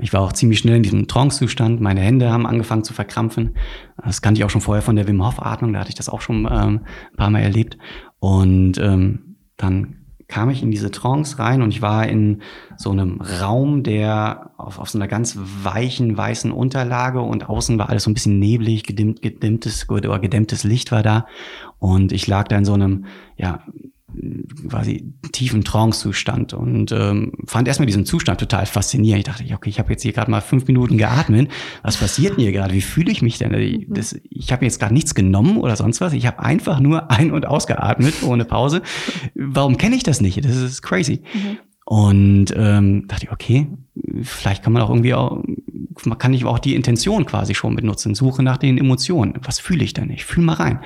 Ich 0.00 0.12
war 0.12 0.20
auch 0.20 0.32
ziemlich 0.32 0.60
schnell 0.60 0.76
in 0.76 0.82
diesem 0.82 1.08
Trance-Zustand. 1.08 1.80
Meine 1.80 2.00
Hände 2.00 2.30
haben 2.30 2.46
angefangen 2.46 2.84
zu 2.84 2.94
verkrampfen. 2.94 3.56
Das 3.96 4.22
kannte 4.22 4.38
ich 4.38 4.44
auch 4.44 4.50
schon 4.50 4.60
vorher 4.60 4.82
von 4.82 4.94
der 4.94 5.08
Wim 5.08 5.24
Hof-Atmung. 5.24 5.72
Da 5.72 5.80
hatte 5.80 5.88
ich 5.88 5.96
das 5.96 6.08
auch 6.08 6.20
schon 6.20 6.46
ähm, 6.50 6.80
ein 7.10 7.16
paar 7.16 7.30
Mal 7.30 7.40
erlebt. 7.40 7.78
Und 8.20 8.78
ähm, 8.78 9.36
dann 9.56 9.97
kam 10.28 10.50
ich 10.50 10.62
in 10.62 10.70
diese 10.70 10.90
Trance 10.90 11.38
rein 11.38 11.62
und 11.62 11.70
ich 11.70 11.80
war 11.80 12.06
in 12.06 12.42
so 12.76 12.90
einem 12.90 13.20
Raum, 13.20 13.82
der 13.82 14.50
auf, 14.58 14.78
auf 14.78 14.90
so 14.90 14.98
einer 14.98 15.08
ganz 15.08 15.38
weichen, 15.38 16.16
weißen 16.16 16.52
Unterlage 16.52 17.22
und 17.22 17.48
außen 17.48 17.78
war 17.78 17.88
alles 17.88 18.04
so 18.04 18.10
ein 18.10 18.14
bisschen 18.14 18.38
neblig, 18.38 18.84
gedimmt, 18.84 19.22
gedimmtes 19.22 19.88
oder 19.88 20.18
gedämmtes 20.18 20.64
Licht 20.64 20.92
war 20.92 21.02
da. 21.02 21.26
Und 21.78 22.12
ich 22.12 22.26
lag 22.26 22.46
da 22.48 22.58
in 22.58 22.66
so 22.66 22.74
einem, 22.74 23.06
ja, 23.36 23.64
quasi 24.68 25.12
tiefen 25.32 25.64
Trance-Zustand 25.64 26.54
und 26.54 26.92
ähm, 26.92 27.32
fand 27.46 27.68
erstmal 27.68 27.86
diesen 27.86 28.06
Zustand 28.06 28.40
total 28.40 28.66
faszinierend. 28.66 29.20
Ich 29.20 29.24
dachte, 29.24 29.44
okay, 29.54 29.68
ich 29.68 29.78
habe 29.78 29.92
jetzt 29.92 30.02
hier 30.02 30.12
gerade 30.12 30.30
mal 30.30 30.40
fünf 30.40 30.66
Minuten 30.66 30.96
geatmet. 30.96 31.50
Was 31.82 31.98
passiert 31.98 32.36
denn 32.36 32.44
hier 32.44 32.52
gerade? 32.52 32.72
Wie 32.72 32.80
fühle 32.80 33.12
ich 33.12 33.22
mich 33.22 33.38
denn? 33.38 33.52
Mhm. 33.52 33.86
Das, 33.88 34.18
ich 34.30 34.50
habe 34.52 34.64
jetzt 34.64 34.80
gerade 34.80 34.94
nichts 34.94 35.14
genommen 35.14 35.58
oder 35.58 35.76
sonst 35.76 36.00
was. 36.00 36.12
Ich 36.14 36.26
habe 36.26 36.40
einfach 36.40 36.80
nur 36.80 37.10
ein- 37.10 37.32
und 37.32 37.46
ausgeatmet 37.46 38.22
ohne 38.22 38.44
Pause. 38.44 38.82
Warum 39.34 39.76
kenne 39.76 39.96
ich 39.96 40.02
das 40.02 40.20
nicht? 40.20 40.42
Das 40.44 40.56
ist 40.56 40.82
crazy. 40.82 41.22
Mhm. 41.34 41.58
Und 41.84 42.46
ähm, 42.56 43.08
dachte 43.08 43.26
ich, 43.26 43.32
okay, 43.32 43.66
vielleicht 44.22 44.62
kann 44.62 44.72
man 44.72 44.82
auch 44.82 44.90
irgendwie 44.90 45.14
auch, 45.14 45.42
man 46.04 46.18
kann 46.18 46.34
ich 46.34 46.44
auch 46.44 46.58
die 46.58 46.74
Intention 46.74 47.24
quasi 47.24 47.54
schon 47.54 47.76
benutzen. 47.76 48.14
Suche 48.14 48.42
nach 48.42 48.58
den 48.58 48.78
Emotionen. 48.78 49.34
Was 49.42 49.58
fühle 49.58 49.84
ich 49.84 49.94
denn? 49.94 50.10
Ich 50.10 50.24
fühle 50.24 50.46
mal 50.46 50.54
rein. 50.54 50.80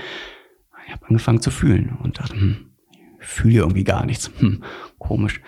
Ich 0.86 0.92
habe 0.92 1.06
angefangen 1.06 1.40
zu 1.40 1.50
fühlen 1.50 1.96
und 2.02 2.18
dachte, 2.18 2.34
hm, 2.34 2.71
fühle 3.22 3.58
irgendwie 3.58 3.84
gar 3.84 4.04
nichts. 4.06 4.30
Hm, 4.38 4.62
komisch. 4.98 5.40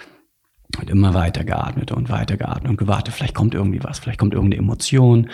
Und 0.81 0.91
immer 0.91 1.15
weiter 1.15 1.45
geatmet 1.45 1.93
und 1.93 2.09
weiter 2.09 2.37
geatmet 2.37 2.69
und 2.69 2.77
gewartet, 2.77 3.15
vielleicht 3.15 3.35
kommt 3.35 3.55
irgendwie 3.55 3.83
was, 3.85 4.01
vielleicht 4.01 4.19
kommt 4.19 4.35
irgendeine 4.35 4.63
Emotion. 4.63 5.31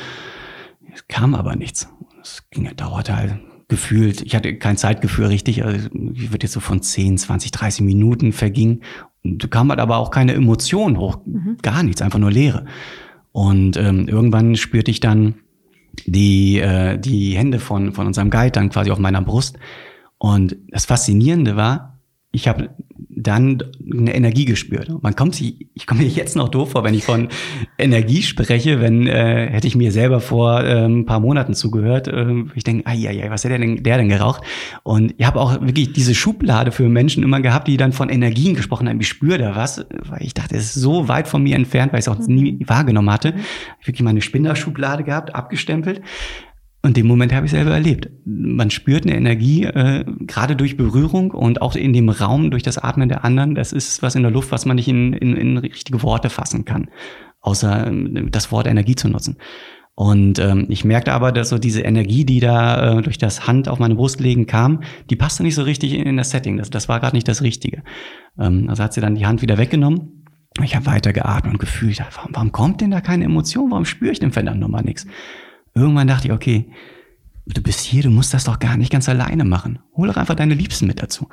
Es 0.93 1.09
kam 1.09 1.35
aber 1.35 1.57
nichts. 1.57 1.89
Es 2.21 2.45
ging, 2.51 2.71
dauerte 2.77 3.17
halt 3.17 3.41
gefühlt, 3.69 4.21
ich 4.21 4.35
hatte 4.35 4.57
kein 4.57 4.77
Zeitgefühl 4.77 5.27
richtig, 5.27 5.65
also 5.65 5.89
ich 6.13 6.33
würde 6.33 6.45
jetzt 6.45 6.53
so 6.53 6.61
von 6.61 6.83
10, 6.83 7.17
20, 7.17 7.53
30 7.53 7.85
Minuten 7.85 8.33
verging. 8.33 8.83
Und 9.25 9.51
kam 9.51 9.71
halt 9.71 9.81
aber 9.81 9.99
auch 9.99 10.11
keine 10.11 10.35
Emotion 10.35 10.99
hoch, 10.99 11.21
mhm. 11.25 11.57
gar 11.63 11.83
nichts, 11.83 12.03
einfach 12.03 12.19
nur 12.19 12.33
Leere. 12.33 12.67
Und 13.33 13.77
ähm, 13.77 14.09
irgendwann 14.09 14.57
spürte 14.57 14.91
ich 14.91 15.01
dann 15.01 15.37
die, 16.07 16.59
äh, 16.59 16.99
die 16.99 17.37
Hände 17.37 17.61
von, 17.61 17.93
von 17.93 18.07
unserem 18.07 18.31
Guide 18.31 18.53
dann 18.53 18.71
quasi 18.71 18.91
auf 18.91 18.99
meiner 18.99 19.23
Brust. 19.23 19.59
Und 20.19 20.57
das 20.69 20.85
Faszinierende 20.85 21.57
war, 21.57 21.90
ich 22.33 22.47
habe 22.47 22.71
dann 23.09 23.63
eine 23.93 24.15
Energie 24.15 24.45
gespürt. 24.45 24.91
Man 25.03 25.17
kommt 25.17 25.35
sich, 25.35 25.67
ich 25.75 25.87
komme 25.87 26.03
mir 26.03 26.09
jetzt 26.09 26.37
noch 26.37 26.49
doof 26.49 26.73
vor, 26.73 26.85
wenn 26.85 26.95
ich 26.95 27.05
von 27.05 27.29
Energie 27.77 28.23
spreche, 28.23 28.81
wenn 28.81 29.07
äh, 29.07 29.49
hätte 29.51 29.67
ich 29.67 29.75
mir 29.75 29.91
selber 29.91 30.21
vor 30.21 30.63
äh, 30.63 30.85
ein 30.87 31.07
paar 31.07 31.21
Monaten 31.21 31.55
zugehört. 31.55 32.07
Äh, 32.07 32.45
ich 32.55 32.63
denke, 32.63 32.87
ai, 32.87 33.09
ai, 33.09 33.25
ai, 33.25 33.31
was 33.31 33.45
hat 33.45 33.51
der 33.51 33.59
denn, 33.59 33.83
der 33.83 33.99
denn 33.99 34.09
geraucht? 34.09 34.43
Und 34.85 35.15
ich 35.19 35.27
habe 35.27 35.41
auch 35.41 35.61
wirklich 35.61 35.93
diese 35.93 36.15
Schublade 36.15 36.71
für 36.71 36.89
Menschen 36.89 37.25
immer 37.25 37.41
gehabt, 37.41 37.67
die 37.67 37.77
dann 37.77 37.93
von 37.93 38.09
Energien 38.09 38.55
gesprochen 38.55 38.89
haben. 38.89 39.01
Ich 39.01 39.09
spüre 39.09 39.39
da 39.39 39.57
was, 39.57 39.85
weil 40.09 40.23
ich 40.23 40.35
dachte, 40.35 40.57
es 40.57 40.77
ist 40.77 40.83
so 40.83 41.09
weit 41.09 41.27
von 41.27 41.43
mir 41.43 41.57
entfernt, 41.57 41.93
weil 41.93 42.01
ich 42.01 42.07
es 42.07 42.09
auch 42.09 42.19
mhm. 42.19 42.35
nie 42.35 42.59
wahrgenommen 42.67 43.11
hatte. 43.11 43.35
Ich 43.81 43.89
wirklich 43.89 44.03
meine 44.03 44.23
Spinderschublade 44.23 45.03
gehabt, 45.03 45.35
abgestempelt. 45.35 46.01
Und 46.83 46.97
den 46.97 47.07
Moment 47.07 47.35
habe 47.35 47.45
ich 47.45 47.53
selber 47.53 47.73
erlebt. 47.73 48.09
Man 48.25 48.71
spürt 48.71 49.05
eine 49.05 49.15
Energie, 49.15 49.65
äh, 49.65 50.05
gerade 50.21 50.57
durch 50.57 50.79
Berührung 50.79 51.31
und 51.31 51.61
auch 51.61 51.77
in 51.77 51.93
dem 51.93 52.09
Raum 52.09 52.51
durch 52.51 52.63
das 52.63 52.79
Atmen 52.79 53.09
der 53.11 53.25
anderen. 53.25 53.55
Das 53.55 53.73
ist 53.73 54.03
was 54.03 54.15
in 54.15 54.23
der 54.23 54.31
Luft, 54.31 54.51
was 54.51 54.65
man 54.65 54.77
nicht 54.77 54.89
in, 54.89 55.13
in, 55.13 55.37
in 55.37 55.59
richtige 55.59 56.03
Worte 56.03 56.31
fassen 56.31 56.65
kann, 56.65 56.89
außer 57.41 57.87
ähm, 57.87 58.29
das 58.31 58.51
Wort 58.51 58.67
Energie 58.67 58.95
zu 58.95 59.09
nutzen. 59.09 59.37
Und 59.95 60.39
ähm, 60.39 60.65
ich 60.71 60.85
merkte 60.87 61.13
aber, 61.13 61.31
dass 61.33 61.51
so 61.51 61.59
diese 61.59 61.83
Energie, 61.83 62.25
die 62.25 62.41
da 62.41 62.99
äh, 62.99 63.03
durch 63.03 63.19
das 63.19 63.47
Hand 63.47 63.69
auf 63.69 63.79
meine 63.79 63.97
Brust 63.97 64.19
legen 64.19 64.47
kam, 64.47 64.83
die 65.11 65.17
passte 65.17 65.43
nicht 65.43 65.55
so 65.55 65.63
richtig 65.63 65.93
in, 65.93 66.07
in 66.07 66.17
das 66.17 66.31
Setting. 66.31 66.57
Das, 66.57 66.71
das 66.71 66.89
war 66.89 67.01
gerade 67.01 67.15
nicht 67.15 67.29
das 67.29 67.43
Richtige. 67.43 67.83
Ähm, 68.39 68.71
also 68.71 68.83
hat 68.83 68.95
sie 68.95 69.03
dann 69.03 69.17
die 69.17 69.27
Hand 69.27 69.43
wieder 69.43 69.59
weggenommen. 69.59 70.25
Ich 70.63 70.75
habe 70.75 70.87
weiter 70.87 71.13
geatmet 71.13 71.53
und 71.53 71.59
gefühlt, 71.59 72.03
warum, 72.17 72.35
warum 72.35 72.53
kommt 72.53 72.81
denn 72.81 72.91
da 72.91 73.03
keine 73.03 73.25
Emotion? 73.25 73.71
Warum 73.71 73.85
spüre 73.85 74.13
ich 74.13 74.21
denn 74.21 74.33
verdammt 74.33 74.61
nochmal 74.61 74.83
nichts? 74.83 75.07
Irgendwann 75.75 76.09
dachte 76.09 76.29
ich, 76.29 76.33
okay, 76.33 76.71
du 77.47 77.63
bist 77.63 77.81
hier, 77.81 78.03
du 78.03 78.11
musst 78.11 78.35
das 78.35 78.45
doch 78.45 78.59
gar 78.59 78.77
nicht 78.77 78.93
ganz 78.93 79.09
alleine 79.09 79.45
machen. 79.45 79.79
Hol 79.97 80.09
doch 80.09 80.17
einfach 80.17 80.35
deine 80.35 80.55
Liebsten 80.55 80.87
mit 80.87 81.03
dazu. 81.03 81.29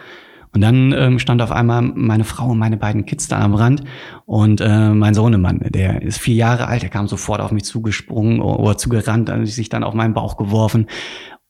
Und 0.53 0.61
dann 0.61 0.93
ähm, 0.93 1.19
stand 1.19 1.41
auf 1.41 1.51
einmal 1.51 1.81
meine 1.81 2.23
Frau 2.23 2.47
und 2.47 2.57
meine 2.57 2.77
beiden 2.77 3.05
Kids 3.05 3.27
da 3.27 3.39
am 3.41 3.53
Rand 3.53 3.83
und 4.25 4.61
äh, 4.61 4.89
mein 4.89 5.13
Sohnemann, 5.13 5.59
der 5.69 6.01
ist 6.01 6.19
vier 6.19 6.35
Jahre 6.35 6.67
alt, 6.67 6.83
der 6.83 6.89
kam 6.89 7.07
sofort 7.07 7.41
auf 7.41 7.51
mich 7.51 7.65
zugesprungen 7.65 8.39
oder 8.39 8.77
zugerannt, 8.77 9.29
hat 9.29 9.45
sich 9.45 9.69
dann 9.69 9.83
auf 9.83 9.93
meinen 9.93 10.13
Bauch 10.13 10.37
geworfen 10.37 10.87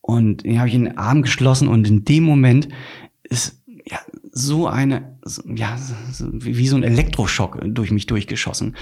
und 0.01 0.43
den 0.43 0.57
habe 0.57 0.67
ich 0.67 0.75
in 0.75 0.85
den 0.85 0.97
Arm 0.97 1.21
geschlossen 1.21 1.67
und 1.67 1.87
in 1.87 2.05
dem 2.05 2.23
Moment 2.23 2.69
ist 3.23 3.61
ja 3.85 3.99
so 4.37 4.67
eine, 4.67 5.17
ja, 5.45 5.77
wie 6.31 6.67
so 6.67 6.75
ein 6.75 6.83
Elektroschock 6.83 7.59
durch 7.65 7.91
mich 7.91 8.05
durchgeschossen. 8.05 8.75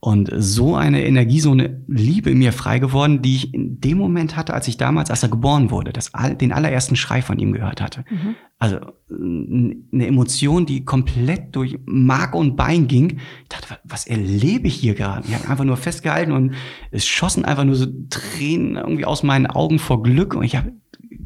Und 0.00 0.30
so 0.34 0.74
eine 0.74 1.04
Energie, 1.04 1.40
so 1.40 1.52
eine 1.52 1.82
Liebe 1.86 2.30
in 2.30 2.38
mir 2.38 2.52
frei 2.52 2.78
geworden, 2.78 3.20
die 3.20 3.36
ich 3.36 3.54
in 3.54 3.78
dem 3.80 3.98
Moment 3.98 4.36
hatte, 4.36 4.54
als 4.54 4.68
ich 4.68 4.78
damals, 4.78 5.10
als 5.10 5.22
er 5.22 5.28
geboren 5.28 5.70
wurde, 5.70 5.92
das, 5.92 6.12
den 6.40 6.52
allerersten 6.52 6.96
Schrei 6.96 7.20
von 7.20 7.38
ihm 7.38 7.52
gehört 7.52 7.82
hatte. 7.82 8.04
Mhm. 8.10 8.34
Also 8.58 8.78
eine 9.10 10.06
Emotion, 10.06 10.64
die 10.66 10.84
komplett 10.84 11.54
durch 11.54 11.78
Mark 11.84 12.34
und 12.34 12.56
Bein 12.56 12.88
ging. 12.88 13.18
Ich 13.42 13.48
dachte, 13.48 13.78
was 13.84 14.06
erlebe 14.06 14.68
ich 14.68 14.74
hier 14.74 14.94
gerade? 14.94 15.26
Ich 15.28 15.34
habe 15.34 15.48
einfach 15.48 15.64
nur 15.64 15.76
festgehalten 15.76 16.32
und 16.32 16.54
es 16.90 17.06
schossen 17.06 17.44
einfach 17.44 17.64
nur 17.64 17.74
so 17.74 17.86
Tränen 18.08 18.76
irgendwie 18.76 19.04
aus 19.04 19.22
meinen 19.22 19.46
Augen 19.46 19.78
vor 19.78 20.02
Glück. 20.02 20.34
Und 20.34 20.44
ich 20.44 20.56
habe 20.56 20.72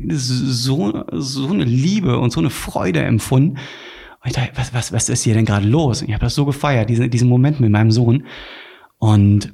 so, 0.08 1.04
so 1.12 1.48
eine 1.48 1.64
Liebe 1.64 2.18
und 2.18 2.30
so 2.30 2.40
eine 2.40 2.50
Freude 2.50 3.02
empfunden. 3.02 3.58
Und 4.22 4.26
ich 4.26 4.32
dachte, 4.32 4.52
was, 4.54 4.74
was, 4.74 4.92
was 4.92 5.08
ist 5.08 5.22
hier 5.22 5.34
denn 5.34 5.44
gerade 5.44 5.66
los? 5.66 6.02
Und 6.02 6.08
ich 6.08 6.14
habe 6.14 6.24
das 6.24 6.34
so 6.34 6.44
gefeiert, 6.44 6.90
diese, 6.90 7.08
diesen 7.08 7.28
Moment 7.28 7.60
mit 7.60 7.70
meinem 7.70 7.90
Sohn. 7.90 8.24
Und 8.98 9.52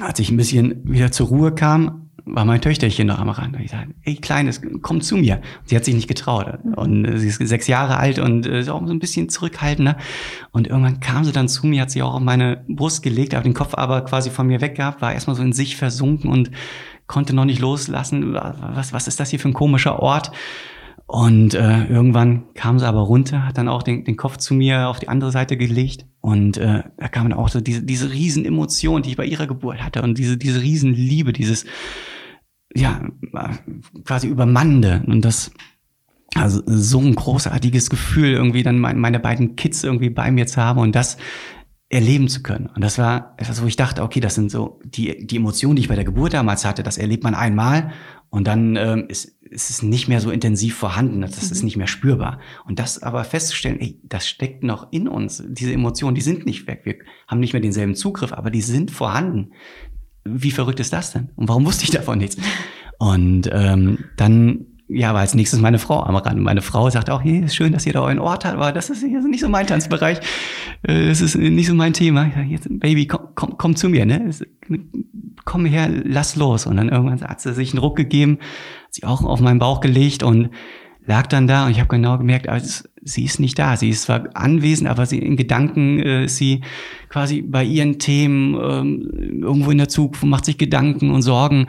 als 0.00 0.18
ich 0.18 0.30
ein 0.30 0.36
bisschen 0.36 0.80
wieder 0.84 1.12
zur 1.12 1.28
Ruhe 1.28 1.54
kam, 1.54 2.04
war 2.26 2.44
mein 2.44 2.60
Töchterchen 2.60 3.06
noch 3.06 3.18
am 3.18 3.28
Rand. 3.28 3.54
Und 3.56 3.62
ich 3.62 3.70
sagte, 3.70 3.94
ey, 4.02 4.16
Kleines, 4.16 4.60
komm 4.80 5.00
zu 5.00 5.16
mir. 5.16 5.36
Und 5.60 5.68
sie 5.68 5.76
hat 5.76 5.84
sich 5.84 5.94
nicht 5.94 6.08
getraut. 6.08 6.58
Und 6.76 7.04
äh, 7.04 7.18
sie 7.18 7.28
ist 7.28 7.36
sechs 7.36 7.66
Jahre 7.66 7.98
alt 7.98 8.18
und 8.18 8.46
äh, 8.46 8.60
ist 8.60 8.68
auch 8.68 8.84
so 8.86 8.92
ein 8.92 8.98
bisschen 8.98 9.28
zurückhaltender. 9.28 9.98
Und 10.50 10.68
irgendwann 10.68 11.00
kam 11.00 11.24
sie 11.24 11.32
dann 11.32 11.48
zu 11.48 11.66
mir, 11.66 11.82
hat 11.82 11.90
sich 11.90 12.02
auch 12.02 12.14
auf 12.14 12.20
meine 12.20 12.64
Brust 12.68 13.02
gelegt, 13.02 13.34
hat 13.34 13.44
den 13.44 13.54
Kopf 13.54 13.74
aber 13.74 14.02
quasi 14.02 14.30
von 14.30 14.46
mir 14.46 14.60
weg 14.60 14.74
gehabt, 14.74 15.02
war 15.02 15.12
erstmal 15.12 15.36
so 15.36 15.42
in 15.42 15.52
sich 15.52 15.76
versunken 15.76 16.30
und 16.30 16.50
konnte 17.06 17.34
noch 17.34 17.44
nicht 17.44 17.60
loslassen. 17.60 18.34
Was, 18.34 18.92
was 18.92 19.08
ist 19.08 19.20
das 19.20 19.30
hier 19.30 19.38
für 19.38 19.48
ein 19.48 19.54
komischer 19.54 20.00
Ort? 20.00 20.32
Und 21.06 21.52
äh, 21.52 21.84
irgendwann 21.84 22.44
kam 22.54 22.78
sie 22.78 22.88
aber 22.88 23.00
runter, 23.00 23.46
hat 23.46 23.58
dann 23.58 23.68
auch 23.68 23.82
den, 23.82 24.04
den 24.04 24.16
Kopf 24.16 24.38
zu 24.38 24.54
mir 24.54 24.88
auf 24.88 25.00
die 25.00 25.08
andere 25.08 25.30
Seite 25.30 25.56
gelegt. 25.56 26.06
Und 26.20 26.56
äh, 26.56 26.82
da 26.96 27.08
kam 27.08 27.28
dann 27.28 27.38
auch 27.38 27.48
so 27.48 27.60
diese, 27.60 27.82
diese 27.82 28.10
Riesenemotion, 28.10 29.02
die 29.02 29.10
ich 29.10 29.16
bei 29.16 29.26
ihrer 29.26 29.46
Geburt 29.46 29.82
hatte. 29.82 30.02
Und 30.02 30.16
diese, 30.16 30.38
diese 30.38 30.62
Riesenliebe, 30.62 31.34
dieses, 31.34 31.66
ja, 32.74 33.02
quasi 34.04 34.28
übermannende. 34.28 35.02
Und 35.06 35.26
das, 35.26 35.50
also 36.34 36.62
so 36.64 37.00
ein 37.00 37.14
großartiges 37.14 37.90
Gefühl, 37.90 38.30
irgendwie 38.30 38.62
dann 38.62 38.78
meine, 38.78 38.98
meine 38.98 39.20
beiden 39.20 39.56
Kids 39.56 39.84
irgendwie 39.84 40.10
bei 40.10 40.30
mir 40.30 40.46
zu 40.46 40.62
haben. 40.62 40.80
Und 40.80 40.94
das 40.94 41.18
erleben 41.88 42.28
zu 42.28 42.42
können. 42.42 42.66
Und 42.74 42.82
das 42.82 42.98
war 42.98 43.34
etwas, 43.36 43.62
wo 43.62 43.66
ich 43.66 43.76
dachte, 43.76 44.02
okay, 44.02 44.20
das 44.20 44.34
sind 44.34 44.50
so 44.50 44.80
die, 44.84 45.26
die 45.26 45.36
Emotionen, 45.36 45.76
die 45.76 45.82
ich 45.82 45.88
bei 45.88 45.94
der 45.94 46.04
Geburt 46.04 46.34
damals 46.34 46.64
hatte, 46.64 46.82
das 46.82 46.98
erlebt 46.98 47.22
man 47.22 47.34
einmal 47.34 47.92
und 48.30 48.46
dann 48.48 48.74
ähm, 48.76 49.04
ist, 49.08 49.26
ist 49.42 49.70
es 49.70 49.82
nicht 49.82 50.08
mehr 50.08 50.20
so 50.20 50.30
intensiv 50.30 50.76
vorhanden, 50.76 51.20
das 51.20 51.40
mhm. 51.40 51.52
ist 51.52 51.62
nicht 51.62 51.76
mehr 51.76 51.86
spürbar. 51.86 52.40
Und 52.64 52.78
das 52.78 53.02
aber 53.02 53.22
festzustellen, 53.22 53.78
ey, 53.80 54.00
das 54.02 54.26
steckt 54.26 54.64
noch 54.64 54.92
in 54.92 55.06
uns, 55.06 55.42
diese 55.46 55.72
Emotionen, 55.72 56.14
die 56.14 56.20
sind 56.20 56.46
nicht 56.46 56.66
weg, 56.66 56.80
wir 56.84 56.96
haben 57.28 57.40
nicht 57.40 57.52
mehr 57.52 57.62
denselben 57.62 57.94
Zugriff, 57.94 58.32
aber 58.32 58.50
die 58.50 58.62
sind 58.62 58.90
vorhanden. 58.90 59.52
Wie 60.24 60.50
verrückt 60.50 60.80
ist 60.80 60.92
das 60.92 61.12
denn? 61.12 61.30
Und 61.36 61.48
warum 61.48 61.66
wusste 61.66 61.84
ich 61.84 61.90
davon 61.90 62.18
nichts? 62.18 62.36
Und 62.98 63.48
ähm, 63.52 63.98
dann 64.16 64.66
ja, 64.94 65.10
aber 65.10 65.18
als 65.18 65.34
nächstes 65.34 65.60
meine 65.60 65.78
Frau 65.78 66.02
am 66.02 66.16
Rand. 66.16 66.40
Meine 66.40 66.62
Frau 66.62 66.88
sagt 66.88 67.10
auch, 67.10 67.22
hey, 67.22 67.40
ist 67.40 67.56
schön, 67.56 67.72
dass 67.72 67.84
ihr 67.86 67.92
da 67.92 68.02
euren 68.02 68.18
Ort 68.18 68.44
habt, 68.44 68.54
aber 68.54 68.72
das 68.72 68.90
ist 68.90 69.02
nicht 69.02 69.40
so 69.40 69.48
mein 69.48 69.66
Tanzbereich. 69.66 70.18
Äh, 70.82 71.08
das 71.08 71.20
ist 71.20 71.36
nicht 71.36 71.66
so 71.66 71.74
mein 71.74 71.92
Thema. 71.92 72.26
Ich 72.26 72.34
sag, 72.34 72.46
jetzt, 72.46 72.68
Baby, 72.70 73.06
komm, 73.06 73.28
komm, 73.34 73.58
komm 73.58 73.76
zu 73.76 73.88
mir, 73.88 74.06
ne? 74.06 74.30
Komm 75.44 75.66
her, 75.66 75.90
lass 75.90 76.36
los. 76.36 76.66
Und 76.66 76.76
dann 76.76 76.88
irgendwann 76.88 77.20
hat 77.20 77.40
sie 77.40 77.52
sich 77.52 77.72
einen 77.72 77.80
Ruck 77.80 77.96
gegeben, 77.96 78.38
hat 78.86 78.94
sich 78.94 79.04
auch 79.04 79.24
auf 79.24 79.40
meinen 79.40 79.58
Bauch 79.58 79.80
gelegt 79.80 80.22
und 80.22 80.50
lag 81.06 81.26
dann 81.26 81.46
da 81.46 81.66
und 81.66 81.72
ich 81.72 81.80
habe 81.80 81.88
genau 81.88 82.16
gemerkt, 82.16 82.48
also 82.48 82.84
sie 83.02 83.24
ist 83.24 83.40
nicht 83.40 83.58
da. 83.58 83.76
Sie 83.76 83.90
ist 83.90 84.02
zwar 84.02 84.24
anwesend, 84.34 84.88
aber 84.88 85.06
sie 85.06 85.18
in 85.18 85.36
Gedanken 85.36 85.98
äh, 86.00 86.28
sie 86.28 86.62
quasi 87.08 87.42
bei 87.42 87.64
ihren 87.64 87.98
Themen 87.98 88.54
ähm, 88.54 89.42
irgendwo 89.42 89.70
in 89.70 89.78
der 89.78 89.88
Zukunft, 89.88 90.24
macht 90.24 90.44
sich 90.46 90.56
Gedanken 90.56 91.10
und 91.10 91.22
Sorgen. 91.22 91.66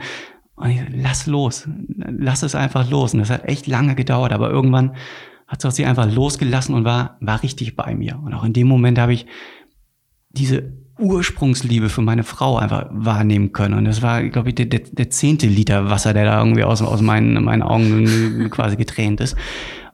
Und 0.56 0.70
ich, 0.70 0.80
lass 0.90 1.26
los, 1.26 1.68
lass 1.96 2.42
es 2.42 2.54
einfach 2.54 2.90
los. 2.90 3.14
Und 3.14 3.20
das 3.20 3.30
hat 3.30 3.44
echt 3.44 3.66
lange 3.66 3.94
gedauert, 3.94 4.32
aber 4.32 4.50
irgendwann 4.50 4.96
hat 5.46 5.60
sie 5.60 5.86
einfach 5.86 6.12
losgelassen 6.12 6.74
und 6.74 6.84
war, 6.84 7.18
war 7.20 7.42
richtig 7.42 7.76
bei 7.76 7.94
mir. 7.94 8.18
Und 8.24 8.34
auch 8.34 8.42
in 8.42 8.52
dem 8.52 8.66
Moment 8.66 8.98
habe 8.98 9.12
ich 9.12 9.26
diese 10.30 10.72
Ursprungsliebe 10.98 11.88
für 11.88 12.00
meine 12.00 12.24
Frau 12.24 12.56
einfach 12.56 12.86
wahrnehmen 12.90 13.52
können. 13.52 13.74
Und 13.74 13.84
das 13.84 14.02
war, 14.02 14.22
glaube 14.24 14.48
ich, 14.48 14.54
der, 14.54 14.66
der, 14.66 14.80
der 14.80 15.10
zehnte 15.10 15.46
Liter 15.46 15.90
Wasser, 15.90 16.14
der 16.14 16.24
da 16.24 16.38
irgendwie 16.38 16.64
aus, 16.64 16.82
aus 16.82 17.02
meinen, 17.02 17.44
meinen 17.44 17.62
Augen 17.62 18.48
quasi 18.50 18.76
getränt 18.76 19.20
ist. 19.20 19.36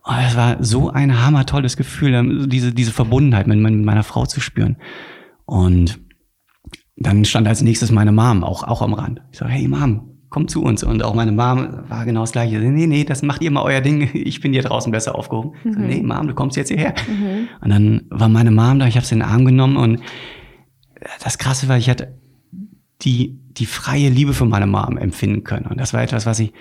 Und 0.05 0.17
es 0.27 0.37
war 0.37 0.63
so 0.63 0.91
ein 0.91 1.25
hammertolles 1.25 1.77
Gefühl, 1.77 2.47
diese, 2.49 2.73
diese 2.73 2.93
Verbundenheit 2.93 3.47
mit, 3.47 3.59
mit 3.59 3.75
meiner 3.75 4.05
Frau 4.05 4.27
zu 4.27 4.41
spüren. 4.41 4.77
Und 5.45 6.01
dann 6.97 7.25
stand 7.25 7.49
als 7.49 7.63
nächstes 7.63 7.91
meine 7.91 8.13
Mom 8.13 8.45
auch, 8.45 8.63
auch 8.63 8.83
am 8.83 8.95
Rand. 8.95 9.23
Ich 9.33 9.39
sage, 9.39 9.53
hey 9.53 9.67
Mom, 9.69 10.12
komm 10.33 10.49
zu 10.49 10.63
uns. 10.63 10.83
Und 10.83 11.05
auch 11.05 11.15
meine 11.15 11.31
Mom 11.31 11.85
war 11.89 12.05
genau 12.05 12.23
das 12.23 12.33
Gleiche. 12.33 12.59
Nee, 12.59 12.87
nee, 12.87 13.05
das 13.05 13.23
macht 13.23 13.43
ihr 13.43 13.51
mal 13.51 13.63
euer 13.63 13.81
Ding. 13.81 14.11
Ich 14.15 14.41
bin 14.41 14.53
hier 14.53 14.63
draußen 14.63 14.91
besser 14.91 15.15
aufgehoben. 15.15 15.53
Mhm. 15.63 15.73
So, 15.73 15.79
nee, 15.79 16.03
Mom, 16.03 16.27
du 16.27 16.35
kommst 16.35 16.57
jetzt 16.57 16.69
hierher. 16.69 16.95
Mhm. 17.07 17.49
Und 17.61 17.71
dann 17.71 18.03
war 18.11 18.29
meine 18.29 18.51
Mom 18.51 18.79
da, 18.79 18.87
ich 18.87 18.97
habe 18.97 19.07
sie 19.07 19.15
in 19.15 19.21
den 19.21 19.29
Arm 19.29 19.45
genommen 19.45 19.77
und 19.77 20.01
das 21.23 21.39
Krasse 21.39 21.69
war, 21.69 21.77
ich 21.77 21.91
hatte 21.91 22.19
die, 23.03 23.39
die 23.51 23.67
freie 23.67 24.09
Liebe 24.09 24.33
für 24.33 24.47
meine 24.47 24.67
Mom 24.67 24.97
empfinden 24.97 25.45
können. 25.45 25.67
Und 25.67 25.79
das 25.79 25.93
war 25.93 26.03
etwas, 26.03 26.25
was 26.27 26.41
ich 26.41 26.53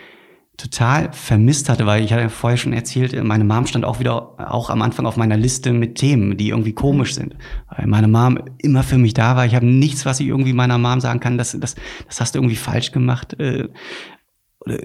total 0.58 1.12
vermisst 1.12 1.70
hatte, 1.70 1.86
weil 1.86 2.04
ich 2.04 2.14
hatte 2.14 2.30
vorher 2.30 2.58
schon 2.58 2.74
erzählt, 2.74 3.22
meine 3.24 3.44
Mom 3.44 3.66
stand 3.66 3.84
auch 3.84 4.00
wieder 4.00 4.52
auch 4.52 4.70
am 4.70 4.82
Anfang 4.82 5.06
auf 5.06 5.18
meiner 5.18 5.38
Liste 5.38 5.74
mit 5.74 5.96
Themen, 5.96 6.38
die 6.38 6.50
irgendwie 6.50 6.74
komisch 6.74 7.16
sind. 7.16 7.36
Weil 7.70 7.88
meine 7.88 8.08
Mom 8.08 8.38
immer 8.60 8.84
für 8.84 8.98
mich 8.98 9.14
da 9.14 9.36
war. 9.36 9.46
Ich 9.46 9.56
habe 9.56 9.66
nichts, 9.66 10.06
was 10.06 10.20
ich 10.20 10.28
irgendwie 10.28 10.54
meiner 10.54 10.78
Mom 10.78 11.00
sagen 11.00 11.20
kann, 11.20 11.38
das, 11.38 11.58
das, 11.60 11.76
das 12.06 12.22
hast 12.22 12.36
du 12.36 12.40
irgendwie 12.40 12.56
falsch 12.56 12.92
gemacht. 12.92 13.40
Äh, 13.40 13.70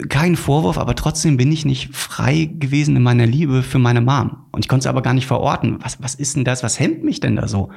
kein 0.09 0.37
Vorwurf, 0.37 0.79
aber 0.79 0.95
trotzdem 0.95 1.37
bin 1.37 1.53
ich 1.53 1.67
nicht 1.67 1.95
frei 1.95 2.51
gewesen 2.59 2.97
in 2.97 3.03
meiner 3.03 3.27
Liebe 3.27 3.63
für 3.63 3.79
meine 3.79 4.01
Mom. 4.01 4.47
Und 4.53 4.65
ich 4.65 4.69
konnte 4.69 4.85
es 4.85 4.87
aber 4.87 5.03
gar 5.03 5.13
nicht 5.13 5.27
verorten. 5.27 5.79
Was, 5.83 6.03
was 6.03 6.15
ist 6.15 6.37
denn 6.37 6.45
das? 6.45 6.63
Was 6.63 6.81
hemmt 6.81 7.05
mich 7.05 7.21
denn 7.21 7.37
da 7.37 7.47
so? 7.47 7.69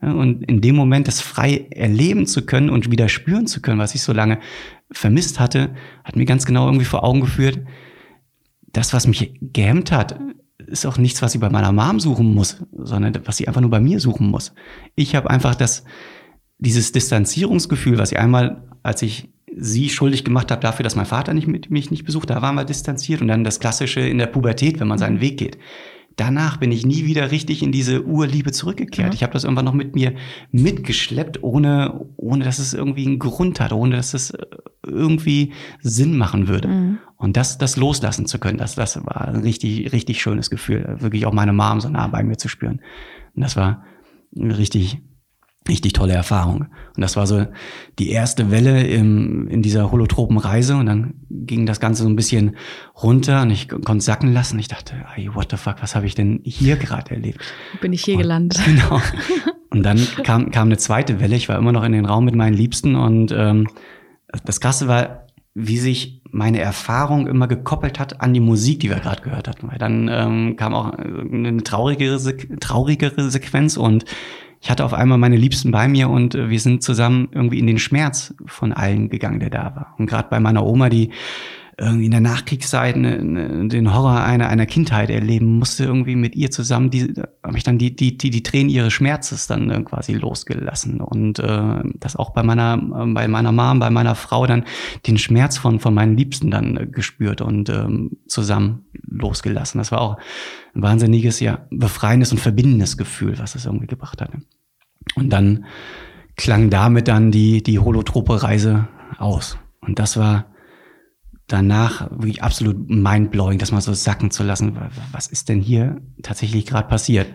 Und 0.00 0.44
in 0.44 0.62
dem 0.62 0.76
Moment 0.76 1.08
das 1.08 1.20
frei 1.20 1.66
erleben 1.70 2.26
zu 2.26 2.46
können 2.46 2.70
und 2.70 2.90
wieder 2.90 3.10
spüren 3.10 3.46
zu 3.46 3.60
können, 3.60 3.78
was 3.78 3.94
ich 3.94 4.00
so 4.00 4.14
lange 4.14 4.38
vermisst 4.92 5.40
hatte, 5.40 5.74
hat 6.04 6.16
mir 6.16 6.24
ganz 6.24 6.44
genau 6.44 6.66
irgendwie 6.66 6.84
vor 6.84 7.04
Augen 7.04 7.20
geführt, 7.20 7.60
das, 8.72 8.92
was 8.92 9.06
mich 9.06 9.38
gehemmt 9.40 9.92
hat, 9.92 10.18
ist 10.66 10.86
auch 10.86 10.96
nichts, 10.96 11.20
was 11.22 11.34
ich 11.34 11.40
bei 11.40 11.50
meiner 11.50 11.72
Mom 11.72 12.00
suchen 12.00 12.34
muss, 12.34 12.62
sondern 12.72 13.14
was 13.24 13.40
ich 13.40 13.48
einfach 13.48 13.60
nur 13.60 13.70
bei 13.70 13.80
mir 13.80 14.00
suchen 14.00 14.28
muss. 14.28 14.54
Ich 14.94 15.14
habe 15.14 15.28
einfach 15.28 15.54
das, 15.54 15.84
dieses 16.58 16.92
Distanzierungsgefühl, 16.92 17.98
was 17.98 18.12
ich 18.12 18.18
einmal, 18.18 18.68
als 18.82 19.02
ich 19.02 19.28
sie 19.54 19.90
schuldig 19.90 20.24
gemacht 20.24 20.50
habe 20.50 20.62
dafür, 20.62 20.84
dass 20.84 20.96
mein 20.96 21.04
Vater 21.04 21.34
nicht 21.34 21.46
mit, 21.46 21.70
mich 21.70 21.90
nicht 21.90 22.04
besucht, 22.04 22.30
da 22.30 22.40
waren 22.40 22.54
wir 22.54 22.64
distanziert 22.64 23.20
und 23.20 23.28
dann 23.28 23.44
das 23.44 23.60
Klassische 23.60 24.00
in 24.00 24.18
der 24.18 24.26
Pubertät, 24.26 24.80
wenn 24.80 24.88
man 24.88 24.98
seinen 24.98 25.20
Weg 25.20 25.36
geht 25.38 25.58
danach 26.16 26.56
bin 26.56 26.72
ich 26.72 26.84
nie 26.86 27.06
wieder 27.06 27.30
richtig 27.30 27.62
in 27.62 27.72
diese 27.72 28.04
Urliebe 28.04 28.52
zurückgekehrt. 28.52 29.08
Mhm. 29.08 29.14
Ich 29.14 29.22
habe 29.22 29.32
das 29.32 29.44
irgendwann 29.44 29.64
noch 29.64 29.74
mit 29.74 29.94
mir 29.94 30.14
mitgeschleppt, 30.50 31.42
ohne, 31.42 32.06
ohne 32.16 32.44
dass 32.44 32.58
es 32.58 32.74
irgendwie 32.74 33.06
einen 33.06 33.18
Grund 33.18 33.60
hat, 33.60 33.72
ohne 33.72 33.96
dass 33.96 34.14
es 34.14 34.30
äh, 34.30 34.46
irgendwie 34.86 35.52
Sinn 35.80 36.16
machen 36.16 36.48
würde. 36.48 36.68
Mhm. 36.68 36.98
Und 37.16 37.36
das, 37.36 37.58
das 37.58 37.76
loslassen 37.76 38.26
zu 38.26 38.38
können, 38.38 38.58
das, 38.58 38.74
das 38.74 38.96
war 38.96 39.28
ein 39.28 39.36
richtig, 39.36 39.92
richtig 39.92 40.20
schönes 40.20 40.50
Gefühl, 40.50 40.96
wirklich 40.98 41.26
auch 41.26 41.32
meine 41.32 41.52
Mom 41.52 41.80
so 41.80 41.88
nah 41.88 42.08
bei 42.08 42.22
mir 42.22 42.36
zu 42.36 42.48
spüren. 42.48 42.80
Und 43.34 43.42
das 43.42 43.56
war 43.56 43.84
richtig, 44.34 44.98
richtig 45.68 45.92
tolle 45.92 46.14
Erfahrung. 46.14 46.66
Und 46.96 47.00
das 47.00 47.16
war 47.16 47.26
so 47.26 47.46
die 47.98 48.10
erste 48.10 48.50
Welle 48.50 48.84
im, 48.84 49.48
in 49.48 49.62
dieser 49.62 49.92
holotropen 49.92 50.38
Reise. 50.38 50.76
Und 50.76 50.86
dann 50.86 51.14
ging 51.30 51.66
das 51.66 51.80
Ganze 51.80 52.02
so 52.02 52.08
ein 52.08 52.16
bisschen 52.16 52.56
runter 53.00 53.42
und 53.42 53.50
ich 53.50 53.68
konnte 53.68 54.00
sacken 54.00 54.32
lassen. 54.32 54.58
Ich 54.58 54.68
dachte, 54.68 54.94
hey, 55.14 55.30
what 55.34 55.50
the 55.50 55.56
fuck, 55.56 55.76
was 55.80 55.94
habe 55.94 56.06
ich 56.06 56.14
denn 56.14 56.40
hier 56.44 56.76
gerade 56.76 57.12
erlebt? 57.12 57.40
Bin 57.80 57.92
ich 57.92 58.04
hier 58.04 58.14
und, 58.14 58.22
gelandet. 58.22 58.60
Genau. 58.72 59.00
Und 59.70 59.84
dann 59.84 59.98
kam, 60.22 60.50
kam 60.50 60.68
eine 60.68 60.76
zweite 60.76 61.18
Welle. 61.20 61.34
Ich 61.34 61.48
war 61.48 61.56
immer 61.56 61.72
noch 61.72 61.84
in 61.84 61.92
den 61.92 62.04
Raum 62.04 62.24
mit 62.24 62.34
meinen 62.34 62.54
Liebsten. 62.54 62.94
Und 62.94 63.32
ähm, 63.32 63.68
das 64.44 64.60
Krasse 64.60 64.86
war, 64.86 65.26
wie 65.54 65.78
sich 65.78 66.22
meine 66.30 66.60
Erfahrung 66.60 67.26
immer 67.26 67.46
gekoppelt 67.46 67.98
hat 67.98 68.20
an 68.20 68.34
die 68.34 68.40
Musik, 68.40 68.80
die 68.80 68.90
wir 68.90 68.96
gerade 68.96 69.22
gehört 69.22 69.48
hatten. 69.48 69.70
Weil 69.70 69.78
dann 69.78 70.08
ähm, 70.12 70.56
kam 70.56 70.74
auch 70.74 70.92
eine 70.92 71.62
traurigere, 71.62 72.18
traurigere 72.58 73.30
Sequenz 73.30 73.76
und 73.76 74.04
ich 74.62 74.70
hatte 74.70 74.84
auf 74.84 74.94
einmal 74.94 75.18
meine 75.18 75.36
Liebsten 75.36 75.72
bei 75.72 75.88
mir 75.88 76.08
und 76.08 76.36
äh, 76.36 76.48
wir 76.48 76.60
sind 76.60 76.84
zusammen 76.84 77.28
irgendwie 77.32 77.58
in 77.58 77.66
den 77.66 77.78
Schmerz 77.78 78.32
von 78.46 78.72
allen 78.72 79.10
gegangen, 79.10 79.40
der 79.40 79.50
da 79.50 79.74
war. 79.74 79.94
Und 79.98 80.06
gerade 80.06 80.28
bei 80.30 80.38
meiner 80.38 80.64
Oma, 80.64 80.88
die 80.88 81.10
irgendwie 81.82 82.04
in 82.04 82.12
der 82.12 82.20
Nachkriegszeit 82.20 82.96
ne, 82.96 83.22
ne, 83.22 83.68
den 83.68 83.92
Horror 83.92 84.22
einer, 84.22 84.48
einer 84.48 84.66
Kindheit 84.66 85.10
erleben 85.10 85.58
musste, 85.58 85.84
irgendwie 85.84 86.14
mit 86.14 86.36
ihr 86.36 86.50
zusammen, 86.50 86.90
die 86.90 87.12
habe 87.42 87.56
ich 87.56 87.64
dann 87.64 87.78
die, 87.78 87.94
die, 87.94 88.16
die, 88.16 88.30
die 88.30 88.42
Tränen 88.42 88.70
ihres 88.70 88.92
Schmerzes 88.92 89.48
dann 89.48 89.68
äh, 89.68 89.82
quasi 89.82 90.14
losgelassen. 90.14 91.00
Und 91.00 91.40
äh, 91.40 91.82
das 91.96 92.16
auch 92.16 92.30
bei 92.30 92.42
meiner, 92.42 92.74
äh, 92.74 93.12
bei 93.12 93.26
meiner 93.26 93.52
Mom, 93.52 93.80
bei 93.80 93.90
meiner 93.90 94.14
Frau 94.14 94.46
dann 94.46 94.64
den 95.06 95.18
Schmerz 95.18 95.58
von, 95.58 95.80
von 95.80 95.92
meinen 95.92 96.16
Liebsten 96.16 96.50
dann 96.50 96.76
äh, 96.76 96.86
gespürt 96.86 97.40
und 97.40 97.68
ähm, 97.68 98.18
zusammen 98.28 98.84
losgelassen. 99.06 99.78
Das 99.78 99.90
war 99.90 100.00
auch 100.00 100.18
ein 100.74 100.82
wahnsinniges, 100.82 101.40
ja, 101.40 101.66
befreiendes 101.70 102.30
und 102.30 102.38
verbindendes 102.38 102.96
Gefühl, 102.96 103.38
was 103.38 103.56
es 103.56 103.66
irgendwie 103.66 103.88
gebracht 103.88 104.20
hatte. 104.20 104.38
Und 105.16 105.30
dann 105.30 105.64
klang 106.36 106.70
damit 106.70 107.08
dann 107.08 107.32
die, 107.32 107.62
die 107.62 107.80
holotrope 107.80 108.42
Reise 108.42 108.88
aus. 109.18 109.58
Und 109.80 109.98
das 109.98 110.16
war 110.16 110.51
danach 111.52 112.10
wirklich 112.10 112.42
absolut 112.42 112.88
mindblowing, 112.88 113.58
das 113.58 113.72
mal 113.72 113.80
so 113.80 113.92
sacken 113.92 114.30
zu 114.30 114.42
lassen. 114.42 114.76
Was 115.12 115.26
ist 115.26 115.48
denn 115.48 115.60
hier 115.60 116.00
tatsächlich 116.22 116.66
gerade 116.66 116.88
passiert? 116.88 117.28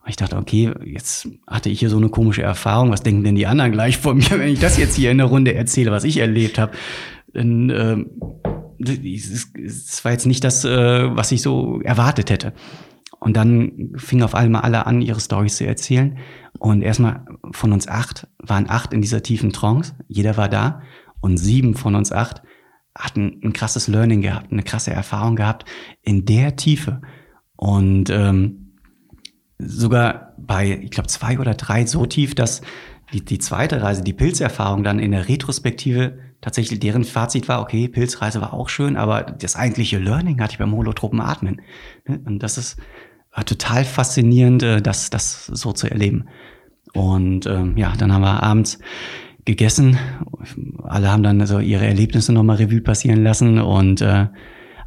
Und 0.00 0.10
ich 0.10 0.16
dachte, 0.16 0.36
okay, 0.36 0.72
jetzt 0.84 1.28
hatte 1.48 1.68
ich 1.68 1.80
hier 1.80 1.90
so 1.90 1.96
eine 1.96 2.08
komische 2.08 2.42
Erfahrung. 2.42 2.92
Was 2.92 3.02
denken 3.02 3.24
denn 3.24 3.34
die 3.34 3.46
anderen 3.46 3.72
gleich 3.72 3.98
von 3.98 4.16
mir, 4.18 4.30
wenn 4.30 4.48
ich 4.48 4.60
das 4.60 4.78
jetzt 4.78 4.94
hier 4.94 5.10
in 5.10 5.18
der 5.18 5.26
Runde 5.26 5.54
erzähle, 5.54 5.90
was 5.90 6.04
ich 6.04 6.18
erlebt 6.18 6.58
habe? 6.58 6.72
Denn 7.34 7.70
ähm, 7.70 8.10
es 8.78 10.04
war 10.04 10.12
jetzt 10.12 10.26
nicht 10.26 10.44
das, 10.44 10.64
äh, 10.64 11.16
was 11.16 11.32
ich 11.32 11.42
so 11.42 11.80
erwartet 11.80 12.30
hätte. 12.30 12.52
Und 13.18 13.36
dann 13.36 13.94
fingen 13.96 14.22
auf 14.22 14.34
einmal 14.34 14.62
alle 14.62 14.86
an, 14.86 15.02
ihre 15.02 15.20
Storys 15.20 15.56
zu 15.56 15.66
erzählen. 15.66 16.18
Und 16.58 16.82
erstmal 16.82 17.24
von 17.50 17.72
uns 17.72 17.88
acht 17.88 18.28
waren 18.38 18.70
acht 18.70 18.92
in 18.92 19.02
dieser 19.02 19.22
tiefen 19.22 19.52
Trance. 19.52 19.94
Jeder 20.06 20.36
war 20.36 20.48
da. 20.48 20.82
Und 21.20 21.38
sieben 21.38 21.74
von 21.74 21.96
uns 21.96 22.12
acht 22.12 22.42
hatten 22.98 23.40
ein 23.42 23.52
krasses 23.52 23.88
Learning 23.88 24.22
gehabt, 24.22 24.52
eine 24.52 24.62
krasse 24.62 24.90
Erfahrung 24.90 25.36
gehabt 25.36 25.64
in 26.02 26.24
der 26.24 26.56
Tiefe. 26.56 27.02
Und 27.56 28.10
ähm, 28.10 28.72
sogar 29.58 30.34
bei, 30.38 30.80
ich 30.82 30.90
glaube, 30.90 31.08
zwei 31.08 31.38
oder 31.38 31.54
drei 31.54 31.86
so 31.86 32.06
tief, 32.06 32.34
dass 32.34 32.62
die, 33.12 33.24
die 33.24 33.38
zweite 33.38 33.82
Reise, 33.82 34.02
die 34.02 34.12
Pilzerfahrung 34.12 34.82
dann 34.82 34.98
in 34.98 35.12
der 35.12 35.28
Retrospektive 35.28 36.18
tatsächlich 36.40 36.80
deren 36.80 37.04
Fazit 37.04 37.48
war, 37.48 37.60
okay, 37.60 37.88
Pilzreise 37.88 38.40
war 38.40 38.52
auch 38.52 38.68
schön, 38.68 38.96
aber 38.96 39.22
das 39.22 39.56
eigentliche 39.56 39.98
Learning 39.98 40.40
hatte 40.40 40.52
ich 40.52 40.58
beim 40.58 40.72
holotropen 40.72 41.20
Atmen. 41.20 41.60
Ne? 42.06 42.20
Und 42.24 42.42
das 42.42 42.58
ist 42.58 42.78
total 43.44 43.84
faszinierend, 43.84 44.62
äh, 44.62 44.82
das, 44.82 45.10
das 45.10 45.46
so 45.46 45.72
zu 45.72 45.90
erleben. 45.90 46.28
Und 46.92 47.46
ähm, 47.46 47.76
ja, 47.76 47.92
dann 47.96 48.12
haben 48.12 48.22
wir 48.22 48.42
abends 48.42 48.78
gegessen. 49.46 49.98
Alle 50.82 51.10
haben 51.10 51.22
dann 51.22 51.40
also 51.40 51.58
ihre 51.60 51.86
Erlebnisse 51.86 52.34
nochmal 52.34 52.56
Revue 52.56 52.82
passieren 52.82 53.22
lassen 53.22 53.58
und 53.58 54.02
äh, 54.02 54.26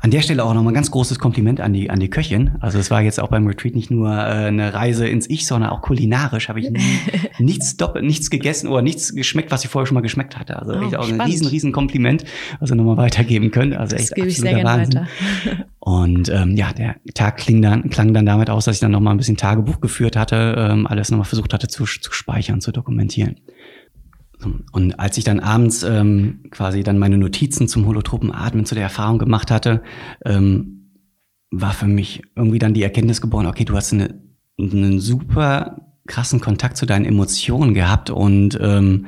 an 0.02 0.12
der 0.12 0.22
Stelle 0.22 0.46
auch 0.46 0.54
nochmal 0.54 0.72
ein 0.72 0.76
ganz 0.76 0.92
großes 0.92 1.20
Kompliment 1.20 1.60
an 1.60 1.74
die, 1.74 1.90
an 1.90 2.00
die 2.00 2.10
Köchin. 2.10 2.52
Also 2.62 2.80
es 2.80 2.90
war 2.90 3.02
jetzt 3.02 3.20
auch 3.20 3.28
beim 3.28 3.46
Retreat 3.48 3.76
nicht 3.76 3.92
nur 3.92 4.10
äh, 4.10 4.48
eine 4.48 4.74
Reise 4.74 5.08
ins 5.08 5.30
Ich, 5.30 5.46
sondern 5.46 5.72
auch 5.72 5.82
kulinarisch 5.82 6.48
habe 6.48 6.62
ich 6.62 6.72
nichts 7.40 7.76
doppelt, 7.76 8.06
nichts 8.06 8.30
gegessen 8.30 8.70
oder 8.70 8.82
nichts 8.82 9.14
geschmeckt, 9.14 9.52
was 9.52 9.66
ich 9.66 9.70
vorher 9.70 9.88
schon 9.88 9.96
mal 9.96 10.02
geschmeckt 10.02 10.38
hatte. 10.38 10.58
Also 10.58 10.74
oh, 10.74 10.82
echt 10.82 10.96
auch 10.96 11.04
spannend. 11.04 11.22
ein 11.22 11.28
riesen, 11.30 11.48
riesen 11.48 11.72
Kompliment, 11.74 12.24
was 12.62 12.70
wir 12.70 12.76
nochmal 12.76 12.96
weitergeben 12.96 13.52
können. 13.52 13.74
Also 13.74 13.98
echt 13.98 14.12
das 14.12 14.16
gebe 14.16 14.30
ich 14.30 14.38
sehr 14.38 14.64
Wahnsinn. 14.64 15.02
weiter. 15.02 15.66
Und 15.80 16.30
ähm, 16.30 16.56
ja, 16.56 16.72
der 16.72 16.96
Tag 17.14 17.38
klang 17.38 17.62
dann, 17.62 17.90
klang 17.90 18.14
dann 18.14 18.26
damit 18.26 18.50
aus, 18.50 18.66
dass 18.66 18.76
ich 18.76 18.82
dann 18.82 18.92
nochmal 18.92 19.14
ein 19.14 19.18
bisschen 19.18 19.38
Tagebuch 19.38 19.82
geführt 19.82 20.16
hatte, 20.16 20.56
ähm, 20.58 20.88
alles 20.88 21.12
nochmal 21.12 21.26
versucht 21.26 21.54
hatte 21.54 21.68
zu, 21.68 21.86
zu 21.86 22.14
speichern, 22.14 22.62
zu 22.62 22.72
dokumentieren. 22.72 23.38
Und 24.72 25.00
als 25.00 25.18
ich 25.18 25.24
dann 25.24 25.40
abends 25.40 25.84
ähm, 25.84 26.44
quasi 26.52 26.84
dann 26.84 26.98
meine 26.98 27.18
Notizen 27.18 27.68
zum 27.68 27.86
holotropen 27.86 28.34
Atmen, 28.34 28.66
zu 28.66 28.76
der 28.76 28.84
Erfahrung 28.84 29.20
gemacht 29.20 29.52
hatte, 29.52 29.82
ähm, 30.26 30.80
war 31.52 31.74
für 31.74 31.88
mich 31.88 32.22
irgendwie 32.36 32.60
dann 32.60 32.74
die 32.74 32.84
Erkenntnis 32.84 33.22
geboren, 33.22 33.48
okay, 33.48 33.66
du 33.66 33.76
hast 33.76 33.94
eine, 33.94 34.22
einen 34.58 35.00
super 35.00 35.82
krassen 36.08 36.40
Kontakt 36.40 36.78
zu 36.78 36.86
deinen 36.86 37.06
Emotionen 37.06 37.74
gehabt 37.74 38.10
und 38.10 38.58
ähm, 38.62 39.08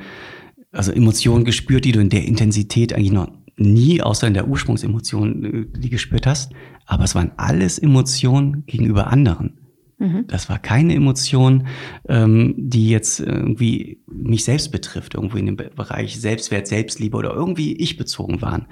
also 0.70 0.92
Emotionen 0.92 1.44
gespürt, 1.44 1.84
die 1.84 1.92
du 1.92 2.00
in 2.00 2.10
der 2.10 2.24
Intensität 2.24 2.92
eigentlich 2.92 3.12
noch 3.12 3.30
nie 3.56 4.00
außer 4.00 4.26
in 4.26 4.34
der 4.34 4.48
Ursprungsemotion 4.48 5.44
äh, 5.44 5.78
die 5.78 5.90
gespürt 5.90 6.26
hast, 6.26 6.52
aber 6.86 7.04
es 7.04 7.14
waren 7.14 7.32
alles 7.36 7.78
Emotionen 7.78 8.64
gegenüber 8.66 9.08
anderen. 9.08 9.61
Mhm. 10.02 10.24
Das 10.26 10.48
war 10.48 10.58
keine 10.58 10.94
Emotion, 10.94 11.68
ähm, 12.08 12.54
die 12.58 12.90
jetzt 12.90 13.20
irgendwie 13.20 14.02
mich 14.06 14.44
selbst 14.44 14.72
betrifft, 14.72 15.14
irgendwo 15.14 15.36
in 15.36 15.46
dem 15.46 15.56
Bereich 15.56 16.20
Selbstwert, 16.20 16.66
Selbstliebe 16.66 17.16
oder 17.16 17.32
irgendwie 17.32 17.74
ich 17.74 17.96
bezogen 17.96 18.42
waren. 18.42 18.66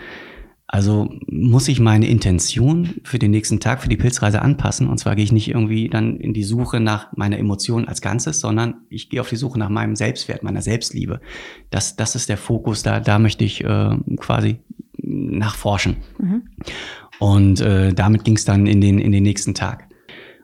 Also 0.66 1.12
muss 1.26 1.68
ich 1.68 1.80
meine 1.80 2.06
Intention 2.06 3.00
für 3.04 3.18
den 3.18 3.30
nächsten 3.30 3.58
Tag, 3.58 3.82
für 3.82 3.88
die 3.88 3.96
Pilzreise 3.96 4.42
anpassen. 4.42 4.88
Und 4.88 4.98
zwar 4.98 5.16
gehe 5.16 5.24
ich 5.24 5.32
nicht 5.32 5.48
irgendwie 5.48 5.88
dann 5.88 6.18
in 6.18 6.32
die 6.32 6.44
Suche 6.44 6.78
nach 6.78 7.16
meiner 7.16 7.38
Emotion 7.38 7.88
als 7.88 8.00
Ganzes, 8.00 8.40
sondern 8.40 8.74
ich 8.88 9.08
gehe 9.08 9.20
auf 9.20 9.28
die 9.28 9.36
Suche 9.36 9.58
nach 9.58 9.68
meinem 9.68 9.96
Selbstwert, 9.96 10.44
meiner 10.44 10.62
Selbstliebe. 10.62 11.20
Das, 11.70 11.96
das 11.96 12.14
ist 12.14 12.28
der 12.28 12.36
Fokus, 12.36 12.82
da, 12.82 13.00
da 13.00 13.18
möchte 13.18 13.44
ich 13.44 13.64
äh, 13.64 13.96
quasi 14.16 14.58
nachforschen. 15.02 15.96
Mhm. 16.18 16.42
Und 17.18 17.60
äh, 17.60 17.92
damit 17.92 18.24
ging 18.24 18.36
es 18.36 18.44
dann 18.44 18.66
in 18.66 18.80
den, 18.80 18.98
in 18.98 19.10
den 19.10 19.24
nächsten 19.24 19.54
Tag. 19.54 19.89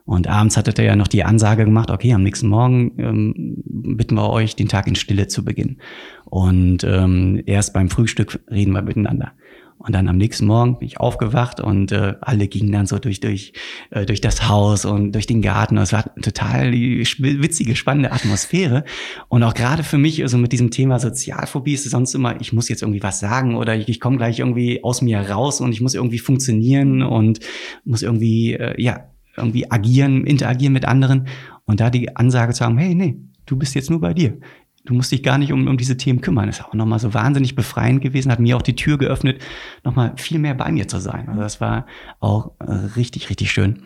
Und 0.07 0.27
abends 0.27 0.55
hattet 0.55 0.79
ihr 0.79 0.85
ja 0.85 0.95
noch 0.95 1.09
die 1.09 1.25
Ansage 1.25 1.65
gemacht, 1.65 1.91
okay, 1.91 2.13
am 2.13 2.23
nächsten 2.23 2.47
Morgen 2.47 2.93
ähm, 2.97 3.33
bitten 3.65 4.15
wir 4.15 4.29
euch, 4.29 4.55
den 4.55 4.69
Tag 4.69 4.87
in 4.87 4.95
Stille 4.95 5.27
zu 5.27 5.43
beginnen. 5.43 5.79
Und 6.23 6.85
ähm, 6.85 7.43
erst 7.45 7.73
beim 7.73 7.89
Frühstück 7.89 8.39
reden 8.49 8.71
wir 8.71 8.81
miteinander. 8.81 9.33
Und 9.79 9.93
dann 9.93 10.07
am 10.07 10.15
nächsten 10.15 10.45
Morgen 10.45 10.79
bin 10.79 10.87
ich 10.87 11.01
aufgewacht 11.01 11.59
und 11.59 11.91
äh, 11.91 12.15
alle 12.21 12.47
gingen 12.47 12.71
dann 12.71 12.87
so 12.87 12.99
durch, 12.99 13.19
durch, 13.19 13.51
äh, 13.89 14.05
durch 14.05 14.21
das 14.21 14.47
Haus 14.47 14.85
und 14.85 15.11
durch 15.11 15.27
den 15.27 15.41
Garten. 15.41 15.77
Und 15.77 15.83
es 15.83 15.91
war 15.91 16.15
total 16.15 16.71
die 16.71 16.99
witzige, 17.19 17.75
spannende 17.75 18.13
Atmosphäre. 18.13 18.85
Und 19.27 19.43
auch 19.43 19.53
gerade 19.53 19.83
für 19.83 19.97
mich, 19.97 20.23
also 20.23 20.37
mit 20.37 20.53
diesem 20.53 20.71
Thema 20.71 20.99
Sozialphobie 20.99 21.73
ist 21.73 21.85
es 21.85 21.91
sonst 21.91 22.15
immer, 22.15 22.39
ich 22.39 22.53
muss 22.53 22.69
jetzt 22.69 22.81
irgendwie 22.81 23.03
was 23.03 23.19
sagen 23.19 23.57
oder 23.57 23.75
ich, 23.75 23.89
ich 23.89 23.99
komme 23.99 24.15
gleich 24.15 24.39
irgendwie 24.39 24.85
aus 24.85 25.01
mir 25.01 25.19
raus 25.19 25.59
und 25.59 25.73
ich 25.73 25.81
muss 25.81 25.95
irgendwie 25.95 26.19
funktionieren 26.19 27.03
und 27.03 27.41
muss 27.83 28.03
irgendwie, 28.03 28.53
äh, 28.53 28.81
ja, 28.81 29.03
irgendwie 29.37 29.71
agieren, 29.71 30.25
interagieren 30.25 30.73
mit 30.73 30.85
anderen 30.85 31.27
und 31.65 31.79
da 31.79 31.89
die 31.89 32.15
Ansage 32.15 32.53
zu 32.53 32.65
haben, 32.65 32.77
hey, 32.77 32.95
nee, 32.95 33.17
du 33.45 33.55
bist 33.55 33.75
jetzt 33.75 33.89
nur 33.89 34.01
bei 34.01 34.13
dir. 34.13 34.37
Du 34.85 34.93
musst 34.93 35.11
dich 35.11 35.21
gar 35.21 35.37
nicht 35.37 35.51
um, 35.51 35.67
um 35.67 35.77
diese 35.77 35.97
Themen 35.97 36.21
kümmern. 36.21 36.47
Das 36.47 36.59
ist 36.59 36.65
auch 36.65 36.73
nochmal 36.73 36.99
so 36.99 37.13
wahnsinnig 37.13 37.55
befreiend 37.55 38.01
gewesen, 38.01 38.31
hat 38.31 38.39
mir 38.39 38.55
auch 38.55 38.61
die 38.61 38.75
Tür 38.75 38.97
geöffnet, 38.97 39.41
nochmal 39.83 40.13
viel 40.15 40.39
mehr 40.39 40.53
bei 40.53 40.71
mir 40.71 40.87
zu 40.87 40.99
sein. 40.99 41.27
Also 41.27 41.41
das 41.41 41.59
war 41.59 41.85
auch 42.21 42.51
äh, 42.59 42.71
richtig, 42.71 43.29
richtig 43.29 43.51
schön. 43.51 43.83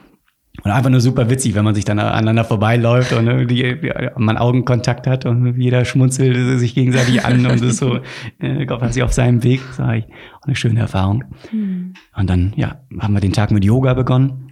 Und 0.63 0.69
einfach 0.69 0.91
nur 0.91 0.99
super 0.99 1.29
witzig, 1.29 1.55
wenn 1.55 1.63
man 1.63 1.73
sich 1.73 1.85
dann 1.85 1.97
aneinander 1.97 2.43
vorbeiläuft 2.43 3.13
und 3.13 3.25
irgendwie 3.25 3.89
man 4.17 4.37
Augenkontakt 4.37 5.07
hat 5.07 5.25
und 5.25 5.57
jeder 5.57 5.85
schmunzelt 5.85 6.59
sich 6.59 6.75
gegenseitig 6.75 7.25
an 7.25 7.45
und 7.45 7.63
ist 7.63 7.77
so, 7.77 7.99
äh, 8.39 8.65
Gott 8.65 8.81
hat 8.81 8.93
sich 8.93 9.01
auf 9.01 9.13
seinem 9.13 9.43
Weg. 9.43 9.61
War 9.79 9.95
auch 9.95 10.45
eine 10.45 10.55
schöne 10.55 10.81
Erfahrung. 10.81 11.23
Mhm. 11.51 11.93
Und 12.15 12.29
dann, 12.29 12.53
ja, 12.57 12.81
haben 12.99 13.13
wir 13.13 13.21
den 13.21 13.33
Tag 13.33 13.51
mit 13.51 13.65
Yoga 13.65 13.93
begonnen 13.93 14.50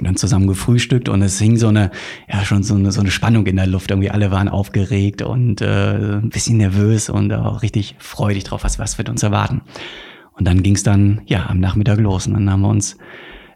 dann 0.00 0.16
zusammen 0.16 0.46
gefrühstückt 0.46 1.08
und 1.08 1.22
es 1.22 1.38
hing 1.38 1.56
so 1.56 1.68
eine, 1.68 1.90
ja, 2.28 2.44
schon 2.44 2.62
so 2.62 2.74
eine, 2.74 2.92
so 2.92 3.00
eine 3.00 3.10
Spannung 3.10 3.46
in 3.46 3.56
der 3.56 3.66
Luft. 3.66 3.90
Irgendwie 3.90 4.10
alle 4.10 4.30
waren 4.30 4.48
aufgeregt 4.48 5.22
und 5.22 5.60
äh, 5.60 6.16
ein 6.16 6.30
bisschen 6.30 6.56
nervös 6.56 7.08
und 7.08 7.32
auch 7.32 7.62
richtig 7.62 7.96
freudig 7.98 8.44
drauf, 8.44 8.64
was, 8.64 8.78
was 8.78 8.98
wird 8.98 9.08
uns 9.08 9.22
erwarten. 9.22 9.62
Und 10.32 10.46
dann 10.48 10.62
ging 10.62 10.74
es 10.74 10.82
dann, 10.82 11.22
ja, 11.26 11.46
am 11.46 11.60
Nachmittag 11.60 11.98
los 11.98 12.26
und 12.26 12.34
dann 12.34 12.50
haben 12.50 12.62
wir 12.62 12.68
uns 12.68 12.96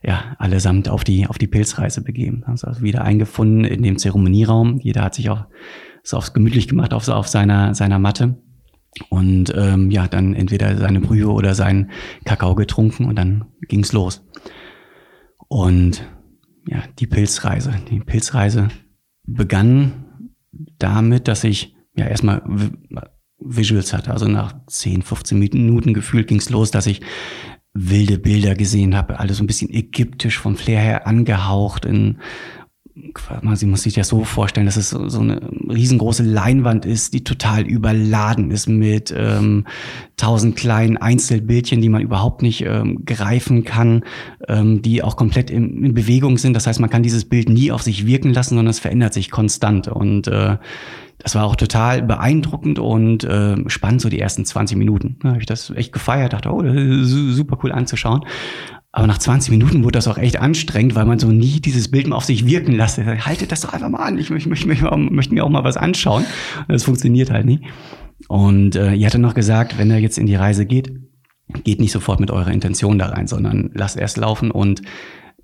ja, 0.03 0.37
allesamt 0.39 0.89
auf 0.89 1.05
die, 1.05 1.27
auf 1.27 1.39
die 1.39 1.49
Pilzreise 1.49 2.03
begeben. 2.03 2.45
Also 2.47 2.81
wieder 2.81 3.03
eingefunden 3.03 3.65
in 3.65 3.83
dem 3.83 3.99
Zeremonieraum. 3.99 4.79
Jeder 4.79 5.03
hat 5.03 5.15
sich 5.15 5.31
auch 5.31 5.47
so 6.03 6.17
aufs 6.17 6.33
gemütlich 6.33 6.69
gemacht 6.69 6.95
auf, 6.95 7.09
auf 7.09 7.29
seiner, 7.29 7.75
seiner 7.75 7.99
Matte. 7.99 8.39
Und 9.11 9.53
ähm, 9.57 9.91
ja, 9.91 10.09
dann 10.09 10.35
entweder 10.35 10.77
seine 10.77 11.01
Brühe 11.01 11.29
oder 11.29 11.55
seinen 11.55 11.91
Kakao 12.25 12.55
getrunken 12.55 13.07
und 13.07 13.17
dann 13.17 13.45
ging's 13.69 13.93
los. 13.93 14.25
Und 15.49 16.03
ja, 16.71 16.83
die 16.99 17.07
Pilzreise. 17.07 17.75
Die 17.91 18.01
Pilzreise 18.01 18.69
begann 19.25 20.31
damit, 20.79 21.27
dass 21.29 21.45
ich 21.45 21.75
ja 21.97 22.07
erstmal 22.07 22.43
Visuals 23.39 23.93
hatte. 23.93 24.11
Also 24.11 24.29
nach 24.29 24.55
10, 24.67 25.03
15 25.03 25.39
Minuten 25.39 25.95
gefühlt 25.95 26.29
ging 26.29 26.39
es 26.39 26.51
los, 26.51 26.71
dass 26.71 26.87
ich 26.87 27.01
wilde 27.73 28.19
Bilder 28.19 28.55
gesehen 28.55 28.97
habe, 28.97 29.19
alles 29.19 29.39
so 29.39 29.45
ein 29.45 29.47
bisschen 29.47 29.73
ägyptisch 29.73 30.39
vom 30.39 30.57
Flair 30.57 30.81
her 30.81 31.07
angehaucht 31.07 31.85
in 31.85 32.19
man 33.43 33.59
muss 33.67 33.83
sich 33.83 33.95
das 33.95 34.09
so 34.09 34.25
vorstellen, 34.25 34.67
dass 34.67 34.77
es 34.77 34.91
so 34.91 35.21
eine 35.21 35.41
riesengroße 35.69 36.23
Leinwand 36.23 36.85
ist, 36.87 37.15
die 37.15 37.25
total 37.25 37.63
überladen 37.67 38.51
ist 38.51 38.69
mit 38.69 39.15
ähm, 39.17 39.65
tausend 40.17 40.57
kleinen 40.57 40.97
Einzelbildchen, 40.97 41.81
die 41.81 41.89
man 41.89 42.03
überhaupt 42.03 42.43
nicht 42.43 42.65
ähm, 42.65 43.05
greifen 43.05 43.65
kann, 43.65 44.05
ähm, 44.49 44.83
die 44.83 45.03
auch 45.03 45.17
komplett 45.17 45.51
in, 45.51 45.85
in, 45.85 45.95
Bewegung 45.95 46.39
sind. 46.39 46.55
Das 46.55 46.67
heißt, 46.67 46.81
man 46.81 46.91
kann 46.91 47.03
dieses 47.03 47.25
Bild 47.25 47.49
nie 47.49 47.73
auf 47.73 47.83
sich 47.83 48.07
wirken 48.07 48.33
lassen, 48.33 48.51
sondern 48.51 48.69
es 48.69 48.81
verändert 48.81 49.15
sich 49.15 49.31
konstant. 49.31 49.89
Und 49.89 50.29
äh, 50.29 50.57
das 51.19 51.35
war 51.35 51.45
auch 51.45 51.57
total 51.57 52.03
beeindruckend 52.03 52.79
und 52.79 53.25
äh, 53.25 53.57
spannend, 53.69 54.01
so 54.01 54.09
die 54.09 54.21
ersten 54.21 54.45
20 54.45 54.77
Minuten. 54.77 55.17
Da 55.23 55.31
habe 55.31 55.41
ich 55.41 55.47
das 55.47 55.71
echt 55.71 55.93
gefeiert, 55.93 56.33
dachte, 56.33 56.51
oh, 56.51 56.63
das 56.63 56.75
ist 56.75 57.11
super 57.11 57.59
cool 57.63 57.73
anzuschauen. 57.73 58.25
Aber 58.91 59.07
nach 59.07 59.19
20 59.19 59.51
Minuten 59.51 59.85
wurde 59.85 59.99
das 59.99 60.09
auch 60.09 60.17
echt 60.17 60.39
anstrengend, 60.39 60.95
weil 60.95 61.05
man 61.05 61.19
so 61.19 61.29
nie 61.29 61.61
dieses 61.61 61.91
Bild 61.91 62.07
mal 62.07 62.17
auf 62.17 62.25
sich 62.25 62.47
wirken 62.47 62.73
lässt. 62.73 62.99
Haltet 62.99 63.53
das 63.53 63.61
doch 63.61 63.73
einfach 63.73 63.91
mal 63.91 63.99
an. 63.99 64.19
Ich 64.19 64.31
möchte, 64.31 64.49
möchte, 64.49 64.67
möchte, 64.67 64.97
möchte 64.97 65.35
mir 65.35 65.45
auch 65.45 65.51
mal 65.51 65.65
was 65.65 65.77
anschauen. 65.77 66.25
Das 66.69 66.85
funktioniert 66.85 67.31
halt 67.31 67.45
nicht. 67.45 67.65
Und 68.29 68.77
äh, 68.77 68.95
ihr 68.95 69.07
hatte 69.07 69.19
noch 69.19 69.35
gesagt, 69.35 69.79
wenn 69.79 69.91
er 69.91 69.99
jetzt 69.99 70.19
in 70.19 70.27
die 70.27 70.35
Reise 70.35 70.65
geht, 70.65 70.93
geht 71.65 71.81
nicht 71.81 71.93
sofort 71.93 72.19
mit 72.21 72.31
eurer 72.31 72.51
Intention 72.51 72.99
da 72.99 73.07
rein, 73.07 73.27
sondern 73.27 73.71
lasst 73.75 73.97
erst 73.97 74.17
laufen 74.17 74.51
und 74.51 74.83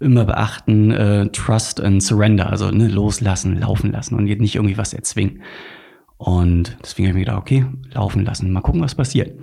immer 0.00 0.24
beachten, 0.24 0.90
äh, 0.90 1.28
Trust 1.30 1.80
and 1.80 2.02
Surrender, 2.02 2.50
also 2.50 2.70
ne, 2.70 2.88
loslassen, 2.88 3.58
laufen 3.58 3.92
lassen 3.92 4.14
und 4.16 4.24
nicht 4.24 4.56
irgendwie 4.56 4.76
was 4.76 4.92
erzwingen. 4.92 5.42
Und 6.16 6.76
deswegen 6.82 7.08
habe 7.08 7.18
ich 7.18 7.26
mir 7.26 7.26
gedacht, 7.26 7.40
okay, 7.40 7.66
laufen 7.92 8.24
lassen, 8.24 8.50
mal 8.50 8.60
gucken, 8.60 8.80
was 8.80 8.94
passiert. 8.94 9.38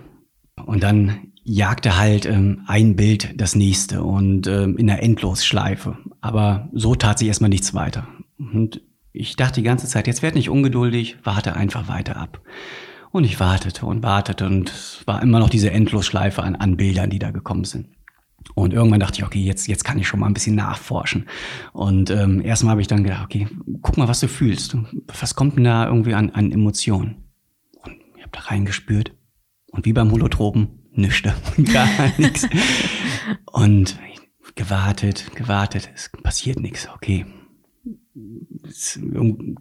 Und 0.66 0.84
dann 0.84 1.31
jagte 1.44 1.98
halt 1.98 2.26
ähm, 2.26 2.62
ein 2.68 2.96
Bild 2.96 3.40
das 3.40 3.56
nächste 3.56 4.04
und 4.04 4.48
ähm, 4.48 4.78
in 4.78 4.88
der 4.88 5.02
Endlosschleife. 5.04 5.98
Aber 6.22 6.70
so 6.74 6.96
tat 6.96 7.20
sich 7.20 7.28
erstmal 7.28 7.50
nichts 7.50 7.74
weiter. 7.74 8.08
Und 8.38 8.82
ich 9.12 9.36
dachte 9.36 9.62
die 9.62 9.66
ganze 9.66 9.88
Zeit, 9.88 10.08
jetzt 10.08 10.22
werd 10.22 10.36
nicht 10.36 10.50
ungeduldig, 10.50 11.18
warte 11.24 11.56
einfach 11.56 11.88
weiter 11.88 12.18
ab. 12.18 12.42
Und 13.12 13.26
ich 13.26 13.40
wartete 13.40 13.86
und 13.86 14.04
wartete 14.04 14.46
und 14.46 14.70
es 14.70 15.04
war 15.06 15.22
immer 15.22 15.40
noch 15.40 15.50
diese 15.50 15.72
Endlosschleife 15.72 16.44
an, 16.44 16.56
an 16.56 16.78
Bildern, 16.78 17.10
die 17.10 17.20
da 17.20 17.32
gekommen 17.32 17.66
sind. 17.66 17.88
Und 18.56 18.74
irgendwann 18.74 19.00
dachte 19.00 19.20
ich, 19.20 19.26
okay, 19.26 19.42
jetzt, 19.42 19.68
jetzt 19.68 19.84
kann 19.84 20.00
ich 20.00 20.08
schon 20.08 20.20
mal 20.20 20.28
ein 20.28 20.34
bisschen 20.34 20.56
nachforschen. 20.56 21.28
Und 21.74 22.10
ähm, 22.10 22.42
erstmal 22.42 22.72
habe 22.72 22.82
ich 22.82 22.88
dann 22.88 23.04
gedacht, 23.04 23.26
okay, 23.26 23.48
guck 23.82 23.98
mal, 23.98 24.08
was 24.08 24.20
du 24.20 24.28
fühlst. 24.28 24.78
Was 25.20 25.36
kommt 25.36 25.58
denn 25.58 25.66
da 25.66 25.88
irgendwie 25.88 26.14
an, 26.14 26.32
an 26.32 26.52
Emotionen? 26.52 27.26
Und 27.84 27.96
ich 28.16 28.22
habe 28.22 28.32
da 28.32 28.40
reingespürt. 28.40 29.14
Und 29.72 29.86
wie 29.86 29.94
beim 29.94 30.12
Holotropen, 30.12 30.81
nichts, 30.92 31.22
gar 31.72 31.88
nichts. 32.18 32.48
Und 33.52 33.98
gewartet, 34.56 35.36
gewartet, 35.36 35.90
es 35.96 36.10
passiert 36.24 36.60
nichts, 36.60 36.88
okay. 36.94 37.26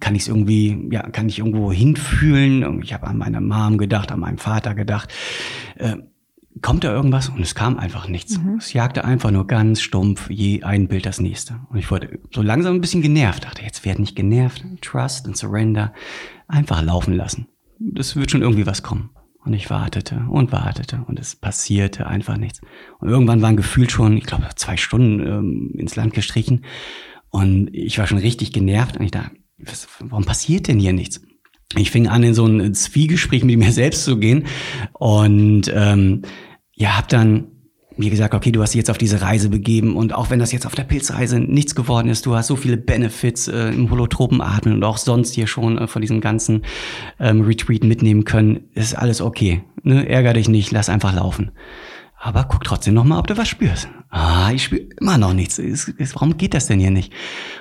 Kann 0.01 0.15
ich 0.15 0.23
es 0.23 0.29
irgendwie, 0.29 0.89
ja, 0.91 1.03
kann 1.09 1.29
ich 1.29 1.39
irgendwo 1.39 1.73
hinfühlen? 1.73 2.83
Ich 2.83 2.93
habe 2.93 3.07
an 3.07 3.17
meine 3.17 3.41
Mom 3.41 3.79
gedacht, 3.79 4.13
an 4.13 4.21
meinen 4.21 4.39
Vater 4.39 4.75
gedacht. 4.75 5.13
Äh, 5.77 5.97
kommt 6.63 6.85
da 6.85 6.93
irgendwas? 6.93 7.29
Und 7.29 7.41
es 7.41 7.55
kam 7.55 7.79
einfach 7.79 8.09
nichts. 8.09 8.39
Mhm. 8.39 8.57
Es 8.59 8.73
jagte 8.73 9.05
einfach 9.05 9.31
nur 9.31 9.47
ganz 9.47 9.81
stumpf 9.81 10.29
je 10.31 10.63
ein 10.63 10.89
Bild 10.89 11.07
das 11.07 11.21
nächste. 11.21 11.61
Und 11.71 11.79
ich 11.79 11.91
wurde 11.91 12.19
so 12.33 12.43
langsam 12.43 12.75
ein 12.75 12.81
bisschen 12.81 13.03
genervt. 13.03 13.45
Dachte, 13.45 13.63
jetzt 13.63 13.85
werd 13.85 13.99
nicht 13.99 14.17
genervt. 14.17 14.65
Trust 14.81 15.27
and 15.27 15.37
Surrender. 15.37 15.93
Einfach 16.49 16.83
laufen 16.83 17.15
lassen. 17.15 17.47
Das 17.79 18.17
wird 18.17 18.31
schon 18.31 18.43
irgendwie 18.43 18.67
was 18.67 18.83
kommen. 18.83 19.11
Und 19.45 19.55
ich 19.55 19.71
wartete 19.71 20.27
und 20.29 20.53
wartete 20.53 21.03
und 21.07 21.19
es 21.19 21.35
passierte 21.35 22.07
einfach 22.07 22.37
nichts. 22.37 22.61
Und 22.99 23.09
irgendwann 23.09 23.41
waren 23.41 23.57
gefühlt 23.57 23.91
schon, 23.91 24.17
ich 24.17 24.25
glaube, 24.25 24.47
zwei 24.57 24.77
Stunden 24.77 25.21
ähm, 25.27 25.75
ins 25.79 25.97
Land 25.97 26.13
gestrichen. 26.13 26.65
Und 27.31 27.71
ich 27.73 27.99
war 27.99 28.07
schon 28.07 28.19
richtig 28.19 28.53
genervt 28.53 28.99
und 28.99 29.05
ich 29.05 29.13
dachte, 29.13 29.31
warum 30.01 30.25
passiert 30.25 30.69
denn 30.69 30.79
hier 30.79 30.93
nichts? 30.93 31.23
Ich 31.77 31.91
fing 31.91 32.09
an, 32.09 32.23
in 32.23 32.35
so 32.35 32.47
ein 32.47 32.75
Zwiegespräch 32.75 33.45
mit 33.45 33.59
mir 33.59 33.73
selbst 33.73 34.05
zu 34.05 34.19
gehen 34.19 34.45
und 34.93 35.71
ähm, 35.75 36.23
ja, 36.75 36.97
hab 36.97 37.09
dann 37.09 37.50
mir 38.01 38.11
gesagt, 38.11 38.35
okay, 38.35 38.51
du 38.51 38.61
hast 38.63 38.75
dich 38.75 38.79
jetzt 38.79 38.91
auf 38.91 38.99
diese 38.99 39.23
Reise 39.23 39.49
begeben 39.49 39.97
und 39.97 40.15
auch 40.15 40.31
wenn 40.31 40.39
das 40.39 40.53
jetzt 40.53 40.67
auf 40.67 40.75
der 40.75 40.83
Pilzreise 40.83 41.39
nichts 41.39 41.75
geworden 41.75 42.09
ist, 42.09 42.27
du 42.27 42.35
hast 42.35 42.49
so 42.49 42.57
viele 42.57 42.77
Benefits 42.77 43.49
äh, 43.49 43.69
im 43.69 43.91
holotropen 43.91 44.41
Atmen 44.41 44.75
und 44.75 44.85
auch 44.85 44.99
sonst 44.99 45.35
hier 45.35 45.47
schon 45.47 45.79
äh, 45.79 45.87
von 45.87 46.03
diesem 46.03 46.21
ganzen 46.21 46.63
ähm, 47.21 47.43
Retreat 47.43 47.85
mitnehmen 47.85 48.25
können, 48.25 48.61
ist 48.75 48.95
alles 48.95 49.21
okay. 49.21 49.63
Ne? 49.83 50.09
Ärger 50.09 50.33
dich 50.33 50.49
nicht, 50.49 50.73
lass 50.73 50.89
einfach 50.89 51.15
laufen. 51.15 51.53
Aber 52.23 52.45
guck 52.45 52.65
trotzdem 52.65 52.93
noch 52.93 53.05
mal, 53.05 53.19
ob 53.19 53.27
du 53.27 53.39
was 53.39 53.49
spürst. 53.49 53.89
Ah, 54.11 54.51
ich 54.53 54.65
spüre 54.65 54.83
immer 55.01 55.17
noch 55.17 55.33
nichts. 55.33 55.59
Ist, 55.59 55.89
ist, 55.89 56.15
warum 56.15 56.37
geht 56.37 56.53
das 56.53 56.67
denn 56.67 56.79
hier 56.79 56.91
nicht? 56.91 57.15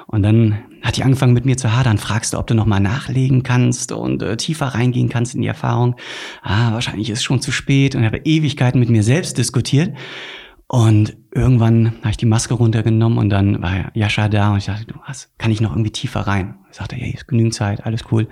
Und 0.06 0.22
dann 0.22 0.60
hat 0.82 0.98
die 0.98 1.04
angefangen 1.04 1.32
mit 1.32 1.46
mir 1.46 1.56
zu 1.56 1.74
hadern. 1.74 1.98
Fragst 1.98 2.34
du, 2.34 2.38
ob 2.38 2.46
du 2.46 2.56
noch 2.56 2.66
mal 2.66 2.82
nachlegen 2.82 3.44
kannst 3.44 3.94
und 3.94 4.22
äh, 4.22 4.36
tiefer 4.36 4.68
reingehen 4.68 5.08
kannst 5.08 5.34
in 5.34 5.42
die 5.42 5.48
Erfahrung. 5.48 5.96
Ah, 6.42 6.74
wahrscheinlich 6.74 7.10
ist 7.10 7.20
es 7.20 7.24
schon 7.24 7.40
zu 7.40 7.54
spät. 7.54 7.96
Und 7.96 8.02
ich 8.02 8.08
habe 8.08 8.18
Ewigkeiten 8.18 8.82
mit 8.82 8.90
mir 8.90 9.02
selbst 9.02 9.38
diskutiert. 9.38 9.96
Und 10.68 11.16
irgendwann 11.32 11.94
habe 12.00 12.10
ich 12.10 12.18
die 12.18 12.26
Maske 12.26 12.54
runtergenommen 12.54 13.18
und 13.18 13.30
dann 13.30 13.62
war 13.62 13.96
Jascha 13.96 14.28
da 14.28 14.52
und 14.52 14.58
ich 14.58 14.66
dachte, 14.66 14.86
du 14.86 14.96
was, 15.08 15.32
kann 15.38 15.52
ich 15.52 15.62
noch 15.62 15.72
irgendwie 15.72 15.92
tiefer 15.92 16.22
rein? 16.22 16.60
Ich 16.70 16.78
sagte, 16.78 16.96
hey, 16.96 17.12
ist 17.12 17.28
genügend 17.28 17.56
Zeit, 17.56 17.86
alles 17.86 18.04
cool. 18.12 18.28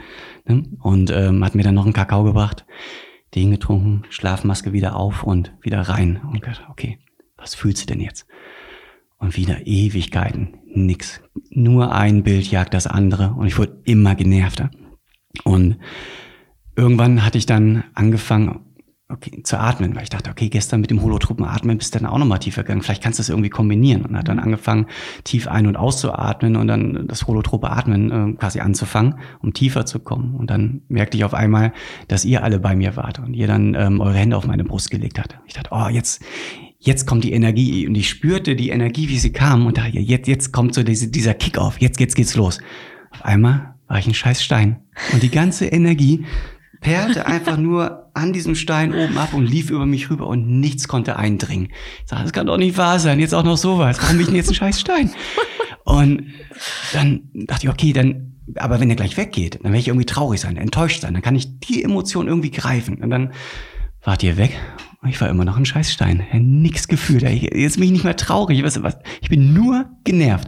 Ne? 0.46 0.66
Und 0.82 1.10
ähm, 1.10 1.44
hat 1.44 1.56
mir 1.56 1.64
dann 1.64 1.74
noch 1.74 1.86
einen 1.86 1.94
Kakao 1.94 2.24
gebracht 2.26 2.66
den 3.36 3.52
getrunken, 3.52 4.04
Schlafmaske 4.10 4.74
wieder 4.74 4.96
auf 4.96 5.24
und 5.24 5.54
wieder 5.62 5.82
rein. 5.82 6.18
Und 6.18 6.42
gedacht, 6.42 6.66
okay, 6.70 7.00
was 7.38 7.56
fühlst 7.56 7.84
du 7.84 7.94
denn 7.94 8.02
jetzt? 8.02 8.26
Und 9.20 9.36
wieder 9.36 9.66
Ewigkeiten, 9.66 10.60
nix. 10.66 11.22
Nur 11.50 11.94
ein 11.94 12.24
Bild 12.24 12.50
jagt 12.52 12.74
das 12.74 12.88
andere 12.88 13.34
und 13.34 13.48
ich 13.48 13.58
wurde 13.58 13.82
immer 13.86 14.16
genervter. 14.16 14.70
Und 15.44 15.78
irgendwann 16.76 17.26
hatte 17.26 17.38
ich 17.38 17.46
dann 17.46 17.84
angefangen, 17.94 18.67
okay, 19.10 19.42
zu 19.44 19.58
atmen, 19.58 19.96
weil 19.96 20.04
ich 20.04 20.10
dachte, 20.10 20.30
okay, 20.30 20.50
gestern 20.50 20.82
mit 20.82 20.92
dem 20.92 21.02
Holotropen 21.02 21.46
atmen 21.46 21.78
bist 21.78 21.96
du 21.96 22.00
dann 22.00 22.08
auch 22.08 22.18
nochmal 22.18 22.40
tiefer 22.40 22.64
gegangen. 22.64 22.82
Vielleicht 22.82 23.02
kannst 23.02 23.20
du 23.20 23.22
das 23.22 23.30
irgendwie 23.30 23.50
kombinieren. 23.50 24.06
Und 24.06 24.18
hat 24.18 24.28
dann 24.28 24.40
angefangen, 24.40 24.88
tief 25.24 25.48
ein- 25.48 25.68
und 25.68 25.78
auszuatmen 25.78 26.58
und 26.58 26.68
dann 26.68 27.08
das 27.08 27.26
holotrope 27.26 27.70
Atmen 27.70 28.12
äh, 28.12 28.34
quasi 28.34 28.60
anzufangen, 28.60 29.16
um 29.40 29.54
tiefer 29.54 29.86
zu 29.86 30.00
kommen. 30.00 30.36
Und 30.36 30.50
dann 30.50 30.82
merkte 30.90 31.18
ich 31.18 31.24
auf 31.24 31.34
einmal, 31.34 31.74
dass 32.08 32.26
ihr 32.26 32.44
alle 32.44 32.60
bei 32.60 32.76
mir 32.76 32.96
wart 32.96 33.20
und 33.20 33.34
ihr 33.34 33.48
dann 33.48 33.76
ähm, 33.76 34.02
eure 34.02 34.16
Hände 34.16 34.36
auf 34.36 34.46
meine 34.46 34.66
Brust 34.66 34.92
gelegt 34.92 35.20
habt. 35.20 35.38
Ich 35.46 35.54
dachte, 35.54 35.70
oh, 35.72 35.88
jetzt, 35.88 36.22
jetzt 36.80 37.08
kommt 37.08 37.24
die 37.24 37.32
Energie. 37.32 37.88
Und 37.88 37.96
ich 37.96 38.10
spürte 38.10 38.56
die 38.58 38.70
Energie, 38.70 39.08
wie 39.08 39.20
sie 39.20 39.32
kam 39.32 39.66
und 39.66 39.78
dachte, 39.78 40.00
jetzt, 40.00 40.28
jetzt 40.28 40.52
kommt 40.52 40.74
so 40.74 40.84
diese, 40.84 41.08
dieser 41.08 41.34
Kick-Off. 41.34 41.80
Jetzt, 41.80 42.00
jetzt 42.02 42.16
geht's 42.16 42.36
los. 42.36 42.60
Auf 43.12 43.24
einmal 43.24 43.76
war 43.88 44.00
ich 44.00 44.08
ein 44.08 44.14
scheiß 44.14 44.44
Stein. 44.44 44.82
Und 45.14 45.24
die 45.24 45.32
ganze 45.32 45.66
Energie 45.68 46.26
perlte 46.82 47.26
einfach 47.26 47.58
nur 47.58 48.07
an 48.18 48.34
diesem 48.34 48.56
Stein 48.56 48.94
oben 48.94 49.18
ab 49.18 49.34
und 49.34 49.46
lief 49.46 49.70
über 49.70 49.86
mich 49.86 50.10
rüber 50.10 50.28
und 50.28 50.60
nichts 50.60 50.88
konnte 50.88 51.16
eindringen. 51.18 51.68
Ich 52.04 52.10
sag, 52.10 52.24
das 52.24 52.34
kann 52.34 52.48
doch 52.48 52.58
nicht 52.58 52.78
wahr 52.78 53.00
sein, 53.00 53.20
jetzt 53.20 53.34
auch 53.34 53.44
noch 53.44 53.58
sowas. 53.58 54.00
Warum 54.02 54.20
ich 54.20 54.26
denn 54.26 54.36
jetzt 54.36 54.50
ein 54.50 54.56
scheiß 54.56 54.80
Stein? 54.80 55.12
Und 55.86 56.34
dann 56.94 57.30
dachte 57.34 57.68
ich, 57.68 57.70
okay, 57.70 57.94
dann, 57.94 58.36
aber 58.56 58.80
wenn 58.80 58.90
er 58.90 58.96
gleich 58.96 59.16
weggeht, 59.16 59.56
dann 59.56 59.72
werde 59.72 59.80
ich 59.80 59.88
irgendwie 59.88 60.06
traurig 60.06 60.42
sein, 60.42 60.58
enttäuscht 60.58 61.02
sein, 61.02 61.14
dann 61.14 61.22
kann 61.22 61.36
ich 61.36 61.60
die 61.60 61.84
Emotion 61.84 62.28
irgendwie 62.28 62.52
greifen. 62.52 63.02
Und 63.02 63.10
dann 63.10 63.32
wart 64.04 64.24
ihr 64.24 64.36
weg 64.36 64.60
und 65.02 65.10
ich 65.10 65.22
war 65.22 65.30
immer 65.30 65.46
noch 65.46 65.58
ein 65.58 65.66
Scheißstein. 65.66 66.26
Nix 66.34 66.88
gefühlt. 66.88 67.22
Jetzt 67.24 67.76
bin 67.76 67.86
ich 67.86 67.92
nicht 67.92 68.04
mehr 68.04 68.18
traurig. 68.18 68.64
Ich 69.22 69.30
bin 69.30 69.54
nur 69.54 69.90
genervt. 70.04 70.48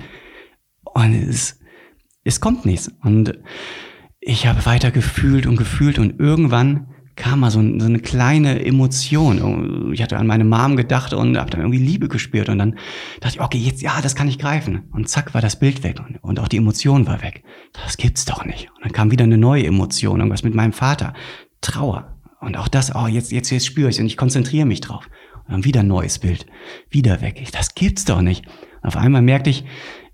Und 0.84 1.14
es, 1.14 1.60
es 2.24 2.42
kommt 2.42 2.66
nichts. 2.66 2.92
Und 3.04 3.38
ich 4.20 4.48
habe 4.48 4.66
weiter 4.66 4.92
gefühlt 4.92 5.46
und 5.46 5.56
gefühlt 5.56 6.00
und 6.00 6.20
irgendwann 6.20 6.88
kam 7.20 7.42
mal 7.42 7.52
so, 7.52 7.62
so, 7.62 7.86
eine 7.86 8.00
kleine 8.00 8.66
Emotion. 8.66 9.92
Ich 9.94 10.02
hatte 10.02 10.18
an 10.18 10.26
meine 10.26 10.46
Mom 10.46 10.76
gedacht 10.76 11.14
und 11.14 11.38
habe 11.38 11.52
dann 11.52 11.60
irgendwie 11.62 11.78
Liebe 11.78 12.08
gespürt 12.08 12.50
und 12.50 12.58
dann 12.58 12.80
dachte 13.20 13.36
ich, 13.36 13.42
okay, 13.42 13.58
jetzt 13.58 13.82
ja, 13.82 14.02
das 14.02 14.16
kann 14.16 14.28
ich 14.28 14.40
greifen. 14.40 14.88
Und 14.92 15.08
zack 15.08 15.36
war 15.36 15.42
das 15.42 15.60
Bild 15.60 15.84
weg 15.84 16.00
und, 16.00 16.18
und 16.24 16.40
auch 16.40 16.48
die 16.48 16.58
Emotion 16.58 17.06
war 17.06 17.22
weg. 17.22 17.44
Das 17.74 17.98
gibt's 17.98 18.26
doch 18.26 18.46
nicht. 18.46 18.70
Und 18.76 18.86
dann 18.86 18.92
kam 18.94 19.12
wieder 19.12 19.26
eine 19.26 19.38
neue 19.38 19.66
Emotion, 19.66 20.20
irgendwas 20.20 20.44
mit 20.44 20.56
meinem 20.56 20.74
Vater, 20.74 21.14
Trauer. 21.62 22.16
Und 22.40 22.58
auch 22.58 22.70
das, 22.70 22.96
oh, 22.96 23.08
jetzt 23.08 23.32
jetzt 23.32 23.52
jetzt 23.52 23.68
spüre 23.68 23.90
ich 23.90 24.00
und 24.00 24.08
ich 24.08 24.18
konzentriere 24.18 24.66
mich 24.66 24.82
drauf. 24.82 25.08
Und 25.46 25.52
dann 25.52 25.66
wieder 25.66 25.82
ein 25.82 25.88
neues 25.88 26.20
Bild, 26.20 26.46
wieder 26.90 27.22
weg. 27.22 27.40
Ich, 27.42 27.52
das 27.52 27.76
gibt's 27.76 28.06
doch 28.06 28.22
nicht. 28.22 28.46
auf 28.82 28.96
einmal 28.96 29.22
merkte 29.22 29.50
ich, 29.50 29.66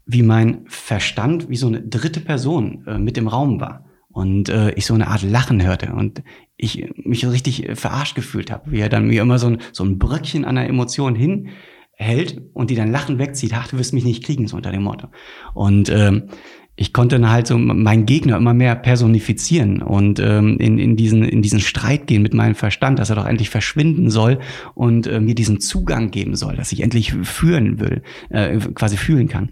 wie 0.08 0.24
mein 0.24 0.66
Verstand 0.68 1.50
wie 1.50 1.56
so 1.56 1.68
eine 1.68 1.82
dritte 1.82 2.20
Person 2.20 2.84
äh, 2.88 2.98
mit 2.98 3.18
im 3.18 3.28
Raum 3.28 3.60
war 3.60 3.85
und 4.16 4.48
äh, 4.48 4.72
ich 4.76 4.86
so 4.86 4.94
eine 4.94 5.08
Art 5.08 5.24
Lachen 5.24 5.62
hörte 5.62 5.92
und 5.92 6.24
ich 6.56 6.90
mich 6.96 7.20
so 7.20 7.30
richtig 7.30 7.68
äh, 7.68 7.76
verarscht 7.76 8.16
gefühlt 8.16 8.50
habe, 8.50 8.72
wie 8.72 8.80
er 8.80 8.88
dann 8.88 9.08
mir 9.08 9.22
immer 9.22 9.40
so 9.40 9.48
ein, 9.48 9.58
so 9.74 9.84
ein 9.84 10.00
Bröckchen 10.00 10.46
an 10.46 10.56
der 10.56 10.70
Emotion 10.70 11.16
hinhält 11.16 12.42
und 12.54 12.70
die 12.70 12.76
dann 12.76 12.92
Lachen 12.92 13.20
wegzieht, 13.20 13.52
ach, 13.54 13.68
du 13.68 13.78
wirst 13.78 13.94
mich 13.94 14.06
nicht 14.06 14.24
kriegen, 14.24 14.48
so 14.48 14.56
unter 14.56 14.72
dem 14.72 14.84
Motto. 14.84 15.10
Und 15.54 15.90
ähm, 15.90 16.30
ich 16.78 16.94
konnte 16.94 17.20
dann 17.20 17.30
halt 17.30 17.46
so 17.46 17.58
meinen 17.58 18.06
Gegner 18.06 18.38
immer 18.38 18.54
mehr 18.54 18.76
personifizieren 18.76 19.82
und 19.82 20.20
ähm, 20.20 20.60
in, 20.60 20.80
in, 20.80 20.96
diesen, 20.96 21.26
in 21.26 21.42
diesen 21.42 21.60
Streit 21.60 22.08
gehen 22.08 22.22
mit 22.22 22.34
meinem 22.34 22.56
Verstand, 22.56 23.00
dass 23.00 23.10
er 23.10 23.18
doch 23.18 23.26
endlich 23.26 23.50
verschwinden 23.50 24.10
soll 24.10 24.40
und 24.76 25.08
äh, 25.08 25.20
mir 25.20 25.36
diesen 25.36 25.60
Zugang 25.60 26.10
geben 26.12 26.38
soll, 26.38 26.56
dass 26.56 26.72
ich 26.72 26.84
endlich 26.84 27.12
führen 27.24 27.82
will, 27.82 28.02
äh, 28.30 28.58
quasi 28.60 28.96
fühlen 28.96 29.28
kann. 29.28 29.52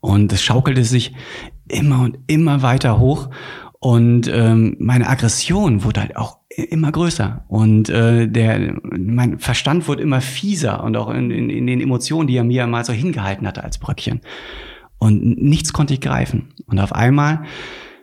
Und 0.00 0.32
es 0.32 0.42
schaukelte 0.42 0.82
sich 0.82 1.12
immer 1.70 2.02
und 2.02 2.18
immer 2.26 2.62
weiter 2.62 2.98
hoch. 2.98 3.30
Und 3.78 4.30
ähm, 4.32 4.76
meine 4.78 5.08
Aggression 5.08 5.84
wurde 5.84 6.02
halt 6.02 6.16
auch 6.16 6.38
immer 6.54 6.92
größer. 6.92 7.44
Und 7.48 7.88
äh, 7.88 8.28
der, 8.28 8.78
mein 8.82 9.38
Verstand 9.38 9.88
wurde 9.88 10.02
immer 10.02 10.20
fieser 10.20 10.84
und 10.84 10.96
auch 10.96 11.08
in, 11.10 11.30
in, 11.30 11.48
in 11.48 11.66
den 11.66 11.80
Emotionen, 11.80 12.26
die 12.26 12.36
er 12.36 12.44
mir 12.44 12.66
mal 12.66 12.84
so 12.84 12.92
hingehalten 12.92 13.46
hatte 13.46 13.64
als 13.64 13.78
Bröckchen. 13.78 14.20
Und 14.98 15.40
nichts 15.40 15.72
konnte 15.72 15.94
ich 15.94 16.00
greifen. 16.00 16.52
Und 16.66 16.78
auf 16.78 16.92
einmal 16.92 17.44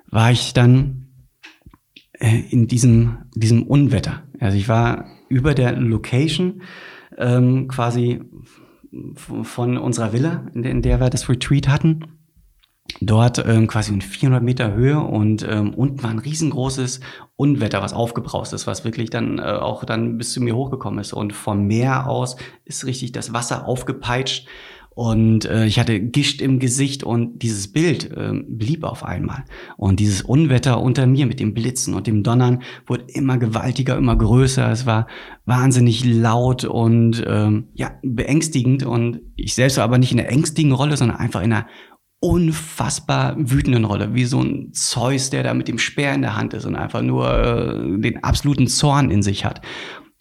war 0.09 0.31
ich 0.31 0.53
dann 0.53 1.09
äh, 2.13 2.41
in 2.49 2.67
diesem, 2.67 3.19
diesem 3.35 3.63
Unwetter. 3.63 4.23
Also 4.39 4.57
ich 4.57 4.67
war 4.67 5.05
über 5.29 5.53
der 5.53 5.73
Location 5.73 6.63
ähm, 7.17 7.67
quasi 7.67 8.21
von 9.43 9.77
unserer 9.77 10.13
Villa, 10.13 10.47
in 10.53 10.63
der, 10.63 10.71
in 10.71 10.81
der 10.81 10.99
wir 10.99 11.09
das 11.09 11.29
Retreat 11.29 11.67
hatten. 11.67 12.05
Dort 13.01 13.45
ähm, 13.45 13.67
quasi 13.67 13.93
in 13.93 14.01
400 14.01 14.41
Meter 14.41 14.73
Höhe 14.73 14.99
und 14.99 15.45
ähm, 15.47 15.73
unten 15.73 16.01
war 16.03 16.09
ein 16.09 16.19
riesengroßes 16.19 17.01
Unwetter, 17.35 17.81
was 17.81 17.93
aufgebraust 17.93 18.53
ist, 18.53 18.65
was 18.65 18.85
wirklich 18.85 19.09
dann 19.09 19.39
äh, 19.39 19.41
auch 19.41 19.83
dann 19.83 20.17
bis 20.17 20.33
zu 20.33 20.41
mir 20.41 20.55
hochgekommen 20.55 20.99
ist. 20.99 21.13
Und 21.13 21.33
vom 21.33 21.67
Meer 21.67 22.07
aus 22.07 22.37
ist 22.65 22.85
richtig 22.85 23.11
das 23.11 23.33
Wasser 23.33 23.67
aufgepeitscht 23.67 24.47
und 24.97 25.45
äh, 25.45 25.67
ich 25.67 25.77
hatte 25.77 25.99
Gischt 25.99 26.41
im 26.41 26.57
Gesicht 26.57 27.03
und 27.03 27.43
dieses 27.43 27.71
Bild 27.71 28.11
äh, 28.17 28.31
blieb 28.47 28.83
auf 28.83 29.03
einmal. 29.03 29.45
Und 29.77 29.99
dieses 29.99 30.23
Unwetter 30.23 30.81
unter 30.81 31.05
mir 31.05 31.27
mit 31.27 31.39
dem 31.39 31.53
Blitzen 31.53 31.93
und 31.93 32.07
dem 32.07 32.23
Donnern 32.23 32.63
wurde 32.87 33.05
immer 33.09 33.37
gewaltiger, 33.37 33.95
immer 33.95 34.15
größer. 34.15 34.71
Es 34.71 34.87
war 34.87 35.05
wahnsinnig 35.45 36.03
laut 36.03 36.63
und 36.65 37.23
ähm, 37.27 37.67
ja, 37.75 37.91
beängstigend. 38.01 38.87
Und 38.87 39.21
ich 39.35 39.53
selbst 39.53 39.77
war 39.77 39.83
aber 39.83 39.99
nicht 39.99 40.13
in 40.13 40.19
einer 40.19 40.29
ängstigen 40.29 40.71
Rolle, 40.71 40.97
sondern 40.97 41.17
einfach 41.17 41.43
in 41.43 41.53
einer 41.53 41.67
unfassbar 42.19 43.35
wütenden 43.37 43.85
Rolle, 43.85 44.13
wie 44.15 44.25
so 44.25 44.41
ein 44.41 44.73
Zeus, 44.73 45.29
der 45.29 45.43
da 45.43 45.53
mit 45.53 45.67
dem 45.67 45.77
Speer 45.77 46.13
in 46.13 46.21
der 46.21 46.35
Hand 46.35 46.53
ist 46.53 46.65
und 46.65 46.75
einfach 46.75 47.01
nur 47.01 47.29
äh, 47.29 47.99
den 47.99 48.23
absoluten 48.23 48.67
Zorn 48.67 49.11
in 49.11 49.21
sich 49.21 49.45
hat. 49.45 49.61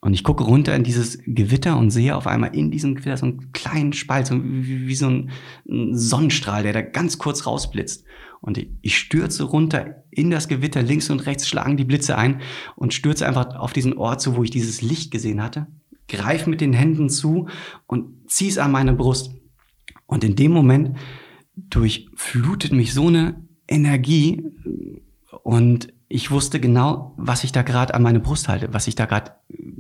Und 0.01 0.13
ich 0.13 0.23
gucke 0.23 0.45
runter 0.45 0.77
in 0.77 0.85
dieses 0.85 1.19
Gewitter 1.27 1.77
und 1.79 1.91
sehe 1.91 2.15
auf 2.15 2.27
einmal 2.27 2.55
in 2.55 2.71
diesem 2.71 2.95
Gewitter 2.95 3.17
so 3.17 3.27
einen 3.27 3.51
kleinen 3.53 3.93
Spalt, 3.93 4.27
so 4.27 4.37
wie, 4.37 4.87
wie 4.87 4.95
so 4.95 5.09
ein, 5.09 5.31
Sonnenstrahl, 5.65 6.63
der 6.63 6.75
da 6.75 6.83
ganz 6.83 7.19
kurz 7.19 7.47
rausblitzt. 7.47 8.05
Und 8.41 8.65
ich 8.83 8.99
stürze 8.99 9.45
runter 9.45 10.05
in 10.11 10.31
das 10.31 10.49
Gewitter, 10.49 10.83
links 10.83 11.11
und 11.11 11.27
rechts 11.27 11.49
schlagen 11.49 11.77
die 11.77 11.85
Blitze 11.85 12.17
ein 12.17 12.41
und 12.77 12.95
stürze 12.95 13.27
einfach 13.27 13.57
auf 13.57 13.73
diesen 13.73 13.97
Ort 13.97 14.21
zu, 14.21 14.37
wo 14.37 14.45
ich 14.45 14.51
dieses 14.51 14.83
Licht 14.83 15.11
gesehen 15.11 15.43
hatte, 15.43 15.67
greife 16.07 16.51
mit 16.51 16.61
den 16.61 16.75
Händen 16.75 17.09
zu 17.09 17.49
und 17.87 18.31
ziehe 18.31 18.51
es 18.51 18.59
an 18.59 18.71
meine 18.71 18.93
Brust. 18.93 19.35
Und 20.07 20.23
in 20.23 20.37
dem 20.37 20.53
Moment 20.53 20.97
durchflutet 21.57 22.73
mich 22.73 22.93
so 22.93 23.09
eine 23.09 23.43
Energie 23.67 24.45
und 25.43 25.93
ich 26.09 26.31
wusste 26.31 26.61
genau, 26.61 27.15
was 27.17 27.45
ich 27.45 27.53
da 27.53 27.63
gerade 27.63 27.95
an 27.95 28.03
meine 28.03 28.21
Brust 28.21 28.49
halte, 28.49 28.73
was 28.73 28.87
ich 28.87 28.95
da 28.95 29.07
gerade 29.07 29.33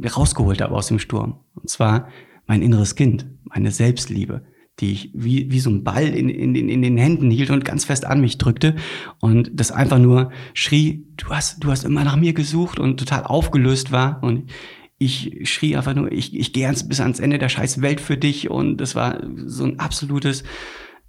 rausgeholt 0.04 0.60
habe 0.60 0.74
aus 0.74 0.88
dem 0.88 0.98
Sturm. 0.98 1.40
Und 1.54 1.70
zwar 1.70 2.08
mein 2.46 2.62
inneres 2.62 2.96
Kind, 2.96 3.26
meine 3.44 3.70
Selbstliebe, 3.70 4.44
die 4.80 4.92
ich 4.92 5.10
wie, 5.14 5.50
wie 5.50 5.60
so 5.60 5.70
ein 5.70 5.84
Ball 5.84 6.08
in, 6.08 6.28
in, 6.28 6.54
in 6.54 6.82
den 6.82 6.96
Händen 6.96 7.30
hielt 7.30 7.50
und 7.50 7.64
ganz 7.64 7.84
fest 7.84 8.04
an 8.04 8.20
mich 8.20 8.38
drückte 8.38 8.74
und 9.20 9.50
das 9.54 9.70
einfach 9.70 9.98
nur 9.98 10.30
schrie, 10.52 11.06
du 11.16 11.28
hast, 11.28 11.62
du 11.62 11.70
hast 11.70 11.84
immer 11.84 12.04
nach 12.04 12.16
mir 12.16 12.32
gesucht 12.32 12.78
und 12.78 12.98
total 12.98 13.24
aufgelöst 13.24 13.92
war 13.92 14.22
und 14.22 14.50
ich 14.98 15.40
schrie 15.44 15.76
einfach 15.76 15.94
nur, 15.94 16.10
ich, 16.10 16.34
ich 16.34 16.52
gehe 16.52 16.72
bis 16.86 17.00
ans 17.00 17.20
Ende 17.20 17.38
der 17.38 17.48
scheiß 17.48 17.82
Welt 17.82 18.00
für 18.00 18.16
dich 18.16 18.50
und 18.50 18.78
das 18.78 18.94
war 18.94 19.22
so 19.36 19.64
ein 19.64 19.78
absolutes 19.78 20.42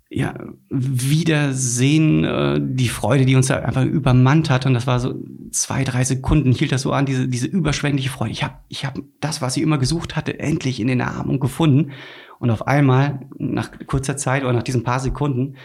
ja, 0.09 0.35
Wiedersehen, 0.69 2.23
äh, 2.23 2.59
die 2.61 2.87
Freude, 2.87 3.25
die 3.25 3.35
uns 3.35 3.47
da 3.47 3.57
einfach 3.57 3.83
übermannt 3.83 4.49
hat. 4.49 4.65
Und 4.65 4.73
das 4.73 4.87
war 4.87 4.99
so 4.99 5.15
zwei, 5.51 5.83
drei 5.83 6.03
Sekunden, 6.05 6.53
hielt 6.53 6.71
das 6.71 6.83
so 6.83 6.93
an, 6.93 7.05
diese, 7.05 7.27
diese 7.27 7.47
überschwängliche 7.47 8.09
Freude. 8.09 8.31
Ich 8.31 8.43
habe 8.43 8.55
ich 8.69 8.85
hab 8.85 8.97
das, 9.19 9.41
was 9.41 9.57
ich 9.57 9.63
immer 9.63 9.77
gesucht 9.77 10.15
hatte, 10.15 10.39
endlich 10.39 10.79
in 10.79 10.87
den 10.87 11.01
Armen 11.01 11.39
gefunden. 11.39 11.91
Und 12.39 12.51
auf 12.51 12.67
einmal, 12.67 13.27
nach 13.37 13.71
kurzer 13.87 14.15
Zeit 14.15 14.43
oder 14.43 14.53
nach 14.53 14.63
diesen 14.63 14.83
paar 14.83 14.99
Sekunden, 14.99 15.55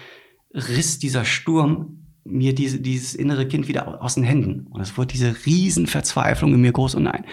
riss 0.53 0.99
dieser 0.99 1.25
Sturm 1.25 1.99
mir 2.25 2.55
diese, 2.55 2.81
dieses 2.81 3.15
innere 3.15 3.47
Kind 3.47 3.69
wieder 3.69 4.03
aus 4.03 4.15
den 4.15 4.25
Händen. 4.25 4.67
Und 4.71 4.81
es 4.81 4.97
wurde 4.97 5.09
diese 5.09 5.35
Riesenverzweiflung 5.47 6.55
in 6.55 6.61
mir 6.61 6.73
groß. 6.73 6.97
Und 6.97 7.05
nein, 7.05 7.25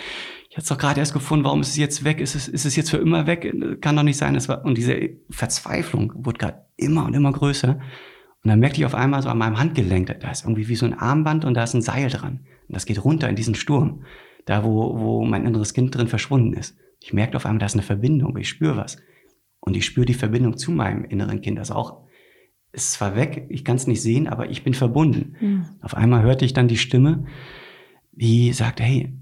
ich 0.49 0.57
hatte 0.57 0.63
es 0.63 0.69
doch 0.69 0.77
gerade 0.77 0.99
erst 0.99 1.13
gefunden, 1.13 1.45
warum 1.45 1.61
ist 1.61 1.69
es 1.69 1.77
jetzt 1.77 2.03
weg? 2.03 2.19
Ist 2.19 2.35
es, 2.35 2.47
ist 2.47 2.65
es 2.65 2.75
jetzt 2.75 2.89
für 2.89 2.97
immer 2.97 3.25
weg? 3.25 3.51
Kann 3.81 3.95
doch 3.95 4.03
nicht 4.03 4.17
sein. 4.17 4.33
Das 4.33 4.49
war, 4.49 4.65
und 4.65 4.77
diese 4.77 5.09
Verzweiflung 5.29 6.11
wurde 6.15 6.37
gerade 6.37 6.68
immer 6.79 7.05
und 7.05 7.13
immer 7.15 7.31
größer. 7.31 7.79
Und 8.43 8.49
dann 8.49 8.59
merkte 8.59 8.79
ich 8.79 8.85
auf 8.85 8.95
einmal 8.95 9.21
so 9.21 9.29
an 9.29 9.37
meinem 9.37 9.59
Handgelenk, 9.59 10.19
da 10.19 10.31
ist 10.31 10.43
irgendwie 10.45 10.67
wie 10.69 10.75
so 10.75 10.85
ein 10.85 10.93
Armband 10.93 11.45
und 11.45 11.53
da 11.53 11.63
ist 11.63 11.73
ein 11.73 11.81
Seil 11.81 12.09
dran. 12.09 12.45
Und 12.67 12.75
das 12.75 12.85
geht 12.85 13.03
runter 13.03 13.29
in 13.29 13.35
diesen 13.35 13.55
Sturm, 13.55 14.03
da 14.45 14.63
wo, 14.63 14.99
wo 14.99 15.25
mein 15.25 15.45
inneres 15.45 15.73
Kind 15.73 15.95
drin 15.95 16.07
verschwunden 16.07 16.53
ist. 16.53 16.77
Ich 17.01 17.13
merkte 17.13 17.37
auf 17.37 17.45
einmal, 17.45 17.59
da 17.59 17.65
ist 17.65 17.73
eine 17.73 17.83
Verbindung, 17.83 18.35
ich 18.37 18.49
spüre 18.49 18.77
was. 18.77 18.97
Und 19.59 19.75
ich 19.75 19.85
spüre 19.85 20.05
die 20.05 20.13
Verbindung 20.13 20.57
zu 20.57 20.71
meinem 20.71 21.03
inneren 21.05 21.41
Kind. 21.41 21.59
Also 21.59 21.75
auch, 21.75 22.05
es 22.71 22.85
ist 22.85 22.93
zwar 22.93 23.15
weg, 23.15 23.47
ich 23.49 23.65
kann 23.65 23.75
es 23.75 23.87
nicht 23.87 24.01
sehen, 24.01 24.27
aber 24.27 24.49
ich 24.49 24.63
bin 24.63 24.73
verbunden. 24.73 25.35
Mhm. 25.39 25.65
Auf 25.81 25.95
einmal 25.95 26.23
hörte 26.23 26.45
ich 26.45 26.53
dann 26.53 26.67
die 26.67 26.77
Stimme, 26.77 27.25
die 28.11 28.53
sagte, 28.53 28.83
hey, 28.83 29.13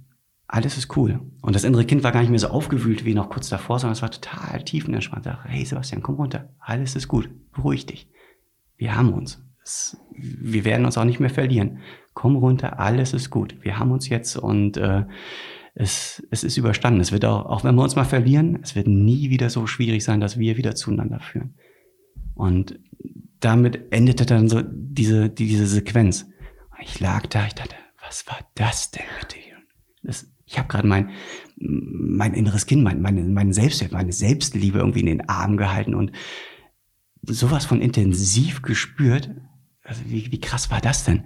alles 0.47 0.77
ist 0.77 0.95
cool. 0.95 1.19
Und 1.41 1.55
das 1.55 1.65
innere 1.65 1.85
Kind 1.85 2.03
war 2.03 2.11
gar 2.11 2.21
nicht 2.21 2.29
mehr 2.29 2.39
so 2.39 2.47
aufgewühlt 2.47 3.03
wie 3.03 3.13
noch 3.13 3.29
kurz 3.29 3.49
davor, 3.49 3.79
sondern 3.79 3.93
es 3.93 4.01
war 4.01 4.11
total 4.11 4.63
tiefenentspannt. 4.63 5.25
Sagte, 5.25 5.49
hey 5.49 5.65
Sebastian, 5.65 6.01
komm 6.01 6.15
runter. 6.15 6.55
Alles 6.59 6.95
ist 6.95 7.07
gut. 7.07 7.29
Beruhig 7.51 7.85
dich. 7.85 8.09
Wir 8.77 8.95
haben 8.95 9.13
uns. 9.13 9.43
Es, 9.61 9.97
wir 10.13 10.63
werden 10.63 10.85
uns 10.85 10.97
auch 10.97 11.03
nicht 11.03 11.19
mehr 11.19 11.29
verlieren. 11.29 11.79
Komm 12.13 12.37
runter, 12.37 12.79
alles 12.79 13.13
ist 13.13 13.29
gut. 13.29 13.57
Wir 13.61 13.77
haben 13.77 13.91
uns 13.91 14.07
jetzt 14.07 14.37
und 14.37 14.77
äh, 14.77 15.05
es, 15.75 16.25
es 16.31 16.43
ist 16.43 16.57
überstanden. 16.57 17.01
Es 17.01 17.11
wird 17.11 17.25
auch, 17.25 17.45
auch 17.45 17.63
wenn 17.63 17.75
wir 17.75 17.83
uns 17.83 17.95
mal 17.95 18.05
verlieren, 18.05 18.59
es 18.63 18.75
wird 18.75 18.87
nie 18.87 19.29
wieder 19.29 19.49
so 19.49 19.67
schwierig 19.67 20.03
sein, 20.03 20.21
dass 20.21 20.39
wir 20.39 20.55
wieder 20.57 20.75
zueinander 20.75 21.19
führen. 21.19 21.55
Und 22.35 22.79
damit 23.41 23.91
endete 23.91 24.25
dann 24.25 24.47
so 24.47 24.61
diese, 24.63 25.29
diese 25.29 25.67
Sequenz. 25.67 26.27
Ich 26.81 26.99
lag 26.99 27.27
da, 27.27 27.45
ich 27.45 27.53
dachte, 27.53 27.75
was 28.03 28.25
war 28.27 28.39
das 28.55 28.91
denn 28.91 29.03
dir? 29.31 29.57
Das, 30.03 30.31
ich 30.47 30.57
habe 30.57 30.69
gerade 30.69 30.87
mein, 30.87 31.09
mein 31.57 32.33
inneres 32.33 32.65
Kind, 32.65 32.81
mein, 32.81 33.01
meine, 33.01 33.21
mein 33.23 33.51
Selbstwert, 33.51 33.91
meine 33.91 34.13
Selbstliebe 34.13 34.79
irgendwie 34.79 35.01
in 35.01 35.05
den 35.05 35.29
Arm 35.29 35.57
gehalten 35.57 35.93
und 35.93 36.13
sowas 37.21 37.65
von 37.65 37.81
intensiv 37.81 38.61
gespürt. 38.61 39.29
Also 39.83 40.01
wie, 40.05 40.31
wie 40.31 40.39
krass 40.39 40.71
war 40.71 40.79
das 40.79 41.03
denn? 41.03 41.25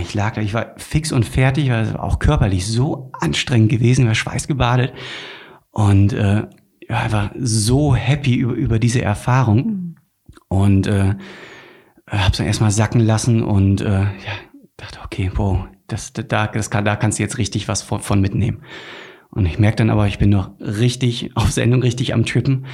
Ich 0.00 0.14
lag 0.14 0.34
da, 0.34 0.42
ich 0.42 0.52
war 0.52 0.74
fix 0.76 1.12
und 1.12 1.24
fertig, 1.24 1.70
war 1.70 2.02
auch 2.02 2.18
körperlich 2.18 2.66
so 2.66 3.10
anstrengend 3.20 3.70
gewesen, 3.70 4.06
war 4.06 4.14
schweißgebadet 4.14 4.92
und 5.70 6.12
äh, 6.12 6.46
ja, 6.88 6.98
einfach 6.98 7.30
so 7.38 7.94
happy 7.94 8.34
über, 8.34 8.52
über 8.52 8.78
diese 8.78 9.00
Erfahrung 9.00 9.96
und 10.48 10.86
äh, 10.86 11.14
hab's 12.08 12.38
dann 12.38 12.46
erstmal 12.46 12.70
sacken 12.70 13.00
lassen 13.00 13.42
und 13.42 13.80
äh, 13.80 14.02
ja, 14.02 14.32
dachte, 14.76 15.00
okay, 15.04 15.30
boah, 15.34 15.68
das, 15.86 16.12
da, 16.12 16.46
das 16.46 16.70
kann, 16.70 16.84
da 16.84 16.96
kannst 16.96 17.18
du 17.18 17.22
jetzt 17.22 17.38
richtig 17.38 17.68
was 17.68 17.82
von, 17.82 18.00
von 18.00 18.20
mitnehmen. 18.20 18.58
Und 19.30 19.46
ich 19.46 19.58
merke 19.58 19.76
dann 19.76 19.90
aber, 19.90 20.06
ich 20.06 20.18
bin 20.18 20.30
noch 20.30 20.50
richtig 20.60 21.36
auf 21.36 21.50
Sendung, 21.50 21.82
richtig 21.82 22.14
am 22.14 22.24
Trippen. 22.24 22.66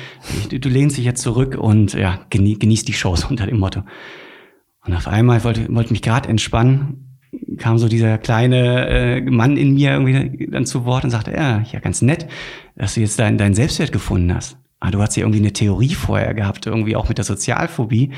Du, 0.51 0.61
du 0.61 0.69
lehnst 0.69 0.97
dich 0.97 1.05
jetzt 1.05 1.23
zurück 1.23 1.57
und 1.59 1.95
ja, 1.95 2.21
genieß, 2.31 2.59
genieß 2.59 2.85
die 2.85 2.93
Shows 2.93 3.25
unter 3.31 3.47
dem 3.47 3.59
Motto. 3.59 3.83
Und 4.85 4.95
auf 4.95 5.09
einmal 5.09 5.45
wollte, 5.45 5.73
wollte 5.75 5.93
mich 5.93 6.03
gerade 6.03 6.29
entspannen, 6.29 7.19
kam 7.59 7.79
so 7.79 7.89
dieser 7.89 8.19
kleine 8.19 8.89
äh, 8.89 9.21
Mann 9.23 9.57
in 9.57 9.75
mir 9.75 9.93
irgendwie 9.93 10.49
dann 10.51 10.67
zu 10.67 10.85
Wort 10.85 11.05
und 11.05 11.11
sagte, 11.11 11.33
ja, 11.33 11.63
ja, 11.63 11.81
ganz 11.81 12.03
nett, 12.03 12.27
dass 12.77 12.95
du 12.95 13.01
jetzt 13.01 13.19
deinen 13.19 13.39
dein 13.39 13.55
Selbstwert 13.55 13.93
gefunden 13.93 14.35
hast. 14.35 14.59
Aber 14.81 14.89
ah, 14.89 14.91
du 14.91 15.01
hast 15.01 15.17
ja 15.17 15.23
irgendwie 15.23 15.39
eine 15.39 15.53
Theorie 15.53 15.95
vorher 15.95 16.35
gehabt, 16.35 16.67
irgendwie 16.67 16.97
auch 16.97 17.09
mit 17.09 17.17
der 17.17 17.25
Sozialphobie. 17.25 18.11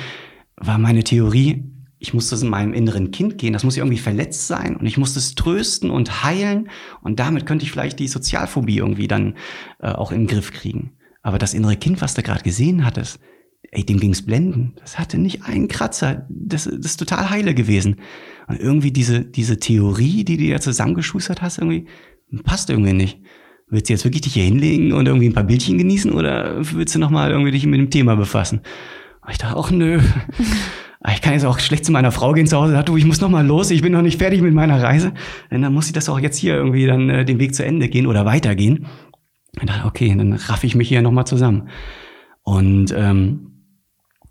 War 0.57 0.79
meine 0.79 1.05
Theorie, 1.05 1.63
ich 2.05 2.13
musste 2.13 2.37
in 2.37 2.51
meinem 2.51 2.75
inneren 2.75 3.13
Kind 3.13 3.39
gehen, 3.39 3.55
das 3.55 3.65
muss 3.65 3.79
irgendwie 3.79 3.97
verletzt 3.97 4.47
sein 4.47 4.77
und 4.77 4.85
ich 4.85 4.99
musste 4.99 5.19
es 5.19 5.35
trösten 5.35 5.91
und 5.91 6.23
heilen 6.23 6.69
und 7.01 7.19
damit 7.19 7.47
könnte 7.47 7.65
ich 7.65 7.73
vielleicht 7.73 7.99
die 7.99 8.09
Sozialphobie 8.09 8.77
irgendwie 8.77 9.09
dann 9.09 9.37
äh, 9.81 9.89
auch 9.89 10.13
in 10.13 10.21
den 10.21 10.27
Griff 10.27 10.53
kriegen. 10.53 10.93
Aber 11.23 11.39
das 11.39 11.55
innere 11.55 11.77
Kind, 11.77 12.03
was 12.03 12.13
du 12.13 12.23
gerade 12.23 12.43
gesehen 12.43 12.85
hattest, 12.85 13.21
ey, 13.71 13.87
dem 13.87 13.99
ging's 13.99 14.21
blenden. 14.21 14.75
Das 14.81 14.99
hatte 14.99 15.17
nicht 15.17 15.45
einen 15.45 15.67
Kratzer. 15.67 16.27
Das, 16.29 16.65
das 16.65 16.75
ist 16.75 16.99
total 16.99 17.31
heile 17.31 17.55
gewesen. 17.55 17.97
Und 18.49 18.61
irgendwie 18.61 18.93
diese, 18.93 19.25
diese 19.25 19.59
Theorie, 19.59 20.25
die 20.25 20.37
du 20.37 20.45
ja 20.45 20.61
zusammengeschustert 20.61 21.41
hast, 21.41 21.57
irgendwie, 21.57 21.87
passt 22.45 22.69
irgendwie 22.69 22.93
nicht. 22.93 23.23
Willst 23.71 23.89
du 23.89 23.95
jetzt 23.95 24.05
wirklich 24.05 24.21
dich 24.21 24.35
hier 24.35 24.45
hinlegen 24.45 24.93
und 24.93 25.07
irgendwie 25.07 25.31
ein 25.31 25.33
paar 25.33 25.45
Bildchen 25.45 25.79
genießen 25.79 26.13
oder 26.13 26.59
willst 26.75 26.95
du 26.95 26.99
nochmal 26.99 27.31
irgendwie 27.31 27.53
dich 27.53 27.65
mit 27.65 27.81
dem 27.81 27.89
Thema 27.89 28.15
befassen? 28.15 28.61
Und 29.23 29.33
ich 29.33 29.39
dachte 29.39 29.57
auch, 29.57 29.71
nö. 29.71 30.01
Ah, 31.07 31.13
ich 31.13 31.21
kann 31.21 31.35
jetzt 31.35 31.45
auch 31.45 31.59
schlecht 31.59 31.85
zu 31.85 31.93
meiner 31.93 32.13
Frau 32.13 32.33
gehen 32.33 32.47
zu 32.47 32.57
Hause, 32.57 32.83
du, 32.83 32.97
ich 32.97 33.05
muss 33.05 33.21
noch 33.21 33.29
mal 33.29 33.47
los, 33.47 33.71
ich 33.71 33.83
bin 33.83 33.93
noch 33.93 34.01
nicht 34.01 34.19
fertig 34.19 34.41
mit 34.41 34.55
meiner 34.55 34.83
Reise. 34.83 35.13
Denn 35.51 35.61
dann 35.61 35.75
muss 35.75 35.87
ich 35.87 35.93
das 35.93 36.09
auch 36.09 36.19
jetzt 36.19 36.39
hier 36.39 36.55
irgendwie 36.55 36.87
dann 36.87 37.11
äh, 37.11 37.25
den 37.27 37.39
Weg 37.39 37.55
zu 37.55 37.63
Ende 37.63 37.91
gehen 37.91 38.07
oder 38.07 38.25
weitergehen. 38.25 38.87
Und 39.61 39.69
dann, 39.69 39.85
okay, 39.85 40.15
dann 40.17 40.33
raff 40.33 40.65
ich 40.65 40.75
mich 40.75 40.89
hier 40.89 41.03
noch 41.03 41.13
mal 41.13 41.27
zusammen. 41.27 41.69
Und 42.43 42.95
ähm, 42.97 43.51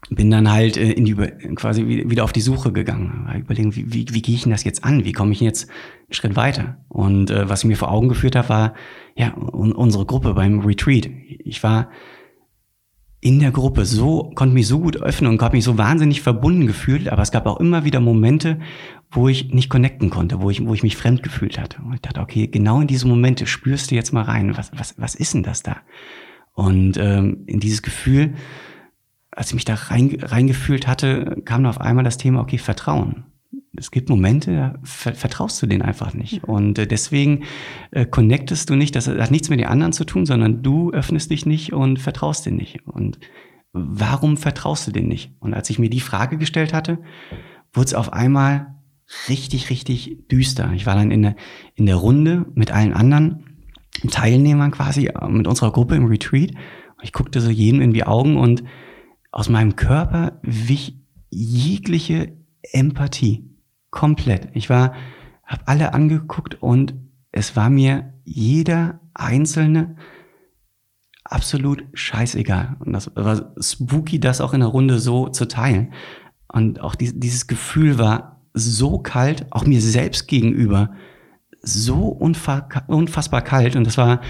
bin 0.10 0.32
dann 0.32 0.52
halt 0.52 0.76
äh, 0.76 0.92
in 0.94 1.06
die, 1.06 1.14
quasi 1.14 1.86
wieder 1.86 2.24
auf 2.24 2.34
die 2.34 2.42
Suche 2.42 2.72
gegangen. 2.72 3.30
Überlegen, 3.40 3.76
wie, 3.76 3.94
wie, 3.94 4.08
wie 4.10 4.22
gehe 4.24 4.34
ich 4.34 4.42
denn 4.42 4.52
das 4.52 4.64
jetzt 4.64 4.84
an? 4.84 5.06
Wie 5.06 5.14
komme 5.14 5.32
ich 5.32 5.42
jetzt 5.42 5.70
einen 5.70 6.14
Schritt 6.14 6.36
weiter? 6.36 6.84
Und 6.90 7.30
äh, 7.30 7.48
was 7.48 7.62
ich 7.62 7.68
mir 7.68 7.78
vor 7.78 7.92
Augen 7.92 8.10
geführt 8.10 8.36
habe, 8.36 8.50
war 8.50 8.74
ja 9.16 9.32
unsere 9.36 10.08
Gruppe 10.08 10.34
beim 10.34 10.62
Retreat. 10.62 11.08
Ich 11.28 11.62
war 11.62 11.92
in 13.24 13.40
der 13.40 13.52
Gruppe 13.52 13.86
so, 13.86 14.32
konnte 14.36 14.54
mich 14.54 14.68
so 14.68 14.80
gut 14.80 14.98
öffnen 15.02 15.32
und 15.32 15.42
habe 15.42 15.56
mich 15.56 15.64
so 15.64 15.78
wahnsinnig 15.78 16.22
verbunden 16.22 16.68
gefühlt, 16.68 17.08
aber 17.08 17.22
es 17.22 17.32
gab 17.32 17.46
auch 17.46 17.62
immer 17.62 17.86
wieder 17.86 18.02
Momente, 18.02 18.60
wo 19.12 19.30
ich 19.30 19.54
nicht 19.54 19.70
connecten 19.70 20.10
konnte, 20.10 20.42
wo 20.42 20.50
ich, 20.50 20.66
wo 20.66 20.74
ich 20.74 20.84
mich 20.84 20.98
fremd 20.98 21.24
gefühlt 21.24 21.58
hatte. 21.58 21.82
Und 21.82 21.94
ich 21.94 22.02
dachte, 22.02 22.20
okay, 22.20 22.48
genau 22.48 22.82
in 22.82 22.88
diese 22.88 23.08
Momente 23.08 23.48
spürst 23.48 23.92
du 23.92 23.96
jetzt 23.96 24.12
mal 24.12 24.24
rein, 24.24 24.58
was, 24.58 24.72
was, 24.78 24.96
was 24.98 25.16
ist 25.16 25.34
denn 25.36 25.44
das 25.44 25.64
da? 25.64 25.78
Und 26.52 26.98
ähm, 26.98 27.44
in 27.48 27.62
dieses 27.62 27.82
Gefühl, 27.82 28.34
als 29.32 29.48
ich 29.48 29.54
mich 29.54 29.66
da 29.66 29.76
rein, 29.76 30.18
reingefühlt 30.22 30.86
hatte, 30.86 31.42
kam 31.46 31.66
auf 31.66 31.80
einmal 31.80 32.04
das 32.04 32.18
Thema, 32.18 32.42
okay, 32.42 32.58
Vertrauen. 32.58 33.24
Es 33.76 33.92
gibt 33.92 34.10
Momente, 34.10 34.54
da 34.54 34.76
vertraust 34.84 35.62
du 35.62 35.68
denen 35.68 35.82
einfach 35.82 36.14
nicht. 36.14 36.44
Und 36.44 36.78
äh, 36.80 36.88
deswegen 36.88 37.44
äh, 37.92 38.06
connectest 38.06 38.70
du 38.70 38.76
nicht, 38.76 38.96
das 38.96 39.08
hat 39.08 39.32
nichts 39.32 39.50
mit 39.50 39.60
den 39.60 39.68
anderen 39.68 39.94
zu 39.94 40.06
tun, 40.06 40.26
sondern 40.26 40.62
du 40.62 40.92
öffnest 40.92 41.32
dich 41.32 41.46
nicht 41.46 41.74
und 41.74 42.00
vertraust 42.00 42.46
denen 42.46 42.58
nicht. 42.58 42.88
Und 42.88 43.20
warum 43.74 44.38
vertraust 44.38 44.88
du 44.88 44.92
denen 44.92 45.08
nicht? 45.08 45.34
Und 45.40 45.54
als 45.54 45.70
ich 45.70 45.80
mir 45.80 45.90
die 45.90 46.00
Frage 46.00 46.38
gestellt 46.38 46.74
hatte, 46.74 47.00
wurde 47.74 47.88
es 47.88 47.94
auf 47.94 48.14
einmal 48.14 48.76
richtig, 49.28 49.70
richtig 49.70 50.28
düster. 50.32 50.72
Ich 50.74 50.86
war 50.86 50.96
dann 50.96 51.12
in 51.12 51.22
der, 51.24 51.36
in 51.76 51.86
der 51.86 51.96
Runde 51.96 52.46
mit 52.54 52.72
allen 52.72 52.94
anderen 52.94 53.46
Teilnehmern 54.10 54.72
quasi, 54.72 55.08
äh, 55.08 55.28
mit 55.28 55.48
unserer 55.48 55.72
Gruppe 55.72 55.96
im 55.96 56.06
Retreat. 56.06 56.52
Ich 57.02 57.12
guckte 57.12 57.42
so 57.42 57.50
jedem 57.50 57.82
in 57.82 57.94
die 57.94 58.06
Augen 58.06 58.38
und 58.38 58.64
aus 59.32 59.50
meinem 59.50 59.76
Körper 59.76 60.40
wich 60.44 61.00
jegliche 61.30 62.38
Empathie. 62.72 63.50
Komplett. 63.90 64.50
Ich 64.54 64.70
war, 64.70 64.94
habe 65.46 65.68
alle 65.68 65.94
angeguckt 65.94 66.62
und 66.62 66.96
es 67.32 67.56
war 67.56 67.70
mir 67.70 68.14
jeder 68.24 69.00
einzelne 69.14 69.96
absolut 71.24 71.84
scheißegal. 71.94 72.76
Und 72.80 72.94
das 72.94 73.12
war 73.16 73.54
spooky, 73.60 74.20
das 74.20 74.42
auch 74.42 74.54
in 74.54 74.62
der 74.62 74.70
Runde 74.70 75.00
so 75.00 75.30
zu 75.30 75.48
teilen. 75.48 75.94
Und 76.48 76.80
auch 76.80 76.96
dieses 76.96 77.48
Gefühl 77.48 77.98
war 77.98 78.42
so 78.54 79.00
kalt, 79.00 79.48
auch 79.52 79.66
mir 79.66 79.82
selbst 79.82 80.28
gegenüber, 80.28 80.92
so 81.62 82.08
unfassbar 82.08 83.42
kalt. 83.42 83.76
Und 83.76 83.86
das 83.86 83.98
war 83.98 84.22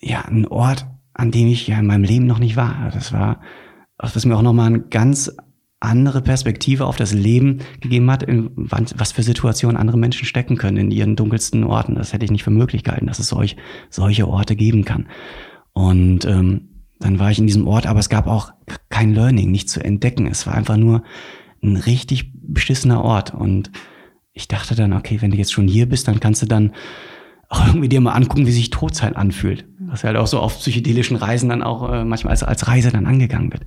ja 0.00 0.22
ein 0.22 0.46
Ort, 0.46 0.86
an 1.14 1.30
dem 1.30 1.48
ich 1.48 1.66
ja 1.66 1.78
in 1.78 1.86
meinem 1.86 2.04
Leben 2.04 2.26
noch 2.26 2.38
nicht 2.38 2.56
war. 2.56 2.90
Das 2.92 3.12
war 3.12 3.40
was 3.98 4.24
mir 4.24 4.36
auch 4.36 4.42
nochmal 4.42 4.66
eine 4.66 4.80
ganz 4.80 5.34
andere 5.80 6.22
Perspektive 6.22 6.86
auf 6.86 6.96
das 6.96 7.12
Leben 7.12 7.58
gegeben 7.80 8.10
hat, 8.10 8.22
in 8.22 8.50
was 8.54 9.12
für 9.12 9.22
Situationen 9.22 9.76
andere 9.76 9.98
Menschen 9.98 10.24
stecken 10.24 10.56
können 10.56 10.78
in 10.78 10.90
ihren 10.90 11.16
dunkelsten 11.16 11.64
Orten. 11.64 11.94
Das 11.94 12.12
hätte 12.12 12.24
ich 12.24 12.30
nicht 12.30 12.44
für 12.44 12.50
möglich 12.50 12.82
gehalten, 12.82 13.06
dass 13.06 13.18
es 13.18 13.28
solch, 13.28 13.56
solche 13.90 14.26
Orte 14.26 14.56
geben 14.56 14.84
kann. 14.84 15.06
Und 15.72 16.24
ähm, 16.24 16.68
dann 16.98 17.18
war 17.18 17.30
ich 17.30 17.38
in 17.38 17.46
diesem 17.46 17.66
Ort, 17.66 17.86
aber 17.86 18.00
es 18.00 18.08
gab 18.08 18.26
auch 18.26 18.52
kein 18.88 19.14
Learning, 19.14 19.50
nicht 19.50 19.68
zu 19.68 19.84
entdecken. 19.84 20.26
Es 20.26 20.46
war 20.46 20.54
einfach 20.54 20.78
nur 20.78 21.02
ein 21.62 21.76
richtig 21.76 22.32
beschissener 22.32 23.02
Ort. 23.02 23.34
Und 23.34 23.70
ich 24.32 24.48
dachte 24.48 24.74
dann, 24.74 24.94
okay, 24.94 25.20
wenn 25.20 25.30
du 25.30 25.36
jetzt 25.36 25.52
schon 25.52 25.68
hier 25.68 25.86
bist, 25.86 26.08
dann 26.08 26.20
kannst 26.20 26.40
du 26.40 26.46
dann 26.46 26.72
auch 27.48 27.66
irgendwie 27.66 27.88
dir 27.88 28.00
mal 28.00 28.12
angucken, 28.12 28.46
wie 28.46 28.52
sich 28.52 28.70
Todzeit 28.70 29.16
anfühlt. 29.16 29.66
Was 29.80 30.04
halt 30.04 30.16
auch 30.16 30.26
so 30.26 30.40
auf 30.40 30.58
psychedelischen 30.58 31.16
Reisen 31.16 31.50
dann 31.50 31.62
auch 31.62 31.92
äh, 31.92 32.04
manchmal 32.04 32.32
als, 32.32 32.42
als 32.42 32.66
Reise 32.66 32.90
dann 32.90 33.06
angegangen 33.06 33.52
wird. 33.52 33.62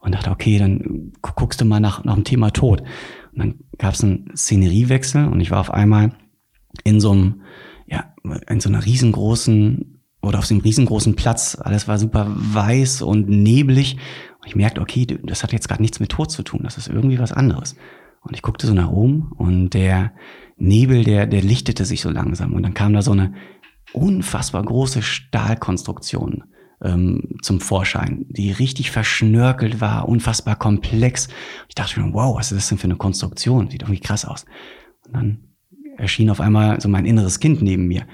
Und 0.00 0.14
dachte, 0.14 0.30
okay, 0.30 0.58
dann 0.58 1.12
guckst 1.20 1.60
du 1.60 1.64
mal 1.64 1.80
nach, 1.80 2.04
nach 2.04 2.14
dem 2.14 2.24
Thema 2.24 2.50
Tod. 2.50 2.82
Und 3.32 3.38
dann 3.38 3.54
gab 3.78 3.94
es 3.94 4.02
einen 4.02 4.34
Szeneriewechsel 4.34 5.26
und 5.26 5.40
ich 5.40 5.50
war 5.50 5.60
auf 5.60 5.72
einmal 5.72 6.12
in 6.84 7.00
so 7.00 7.12
einem, 7.12 7.42
ja, 7.86 8.14
in 8.48 8.60
so 8.60 8.68
einer 8.68 8.84
riesengroßen 8.84 10.00
oder 10.22 10.38
auf 10.38 10.46
so 10.46 10.54
einem 10.54 10.62
riesengroßen 10.62 11.16
Platz. 11.16 11.56
Alles 11.60 11.86
war 11.86 11.98
super 11.98 12.26
weiß 12.30 13.02
und 13.02 13.28
neblig. 13.28 13.98
Und 14.40 14.48
ich 14.48 14.56
merkte, 14.56 14.80
okay, 14.80 15.06
das 15.06 15.42
hat 15.42 15.52
jetzt 15.52 15.68
gerade 15.68 15.82
nichts 15.82 16.00
mit 16.00 16.10
Tod 16.10 16.30
zu 16.30 16.42
tun. 16.42 16.60
Das 16.62 16.78
ist 16.78 16.88
irgendwie 16.88 17.18
was 17.18 17.32
anderes. 17.32 17.76
Und 18.22 18.34
ich 18.34 18.42
guckte 18.42 18.66
so 18.66 18.74
nach 18.74 18.90
oben 18.90 19.32
und 19.36 19.70
der 19.70 20.12
Nebel, 20.56 21.04
der, 21.04 21.26
der 21.26 21.42
lichtete 21.42 21.84
sich 21.84 22.02
so 22.02 22.10
langsam. 22.10 22.52
Und 22.52 22.62
dann 22.62 22.74
kam 22.74 22.92
da 22.92 23.02
so 23.02 23.12
eine 23.12 23.34
unfassbar 23.92 24.62
große 24.62 25.02
Stahlkonstruktion 25.02 26.44
ähm, 26.82 27.36
zum 27.42 27.60
Vorschein, 27.60 28.26
die 28.28 28.52
richtig 28.52 28.90
verschnörkelt 28.90 29.80
war, 29.80 30.08
unfassbar 30.08 30.56
komplex. 30.56 31.28
Ich 31.68 31.74
dachte 31.74 32.00
mir, 32.00 32.12
wow, 32.14 32.36
was 32.36 32.52
ist 32.52 32.58
das 32.58 32.68
denn 32.68 32.78
für 32.78 32.84
eine 32.84 32.96
Konstruktion? 32.96 33.70
Sieht 33.70 33.82
irgendwie 33.82 34.00
krass 34.00 34.24
aus. 34.24 34.44
Und 35.06 35.14
dann 35.14 35.38
erschien 35.96 36.30
auf 36.30 36.40
einmal 36.40 36.80
so 36.80 36.88
mein 36.88 37.04
inneres 37.04 37.40
Kind 37.40 37.62
neben 37.62 37.86
mir. 37.86 38.06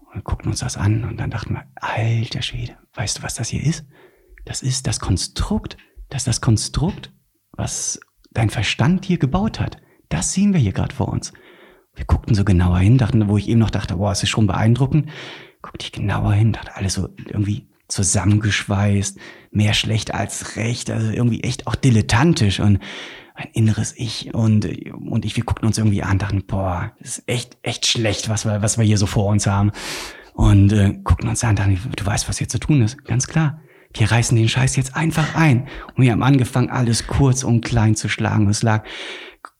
Und 0.00 0.14
wir 0.14 0.22
guckten 0.22 0.50
uns 0.50 0.60
das 0.60 0.76
an 0.76 1.04
und 1.04 1.18
dann 1.18 1.30
dachten 1.30 1.54
wir, 1.54 1.64
alter 1.74 2.42
Schwede, 2.42 2.76
weißt 2.94 3.18
du, 3.18 3.22
was 3.22 3.34
das 3.34 3.48
hier 3.48 3.62
ist? 3.62 3.86
Das 4.44 4.62
ist 4.62 4.86
das 4.86 5.00
Konstrukt, 5.00 5.76
das 6.08 6.22
ist 6.22 6.28
das 6.28 6.40
Konstrukt, 6.40 7.12
was 7.52 8.00
dein 8.32 8.50
Verstand 8.50 9.04
hier 9.04 9.18
gebaut 9.18 9.60
hat. 9.60 9.78
Das 10.08 10.32
sehen 10.32 10.52
wir 10.52 10.60
hier 10.60 10.72
gerade 10.72 10.94
vor 10.94 11.08
uns. 11.08 11.32
Wir 11.94 12.04
guckten 12.04 12.34
so 12.34 12.44
genauer 12.44 12.78
hin, 12.78 12.98
dachten, 12.98 13.28
wo 13.28 13.36
ich 13.36 13.48
eben 13.48 13.60
noch 13.60 13.70
dachte, 13.70 13.96
boah, 13.96 14.12
es 14.12 14.22
ist 14.22 14.30
schon 14.30 14.46
beeindruckend, 14.46 15.08
guckte 15.62 15.84
ich 15.84 15.92
genauer 15.92 16.32
hin, 16.32 16.52
dachte, 16.52 16.76
alles 16.76 16.94
so 16.94 17.08
irgendwie 17.26 17.68
zusammengeschweißt, 17.88 19.18
mehr 19.50 19.74
schlecht 19.74 20.14
als 20.14 20.56
recht, 20.56 20.90
also 20.90 21.10
irgendwie 21.10 21.42
echt 21.42 21.66
auch 21.66 21.74
dilettantisch 21.74 22.60
und 22.60 22.80
ein 23.34 23.48
inneres 23.52 23.94
Ich 23.96 24.32
und, 24.32 24.64
und 24.92 25.24
ich, 25.24 25.36
wir 25.36 25.44
guckten 25.44 25.66
uns 25.66 25.78
irgendwie 25.78 26.02
an, 26.02 26.18
dachten, 26.18 26.44
boah, 26.46 26.92
das 27.00 27.18
ist 27.18 27.28
echt, 27.28 27.56
echt 27.62 27.86
schlecht, 27.86 28.28
was 28.28 28.44
wir, 28.44 28.62
was 28.62 28.78
wir 28.78 28.84
hier 28.84 28.98
so 28.98 29.06
vor 29.06 29.26
uns 29.26 29.46
haben. 29.46 29.72
Und 30.34 30.72
äh, 30.72 30.94
guckten 31.02 31.28
uns 31.28 31.42
an, 31.44 31.56
dachten, 31.56 31.78
du 31.96 32.06
weißt, 32.06 32.28
was 32.28 32.38
hier 32.38 32.48
zu 32.48 32.58
tun 32.58 32.82
ist, 32.82 33.04
ganz 33.04 33.26
klar. 33.26 33.60
Wir 33.92 34.10
reißen 34.10 34.36
den 34.36 34.48
Scheiß 34.48 34.74
jetzt 34.76 34.96
einfach 34.96 35.36
ein. 35.36 35.68
Und 35.94 36.02
wir 36.02 36.12
haben 36.12 36.22
angefangen, 36.22 36.70
alles 36.70 37.06
kurz 37.06 37.44
und 37.44 37.64
klein 37.64 37.94
zu 37.94 38.08
schlagen. 38.08 38.48
es 38.48 38.62
lag 38.62 38.84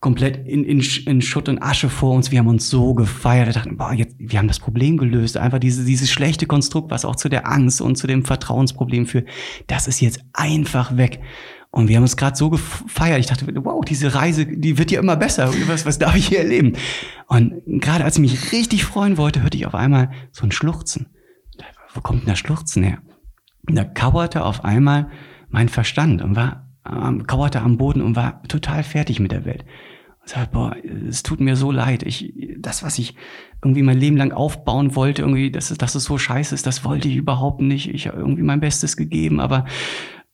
komplett 0.00 0.46
in, 0.46 0.64
in, 0.64 0.80
in 0.80 1.22
Schutt 1.22 1.48
und 1.48 1.62
Asche 1.62 1.88
vor 1.88 2.14
uns. 2.14 2.30
Wir 2.30 2.38
haben 2.38 2.48
uns 2.48 2.68
so 2.68 2.94
gefeiert. 2.94 3.46
Wir 3.46 3.52
dachten, 3.54 3.76
boah, 3.76 3.92
jetzt, 3.92 4.16
wir 4.18 4.38
haben 4.38 4.48
das 4.48 4.58
Problem 4.58 4.96
gelöst. 4.96 5.36
Einfach 5.36 5.58
diese, 5.58 5.84
dieses 5.84 6.10
schlechte 6.10 6.46
Konstrukt, 6.46 6.90
was 6.90 7.04
auch 7.04 7.16
zu 7.16 7.28
der 7.28 7.50
Angst 7.50 7.80
und 7.80 7.96
zu 7.96 8.06
dem 8.06 8.24
Vertrauensproblem 8.24 9.06
führt. 9.06 9.28
Das 9.66 9.88
ist 9.88 10.00
jetzt 10.00 10.20
einfach 10.32 10.96
weg. 10.96 11.20
Und 11.70 11.88
wir 11.88 11.96
haben 11.96 12.04
uns 12.04 12.16
gerade 12.16 12.36
so 12.36 12.50
gefeiert. 12.50 13.18
Ich 13.18 13.26
dachte, 13.26 13.46
wow, 13.64 13.84
diese 13.84 14.14
Reise, 14.14 14.46
die 14.46 14.78
wird 14.78 14.90
ja 14.90 15.00
immer 15.00 15.16
besser. 15.16 15.52
Was, 15.66 15.84
was 15.84 15.98
darf 15.98 16.14
ich 16.14 16.28
hier 16.28 16.38
erleben? 16.38 16.74
Und 17.26 17.62
gerade 17.80 18.04
als 18.04 18.16
ich 18.16 18.20
mich 18.20 18.52
richtig 18.52 18.84
freuen 18.84 19.16
wollte, 19.16 19.42
hörte 19.42 19.56
ich 19.56 19.66
auf 19.66 19.74
einmal 19.74 20.10
so 20.30 20.44
ein 20.44 20.52
Schluchzen. 20.52 21.06
Wo 21.92 22.00
kommt 22.00 22.22
denn 22.22 22.28
das 22.28 22.38
Schluchzen 22.38 22.82
her? 22.82 22.98
Und 23.66 23.76
da 23.76 23.84
kauerte 23.84 24.44
auf 24.44 24.64
einmal 24.64 25.10
mein 25.48 25.68
Verstand 25.68 26.22
und 26.22 26.36
war, 26.36 26.63
ähm, 26.90 27.26
kauerte 27.26 27.60
am 27.60 27.76
Boden 27.76 28.02
und 28.02 28.16
war 28.16 28.42
total 28.44 28.82
fertig 28.82 29.20
mit 29.20 29.32
der 29.32 29.44
Welt. 29.44 29.64
Und 30.20 30.28
sagte, 30.28 30.50
boah, 30.52 30.76
es 31.08 31.22
tut 31.22 31.40
mir 31.40 31.56
so 31.56 31.70
leid. 31.70 32.02
Ich, 32.02 32.32
das, 32.58 32.82
was 32.82 32.98
ich 32.98 33.14
irgendwie 33.62 33.82
mein 33.82 33.98
Leben 33.98 34.16
lang 34.16 34.32
aufbauen 34.32 34.94
wollte, 34.94 35.22
irgendwie, 35.22 35.50
dass 35.50 35.70
es, 35.70 35.78
dass 35.78 35.94
es 35.94 36.04
so 36.04 36.18
scheiße 36.18 36.54
ist, 36.54 36.66
das 36.66 36.84
wollte 36.84 37.08
ich 37.08 37.16
überhaupt 37.16 37.60
nicht. 37.60 37.88
Ich 37.88 38.06
habe 38.06 38.18
irgendwie 38.18 38.42
mein 38.42 38.60
Bestes 38.60 38.96
gegeben, 38.96 39.40
aber, 39.40 39.64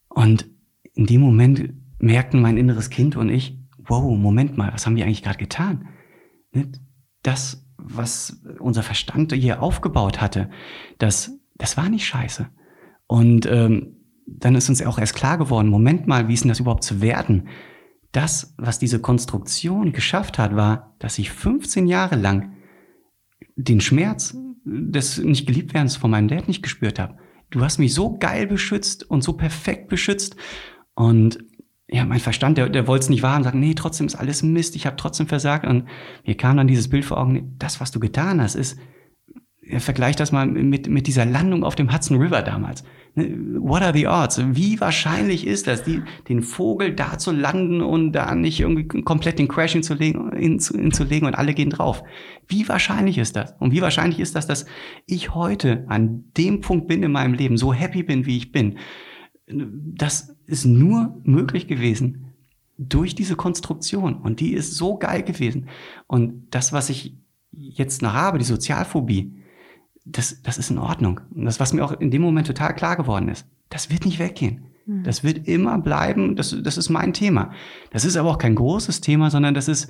und 0.09 0.49
in 0.95 1.07
dem 1.07 1.21
Moment 1.21 1.73
merkten 1.99 2.41
mein 2.41 2.57
inneres 2.57 2.91
Kind 2.91 3.17
und 3.17 3.29
ich, 3.29 3.59
wow, 3.79 4.17
Moment 4.17 4.57
mal, 4.57 4.73
was 4.73 4.87
haben 4.87 4.97
wir 4.97 5.05
eigentlich 5.05 5.23
gerade 5.23 5.39
getan? 5.39 5.89
Das, 7.23 7.67
was 7.77 8.43
unser 8.59 8.83
Verstand 8.83 9.33
hier 9.33 9.63
aufgebaut 9.63 10.21
hatte, 10.21 10.51
das, 10.99 11.39
das 11.57 11.77
war 11.77 11.89
nicht 11.89 12.07
scheiße. 12.07 12.49
Und 13.07 13.47
ähm, 13.47 14.00
dann 14.39 14.55
ist 14.55 14.69
uns 14.69 14.83
auch 14.83 14.99
erst 14.99 15.15
klar 15.15 15.39
geworden, 15.39 15.69
Moment 15.69 16.07
mal, 16.07 16.29
wie 16.29 16.35
ist 16.35 16.45
denn 16.45 16.49
das 16.49 16.61
überhaupt 16.61 16.85
zu 16.85 17.01
werden? 17.01 17.49
Das, 18.13 18.55
was 18.57 18.79
diese 18.79 19.01
Konstruktion 19.01 19.93
geschafft 19.93 20.39
hat, 20.39 20.57
war, 20.57 20.95
dass 20.99 21.19
ich 21.19 21.31
15 21.31 21.87
Jahre 21.87 22.17
lang 22.17 22.53
den 23.57 23.81
Schmerz 23.81 24.37
des 24.65 25.19
nicht 25.19 25.47
geliebt 25.47 25.75
werdens 25.75 25.97
von 25.97 26.11
meinem 26.11 26.29
Dad 26.29 26.49
nicht 26.49 26.63
gespürt 26.63 26.99
habe. 26.99 27.17
Du 27.51 27.63
hast 27.63 27.79
mich 27.79 27.95
so 27.95 28.17
geil 28.19 28.47
beschützt 28.47 29.09
und 29.09 29.23
so 29.23 29.33
perfekt 29.33 29.89
beschützt. 29.89 30.37
Und 30.95 31.39
ja, 31.89 32.05
mein 32.05 32.21
Verstand, 32.21 32.59
der, 32.59 32.69
der 32.69 32.87
wollte 32.87 33.05
es 33.05 33.09
nicht 33.09 33.23
wahr 33.23 33.37
und 33.37 33.43
sagt, 33.43 33.57
nee, 33.57 33.75
trotzdem 33.75 34.07
ist 34.07 34.15
alles 34.15 34.43
Mist, 34.43 34.77
ich 34.77 34.87
habe 34.87 34.97
trotzdem 34.97 35.27
versagt. 35.27 35.67
Und 35.67 35.87
mir 36.25 36.37
kam 36.37 36.57
dann 36.57 36.69
dieses 36.69 36.89
Bild 36.89 37.05
vor 37.05 37.19
Augen, 37.19 37.57
das, 37.59 37.81
was 37.81 37.91
du 37.91 37.99
getan 37.99 38.41
hast, 38.41 38.55
ist, 38.55 38.79
vergleich 39.79 40.17
das 40.17 40.33
mal 40.33 40.47
mit, 40.47 40.89
mit 40.89 41.07
dieser 41.07 41.25
Landung 41.25 41.65
auf 41.65 41.75
dem 41.75 41.93
Hudson 41.93 42.19
River 42.19 42.43
damals. 42.43 42.85
What 43.15 43.83
are 43.83 43.93
the 43.93 44.07
odds? 44.07 44.41
Wie 44.55 44.81
wahrscheinlich 44.81 45.47
ist 45.47 45.67
das, 45.67 45.83
die, 45.83 46.03
den 46.29 46.43
Vogel 46.43 46.95
da 46.95 47.19
zu 47.19 47.33
landen 47.33 47.81
und 47.81 48.13
da 48.13 48.35
nicht 48.35 48.61
irgendwie 48.61 48.87
komplett 49.03 49.39
den 49.39 49.49
Crash 49.49 49.73
hinzulegen, 49.73 50.33
hinzulegen 50.33 51.27
und 51.27 51.35
alle 51.35 51.55
gehen 51.55 51.71
drauf? 51.71 52.03
Wie 52.47 52.69
wahrscheinlich 52.69 53.19
ist 53.19 53.37
das? 53.37 53.55
Und 53.59 53.73
wie 53.73 53.83
wahrscheinlich 53.83 54.21
ist 54.21 54.37
das, 54.37 54.47
dass 54.47 54.67
ich 55.07 55.35
heute 55.35 55.85
an 55.89 56.25
dem 56.37 56.61
Punkt 56.61 56.87
bin 56.89 57.03
in 57.03 57.13
meinem 57.13 57.35
Leben, 57.35 57.57
so 57.57 57.73
happy 57.73 58.03
bin, 58.03 58.27
wie 58.27 58.37
ich 58.37 58.53
bin, 58.53 58.79
das 59.47 60.37
ist 60.47 60.65
nur 60.65 61.21
möglich 61.25 61.67
gewesen 61.67 62.27
durch 62.79 63.15
diese 63.15 63.37
Konstruktion. 63.37 64.15
Und 64.15 64.41
die 64.41 64.55
ist 64.55 64.75
so 64.75 64.97
geil 64.97 65.23
gewesen. 65.23 65.69
Und 66.07 66.47
das, 66.51 66.73
was 66.73 66.89
ich 66.91 67.17
jetzt 67.53 68.03
noch 68.03 68.15
habe, 68.15 68.39
die 68.39 68.45
Sozialphobie, 68.45 69.40
das, 70.05 70.43
das 70.43 70.59
ist 70.59 70.71
in 70.71 70.79
Ordnung. 70.79 71.21
Und 71.35 71.45
das, 71.45 71.61
was 71.61 71.73
mir 71.73 71.85
auch 71.85 71.93
in 71.93 72.11
dem 72.11 72.23
Moment 72.23 72.47
total 72.47 72.75
klar 72.75 72.97
geworden 72.97 73.29
ist, 73.29 73.47
das 73.69 73.91
wird 73.91 74.05
nicht 74.05 74.19
weggehen. 74.19 74.65
Hm. 74.87 75.05
Das 75.05 75.23
wird 75.23 75.47
immer 75.47 75.79
bleiben. 75.79 76.37
Das, 76.37 76.57
das 76.63 76.77
ist 76.77 76.91
mein 76.91 77.13
Thema. 77.13 77.53
Das 77.91 78.05
ist 78.05 78.17
aber 78.17 78.31
auch 78.31 78.39
kein 78.39 78.55
großes 78.55 79.01
Thema, 79.01 79.31
sondern 79.31 79.55
das 79.55 79.69
ist 79.69 79.89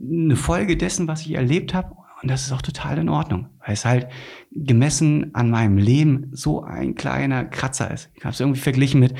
eine 0.00 0.36
Folge 0.36 0.76
dessen, 0.76 1.06
was 1.08 1.22
ich 1.22 1.34
erlebt 1.34 1.74
habe. 1.74 1.96
Und 2.22 2.30
das 2.30 2.44
ist 2.44 2.52
auch 2.52 2.62
total 2.62 2.98
in 2.98 3.08
Ordnung, 3.08 3.48
weil 3.64 3.74
es 3.74 3.84
halt 3.84 4.06
gemessen 4.52 5.34
an 5.34 5.50
meinem 5.50 5.76
Leben 5.76 6.30
so 6.32 6.62
ein 6.62 6.94
kleiner 6.94 7.44
Kratzer 7.44 7.90
ist. 7.90 8.10
Ich 8.14 8.24
habe 8.24 8.32
es 8.32 8.38
irgendwie 8.38 8.60
verglichen 8.60 9.00
mit 9.00 9.14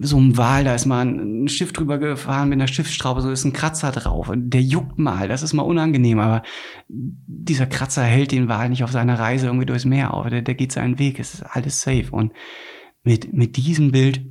so 0.00 0.18
einem 0.18 0.36
Wal, 0.36 0.64
da 0.64 0.74
ist 0.74 0.86
mal 0.86 1.04
ein 1.04 1.48
Schiff 1.48 1.72
drüber 1.72 1.98
gefahren 1.98 2.48
mit 2.48 2.56
einer 2.56 2.68
Schiffsschraube, 2.68 3.20
so 3.20 3.30
ist 3.30 3.44
ein 3.44 3.52
Kratzer 3.52 3.90
drauf. 3.90 4.28
Und 4.28 4.50
der 4.50 4.62
juckt 4.62 4.98
mal, 4.98 5.26
das 5.26 5.42
ist 5.42 5.52
mal 5.52 5.62
unangenehm, 5.62 6.20
aber 6.20 6.42
dieser 6.88 7.66
Kratzer 7.66 8.04
hält 8.04 8.30
den 8.30 8.48
Wal 8.48 8.68
nicht 8.68 8.84
auf 8.84 8.92
seiner 8.92 9.18
Reise 9.18 9.46
irgendwie 9.46 9.66
durchs 9.66 9.84
Meer 9.84 10.14
auf. 10.14 10.28
Der, 10.28 10.42
der 10.42 10.54
geht 10.54 10.72
seinen 10.72 10.98
Weg, 10.98 11.18
es 11.18 11.34
ist 11.34 11.42
alles 11.42 11.80
safe. 11.80 12.10
Und 12.12 12.32
mit, 13.02 13.32
mit 13.32 13.56
diesem 13.56 13.90
Bild 13.90 14.24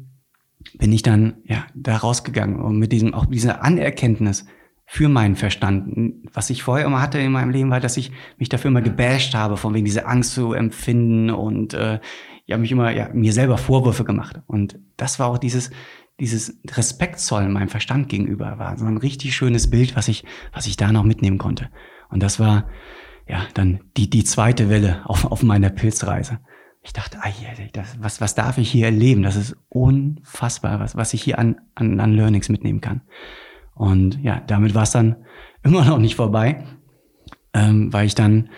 bin 0.75 0.93
ich 0.93 1.03
dann 1.03 1.35
ja 1.45 1.65
da 1.75 1.97
rausgegangen 1.97 2.61
und 2.61 2.77
mit 2.77 2.93
diesem 2.93 3.13
auch 3.13 3.25
dieser 3.25 3.63
Anerkenntnis 3.63 4.45
für 4.85 5.09
meinen 5.09 5.35
Verstand. 5.35 6.13
Was 6.33 6.49
ich 6.49 6.63
vorher 6.63 6.85
immer 6.85 7.01
hatte 7.01 7.19
in 7.19 7.31
meinem 7.31 7.49
Leben, 7.49 7.69
war, 7.69 7.79
dass 7.79 7.97
ich 7.97 8.11
mich 8.37 8.49
dafür 8.49 8.69
immer 8.69 8.81
gebasht 8.81 9.35
habe, 9.35 9.57
von 9.57 9.73
wegen 9.73 9.85
diese 9.85 10.05
Angst 10.05 10.33
zu 10.33 10.53
empfinden 10.53 11.31
und 11.31 11.73
äh, 11.73 11.99
ja 12.45 12.57
mich 12.57 12.71
immer 12.71 12.91
ja 12.91 13.09
mir 13.13 13.33
selber 13.33 13.57
Vorwürfe 13.57 14.03
gemacht. 14.03 14.41
Und 14.47 14.79
das 14.97 15.19
war 15.19 15.27
auch 15.27 15.37
dieses 15.37 15.71
dieses 16.19 16.59
Respekt 16.71 17.19
zollen 17.19 17.51
meinem 17.51 17.69
Verstand 17.69 18.07
gegenüber 18.07 18.59
war 18.59 18.77
so 18.77 18.85
ein 18.85 18.97
richtig 18.97 19.35
schönes 19.35 19.69
Bild, 19.69 19.95
was 19.95 20.07
ich 20.07 20.23
was 20.51 20.67
ich 20.67 20.77
da 20.77 20.91
noch 20.91 21.03
mitnehmen 21.03 21.37
konnte. 21.37 21.69
Und 22.09 22.21
das 22.21 22.39
war 22.39 22.69
ja 23.27 23.45
dann 23.53 23.81
die 23.97 24.09
die 24.09 24.23
zweite 24.23 24.69
Welle 24.69 25.01
auf 25.05 25.31
auf 25.31 25.43
meiner 25.43 25.69
Pilzreise. 25.69 26.39
Ich 26.85 26.91
dachte, 26.91 27.17
das, 27.71 27.95
was 28.01 28.19
was 28.19 28.35
darf 28.35 28.57
ich 28.57 28.69
hier 28.69 28.85
erleben? 28.85 29.23
Das 29.23 29.37
ist 29.37 29.55
unfassbar, 29.69 30.79
was 30.79 30.95
was 30.95 31.13
ich 31.13 31.23
hier 31.23 31.39
an 31.39 31.61
an, 31.75 31.99
an 31.99 32.13
Learnings 32.13 32.49
mitnehmen 32.49 32.81
kann. 32.81 33.01
Und 33.73 34.21
ja, 34.21 34.41
damit 34.45 34.75
war 34.75 34.83
es 34.83 34.91
dann 34.91 35.15
immer 35.63 35.85
noch 35.85 35.97
nicht 35.97 36.15
vorbei, 36.15 36.63
ähm, 37.53 37.91
weil 37.91 38.05
ich 38.05 38.15
dann 38.15 38.49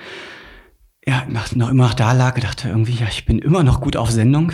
ja 1.06 1.26
nach, 1.30 1.56
noch 1.56 1.70
immer 1.70 1.88
noch 1.88 1.94
da 1.94 2.12
lag 2.12 2.40
dachte 2.40 2.70
irgendwie, 2.70 2.94
ja, 2.94 3.08
ich 3.08 3.26
bin 3.26 3.40
immer 3.40 3.64
noch 3.64 3.82
gut 3.82 3.96
auf 3.96 4.12
Sendung. 4.12 4.52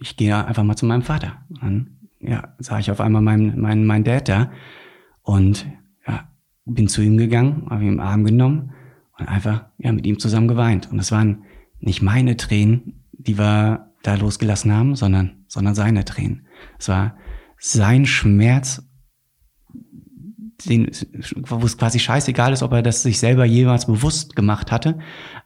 Ich 0.00 0.16
gehe 0.16 0.44
einfach 0.44 0.62
mal 0.62 0.76
zu 0.76 0.86
meinem 0.86 1.02
Vater. 1.02 1.44
Und 1.48 1.62
dann 1.62 1.90
ja, 2.20 2.54
sah 2.58 2.78
ich 2.78 2.90
auf 2.90 3.00
einmal 3.00 3.22
meinen 3.22 3.60
mein, 3.60 3.84
mein 3.84 4.04
Dad 4.04 4.28
da 4.28 4.50
und 5.22 5.66
ja, 6.06 6.28
bin 6.64 6.88
zu 6.88 7.02
ihm 7.02 7.16
gegangen, 7.16 7.66
habe 7.70 7.82
ihn 7.82 7.94
im 7.94 8.00
Arm 8.00 8.24
genommen 8.24 8.72
und 9.18 9.28
einfach 9.28 9.66
ja 9.78 9.92
mit 9.92 10.06
ihm 10.06 10.18
zusammen 10.18 10.48
geweint. 10.48 10.90
Und 10.90 10.98
es 10.98 11.12
waren 11.12 11.44
nicht 11.80 12.02
meine 12.02 12.36
Tränen, 12.36 13.04
die 13.12 13.38
wir 13.38 13.92
da 14.02 14.14
losgelassen 14.14 14.72
haben, 14.72 14.96
sondern 14.96 15.44
sondern 15.48 15.74
seine 15.74 16.04
Tränen. 16.04 16.46
Es 16.78 16.88
war 16.88 17.16
sein 17.58 18.06
Schmerz 18.06 18.82
den, 20.64 20.90
wo 21.48 21.64
es 21.64 21.78
quasi 21.78 21.98
scheißegal 21.98 22.52
ist, 22.52 22.62
ob 22.62 22.72
er 22.72 22.82
das 22.82 23.02
sich 23.02 23.18
selber 23.18 23.44
jemals 23.44 23.86
bewusst 23.86 24.36
gemacht 24.36 24.72
hatte. 24.72 24.98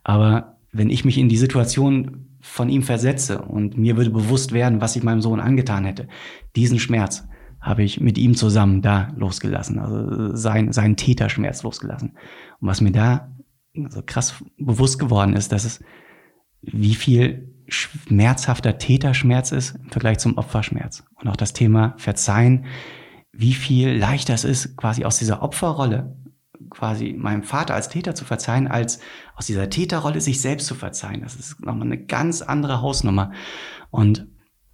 Aber 0.04 0.58
wenn 0.72 0.90
ich 0.90 1.04
mich 1.04 1.18
in 1.18 1.28
die 1.28 1.36
Situation 1.36 2.26
von 2.40 2.68
ihm 2.68 2.82
versetze 2.82 3.42
und 3.42 3.76
mir 3.76 3.96
würde 3.96 4.10
bewusst 4.10 4.52
werden, 4.52 4.80
was 4.80 4.96
ich 4.96 5.02
meinem 5.02 5.20
Sohn 5.20 5.40
angetan 5.40 5.84
hätte, 5.84 6.08
diesen 6.56 6.78
Schmerz 6.78 7.26
habe 7.60 7.82
ich 7.82 8.00
mit 8.00 8.18
ihm 8.18 8.34
zusammen 8.34 8.82
da 8.82 9.12
losgelassen, 9.16 9.78
also 9.78 10.36
sein, 10.36 10.72
seinen 10.72 10.96
Täterschmerz 10.96 11.62
losgelassen. 11.62 12.12
Und 12.60 12.68
was 12.68 12.80
mir 12.80 12.92
da 12.92 13.34
so 13.88 14.02
krass 14.04 14.42
bewusst 14.56 14.98
geworden 14.98 15.34
ist, 15.34 15.52
dass 15.52 15.64
es 15.64 15.80
wie 16.62 16.94
viel 16.94 17.54
schmerzhafter 17.68 18.78
Täterschmerz 18.78 19.52
ist 19.52 19.76
im 19.76 19.90
Vergleich 19.90 20.18
zum 20.18 20.38
Opferschmerz. 20.38 21.04
Und 21.20 21.28
auch 21.28 21.36
das 21.36 21.52
Thema 21.52 21.94
Verzeihen, 21.98 22.64
wie 23.38 23.54
viel 23.54 23.96
leichter 23.96 24.34
es 24.34 24.42
ist, 24.42 24.76
quasi 24.76 25.04
aus 25.04 25.18
dieser 25.18 25.42
Opferrolle 25.42 26.16
quasi 26.70 27.14
meinem 27.16 27.44
Vater 27.44 27.74
als 27.74 27.88
Täter 27.88 28.16
zu 28.16 28.24
verzeihen, 28.24 28.66
als 28.66 28.98
aus 29.36 29.46
dieser 29.46 29.70
Täterrolle 29.70 30.20
sich 30.20 30.40
selbst 30.40 30.66
zu 30.66 30.74
verzeihen. 30.74 31.22
Das 31.22 31.36
ist 31.36 31.64
nochmal 31.64 31.86
eine 31.86 32.04
ganz 32.04 32.42
andere 32.42 32.82
Hausnummer. 32.82 33.30
Und 33.90 34.26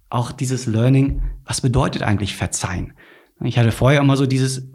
auch 0.09 0.31
dieses 0.31 0.65
Learning, 0.65 1.21
was 1.45 1.61
bedeutet 1.61 2.01
eigentlich 2.01 2.35
verzeihen? 2.35 2.93
Ich 3.43 3.59
hatte 3.59 3.71
vorher 3.71 4.01
immer 4.01 4.17
so 4.17 4.25
dieses, 4.25 4.71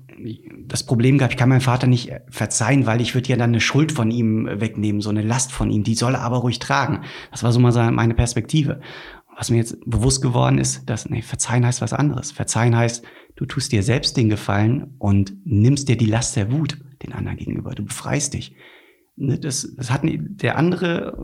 das 0.66 0.84
Problem 0.84 1.18
gehabt, 1.18 1.32
ich 1.32 1.38
kann 1.38 1.48
meinem 1.48 1.60
Vater 1.60 1.88
nicht 1.88 2.12
verzeihen, 2.28 2.86
weil 2.86 3.00
ich 3.00 3.14
würde 3.14 3.28
ja 3.28 3.36
dann 3.36 3.50
eine 3.50 3.60
Schuld 3.60 3.90
von 3.90 4.12
ihm 4.12 4.48
wegnehmen, 4.60 5.00
so 5.00 5.10
eine 5.10 5.22
Last 5.22 5.50
von 5.50 5.68
ihm, 5.68 5.82
die 5.82 5.96
soll 5.96 6.14
er 6.14 6.22
aber 6.22 6.38
ruhig 6.38 6.60
tragen. 6.60 7.02
Das 7.32 7.42
war 7.42 7.50
so 7.50 7.58
mal 7.58 7.90
meine 7.90 8.14
Perspektive. 8.14 8.80
Was 9.36 9.50
mir 9.50 9.56
jetzt 9.56 9.78
bewusst 9.84 10.22
geworden 10.22 10.58
ist, 10.58 10.88
dass, 10.88 11.08
nee, 11.08 11.22
verzeihen 11.22 11.66
heißt 11.66 11.80
was 11.80 11.92
anderes. 11.92 12.30
Verzeihen 12.30 12.76
heißt, 12.76 13.04
Du 13.36 13.46
tust 13.46 13.72
dir 13.72 13.82
selbst 13.82 14.16
den 14.16 14.28
Gefallen 14.28 14.94
und 14.98 15.32
nimmst 15.44 15.88
dir 15.88 15.96
die 15.96 16.06
Last 16.06 16.36
der 16.36 16.52
Wut 16.52 16.78
den 17.02 17.12
anderen 17.12 17.38
gegenüber. 17.38 17.74
Du 17.74 17.84
befreist 17.84 18.34
dich. 18.34 18.54
Ne, 19.16 19.38
das, 19.38 19.74
das 19.76 19.90
hat 19.90 20.02
der 20.04 20.56
andere 20.56 21.16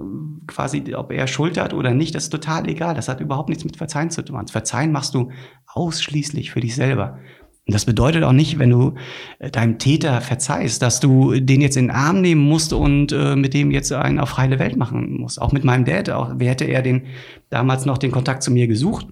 quasi, 0.46 0.94
ob 0.94 1.12
er 1.12 1.26
Schuld 1.26 1.59
hat 1.59 1.74
oder 1.74 1.94
nicht, 1.94 2.14
das 2.14 2.24
ist 2.24 2.30
total 2.30 2.68
egal. 2.68 2.94
Das 2.94 3.09
hat 3.09 3.20
überhaupt 3.20 3.48
nichts 3.48 3.64
mit 3.64 3.76
Verzeihen 3.76 4.11
zu 4.11 4.22
tun. 4.22 4.46
Verzeihen 4.48 4.92
machst 4.92 5.14
du 5.14 5.30
ausschließlich 5.66 6.50
für 6.50 6.61
dich 6.61 6.74
selber. 6.74 7.18
Und 7.66 7.74
das 7.74 7.84
bedeutet 7.84 8.22
auch 8.22 8.32
nicht, 8.32 8.61
wenn 8.61 8.70
du 8.70 8.94
äh, 9.40 9.50
deinem 9.50 9.78
Täter 9.78 10.20
verzeihst, 10.20 10.82
dass 10.82 11.00
du 11.00 11.40
den 11.40 11.61
jetzt 11.61 11.76
in 11.76 11.86
den 11.86 11.96
Arm 11.96 12.20
nehmen 12.20 12.42
musst 12.42 12.72
und 12.72 13.11
äh, 13.12 13.34
mit 13.34 13.54
dem 13.54 13.72
jetzt 13.72 13.92
einen 13.92 14.20
auf 14.20 14.36
heile 14.36 14.61
Welt 14.61 14.76
machen 14.76 15.18
musst. 15.18 15.42
Auch 15.42 15.52
mit 15.52 15.64
meinem 15.64 15.84
Dad, 15.84 16.11
auch 16.11 16.34
wer 16.36 16.50
hätte 16.50 16.64
er 16.64 16.82
den 16.82 17.07
damals 17.50 17.84
noch 17.84 17.98
den 17.98 18.12
Kontakt 18.12 18.44
zu 18.44 18.52
mir 18.52 18.68
gesucht? 18.68 19.09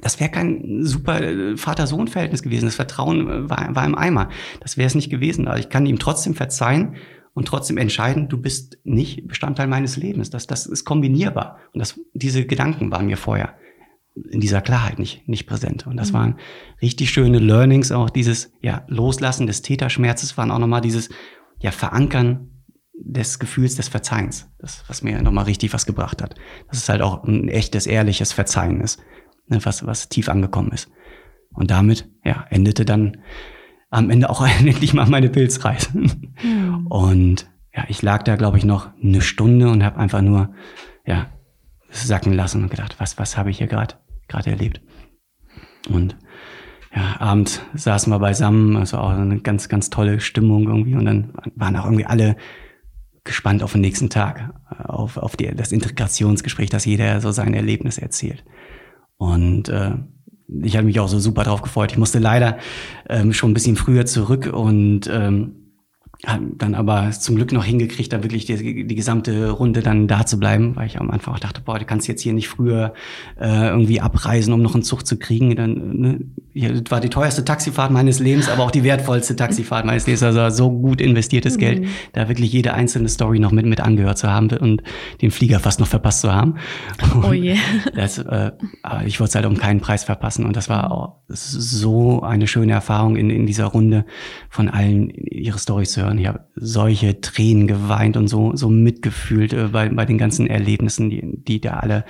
Das 0.00 0.18
wäre 0.20 0.30
kein 0.30 0.84
super 0.84 1.20
äh, 1.20 1.56
Vater-Sohn-Verhältnis 1.56 2.42
gewesen. 2.42 2.64
Das 2.64 2.76
Vertrauen 2.76 3.28
äh, 3.28 3.50
war, 3.50 3.74
war 3.74 3.84
im 3.84 3.96
Eimer. 3.96 4.30
Das 4.60 4.76
wäre 4.76 4.86
es 4.86 4.94
nicht 4.94 5.10
gewesen. 5.10 5.48
Also 5.48 5.60
ich 5.60 5.68
kann 5.68 5.86
ihm 5.86 5.98
trotzdem 5.98 6.34
verzeihen 6.34 6.96
und 7.34 7.46
trotzdem 7.46 7.78
entscheiden, 7.78 8.28
du 8.28 8.38
bist 8.38 8.78
nicht 8.84 9.26
Bestandteil 9.26 9.66
meines 9.66 9.96
Lebens. 9.96 10.30
Das, 10.30 10.46
das 10.46 10.66
ist 10.66 10.84
kombinierbar. 10.84 11.58
Und 11.72 11.80
das, 11.80 12.00
diese 12.14 12.46
Gedanken 12.46 12.90
waren 12.90 13.06
mir 13.06 13.16
vorher 13.16 13.54
in 14.30 14.40
dieser 14.40 14.60
Klarheit 14.60 14.98
nicht, 14.98 15.26
nicht 15.28 15.46
präsent. 15.46 15.86
Und 15.86 15.96
das 15.96 16.10
mhm. 16.10 16.16
waren 16.16 16.38
richtig 16.82 17.10
schöne 17.10 17.38
Learnings, 17.38 17.92
auch 17.92 18.10
dieses 18.10 18.52
ja, 18.60 18.84
Loslassen 18.88 19.46
des 19.46 19.62
Täterschmerzes 19.62 20.36
waren 20.36 20.50
auch 20.50 20.58
nochmal 20.58 20.82
dieses 20.82 21.08
ja, 21.60 21.70
Verankern 21.70 22.50
des 22.94 23.38
Gefühls 23.38 23.76
des 23.76 23.88
Verzeihens. 23.88 24.48
Das, 24.58 24.84
was 24.88 25.02
mir 25.02 25.22
nochmal 25.22 25.44
richtig 25.44 25.72
was 25.72 25.86
gebracht 25.86 26.20
hat. 26.20 26.34
Dass 26.68 26.78
es 26.78 26.88
halt 26.88 27.00
auch 27.00 27.24
ein 27.24 27.48
echtes, 27.48 27.86
ehrliches 27.86 28.32
Verzeihen 28.32 28.80
ist 28.80 29.00
was, 29.64 29.86
was 29.86 30.08
tief 30.08 30.28
angekommen 30.28 30.72
ist. 30.72 30.90
Und 31.52 31.70
damit, 31.70 32.08
ja, 32.24 32.46
endete 32.50 32.84
dann 32.84 33.18
am 33.90 34.10
Ende 34.10 34.30
auch 34.30 34.46
endlich 34.58 34.94
mal 34.94 35.08
meine 35.08 35.28
Pilzreise. 35.28 35.90
Mhm. 35.96 36.86
Und 36.88 37.50
ja, 37.74 37.84
ich 37.88 38.02
lag 38.02 38.22
da, 38.22 38.36
glaube 38.36 38.58
ich, 38.58 38.64
noch 38.64 38.90
eine 39.02 39.20
Stunde 39.20 39.68
und 39.68 39.84
habe 39.84 39.98
einfach 39.98 40.22
nur, 40.22 40.54
ja, 41.06 41.26
sacken 41.90 42.32
lassen 42.32 42.62
und 42.62 42.70
gedacht, 42.70 42.96
was, 42.98 43.18
was 43.18 43.36
habe 43.36 43.50
ich 43.50 43.58
hier 43.58 43.66
gerade 43.66 43.96
gerade 44.28 44.50
erlebt? 44.50 44.80
Und 45.88 46.16
ja, 46.94 47.20
abends 47.20 47.62
saßen 47.74 48.12
wir 48.12 48.18
beisammen, 48.18 48.76
also 48.76 48.98
auch 48.98 49.10
eine 49.10 49.40
ganz, 49.40 49.68
ganz 49.68 49.90
tolle 49.90 50.20
Stimmung 50.20 50.64
irgendwie 50.64 50.94
und 50.94 51.04
dann 51.04 51.32
waren 51.54 51.76
auch 51.76 51.84
irgendwie 51.84 52.06
alle 52.06 52.36
gespannt 53.24 53.62
auf 53.62 53.72
den 53.72 53.82
nächsten 53.82 54.10
Tag, 54.10 54.52
auf, 54.78 55.16
auf 55.16 55.36
die, 55.36 55.54
das 55.54 55.72
Integrationsgespräch, 55.72 56.70
dass 56.70 56.84
jeder 56.84 57.20
so 57.20 57.30
sein 57.30 57.54
Erlebnis 57.54 57.98
erzählt. 57.98 58.44
Und 59.16 59.68
äh, 59.68 59.92
ich 60.62 60.76
hatte 60.76 60.86
mich 60.86 61.00
auch 61.00 61.08
so 61.08 61.18
super 61.18 61.44
drauf 61.44 61.62
gefreut. 61.62 61.92
Ich 61.92 61.98
musste 61.98 62.18
leider 62.18 62.58
ähm, 63.08 63.32
schon 63.32 63.50
ein 63.50 63.54
bisschen 63.54 63.76
früher 63.76 64.06
zurück 64.06 64.50
und 64.52 65.08
ähm, 65.10 65.62
dann 66.24 66.76
aber 66.76 67.10
zum 67.10 67.34
Glück 67.34 67.50
noch 67.50 67.64
hingekriegt, 67.64 68.12
da 68.12 68.22
wirklich 68.22 68.44
die, 68.44 68.86
die 68.86 68.94
gesamte 68.94 69.50
Runde 69.50 69.82
dann 69.82 70.06
da 70.06 70.24
zu 70.24 70.38
bleiben, 70.38 70.76
weil 70.76 70.86
ich 70.86 71.00
am 71.00 71.10
Anfang 71.10 71.34
auch 71.34 71.40
dachte, 71.40 71.62
boah, 71.64 71.80
du 71.80 71.84
kannst 71.84 72.06
jetzt 72.06 72.22
hier 72.22 72.32
nicht 72.32 72.48
früher 72.48 72.94
äh, 73.40 73.68
irgendwie 73.68 74.00
abreisen, 74.00 74.52
um 74.52 74.62
noch 74.62 74.74
einen 74.74 74.84
Zug 74.84 75.04
zu 75.04 75.18
kriegen. 75.18 75.56
Dann 75.56 75.96
ne, 75.96 76.20
war 76.54 77.00
die 77.00 77.08
teuerste 77.08 77.44
Taxifahrt 77.44 77.90
meines 77.90 78.18
Lebens, 78.18 78.48
aber 78.48 78.64
auch 78.64 78.70
die 78.70 78.84
wertvollste 78.84 79.36
Taxifahrt 79.36 79.86
meines 79.86 80.06
Lebens. 80.06 80.22
Also 80.22 80.50
so 80.50 80.70
gut 80.70 81.00
investiertes 81.00 81.56
mhm. 81.56 81.60
Geld, 81.60 81.86
da 82.12 82.28
wirklich 82.28 82.52
jede 82.52 82.74
einzelne 82.74 83.08
Story 83.08 83.38
noch 83.38 83.52
mit, 83.52 83.64
mit 83.64 83.80
angehört 83.80 84.18
zu 84.18 84.30
haben 84.30 84.50
und 84.58 84.82
den 85.22 85.30
Flieger 85.30 85.60
fast 85.60 85.80
noch 85.80 85.86
verpasst 85.86 86.20
zu 86.20 86.32
haben. 86.32 86.56
oh 87.22 87.32
je. 87.32 87.56
Das, 87.94 88.18
äh, 88.18 88.52
aber 88.82 89.06
ich 89.06 89.18
wollte 89.20 89.30
es 89.30 89.34
halt 89.36 89.46
um 89.46 89.56
keinen 89.56 89.80
Preis 89.80 90.04
verpassen. 90.04 90.44
Und 90.44 90.56
das 90.56 90.68
war 90.68 90.92
auch 90.92 91.20
so 91.28 92.22
eine 92.22 92.46
schöne 92.46 92.72
Erfahrung 92.72 93.16
in, 93.16 93.30
in 93.30 93.46
dieser 93.46 93.66
Runde 93.66 94.04
von 94.50 94.68
allen 94.68 95.10
ihre 95.10 95.58
Storys 95.58 95.92
zu 95.92 96.02
hören. 96.02 96.18
Ich 96.18 96.26
habe 96.26 96.40
solche 96.54 97.20
Tränen 97.20 97.66
geweint 97.66 98.16
und 98.16 98.28
so, 98.28 98.54
so 98.54 98.68
mitgefühlt 98.68 99.52
äh, 99.54 99.68
bei, 99.68 99.88
bei 99.88 100.04
den 100.04 100.18
ganzen 100.18 100.46
Erlebnissen, 100.46 101.08
die, 101.08 101.22
die 101.42 101.60
da 101.60 101.74
alle 101.74 102.04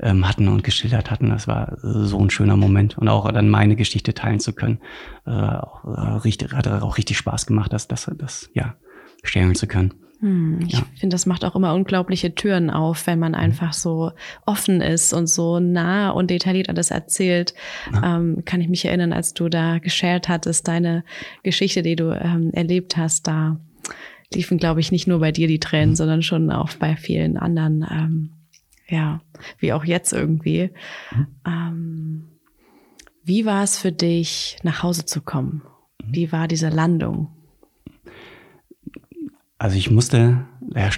ähm, 0.00 0.26
hatten 0.28 0.48
und 0.48 0.64
geschildert 0.64 1.10
hatten. 1.10 1.30
Das 1.30 1.46
war 1.46 1.76
so 1.80 2.18
ein 2.18 2.30
schöner 2.30 2.56
Moment. 2.56 2.98
Und 2.98 3.08
auch 3.08 3.30
dann 3.30 3.48
meine 3.48 3.76
Geschichte 3.76 3.83
teilen 3.92 4.40
zu 4.40 4.52
können, 4.52 4.80
äh, 5.26 5.30
auch, 5.30 5.84
äh, 5.84 6.16
richtig, 6.24 6.52
hat 6.52 6.66
auch 6.66 6.96
richtig 6.98 7.18
Spaß 7.18 7.46
gemacht, 7.46 7.72
das, 7.72 7.88
das, 7.88 8.10
das 8.16 8.50
ja, 8.54 8.76
stellen 9.22 9.54
zu 9.54 9.66
können. 9.66 9.94
Hm, 10.20 10.60
ich 10.66 10.72
ja. 10.72 10.86
finde, 10.96 11.14
das 11.14 11.26
macht 11.26 11.44
auch 11.44 11.54
immer 11.54 11.74
unglaubliche 11.74 12.34
Türen 12.34 12.70
auf, 12.70 13.06
wenn 13.06 13.18
man 13.18 13.32
mhm. 13.32 13.38
einfach 13.38 13.72
so 13.72 14.12
offen 14.46 14.80
ist 14.80 15.12
und 15.12 15.26
so 15.28 15.60
nah 15.60 16.10
und 16.10 16.30
detailliert 16.30 16.68
alles 16.68 16.90
erzählt. 16.90 17.54
Ähm, 18.02 18.42
kann 18.44 18.60
ich 18.60 18.68
mich 18.68 18.84
erinnern, 18.84 19.12
als 19.12 19.34
du 19.34 19.48
da 19.48 19.78
geshared 19.78 20.28
hattest, 20.28 20.66
deine 20.68 21.04
Geschichte, 21.42 21.82
die 21.82 21.96
du 21.96 22.10
ähm, 22.10 22.50
erlebt 22.52 22.96
hast, 22.96 23.26
da 23.26 23.60
liefen, 24.32 24.58
glaube 24.58 24.80
ich, 24.80 24.92
nicht 24.92 25.06
nur 25.06 25.20
bei 25.20 25.32
dir 25.32 25.46
die 25.46 25.60
Tränen, 25.60 25.90
mhm. 25.90 25.96
sondern 25.96 26.22
schon 26.22 26.50
auch 26.50 26.72
bei 26.74 26.96
vielen 26.96 27.36
anderen. 27.36 27.86
Ähm, 27.90 28.30
ja, 28.88 29.20
wie 29.58 29.72
auch 29.72 29.84
jetzt 29.84 30.12
irgendwie. 30.12 30.70
Mhm. 31.10 31.26
Ähm, 31.46 32.24
wie 33.24 33.46
war 33.46 33.62
es 33.62 33.78
für 33.78 33.92
dich, 33.92 34.58
nach 34.62 34.82
Hause 34.82 35.06
zu 35.06 35.22
kommen? 35.22 35.62
Wie 36.04 36.30
war 36.32 36.48
diese 36.48 36.68
Landung? 36.68 37.28
Also 39.58 39.78
ich 39.78 39.90
musste 39.90 40.44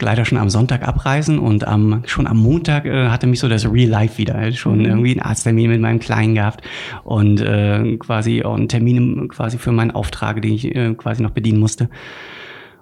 leider 0.00 0.24
schon 0.24 0.38
am 0.38 0.50
Sonntag 0.50 0.86
abreisen 0.86 1.38
und 1.38 1.66
am, 1.66 2.02
schon 2.06 2.26
am 2.26 2.38
Montag 2.38 2.84
äh, 2.86 3.08
hatte 3.10 3.28
mich 3.28 3.38
so 3.38 3.48
das 3.48 3.70
Real 3.70 3.88
Life 3.88 4.18
wieder. 4.18 4.50
Schon 4.52 4.80
mhm. 4.80 4.86
irgendwie 4.86 5.12
einen 5.12 5.20
Arzttermin 5.20 5.70
mit 5.70 5.80
meinem 5.80 6.00
Kleinen 6.00 6.34
gehabt 6.34 6.62
und 7.04 7.40
äh, 7.40 7.96
quasi 7.98 8.42
auch 8.42 8.56
einen 8.56 8.68
Termin 8.68 9.28
quasi 9.28 9.58
für 9.58 9.72
meinen 9.72 9.92
Auftrag, 9.92 10.42
den 10.42 10.54
ich 10.54 10.74
äh, 10.74 10.94
quasi 10.94 11.22
noch 11.22 11.30
bedienen 11.30 11.60
musste. 11.60 11.88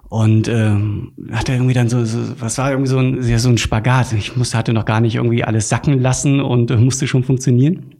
Und 0.07 0.47
ähm, 0.47 1.11
hatte 1.31 1.53
irgendwie 1.53 1.73
dann 1.73 1.89
so, 1.89 2.05
so, 2.05 2.39
was 2.39 2.57
war 2.57 2.71
irgendwie 2.71 2.89
so 2.89 2.99
ein, 2.99 3.21
so 3.37 3.49
ein 3.49 3.57
Spagat. 3.57 4.13
Ich 4.13 4.35
musste, 4.35 4.57
hatte 4.57 4.73
noch 4.73 4.85
gar 4.85 5.01
nicht 5.01 5.15
irgendwie 5.15 5.43
alles 5.43 5.67
sacken 5.67 5.99
lassen 5.99 6.39
und 6.39 6.71
äh, 6.71 6.77
musste 6.77 7.05
schon 7.05 7.23
funktionieren. 7.23 7.94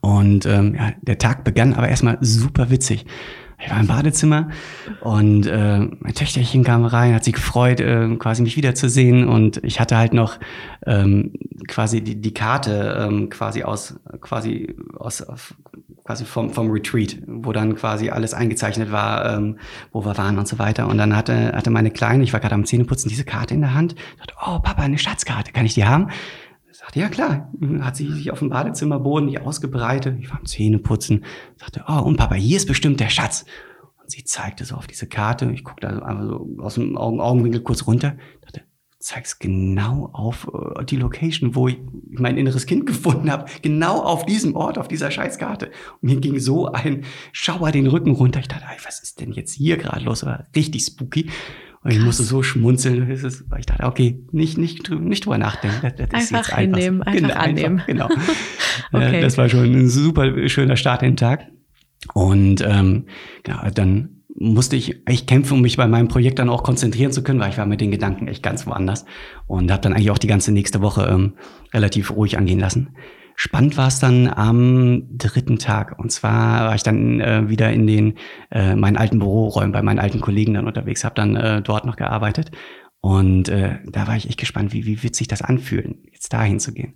Und 0.00 0.46
ähm, 0.46 0.74
ja, 0.74 0.92
der 1.00 1.18
Tag 1.18 1.44
begann 1.44 1.74
aber 1.74 1.88
erstmal 1.88 2.18
super 2.20 2.70
witzig. 2.70 3.06
Ich 3.60 3.70
war 3.70 3.80
im 3.80 3.88
Badezimmer 3.88 4.50
und 5.00 5.46
äh, 5.46 5.80
mein 5.80 6.14
Töchterchen 6.14 6.62
kam 6.62 6.84
rein, 6.84 7.12
hat 7.12 7.24
sich 7.24 7.34
gefreut, 7.34 7.80
äh, 7.80 8.14
quasi 8.16 8.42
mich 8.42 8.56
wiederzusehen. 8.56 9.26
Und 9.26 9.62
ich 9.64 9.80
hatte 9.80 9.96
halt 9.96 10.14
noch 10.14 10.38
ähm, 10.86 11.32
quasi 11.66 12.00
die, 12.00 12.20
die 12.20 12.32
Karte 12.32 12.96
ähm, 13.00 13.30
quasi 13.30 13.64
aus, 13.64 13.98
quasi 14.20 14.76
aus, 14.96 15.26
quasi 16.04 16.24
vom, 16.24 16.50
vom 16.50 16.70
Retreat, 16.70 17.18
wo 17.26 17.52
dann 17.52 17.74
quasi 17.74 18.10
alles 18.10 18.32
eingezeichnet 18.32 18.92
war, 18.92 19.36
ähm, 19.36 19.58
wo 19.90 20.04
wir 20.04 20.16
waren 20.16 20.38
und 20.38 20.46
so 20.46 20.60
weiter. 20.60 20.86
Und 20.86 20.98
dann 20.98 21.16
hatte, 21.16 21.52
hatte 21.52 21.70
meine 21.70 21.90
Kleine, 21.90 22.22
ich 22.22 22.32
war 22.32 22.38
gerade 22.38 22.54
am 22.54 22.64
Zähneputzen, 22.64 23.08
diese 23.08 23.24
Karte 23.24 23.54
in 23.54 23.60
der 23.60 23.74
Hand. 23.74 23.96
Dachte, 24.18 24.34
oh 24.40 24.60
Papa, 24.60 24.82
eine 24.82 24.98
Schatzkarte, 24.98 25.50
kann 25.50 25.66
ich 25.66 25.74
die 25.74 25.84
haben? 25.84 26.10
Sagte, 26.88 27.00
ja 27.00 27.08
klar. 27.10 27.52
Hat 27.80 27.96
sie 27.96 28.10
sich 28.10 28.30
auf 28.30 28.38
dem 28.38 28.48
Badezimmerboden 28.48 29.26
nicht 29.26 29.42
ausgebreitet. 29.42 30.16
Ich 30.20 30.30
war 30.30 30.38
am 30.38 30.46
Zähneputzen. 30.46 31.26
Sagte, 31.58 31.84
oh, 31.86 32.00
und 32.00 32.16
Papa, 32.16 32.34
hier 32.34 32.56
ist 32.56 32.66
bestimmt 32.66 32.98
der 32.98 33.10
Schatz. 33.10 33.44
Und 34.00 34.10
sie 34.10 34.24
zeigte 34.24 34.64
so 34.64 34.74
auf 34.74 34.86
diese 34.86 35.06
Karte. 35.06 35.50
Ich 35.52 35.64
guckte 35.64 35.86
also 35.86 36.02
einfach 36.02 36.24
so 36.24 36.56
aus 36.62 36.74
dem 36.76 36.96
Augen 36.96 37.20
Augenwinkel 37.20 37.60
kurz 37.60 37.86
runter. 37.86 38.16
Dachte, 38.40 38.62
zeigst 39.00 39.38
genau 39.38 40.08
auf 40.14 40.48
uh, 40.48 40.82
die 40.82 40.96
Location, 40.96 41.54
wo 41.54 41.68
ich 41.68 41.76
mein 42.08 42.38
inneres 42.38 42.64
Kind 42.64 42.86
gefunden 42.86 43.30
habe. 43.30 43.44
Genau 43.60 44.00
auf 44.00 44.24
diesem 44.24 44.56
Ort, 44.56 44.78
auf 44.78 44.88
dieser 44.88 45.10
Scheißkarte. 45.10 45.66
Und 46.00 46.08
mir 46.10 46.20
ging 46.20 46.38
so 46.40 46.72
ein 46.72 47.04
Schauer 47.32 47.70
den 47.70 47.86
Rücken 47.86 48.12
runter. 48.12 48.40
Ich 48.40 48.48
dachte, 48.48 48.64
ey, 48.64 48.78
was 48.86 49.02
ist 49.02 49.20
denn 49.20 49.32
jetzt 49.32 49.52
hier 49.52 49.76
gerade 49.76 50.06
los? 50.06 50.24
War 50.24 50.46
richtig 50.56 50.86
spooky. 50.86 51.28
Und 51.82 51.92
ich 51.92 52.00
musste 52.00 52.24
so 52.24 52.42
schmunzeln, 52.42 53.08
weil 53.48 53.60
ich 53.60 53.66
dachte, 53.66 53.84
okay, 53.84 54.20
nicht, 54.32 54.58
nicht, 54.58 54.90
nicht 54.90 55.24
drüber 55.24 55.38
nachdenken. 55.38 55.92
Das, 55.96 56.08
das 56.08 56.32
einfach 56.32 56.58
hinnehmen, 56.58 57.02
einfach, 57.02 57.30
einfach 57.30 57.42
annehmen. 57.44 57.82
Genau. 57.86 58.08
okay. 58.92 59.20
Das 59.20 59.38
war 59.38 59.48
schon 59.48 59.64
ein 59.64 59.88
super 59.88 60.48
schöner 60.48 60.76
Start 60.76 61.02
in 61.02 61.10
den 61.10 61.16
Tag. 61.16 61.46
Und 62.14 62.60
ähm, 62.66 63.06
genau, 63.42 63.60
dann 63.74 64.18
musste 64.34 64.76
ich 64.76 65.02
echt 65.06 65.26
kämpfen, 65.26 65.54
um 65.54 65.60
mich 65.62 65.76
bei 65.76 65.88
meinem 65.88 66.08
Projekt 66.08 66.38
dann 66.38 66.48
auch 66.48 66.62
konzentrieren 66.62 67.12
zu 67.12 67.22
können, 67.22 67.40
weil 67.40 67.50
ich 67.50 67.58
war 67.58 67.66
mit 67.66 67.80
den 67.80 67.90
Gedanken 67.90 68.28
echt 68.28 68.42
ganz 68.42 68.66
woanders 68.66 69.04
und 69.46 69.70
habe 69.70 69.82
dann 69.82 69.92
eigentlich 69.92 70.10
auch 70.10 70.18
die 70.18 70.28
ganze 70.28 70.52
nächste 70.52 70.80
Woche 70.80 71.08
ähm, 71.10 71.34
relativ 71.74 72.12
ruhig 72.12 72.38
angehen 72.38 72.60
lassen. 72.60 72.90
Spannend 73.40 73.76
war 73.76 73.86
es 73.86 74.00
dann 74.00 74.26
am 74.26 75.16
dritten 75.16 75.60
Tag. 75.60 75.96
Und 75.96 76.10
zwar 76.10 76.66
war 76.66 76.74
ich 76.74 76.82
dann 76.82 77.20
äh, 77.20 77.48
wieder 77.48 77.72
in 77.72 77.86
den 77.86 78.14
äh, 78.50 78.74
meinen 78.74 78.96
alten 78.96 79.20
Büroräumen 79.20 79.70
bei 79.70 79.80
meinen 79.80 80.00
alten 80.00 80.20
Kollegen 80.20 80.54
dann 80.54 80.66
unterwegs, 80.66 81.04
habe 81.04 81.14
dann 81.14 81.36
äh, 81.36 81.62
dort 81.62 81.86
noch 81.86 81.94
gearbeitet. 81.94 82.50
Und 83.00 83.48
äh, 83.48 83.78
da 83.86 84.08
war 84.08 84.16
ich 84.16 84.28
echt 84.28 84.40
gespannt, 84.40 84.72
wie, 84.72 84.86
wie 84.86 85.04
wird 85.04 85.14
sich 85.14 85.28
das 85.28 85.40
anfühlen, 85.40 86.02
jetzt 86.12 86.32
dahin 86.32 86.58
zu 86.58 86.72
gehen. 86.72 86.94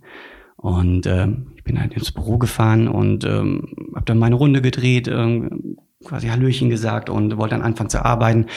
Und 0.57 1.07
ähm, 1.07 1.53
ich 1.55 1.63
bin 1.63 1.79
halt 1.79 1.93
ins 1.93 2.11
Büro 2.11 2.37
gefahren 2.37 2.89
und 2.89 3.23
ähm, 3.23 3.73
habe 3.95 4.03
dann 4.03 4.17
meine 4.17 4.35
Runde 4.35 4.61
gedreht, 4.61 5.07
ähm, 5.07 5.77
quasi 6.03 6.27
Hallöchen 6.27 6.69
gesagt 6.69 7.09
und 7.09 7.37
wollte 7.37 7.55
dann 7.55 7.63
anfangen 7.63 7.89
zu 7.89 8.03
arbeiten. 8.03 8.47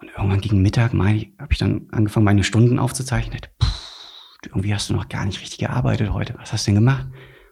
Und 0.00 0.10
irgendwann 0.16 0.40
gegen 0.40 0.60
Mittag 0.60 0.92
habe 0.92 1.52
ich 1.52 1.58
dann 1.58 1.86
angefangen, 1.92 2.24
meine 2.24 2.42
Stunden 2.42 2.80
aufzuzeichnen. 2.80 3.42
Puh, 3.60 3.68
irgendwie 4.44 4.74
hast 4.74 4.90
du 4.90 4.94
noch 4.94 5.08
gar 5.08 5.24
nicht 5.24 5.40
richtig 5.40 5.58
gearbeitet 5.58 6.12
heute. 6.12 6.34
Was 6.38 6.52
hast 6.52 6.66
du 6.66 6.72
denn 6.72 6.84
gemacht? 6.84 7.06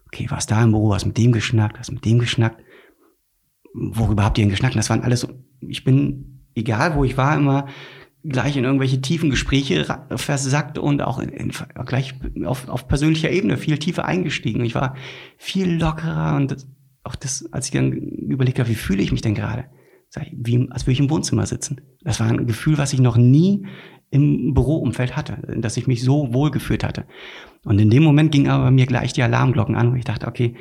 Okay, 0.06 0.26
warst 0.30 0.50
da 0.50 0.62
im 0.62 0.70
Büro, 0.70 0.94
hast 0.94 1.06
mit 1.06 1.18
dem 1.18 1.32
geschnackt, 1.32 1.78
hast 1.78 1.92
mit 1.92 2.04
dem 2.04 2.18
geschnackt. 2.18 2.62
Worüber 3.74 4.24
habt 4.24 4.38
ihr 4.38 4.44
denn 4.44 4.50
geschnackt? 4.50 4.76
Das 4.76 4.90
waren 4.90 5.02
alles 5.02 5.20
so, 5.20 5.28
ich 5.60 5.84
bin, 5.84 6.46
egal 6.54 6.94
wo 6.94 7.04
ich 7.04 7.16
war, 7.16 7.36
immer 7.36 7.66
gleich 8.28 8.56
in 8.56 8.64
irgendwelche 8.64 9.00
tiefen 9.00 9.30
Gespräche 9.30 9.84
versackt 10.16 10.78
und 10.78 11.02
auch 11.02 11.18
in, 11.18 11.28
in, 11.28 11.52
gleich 11.84 12.14
auf, 12.44 12.68
auf 12.68 12.88
persönlicher 12.88 13.30
Ebene 13.30 13.56
viel 13.56 13.78
tiefer 13.78 14.04
eingestiegen. 14.04 14.64
Ich 14.64 14.74
war 14.74 14.96
viel 15.36 15.78
lockerer 15.78 16.36
und 16.36 16.50
das, 16.50 16.68
auch 17.04 17.14
das, 17.14 17.48
als 17.52 17.66
ich 17.66 17.72
dann 17.72 17.92
überlegt 17.92 18.58
habe, 18.58 18.68
wie 18.68 18.74
fühle 18.74 19.02
ich 19.02 19.12
mich 19.12 19.22
denn 19.22 19.34
gerade? 19.34 19.66
Wie, 20.32 20.68
als 20.70 20.84
würde 20.84 20.92
ich 20.92 21.00
im 21.00 21.10
Wohnzimmer 21.10 21.46
sitzen. 21.46 21.82
Das 22.02 22.20
war 22.20 22.28
ein 22.28 22.46
Gefühl, 22.46 22.78
was 22.78 22.92
ich 22.92 23.00
noch 23.00 23.16
nie 23.16 23.66
im 24.10 24.54
Büroumfeld 24.54 25.16
hatte, 25.16 25.38
dass 25.58 25.76
ich 25.76 25.86
mich 25.86 26.02
so 26.02 26.32
wohl 26.32 26.50
gefühlt 26.50 26.84
hatte. 26.84 27.04
Und 27.64 27.78
in 27.78 27.90
dem 27.90 28.02
Moment 28.02 28.32
ging 28.32 28.48
aber 28.48 28.70
mir 28.70 28.86
gleich 28.86 29.12
die 29.12 29.22
Alarmglocken 29.22 29.74
an, 29.74 29.92
wo 29.92 29.96
ich 29.96 30.04
dachte, 30.04 30.28
okay, 30.28 30.54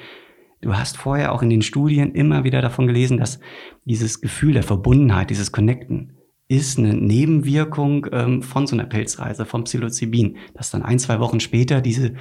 du 0.62 0.76
hast 0.76 0.98
vorher 0.98 1.32
auch 1.32 1.44
in 1.44 1.50
den 1.50 1.62
Studien 1.62 2.14
immer 2.14 2.44
wieder 2.44 2.62
davon 2.62 2.88
gelesen, 2.88 3.18
dass 3.18 3.40
dieses 3.86 4.22
Gefühl 4.22 4.54
der 4.54 4.64
Verbundenheit, 4.64 5.30
dieses 5.30 5.52
Connecten, 5.52 6.16
ist 6.48 6.78
eine 6.78 6.94
Nebenwirkung 6.94 8.06
ähm, 8.12 8.44
von 8.44 8.68
so 8.68 8.76
einer 8.76 8.86
Pilzreise, 8.86 9.46
vom 9.46 9.64
Psilocybin, 9.64 10.38
dass 10.54 10.70
dann 10.70 10.84
ein, 10.84 11.00
zwei 11.00 11.20
Wochen 11.20 11.40
später 11.40 11.82
diese 11.82 12.14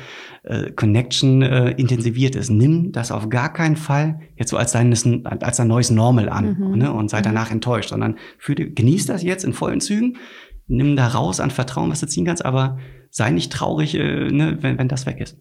äh, 0.44 0.70
Connection 0.70 1.42
äh, 1.42 1.72
intensiviert 1.72 2.34
ist. 2.34 2.48
Nimm 2.48 2.90
das 2.90 3.12
auf 3.12 3.28
gar 3.28 3.52
keinen 3.52 3.76
Fall 3.76 4.20
jetzt 4.36 4.48
so 4.48 4.56
als 4.56 4.72
dein, 4.72 4.94
als 5.26 5.60
ein 5.60 5.68
neues 5.68 5.90
Normal 5.90 6.30
an 6.30 6.56
mhm. 6.59 6.78
ne, 6.78 6.92
und 6.92 7.10
sei 7.10 7.18
mhm. 7.18 7.24
danach 7.24 7.51
enttäuscht, 7.51 7.90
sondern 7.90 8.16
für, 8.38 8.55
genieß 8.55 9.05
das 9.05 9.22
jetzt 9.22 9.44
in 9.44 9.52
vollen 9.52 9.82
Zügen 9.82 10.16
nimm 10.66 10.97
da 10.97 11.09
raus 11.09 11.41
an 11.41 11.51
Vertrauen, 11.51 11.91
was 11.91 12.01
du 12.01 12.07
ziehen 12.07 12.24
kannst, 12.24 12.45
aber 12.45 12.78
sei 13.11 13.31
nicht 13.31 13.53
traurig, 13.53 13.95
äh, 13.95 14.31
ne, 14.31 14.59
wenn, 14.61 14.78
wenn 14.78 14.89
das 14.89 15.07
weg 15.07 15.20
ist. 15.20 15.39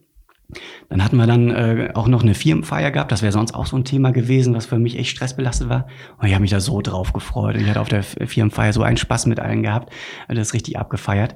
Dann 0.88 1.02
hatten 1.02 1.16
wir 1.16 1.26
dann 1.26 1.50
äh, 1.50 1.90
auch 1.94 2.06
noch 2.06 2.22
eine 2.22 2.34
Firmenfeier 2.34 2.90
gehabt. 2.90 3.10
Das 3.10 3.22
wäre 3.22 3.32
sonst 3.32 3.54
auch 3.54 3.66
so 3.66 3.76
ein 3.76 3.84
Thema 3.84 4.12
gewesen, 4.12 4.54
was 4.54 4.66
für 4.66 4.78
mich 4.78 4.98
echt 4.98 5.10
stressbelastet 5.10 5.68
war. 5.68 5.86
Und 6.18 6.28
ich 6.28 6.34
habe 6.34 6.42
mich 6.42 6.50
da 6.50 6.60
so 6.60 6.80
drauf 6.82 7.12
gefreut. 7.12 7.54
Und 7.54 7.62
ich 7.62 7.68
hatte 7.68 7.80
auf 7.80 7.88
der 7.88 8.02
Firmenfeier 8.02 8.72
so 8.72 8.82
einen 8.82 8.98
Spaß 8.98 9.26
mit 9.26 9.40
allen 9.40 9.62
gehabt. 9.62 9.92
Das 10.28 10.52
richtig 10.52 10.78
abgefeiert. 10.78 11.34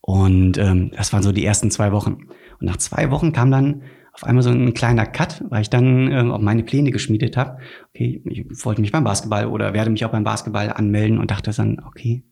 Und 0.00 0.58
ähm, 0.58 0.90
das 0.96 1.12
waren 1.12 1.22
so 1.22 1.32
die 1.32 1.44
ersten 1.44 1.70
zwei 1.70 1.92
Wochen. 1.92 2.26
Und 2.60 2.66
nach 2.66 2.76
zwei 2.78 3.10
Wochen 3.10 3.32
kam 3.32 3.50
dann 3.50 3.82
auf 4.12 4.24
einmal 4.24 4.42
so 4.42 4.50
ein 4.50 4.74
kleiner 4.74 5.06
Cut, 5.06 5.44
weil 5.48 5.62
ich 5.62 5.70
dann 5.70 6.10
ähm, 6.10 6.32
auch 6.32 6.40
meine 6.40 6.64
Pläne 6.64 6.90
geschmiedet 6.90 7.36
habe. 7.36 7.58
Okay, 7.90 8.20
ich 8.24 8.44
wollte 8.64 8.80
mich 8.80 8.90
beim 8.90 9.04
Basketball 9.04 9.46
oder 9.46 9.74
werde 9.74 9.90
mich 9.90 10.04
auch 10.04 10.10
beim 10.10 10.24
Basketball 10.24 10.72
anmelden 10.72 11.18
und 11.18 11.30
dachte 11.30 11.52
dann, 11.52 11.80
okay, 11.86 12.24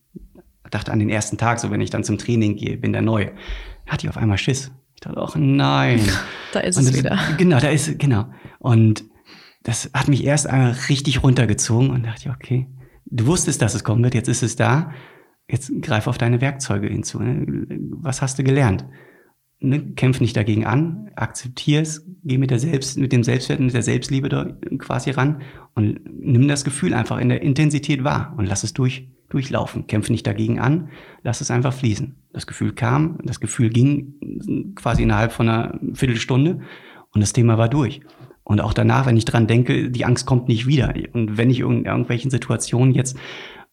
dachte 0.71 0.93
an 0.93 0.99
den 0.99 1.09
ersten 1.09 1.39
Tag, 1.39 1.61
so 1.61 1.71
wenn 1.71 1.81
ich 1.81 1.91
dann 1.91 2.05
zum 2.05 2.19
Training 2.19 2.57
gehe, 2.57 2.77
bin 2.77 2.93
der 2.93 3.03
neu. 3.03 3.31
Hatte 3.87 4.07
ich 4.07 4.09
auf 4.09 4.17
einmal 4.17 4.39
Schiss. 4.39 4.73
Ich 4.95 5.01
dachte, 5.01 5.21
ach 5.21 5.37
nein. 5.37 6.01
da 6.53 6.61
ist 6.61 6.77
es 6.77 6.97
wieder. 6.97 7.19
Genau, 7.39 7.59
da 7.61 7.69
ist, 7.69 7.99
genau. 7.99 8.27
Und 8.59 9.05
das 9.63 9.91
hat 9.93 10.09
mich 10.09 10.25
erst 10.25 10.47
einmal 10.47 10.77
richtig 10.89 11.23
runtergezogen 11.23 11.91
und 11.91 12.05
dachte, 12.05 12.31
okay, 12.31 12.67
du 13.07 13.27
wusstest, 13.27 13.63
dass 13.63 13.75
es 13.75 13.85
kommen 13.85 14.03
wird, 14.03 14.15
jetzt 14.15 14.29
ist 14.29 14.43
es 14.43 14.57
da. 14.57 14.93
Jetzt 15.49 15.71
greif 15.81 16.07
auf 16.07 16.19
deine 16.19 16.41
Werkzeuge 16.41 16.89
hinzu. 16.89 17.21
Ne? 17.21 17.47
Was 18.01 18.23
hast 18.23 18.39
du 18.39 18.45
gelernt? 18.45 18.85
ne, 19.61 19.93
kämpf 19.95 20.21
nicht 20.21 20.37
dagegen 20.37 20.65
an, 20.65 21.11
akzeptier 21.15 21.83
es, 21.83 22.07
geh 22.25 22.39
mit 22.39 22.51
der 22.51 22.59
Selbst, 22.59 22.99
mit 22.99 23.13
dem 23.13 23.25
Selbstwert, 23.25 23.61
mit 23.61 23.75
der 23.75 23.83
Selbstliebe 23.83 24.29
da 24.29 24.57
quasi 24.79 25.11
ran 25.11 25.43
und 25.75 26.01
nimm 26.21 26.49
das 26.49 26.65
Gefühl 26.65 26.95
einfach 26.95 27.19
in 27.19 27.29
der 27.29 27.43
Intensität 27.43 28.05
wahr 28.05 28.35
und 28.37 28.47
lass 28.47 28.65
es 28.65 28.73
durch, 28.73 29.09
durchlaufen. 29.29 29.87
Kämpf 29.87 30.11
nicht 30.11 30.27
dagegen 30.27 30.59
an, 30.59 30.89
lass 31.23 31.41
es 31.41 31.51
einfach 31.51 31.73
fließen. 31.73 32.17
Das 32.33 32.47
Gefühl 32.47 32.73
kam, 32.73 33.19
das 33.25 33.41
Gefühl 33.41 33.71
ging 33.71 34.75
quasi 34.75 35.03
innerhalb 35.03 35.33
von 35.33 35.49
einer 35.49 35.79
Viertelstunde 35.95 36.61
und 37.13 37.21
das 37.21 37.33
Thema 37.33 37.59
war 37.59 37.69
durch. 37.69 38.01
Und 38.45 38.61
auch 38.61 38.73
danach, 38.73 39.07
wenn 39.07 39.17
ich 39.17 39.25
dran 39.25 39.49
denke, 39.49 39.91
die 39.91 40.05
Angst 40.05 40.27
kommt 40.27 40.47
nicht 40.47 40.67
wieder. 40.67 40.95
Und 41.13 41.37
wenn 41.37 41.51
ich 41.51 41.61
in 41.61 41.85
irgendwelchen 41.85 42.31
Situationen 42.31 42.95
jetzt 42.95 43.17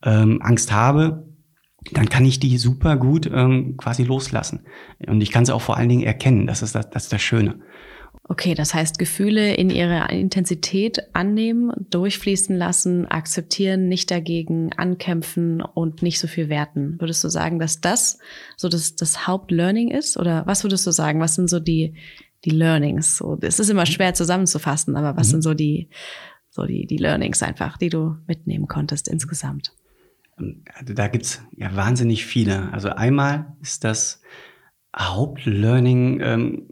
ähm, 0.03 0.41
Angst 0.41 0.71
habe, 0.71 1.27
dann 1.91 2.09
kann 2.09 2.25
ich 2.25 2.39
die 2.39 2.57
super 2.57 2.97
gut 2.97 3.29
ähm, 3.31 3.77
quasi 3.77 4.03
loslassen. 4.03 4.61
Und 5.05 5.21
ich 5.21 5.31
kann 5.31 5.45
sie 5.45 5.53
auch 5.53 5.61
vor 5.61 5.77
allen 5.77 5.89
Dingen 5.89 6.03
erkennen. 6.03 6.47
Das 6.47 6.61
ist 6.61 6.73
das, 6.73 6.89
das, 6.89 7.03
ist 7.03 7.13
das 7.13 7.21
Schöne. 7.21 7.59
Okay, 8.25 8.55
das 8.55 8.73
heißt 8.73 8.99
Gefühle 8.99 9.53
in 9.55 9.69
ihrer 9.69 10.09
Intensität 10.09 11.13
annehmen, 11.13 11.73
durchfließen 11.89 12.55
lassen, 12.55 13.05
akzeptieren, 13.05 13.89
nicht 13.89 14.09
dagegen 14.11 14.71
ankämpfen 14.73 15.61
und 15.61 16.01
nicht 16.01 16.19
so 16.19 16.27
viel 16.27 16.47
werten. 16.47 16.95
Würdest 17.01 17.21
du 17.23 17.27
sagen, 17.27 17.59
dass 17.59 17.81
das 17.81 18.19
so 18.55 18.69
das, 18.69 18.95
das 18.95 19.27
Hauptlearning 19.27 19.91
ist? 19.91 20.15
Oder 20.15 20.45
was 20.47 20.63
würdest 20.63 20.87
du 20.87 20.91
sagen? 20.91 21.19
Was 21.19 21.35
sind 21.35 21.49
so 21.49 21.59
die, 21.59 21.95
die 22.45 22.51
Learnings? 22.51 23.17
So, 23.17 23.37
es 23.41 23.59
ist 23.59 23.69
immer 23.69 23.85
schwer 23.85 24.13
zusammenzufassen, 24.13 24.95
aber 24.95 25.17
was 25.17 25.27
mhm. 25.27 25.31
sind 25.31 25.41
so 25.41 25.53
die, 25.53 25.89
so 26.49 26.65
die, 26.65 26.87
die 26.87 26.97
Learnings 26.97 27.43
einfach, 27.43 27.77
die 27.77 27.89
du 27.89 28.15
mitnehmen 28.25 28.67
konntest 28.67 29.09
insgesamt? 29.09 29.73
Also 30.73 30.93
da 30.93 31.07
gibt's 31.09 31.41
ja 31.57 31.75
wahnsinnig 31.75 32.25
viele. 32.25 32.71
Also 32.71 32.89
einmal 32.89 33.57
ist 33.61 33.83
das 33.83 34.21
Hauptlearning 34.95 36.21
ähm, 36.21 36.67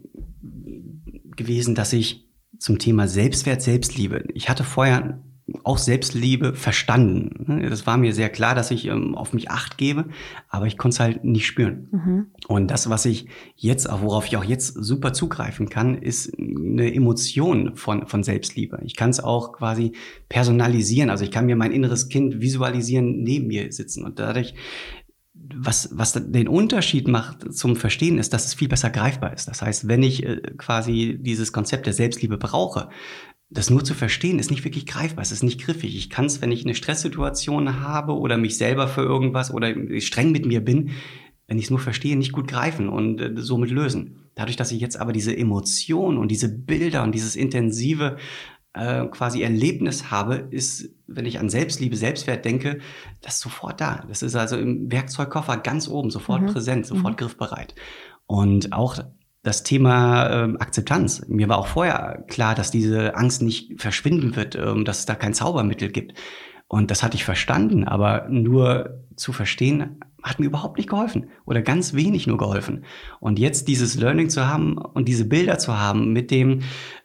gewesen, 1.36 1.74
dass 1.74 1.92
ich 1.92 2.26
zum 2.58 2.78
Thema 2.78 3.08
Selbstwert, 3.08 3.62
Selbstliebe, 3.62 4.24
ich 4.34 4.48
hatte 4.48 4.64
vorher 4.64 5.22
auch 5.64 5.78
Selbstliebe 5.78 6.54
verstanden. 6.54 7.62
Das 7.68 7.86
war 7.86 7.96
mir 7.96 8.14
sehr 8.14 8.28
klar, 8.30 8.54
dass 8.54 8.70
ich 8.70 8.86
ähm, 8.86 9.14
auf 9.14 9.32
mich 9.32 9.50
Acht 9.50 9.76
gebe, 9.76 10.06
aber 10.48 10.66
ich 10.66 10.78
konnte 10.78 10.94
es 10.94 11.00
halt 11.00 11.24
nicht 11.24 11.46
spüren. 11.46 11.88
Mhm. 11.90 12.26
Und 12.46 12.70
das, 12.70 12.88
was 12.88 13.04
ich 13.04 13.26
jetzt, 13.56 13.88
worauf 13.90 14.26
ich 14.26 14.36
auch 14.36 14.44
jetzt 14.44 14.74
super 14.74 15.12
zugreifen 15.12 15.68
kann, 15.68 15.96
ist 15.96 16.32
eine 16.38 16.94
Emotion 16.94 17.76
von, 17.76 18.06
von 18.06 18.22
Selbstliebe. 18.22 18.80
Ich 18.84 18.96
kann 18.96 19.10
es 19.10 19.20
auch 19.20 19.52
quasi 19.52 19.92
personalisieren. 20.28 21.10
Also 21.10 21.24
ich 21.24 21.30
kann 21.30 21.46
mir 21.46 21.56
mein 21.56 21.72
inneres 21.72 22.08
Kind 22.08 22.40
visualisieren, 22.40 23.22
neben 23.22 23.48
mir 23.48 23.72
sitzen. 23.72 24.04
Und 24.04 24.18
dadurch 24.18 24.54
was, 25.54 25.90
was 25.92 26.12
den 26.12 26.48
Unterschied 26.48 27.08
macht 27.08 27.52
zum 27.52 27.76
Verstehen, 27.76 28.18
ist, 28.18 28.32
dass 28.32 28.46
es 28.46 28.54
viel 28.54 28.68
besser 28.68 28.90
greifbar 28.90 29.32
ist. 29.32 29.48
Das 29.48 29.62
heißt, 29.62 29.88
wenn 29.88 30.02
ich 30.02 30.24
äh, 30.24 30.40
quasi 30.56 31.18
dieses 31.20 31.52
Konzept 31.52 31.86
der 31.86 31.92
Selbstliebe 31.92 32.38
brauche, 32.38 32.88
das 33.50 33.68
nur 33.68 33.84
zu 33.84 33.92
verstehen 33.92 34.38
ist 34.38 34.50
nicht 34.50 34.64
wirklich 34.64 34.86
greifbar, 34.86 35.22
es 35.22 35.32
ist 35.32 35.42
nicht 35.42 35.60
griffig. 35.60 35.94
Ich 35.94 36.08
kann 36.08 36.24
es, 36.24 36.40
wenn 36.40 36.52
ich 36.52 36.64
eine 36.64 36.74
Stresssituation 36.74 37.82
habe 37.82 38.16
oder 38.16 38.38
mich 38.38 38.56
selber 38.56 38.88
für 38.88 39.02
irgendwas 39.02 39.52
oder 39.52 39.74
streng 40.00 40.32
mit 40.32 40.46
mir 40.46 40.64
bin, 40.64 40.92
wenn 41.46 41.58
ich 41.58 41.64
es 41.64 41.70
nur 41.70 41.80
verstehe, 41.80 42.16
nicht 42.16 42.32
gut 42.32 42.48
greifen 42.48 42.88
und 42.88 43.20
äh, 43.20 43.32
somit 43.36 43.70
lösen. 43.70 44.30
Dadurch, 44.34 44.56
dass 44.56 44.72
ich 44.72 44.80
jetzt 44.80 44.96
aber 44.96 45.12
diese 45.12 45.36
Emotionen 45.36 46.16
und 46.16 46.30
diese 46.30 46.48
Bilder 46.48 47.02
und 47.02 47.14
dieses 47.14 47.36
intensive 47.36 48.16
äh, 48.74 49.06
quasi 49.06 49.42
Erlebnis 49.42 50.10
habe, 50.10 50.36
ist, 50.50 50.90
wenn 51.06 51.26
ich 51.26 51.38
an 51.38 51.50
Selbstliebe, 51.50 51.96
Selbstwert 51.96 52.44
denke, 52.44 52.78
das 53.20 53.40
sofort 53.40 53.80
da. 53.80 54.04
Das 54.08 54.22
ist 54.22 54.34
also 54.34 54.56
im 54.56 54.90
Werkzeugkoffer 54.90 55.58
ganz 55.58 55.88
oben, 55.88 56.10
sofort 56.10 56.42
mhm. 56.42 56.46
präsent, 56.46 56.86
sofort 56.86 57.14
mhm. 57.14 57.16
griffbereit. 57.16 57.74
Und 58.26 58.72
auch 58.72 58.98
das 59.42 59.64
Thema 59.64 60.30
ähm, 60.30 60.56
Akzeptanz. 60.60 61.26
Mir 61.26 61.48
war 61.48 61.58
auch 61.58 61.66
vorher 61.66 62.24
klar, 62.28 62.54
dass 62.54 62.70
diese 62.70 63.16
Angst 63.16 63.42
nicht 63.42 63.80
verschwinden 63.80 64.36
wird, 64.36 64.54
ähm, 64.54 64.84
dass 64.84 65.00
es 65.00 65.06
da 65.06 65.14
kein 65.14 65.34
Zaubermittel 65.34 65.90
gibt. 65.90 66.14
Und 66.68 66.90
das 66.90 67.02
hatte 67.02 67.16
ich 67.16 67.24
verstanden, 67.24 67.84
aber 67.84 68.28
nur 68.30 69.04
zu 69.16 69.32
verstehen 69.32 70.00
hat 70.22 70.38
mir 70.38 70.46
überhaupt 70.46 70.76
nicht 70.78 70.88
geholfen 70.88 71.30
oder 71.46 71.62
ganz 71.62 71.94
wenig 71.94 72.26
nur 72.26 72.38
geholfen. 72.38 72.84
Und 73.20 73.38
jetzt 73.38 73.68
dieses 73.68 73.96
Learning 73.96 74.30
zu 74.30 74.46
haben 74.46 74.78
und 74.78 75.08
diese 75.08 75.24
Bilder 75.24 75.58
zu 75.58 75.78
haben 75.78 76.12
mit 76.12 76.30
dem 76.30 76.60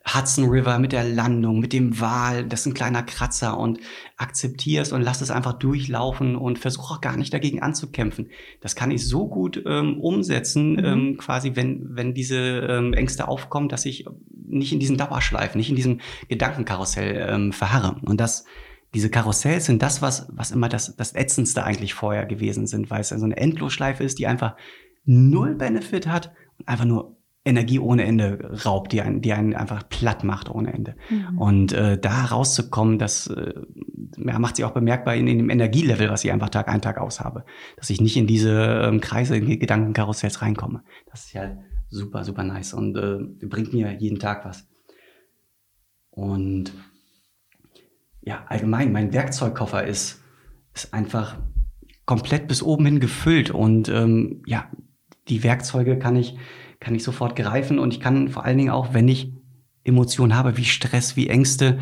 Hudson 0.06 0.50
River, 0.50 0.80
mit 0.80 0.92
der 0.92 1.04
Landung, 1.04 1.60
mit 1.60 1.74
dem 1.74 2.00
Wal, 2.00 2.46
das 2.46 2.62
ist 2.62 2.68
ein 2.68 2.74
kleiner 2.74 3.04
Kratzer 3.04 3.58
und 3.58 3.80
akzeptierst 4.18 4.94
und 4.94 5.02
lass 5.02 5.22
es 5.22 5.32
einfach 5.32 5.54
durchlaufen 5.54 6.36
und 6.36 6.60
versuch 6.60 6.92
auch 6.92 7.02
gar 7.02 7.18
nicht 7.18 7.34
dagegen 7.34 7.62
anzukämpfen. 7.62 8.30
Das 8.62 8.76
kann 8.76 8.92
ich 8.92 9.06
so 9.06 9.28
gut 9.28 9.62
ähm, 9.66 10.00
umsetzen, 10.00 10.74
mhm. 10.74 10.86
ähm, 10.86 11.18
quasi 11.18 11.56
wenn, 11.56 11.96
wenn 11.96 12.14
diese 12.14 12.38
ähm, 12.38 12.94
Ängste 12.94 13.28
aufkommen, 13.28 13.70
dass 13.70 13.86
ich 13.86 14.06
nicht 14.48 14.72
in 14.72 14.80
diesen 14.80 14.98
Dauerschleifen, 14.98 15.58
nicht 15.58 15.70
in 15.70 15.76
diesem 15.76 16.00
Gedankenkarussell 16.30 17.28
ähm, 17.30 17.52
verharre. 17.52 17.98
Und 18.06 18.22
das 18.22 18.46
diese 18.94 19.10
Karussells 19.10 19.66
sind 19.66 19.82
das, 19.82 20.02
was, 20.02 20.28
was 20.32 20.52
immer 20.52 20.70
das, 20.70 20.96
das 20.96 21.14
Ätzendste 21.14 21.64
eigentlich 21.64 21.94
vorher 21.94 22.26
gewesen 22.26 22.68
sind, 22.68 22.90
weil 22.90 23.02
es 23.02 23.10
so 23.10 23.24
eine 23.24 23.38
Endlosschleife 23.38 24.04
ist, 24.04 24.20
die 24.20 24.28
einfach 24.28 24.56
null 25.06 25.56
Benefit 25.56 26.08
hat 26.08 26.34
und 26.58 26.68
einfach 26.68 26.86
nur 26.86 27.18
Energie 27.48 27.80
ohne 27.80 28.04
Ende 28.04 28.60
raubt, 28.66 28.92
die 28.92 29.02
einen, 29.02 29.22
die 29.22 29.32
einen 29.32 29.56
einfach 29.56 29.88
platt 29.88 30.26
macht 30.26 30.50
ohne 30.50 30.74
Ende. 30.74 30.96
Mhm. 31.10 31.38
Und 31.38 31.72
äh, 31.72 31.98
da 31.98 32.26
rauszukommen, 32.26 33.00
das 33.00 33.28
äh, 33.28 33.54
ja, 34.18 34.38
macht 34.38 34.58
sich 34.58 34.66
auch 34.66 34.74
bemerkbar 34.74 35.16
in, 35.16 35.28
in 35.28 35.38
dem 35.38 35.50
Energielevel, 35.50 36.10
was 36.10 36.26
ich 36.26 36.32
einfach 36.32 36.50
Tag 36.50 36.68
ein, 36.68 36.82
Tag 36.82 36.98
aus 36.98 37.22
habe. 37.22 37.46
Dass 37.78 37.90
ich 37.90 38.02
nicht 38.02 38.18
in 38.18 38.28
diese 38.28 38.82
ähm, 38.84 39.00
Kreise, 39.00 39.38
in 39.38 39.46
die 39.46 39.60
Gedankenkarussells 39.60 40.42
reinkomme. 40.42 40.84
Das 41.10 41.26
ist 41.26 41.34
ja 41.34 41.58
super, 41.90 42.26
super 42.26 42.44
nice 42.44 42.74
und 42.74 42.98
äh, 42.98 43.46
bringt 43.46 43.74
mir 43.74 43.94
jeden 43.94 44.20
Tag 44.20 44.44
was. 44.44 44.68
Und 46.10 46.74
ja, 48.28 48.44
allgemein, 48.50 48.92
mein 48.92 49.14
Werkzeugkoffer 49.14 49.86
ist, 49.86 50.22
ist 50.74 50.94
einfach 50.94 51.38
komplett 52.06 52.50
bis 52.50 52.62
oben 52.62 52.86
hin 52.86 53.00
gefüllt 53.00 53.52
und 53.52 53.88
ähm, 53.88 54.44
ja, 54.46 54.70
die 55.30 55.44
Werkzeuge 55.44 55.98
kann 55.98 56.18
ich, 56.18 56.36
kann 56.82 56.94
ich 56.94 57.06
sofort 57.06 57.38
greifen 57.38 57.80
und 57.80 57.94
ich 57.94 58.02
kann 58.02 58.28
vor 58.28 58.44
allen 58.44 58.58
Dingen 58.58 58.70
auch, 58.70 58.94
wenn 58.94 59.08
ich 59.08 59.32
Emotionen 59.86 60.36
habe, 60.36 60.58
wie 60.58 60.66
Stress, 60.66 61.16
wie 61.16 61.30
Ängste, 61.30 61.80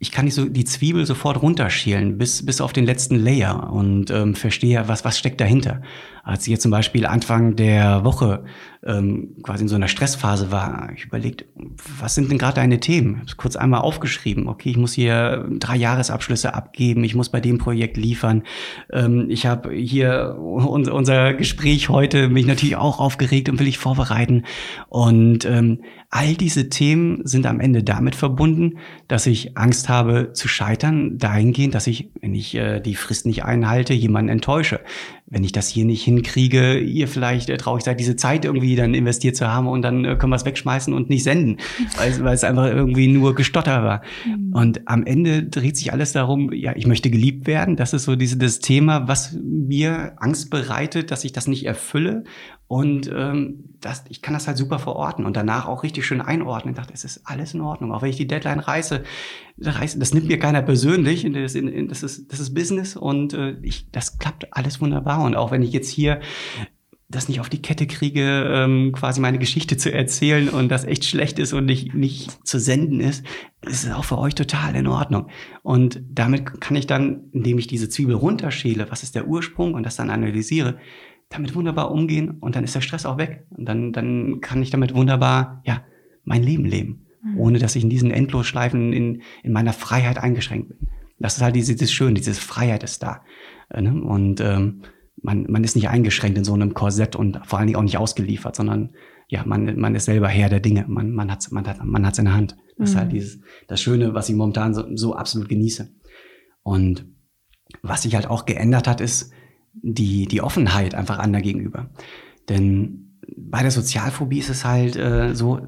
ich 0.00 0.10
kann 0.10 0.24
nicht 0.24 0.34
so 0.34 0.46
die 0.46 0.64
Zwiebel 0.64 1.06
sofort 1.06 1.40
runterschälen 1.40 2.18
bis, 2.18 2.44
bis 2.44 2.60
auf 2.60 2.72
den 2.72 2.84
letzten 2.84 3.14
Layer 3.14 3.72
und 3.72 4.10
ähm, 4.10 4.34
verstehe, 4.34 4.88
was, 4.88 5.04
was 5.04 5.16
steckt 5.16 5.40
dahinter. 5.40 5.82
Als 6.24 6.46
ich 6.46 6.52
jetzt 6.52 6.62
zum 6.62 6.70
Beispiel 6.70 7.04
Anfang 7.04 7.56
der 7.56 8.04
Woche 8.04 8.44
ähm, 8.84 9.36
quasi 9.42 9.62
in 9.62 9.68
so 9.68 9.74
einer 9.74 9.88
Stressphase 9.88 10.52
war, 10.52 10.90
ich 10.96 11.04
überlegt, 11.04 11.44
was 12.00 12.14
sind 12.14 12.30
denn 12.30 12.38
gerade 12.38 12.54
deine 12.54 12.78
Themen? 12.78 13.22
Ich 13.24 13.32
habe 13.32 13.36
kurz 13.36 13.56
einmal 13.56 13.80
aufgeschrieben, 13.80 14.46
okay, 14.46 14.70
ich 14.70 14.76
muss 14.76 14.92
hier 14.92 15.48
drei 15.58 15.76
Jahresabschlüsse 15.76 16.54
abgeben, 16.54 17.02
ich 17.02 17.16
muss 17.16 17.28
bei 17.28 17.40
dem 17.40 17.58
Projekt 17.58 17.96
liefern. 17.96 18.44
Ähm, 18.92 19.26
ich 19.30 19.46
habe 19.46 19.72
hier 19.72 20.36
un 20.38 20.88
unser 20.88 21.34
Gespräch 21.34 21.88
heute 21.88 22.28
mich 22.28 22.46
natürlich 22.46 22.76
auch 22.76 23.00
aufgeregt 23.00 23.48
und 23.48 23.58
will 23.58 23.68
ich 23.68 23.78
vorbereiten. 23.78 24.44
Und 24.88 25.44
ähm, 25.44 25.82
all 26.10 26.34
diese 26.34 26.68
Themen 26.68 27.22
sind 27.24 27.46
am 27.46 27.58
Ende 27.58 27.82
damit 27.82 28.14
verbunden, 28.14 28.78
dass 29.08 29.26
ich 29.26 29.56
Angst 29.56 29.88
habe 29.88 30.32
zu 30.34 30.46
scheitern, 30.46 31.18
dahingehend, 31.18 31.74
dass 31.74 31.86
ich, 31.86 32.10
wenn 32.20 32.34
ich 32.34 32.54
äh, 32.54 32.80
die 32.80 32.94
Frist 32.94 33.26
nicht 33.26 33.44
einhalte, 33.44 33.92
jemanden 33.92 34.28
enttäusche 34.28 34.80
wenn 35.32 35.44
ich 35.44 35.52
das 35.52 35.68
hier 35.68 35.86
nicht 35.86 36.04
hinkriege, 36.04 36.78
ihr 36.78 37.08
vielleicht 37.08 37.48
äh, 37.48 37.56
traurig 37.56 37.82
seid, 37.84 37.98
diese 37.98 38.16
Zeit 38.16 38.44
irgendwie 38.44 38.76
dann 38.76 38.92
investiert 38.92 39.34
zu 39.34 39.48
haben 39.48 39.66
und 39.66 39.80
dann 39.80 40.04
äh, 40.04 40.16
können 40.16 40.30
wir 40.30 40.36
es 40.36 40.44
wegschmeißen 40.44 40.92
und 40.92 41.08
nicht 41.08 41.24
senden, 41.24 41.56
weil, 41.96 42.22
weil 42.22 42.34
es 42.34 42.44
einfach 42.44 42.66
irgendwie 42.66 43.08
nur 43.08 43.34
Gestotter 43.34 43.82
war. 43.82 44.02
Mhm. 44.26 44.52
Und 44.52 44.88
am 44.88 45.04
Ende 45.04 45.42
dreht 45.44 45.78
sich 45.78 45.92
alles 45.92 46.12
darum, 46.12 46.52
ja, 46.52 46.74
ich 46.76 46.86
möchte 46.86 47.10
geliebt 47.10 47.46
werden. 47.46 47.76
Das 47.76 47.94
ist 47.94 48.04
so 48.04 48.14
diese, 48.14 48.36
das 48.36 48.58
Thema, 48.58 49.08
was 49.08 49.34
mir 49.42 50.12
Angst 50.18 50.50
bereitet, 50.50 51.10
dass 51.10 51.24
ich 51.24 51.32
das 51.32 51.48
nicht 51.48 51.64
erfülle. 51.64 52.24
Und 52.72 53.12
ähm, 53.14 53.64
das, 53.82 54.02
ich 54.08 54.22
kann 54.22 54.32
das 54.32 54.46
halt 54.46 54.56
super 54.56 54.78
verorten 54.78 55.26
und 55.26 55.36
danach 55.36 55.66
auch 55.66 55.82
richtig 55.82 56.06
schön 56.06 56.22
einordnen. 56.22 56.72
Ich 56.72 56.80
dachte, 56.80 56.94
es 56.94 57.04
ist 57.04 57.20
alles 57.24 57.52
in 57.52 57.60
Ordnung. 57.60 57.92
Auch 57.92 58.00
wenn 58.00 58.08
ich 58.08 58.16
die 58.16 58.26
Deadline 58.26 58.60
reiße, 58.60 59.02
reiße 59.60 59.98
das 59.98 60.14
nimmt 60.14 60.26
mir 60.26 60.38
keiner 60.38 60.62
persönlich. 60.62 61.30
Das, 61.34 61.52
das, 61.52 62.02
ist, 62.02 62.32
das 62.32 62.40
ist 62.40 62.54
Business 62.54 62.96
und 62.96 63.34
äh, 63.34 63.58
ich, 63.60 63.90
das 63.90 64.18
klappt 64.18 64.56
alles 64.56 64.80
wunderbar. 64.80 65.22
Und 65.22 65.36
auch 65.36 65.50
wenn 65.50 65.60
ich 65.60 65.70
jetzt 65.74 65.90
hier 65.90 66.20
das 67.10 67.28
nicht 67.28 67.40
auf 67.40 67.50
die 67.50 67.60
Kette 67.60 67.86
kriege, 67.86 68.48
ähm, 68.50 68.92
quasi 68.92 69.20
meine 69.20 69.38
Geschichte 69.38 69.76
zu 69.76 69.92
erzählen 69.92 70.48
und 70.48 70.70
das 70.70 70.84
echt 70.84 71.04
schlecht 71.04 71.38
ist 71.38 71.52
und 71.52 71.66
nicht, 71.66 71.92
nicht 71.92 72.46
zu 72.48 72.58
senden 72.58 73.00
ist, 73.00 73.22
ist 73.66 73.84
es 73.84 73.92
auch 73.92 74.06
für 74.06 74.16
euch 74.16 74.34
total 74.34 74.74
in 74.76 74.86
Ordnung. 74.86 75.26
Und 75.62 76.00
damit 76.10 76.58
kann 76.62 76.74
ich 76.74 76.86
dann, 76.86 77.24
indem 77.32 77.58
ich 77.58 77.66
diese 77.66 77.90
Zwiebel 77.90 78.14
runterschäle, 78.14 78.86
was 78.88 79.02
ist 79.02 79.14
der 79.14 79.28
Ursprung 79.28 79.74
und 79.74 79.84
das 79.84 79.96
dann 79.96 80.08
analysiere, 80.08 80.78
damit 81.32 81.54
wunderbar 81.54 81.90
umgehen 81.90 82.38
und 82.40 82.56
dann 82.56 82.64
ist 82.64 82.74
der 82.74 82.80
Stress 82.80 83.06
auch 83.06 83.18
weg. 83.18 83.46
Und 83.50 83.66
dann, 83.66 83.92
dann 83.92 84.40
kann 84.40 84.62
ich 84.62 84.70
damit 84.70 84.94
wunderbar, 84.94 85.62
ja, 85.64 85.82
mein 86.24 86.42
Leben 86.42 86.64
leben, 86.64 87.06
mhm. 87.22 87.38
ohne 87.38 87.58
dass 87.58 87.76
ich 87.76 87.82
in 87.82 87.90
diesen 87.90 88.10
Endlosschleifen 88.10 88.92
in, 88.92 89.22
in 89.42 89.52
meiner 89.52 89.72
Freiheit 89.72 90.18
eingeschränkt 90.18 90.68
bin. 90.68 90.88
Das 91.18 91.36
ist 91.36 91.42
halt 91.42 91.54
dieses, 91.54 91.76
dieses 91.76 91.92
Schöne, 91.92 92.14
diese 92.14 92.34
Freiheit 92.34 92.82
ist 92.82 93.02
da. 93.02 93.22
Äh, 93.70 93.82
ne? 93.82 94.02
Und 94.02 94.40
ähm, 94.40 94.82
man, 95.20 95.46
man 95.48 95.64
ist 95.64 95.76
nicht 95.76 95.88
eingeschränkt 95.88 96.36
in 96.36 96.44
so 96.44 96.54
einem 96.54 96.74
Korsett 96.74 97.16
und 97.16 97.40
vor 97.46 97.58
allen 97.58 97.68
Dingen 97.68 97.78
auch 97.78 97.82
nicht 97.82 97.98
ausgeliefert, 97.98 98.56
sondern 98.56 98.90
ja, 99.28 99.44
man, 99.46 99.78
man 99.78 99.94
ist 99.94 100.06
selber 100.06 100.28
Herr 100.28 100.48
der 100.48 100.60
Dinge. 100.60 100.84
Man, 100.88 101.12
man 101.12 101.30
hat 101.30 101.46
man 101.52 101.66
hat, 101.66 101.82
man 101.84 102.04
hat's 102.04 102.18
in 102.18 102.26
der 102.26 102.34
Hand. 102.34 102.56
Das 102.76 102.78
mhm. 102.78 102.84
ist 102.84 102.96
halt 102.96 103.08
mhm. 103.08 103.14
dieses, 103.14 103.40
das 103.68 103.80
Schöne, 103.80 104.14
was 104.14 104.28
ich 104.28 104.34
momentan 104.34 104.74
so, 104.74 104.84
so 104.94 105.14
absolut 105.14 105.48
genieße. 105.48 105.94
Und 106.62 107.06
was 107.82 108.02
sich 108.02 108.14
halt 108.14 108.28
auch 108.28 108.44
geändert 108.44 108.86
hat, 108.86 109.00
ist 109.00 109.32
die, 109.74 110.26
die 110.26 110.42
Offenheit 110.42 110.94
einfach 110.94 111.18
anderen 111.18 111.42
gegenüber. 111.42 111.90
Denn 112.48 113.18
bei 113.36 113.62
der 113.62 113.70
Sozialphobie 113.70 114.38
ist 114.38 114.50
es 114.50 114.64
halt 114.64 114.96
äh, 114.96 115.34
so, 115.34 115.60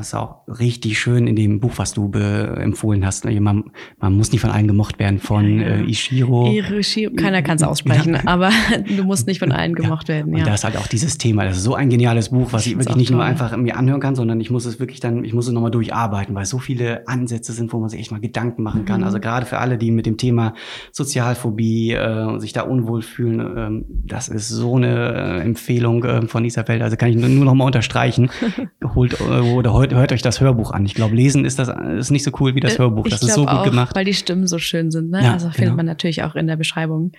ist 0.00 0.14
auch 0.14 0.46
richtig 0.48 0.98
schön 0.98 1.26
in 1.26 1.36
dem 1.36 1.60
Buch, 1.60 1.72
was 1.76 1.92
du 1.92 2.10
empfohlen 2.12 3.04
hast. 3.04 3.24
Ne? 3.24 3.40
Man, 3.40 3.64
man 3.98 4.16
muss 4.16 4.32
nicht 4.32 4.40
von 4.40 4.50
allen 4.50 4.66
gemocht 4.66 4.98
werden, 4.98 5.18
von 5.18 5.60
ja, 5.60 5.68
ja. 5.68 5.74
Äh, 5.76 5.90
Ishiro. 5.90 6.50
Ishiro. 6.50 7.14
Keiner 7.14 7.42
kann 7.42 7.56
es 7.56 7.62
aussprechen, 7.62 8.14
ja. 8.14 8.20
aber 8.26 8.50
du 8.96 9.04
musst 9.04 9.26
nicht 9.26 9.38
von 9.38 9.52
allen 9.52 9.74
gemocht 9.74 10.08
werden. 10.08 10.32
Ja. 10.32 10.40
Und 10.40 10.46
da 10.46 10.54
ist 10.54 10.64
halt 10.64 10.76
auch 10.76 10.86
dieses 10.86 11.18
Thema. 11.18 11.44
Das 11.44 11.56
ist 11.56 11.64
so 11.64 11.74
ein 11.74 11.90
geniales 11.90 12.30
Buch, 12.30 12.52
was 12.52 12.66
ich, 12.66 12.72
ich 12.72 12.78
wirklich 12.78 12.96
nicht 12.96 13.08
toll. 13.08 13.18
nur 13.18 13.24
einfach 13.24 13.56
mir 13.56 13.76
anhören 13.76 14.00
kann, 14.00 14.14
sondern 14.14 14.40
ich 14.40 14.50
muss 14.50 14.64
es 14.64 14.80
wirklich 14.80 15.00
dann, 15.00 15.24
ich 15.24 15.34
muss 15.34 15.46
es 15.46 15.52
nochmal 15.52 15.70
durcharbeiten, 15.70 16.34
weil 16.34 16.44
so 16.44 16.58
viele 16.58 17.06
Ansätze 17.08 17.52
sind, 17.52 17.72
wo 17.72 17.78
man 17.78 17.88
sich 17.88 18.00
echt 18.00 18.10
mal 18.10 18.20
Gedanken 18.20 18.62
machen 18.62 18.84
kann. 18.84 19.00
Mhm. 19.00 19.06
Also 19.06 19.20
gerade 19.20 19.46
für 19.46 19.58
alle, 19.58 19.78
die 19.78 19.90
mit 19.90 20.06
dem 20.06 20.16
Thema 20.16 20.54
Sozialphobie 20.92 21.92
äh, 21.92 22.38
sich 22.38 22.52
da 22.52 22.62
unwohl 22.62 23.02
fühlen, 23.02 23.56
äh, 23.56 23.84
das 24.06 24.28
ist 24.28 24.48
so 24.48 24.76
eine 24.76 25.14
äh, 25.14 25.40
Empfehlung 25.42 26.04
äh, 26.04 26.26
von 26.26 26.44
Isabel. 26.44 26.82
Also 26.82 26.96
kann 26.96 27.10
ich 27.10 27.16
nur 27.16 27.28
nur 27.28 27.44
noch 27.44 27.54
mal 27.54 27.64
unterstreichen. 27.64 28.30
Holt 28.94 29.20
äh, 29.20 29.51
oder 29.54 29.72
hört, 29.72 29.94
hört 29.94 30.12
euch 30.12 30.22
das 30.22 30.40
Hörbuch 30.40 30.72
an. 30.72 30.84
Ich 30.84 30.94
glaube, 30.94 31.14
lesen 31.14 31.44
ist 31.44 31.58
das 31.58 31.68
ist 31.68 32.10
nicht 32.10 32.24
so 32.24 32.30
cool 32.40 32.54
wie 32.54 32.60
das 32.60 32.76
äh, 32.76 32.78
Hörbuch. 32.78 33.08
Das 33.08 33.22
ist 33.22 33.34
so 33.34 33.42
gut 33.42 33.50
auch, 33.50 33.64
gemacht. 33.64 33.94
Weil 33.94 34.04
die 34.04 34.14
Stimmen 34.14 34.46
so 34.46 34.58
schön 34.58 34.90
sind. 34.90 35.10
Ne? 35.10 35.22
Ja, 35.22 35.32
also 35.32 35.46
findet 35.46 35.64
genau. 35.64 35.76
man 35.76 35.86
natürlich 35.86 36.22
auch 36.22 36.34
in 36.34 36.46
der 36.46 36.56
Beschreibung. 36.56 37.12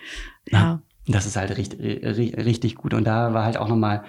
Ja. 0.50 0.60
ja. 0.60 0.82
Das 1.08 1.26
ist 1.26 1.36
halt 1.36 1.58
richtig, 1.58 1.80
richtig 1.82 2.76
gut. 2.76 2.94
Und 2.94 3.06
da 3.06 3.34
war 3.34 3.44
halt 3.44 3.58
auch 3.58 3.68
nochmal 3.68 4.04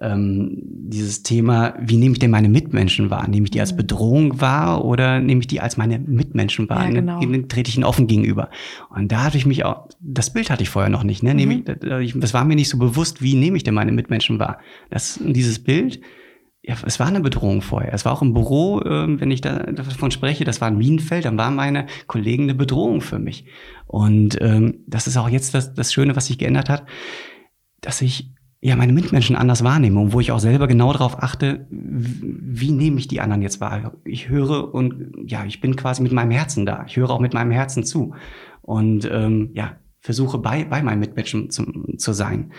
ähm, 0.00 0.62
dieses 0.62 1.22
Thema, 1.22 1.74
wie 1.80 1.96
nehme 1.96 2.12
ich 2.12 2.18
denn 2.20 2.30
meine 2.30 2.48
Mitmenschen 2.48 3.10
wahr? 3.10 3.28
Nehme 3.28 3.44
ich 3.44 3.50
die 3.50 3.60
als 3.60 3.72
mhm. 3.72 3.78
Bedrohung 3.78 4.40
wahr 4.40 4.84
oder 4.84 5.20
nehme 5.20 5.40
ich 5.40 5.46
die 5.46 5.60
als 5.60 5.76
meine 5.76 5.98
Mitmenschen 5.98 6.68
wahr? 6.68 6.84
Ja, 6.84 6.90
genau. 6.90 7.20
Ne, 7.20 7.48
trete 7.48 7.68
ich 7.68 7.76
ihnen 7.76 7.84
offen 7.84 8.06
gegenüber? 8.06 8.48
Und 8.90 9.10
da 9.10 9.24
hatte 9.24 9.36
ich 9.36 9.46
mich 9.46 9.64
auch, 9.64 9.88
das 10.00 10.32
Bild 10.32 10.50
hatte 10.50 10.62
ich 10.62 10.70
vorher 10.70 10.90
noch 10.90 11.02
nicht. 11.02 11.22
Ne? 11.22 11.34
Mhm. 11.34 11.64
Ich, 12.00 12.14
das 12.18 12.32
war 12.32 12.44
mir 12.44 12.54
nicht 12.54 12.68
so 12.68 12.78
bewusst, 12.78 13.22
wie 13.22 13.34
nehme 13.34 13.56
ich 13.56 13.64
denn 13.64 13.74
meine 13.74 13.92
Mitmenschen 13.92 14.38
wahr? 14.38 14.58
Das, 14.88 15.18
dieses 15.22 15.58
Bild, 15.58 16.00
ja, 16.68 16.76
es 16.84 17.00
war 17.00 17.06
eine 17.06 17.22
Bedrohung 17.22 17.62
vorher. 17.62 17.94
Es 17.94 18.04
war 18.04 18.12
auch 18.12 18.20
im 18.20 18.34
Büro, 18.34 18.80
äh, 18.82 19.20
wenn 19.20 19.30
ich 19.30 19.40
da 19.40 19.60
davon 19.60 20.10
spreche, 20.10 20.44
das 20.44 20.60
war 20.60 20.68
ein 20.68 20.76
Minenfeld, 20.76 21.24
dann 21.24 21.38
waren 21.38 21.54
meine 21.54 21.86
Kollegen 22.06 22.42
eine 22.42 22.54
Bedrohung 22.54 23.00
für 23.00 23.18
mich. 23.18 23.46
Und 23.86 24.38
ähm, 24.42 24.80
das 24.86 25.06
ist 25.06 25.16
auch 25.16 25.30
jetzt 25.30 25.54
das, 25.54 25.72
das 25.72 25.94
Schöne, 25.94 26.14
was 26.14 26.26
sich 26.26 26.36
geändert 26.36 26.68
hat, 26.68 26.84
dass 27.80 28.02
ich 28.02 28.34
ja 28.60 28.76
meine 28.76 28.92
Mitmenschen 28.92 29.34
anders 29.34 29.64
wahrnehme 29.64 29.98
und 29.98 30.12
wo 30.12 30.20
ich 30.20 30.30
auch 30.30 30.40
selber 30.40 30.66
genau 30.66 30.92
darauf 30.92 31.22
achte, 31.22 31.66
wie 31.70 32.70
nehme 32.70 32.98
ich 32.98 33.08
die 33.08 33.22
anderen 33.22 33.40
jetzt 33.40 33.62
wahr. 33.62 33.94
Ich 34.04 34.28
höre 34.28 34.74
und 34.74 35.12
ja, 35.24 35.46
ich 35.46 35.62
bin 35.62 35.74
quasi 35.74 36.02
mit 36.02 36.12
meinem 36.12 36.32
Herzen 36.32 36.66
da. 36.66 36.84
Ich 36.86 36.98
höre 36.98 37.08
auch 37.08 37.20
mit 37.20 37.32
meinem 37.32 37.50
Herzen 37.50 37.82
zu 37.82 38.14
und 38.60 39.08
ähm, 39.10 39.52
ja, 39.54 39.78
versuche 40.00 40.36
bei, 40.36 40.64
bei 40.64 40.82
meinen 40.82 41.00
Mitmenschen 41.00 41.48
zu, 41.48 41.64
zu 41.96 42.12
sein. 42.12 42.52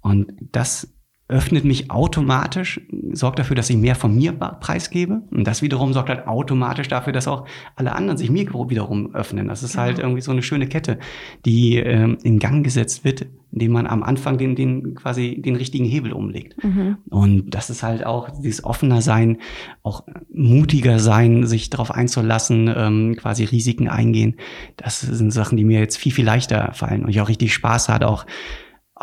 Und 0.00 0.32
das 0.50 0.92
öffnet 1.32 1.64
mich 1.64 1.90
automatisch, 1.90 2.80
sorgt 3.12 3.38
dafür, 3.38 3.56
dass 3.56 3.70
ich 3.70 3.76
mehr 3.76 3.94
von 3.94 4.14
mir 4.14 4.32
preisgebe. 4.32 5.22
Und 5.30 5.46
das 5.46 5.62
wiederum 5.62 5.92
sorgt 5.94 6.10
halt 6.10 6.26
automatisch 6.26 6.88
dafür, 6.88 7.12
dass 7.12 7.26
auch 7.26 7.46
alle 7.74 7.94
anderen 7.94 8.18
sich 8.18 8.30
mir 8.30 8.42
wiederum 8.42 9.14
öffnen. 9.14 9.48
Das 9.48 9.62
ist 9.62 9.78
halt 9.78 9.98
irgendwie 9.98 10.20
so 10.20 10.30
eine 10.30 10.42
schöne 10.42 10.66
Kette, 10.66 10.98
die 11.46 11.78
ähm, 11.78 12.18
in 12.22 12.38
Gang 12.38 12.62
gesetzt 12.62 13.04
wird, 13.04 13.26
indem 13.50 13.72
man 13.72 13.86
am 13.86 14.02
Anfang 14.02 14.36
den, 14.36 14.54
den 14.54 14.94
quasi 14.94 15.40
den 15.40 15.56
richtigen 15.56 15.86
Hebel 15.86 16.12
umlegt. 16.12 16.62
Mhm. 16.62 16.98
Und 17.08 17.50
das 17.50 17.70
ist 17.70 17.82
halt 17.82 18.04
auch 18.04 18.28
dieses 18.42 18.64
offener 18.64 19.00
sein, 19.00 19.38
auch 19.82 20.04
mutiger 20.32 20.98
sein, 20.98 21.46
sich 21.46 21.70
darauf 21.70 21.90
einzulassen, 21.90 22.72
ähm, 22.74 23.16
quasi 23.16 23.44
Risiken 23.44 23.88
eingehen. 23.88 24.36
Das 24.76 25.00
sind 25.00 25.30
Sachen, 25.30 25.56
die 25.56 25.64
mir 25.64 25.80
jetzt 25.80 25.96
viel, 25.96 26.12
viel 26.12 26.26
leichter 26.26 26.72
fallen 26.74 27.04
und 27.04 27.10
ich 27.10 27.20
auch 27.22 27.28
richtig 27.28 27.54
Spaß 27.54 27.88
hatte, 27.88 28.08
auch 28.08 28.26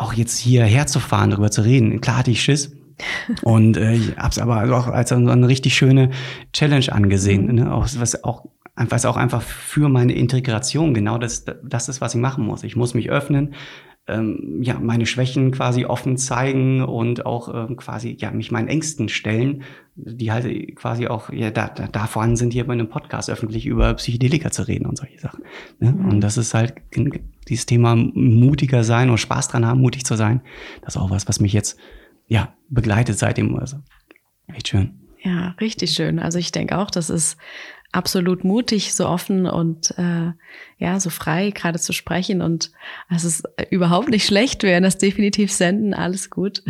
auch 0.00 0.12
jetzt 0.12 0.38
hierher 0.38 0.86
zu 0.86 1.00
fahren, 1.00 1.30
darüber 1.30 1.50
zu 1.50 1.62
reden. 1.62 2.00
Klar 2.00 2.18
hatte 2.18 2.30
ich 2.30 2.42
Schiss. 2.42 2.72
Und 3.42 3.76
äh, 3.76 3.94
ich 3.94 4.16
habe 4.16 4.30
es 4.30 4.38
aber 4.38 4.76
auch 4.76 4.88
als 4.88 5.12
eine 5.12 5.48
richtig 5.48 5.74
schöne 5.74 6.10
Challenge 6.52 6.92
angesehen, 6.92 7.46
mhm. 7.46 7.54
ne? 7.54 7.74
auch, 7.74 7.86
was 7.96 8.24
auch 8.24 8.46
was 8.76 9.04
auch 9.04 9.16
einfach 9.16 9.42
für 9.42 9.90
meine 9.90 10.14
Integration 10.14 10.94
genau 10.94 11.18
das, 11.18 11.44
das 11.44 11.90
ist, 11.90 12.00
was 12.00 12.14
ich 12.14 12.20
machen 12.20 12.46
muss. 12.46 12.62
Ich 12.62 12.76
muss 12.76 12.94
mich 12.94 13.10
öffnen, 13.10 13.54
ähm, 14.10 14.58
ja, 14.62 14.78
meine 14.78 15.06
Schwächen 15.06 15.52
quasi 15.52 15.84
offen 15.84 16.16
zeigen 16.16 16.82
und 16.82 17.26
auch 17.26 17.68
ähm, 17.68 17.76
quasi 17.76 18.16
ja 18.18 18.30
mich 18.30 18.50
meinen 18.50 18.68
Ängsten 18.68 19.08
stellen, 19.08 19.62
die 19.94 20.32
halt 20.32 20.76
quasi 20.76 21.06
auch 21.06 21.30
ja 21.32 21.50
da, 21.50 21.68
da, 21.68 21.86
da 21.86 22.06
vorhanden 22.06 22.36
sind, 22.36 22.52
hier 22.52 22.66
bei 22.66 22.72
einem 22.72 22.88
Podcast 22.88 23.30
öffentlich 23.30 23.66
über 23.66 23.94
Psychedelika 23.94 24.50
zu 24.50 24.66
reden 24.66 24.86
und 24.86 24.98
solche 24.98 25.18
Sachen. 25.18 25.44
Ne? 25.78 25.92
Mhm. 25.92 26.08
Und 26.08 26.20
das 26.20 26.36
ist 26.36 26.54
halt 26.54 26.74
dieses 27.48 27.66
Thema 27.66 27.94
mutiger 27.96 28.84
sein 28.84 29.10
und 29.10 29.18
Spaß 29.18 29.48
dran 29.48 29.66
haben, 29.66 29.80
mutig 29.80 30.04
zu 30.04 30.16
sein. 30.16 30.42
Das 30.82 30.96
ist 30.96 31.00
auch 31.00 31.10
was, 31.10 31.28
was 31.28 31.40
mich 31.40 31.52
jetzt 31.52 31.78
ja 32.26 32.54
begleitet 32.68 33.18
seitdem. 33.18 33.56
Also 33.56 33.78
echt 34.48 34.68
schön. 34.68 35.00
Ja, 35.22 35.54
richtig 35.60 35.90
schön. 35.90 36.18
Also 36.18 36.38
ich 36.38 36.50
denke 36.50 36.78
auch, 36.78 36.90
das 36.90 37.10
ist 37.10 37.36
absolut 37.92 38.44
mutig, 38.44 38.94
so 38.94 39.06
offen 39.06 39.46
und 39.46 39.96
äh, 39.98 40.32
ja, 40.78 41.00
so 41.00 41.10
frei 41.10 41.50
gerade 41.50 41.78
zu 41.78 41.92
sprechen. 41.92 42.40
Und 42.40 42.70
es 43.14 43.24
ist 43.24 43.48
überhaupt 43.70 44.08
nicht 44.08 44.26
schlecht, 44.26 44.62
wir 44.62 44.70
werden 44.70 44.84
das 44.84 44.98
definitiv 44.98 45.52
senden, 45.52 45.94
alles 45.94 46.30
gut. 46.30 46.62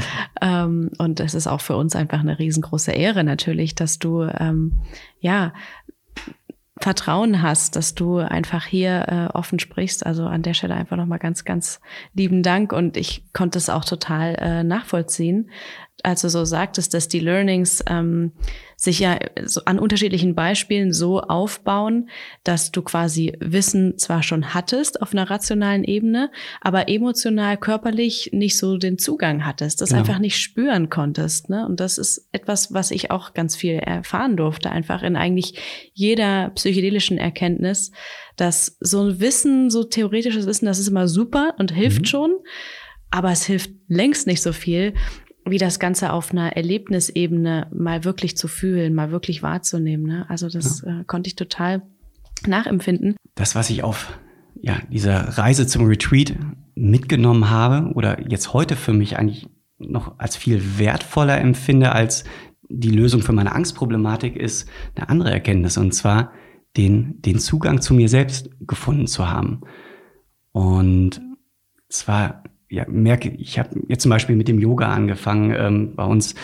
Ähm, 0.42 0.90
und 0.96 1.20
es 1.20 1.34
ist 1.34 1.46
auch 1.46 1.60
für 1.60 1.76
uns 1.76 1.94
einfach 1.94 2.20
eine 2.20 2.38
riesengroße 2.38 2.92
Ehre 2.92 3.24
natürlich, 3.24 3.74
dass 3.74 3.98
du 3.98 4.22
ähm, 4.22 4.72
ja 5.20 5.52
Vertrauen 6.80 7.42
hast, 7.42 7.76
dass 7.76 7.94
du 7.94 8.16
einfach 8.16 8.64
hier 8.64 9.06
äh, 9.08 9.36
offen 9.36 9.58
sprichst. 9.58 10.06
Also 10.06 10.24
an 10.24 10.40
der 10.42 10.54
Stelle 10.54 10.74
einfach 10.74 10.96
nochmal 10.96 11.18
ganz, 11.18 11.44
ganz 11.44 11.78
lieben 12.14 12.42
Dank. 12.42 12.72
Und 12.72 12.96
ich 12.96 13.22
konnte 13.34 13.58
es 13.58 13.68
auch 13.68 13.84
total 13.84 14.34
äh, 14.36 14.64
nachvollziehen, 14.64 15.50
als 16.04 16.22
du 16.22 16.30
so 16.30 16.44
sagtest, 16.44 16.94
dass 16.94 17.08
die 17.08 17.20
Learnings 17.20 17.82
ähm, 17.88 18.32
sich 18.76 19.00
ja 19.00 19.18
so 19.44 19.62
an 19.66 19.78
unterschiedlichen 19.78 20.34
Beispielen 20.34 20.92
so 20.92 21.20
aufbauen, 21.20 22.08
dass 22.44 22.70
du 22.72 22.80
quasi 22.80 23.36
Wissen 23.40 23.98
zwar 23.98 24.22
schon 24.22 24.54
hattest 24.54 25.02
auf 25.02 25.12
einer 25.12 25.28
rationalen 25.28 25.84
Ebene, 25.84 26.30
aber 26.62 26.88
emotional, 26.88 27.58
körperlich 27.58 28.30
nicht 28.32 28.56
so 28.56 28.78
den 28.78 28.96
Zugang 28.98 29.44
hattest, 29.44 29.80
das 29.80 29.90
genau. 29.90 30.00
einfach 30.00 30.18
nicht 30.18 30.38
spüren 30.38 30.88
konntest. 30.88 31.50
Ne? 31.50 31.66
Und 31.66 31.80
das 31.80 31.98
ist 31.98 32.28
etwas, 32.32 32.72
was 32.72 32.90
ich 32.90 33.10
auch 33.10 33.34
ganz 33.34 33.54
viel 33.54 33.74
erfahren 33.74 34.36
durfte, 34.36 34.70
einfach 34.70 35.02
in 35.02 35.16
eigentlich 35.16 35.90
jeder 35.92 36.50
psychedelischen 36.50 37.18
Erkenntnis, 37.18 37.92
dass 38.36 38.78
so 38.80 39.02
ein 39.02 39.20
Wissen, 39.20 39.70
so 39.70 39.84
theoretisches 39.84 40.46
Wissen, 40.46 40.64
das 40.64 40.78
ist 40.78 40.88
immer 40.88 41.06
super 41.06 41.54
und 41.58 41.72
hilft 41.72 42.02
mhm. 42.02 42.06
schon, 42.06 42.30
aber 43.10 43.30
es 43.30 43.44
hilft 43.44 43.70
längst 43.88 44.26
nicht 44.26 44.40
so 44.40 44.52
viel, 44.52 44.94
wie 45.44 45.58
das 45.58 45.78
Ganze 45.78 46.12
auf 46.12 46.32
einer 46.32 46.56
Erlebnisebene 46.56 47.68
mal 47.72 48.04
wirklich 48.04 48.36
zu 48.36 48.48
fühlen, 48.48 48.94
mal 48.94 49.10
wirklich 49.10 49.42
wahrzunehmen. 49.42 50.06
Ne? 50.06 50.26
Also 50.28 50.48
das 50.48 50.82
ja. 50.82 51.00
äh, 51.00 51.04
konnte 51.04 51.28
ich 51.28 51.36
total 51.36 51.82
nachempfinden. 52.46 53.16
Das, 53.34 53.54
was 53.54 53.70
ich 53.70 53.82
auf 53.82 54.18
ja, 54.54 54.78
dieser 54.90 55.38
Reise 55.38 55.66
zum 55.66 55.86
Retreat 55.86 56.34
mitgenommen 56.74 57.50
habe 57.50 57.92
oder 57.94 58.28
jetzt 58.28 58.52
heute 58.52 58.76
für 58.76 58.92
mich 58.92 59.18
eigentlich 59.18 59.48
noch 59.78 60.18
als 60.18 60.36
viel 60.36 60.78
wertvoller 60.78 61.38
empfinde 61.40 61.92
als 61.92 62.24
die 62.68 62.90
Lösung 62.90 63.22
für 63.22 63.32
meine 63.32 63.52
Angstproblematik, 63.52 64.36
ist 64.36 64.68
eine 64.94 65.08
andere 65.08 65.32
Erkenntnis 65.32 65.76
und 65.76 65.92
zwar 65.92 66.32
den, 66.76 67.20
den 67.22 67.38
Zugang 67.38 67.80
zu 67.80 67.94
mir 67.94 68.08
selbst 68.08 68.50
gefunden 68.60 69.06
zu 69.06 69.28
haben. 69.28 69.62
Und 70.52 71.20
zwar 71.88 72.44
ja, 72.70 72.84
merke, 72.88 73.30
ich 73.30 73.58
habe 73.58 73.70
jetzt 73.88 74.02
zum 74.02 74.10
Beispiel 74.10 74.36
mit 74.36 74.46
dem 74.46 74.60
Yoga 74.60 74.86
angefangen. 74.86 75.52
Ähm, 75.58 75.92
bei 75.96 76.04
uns, 76.04 76.36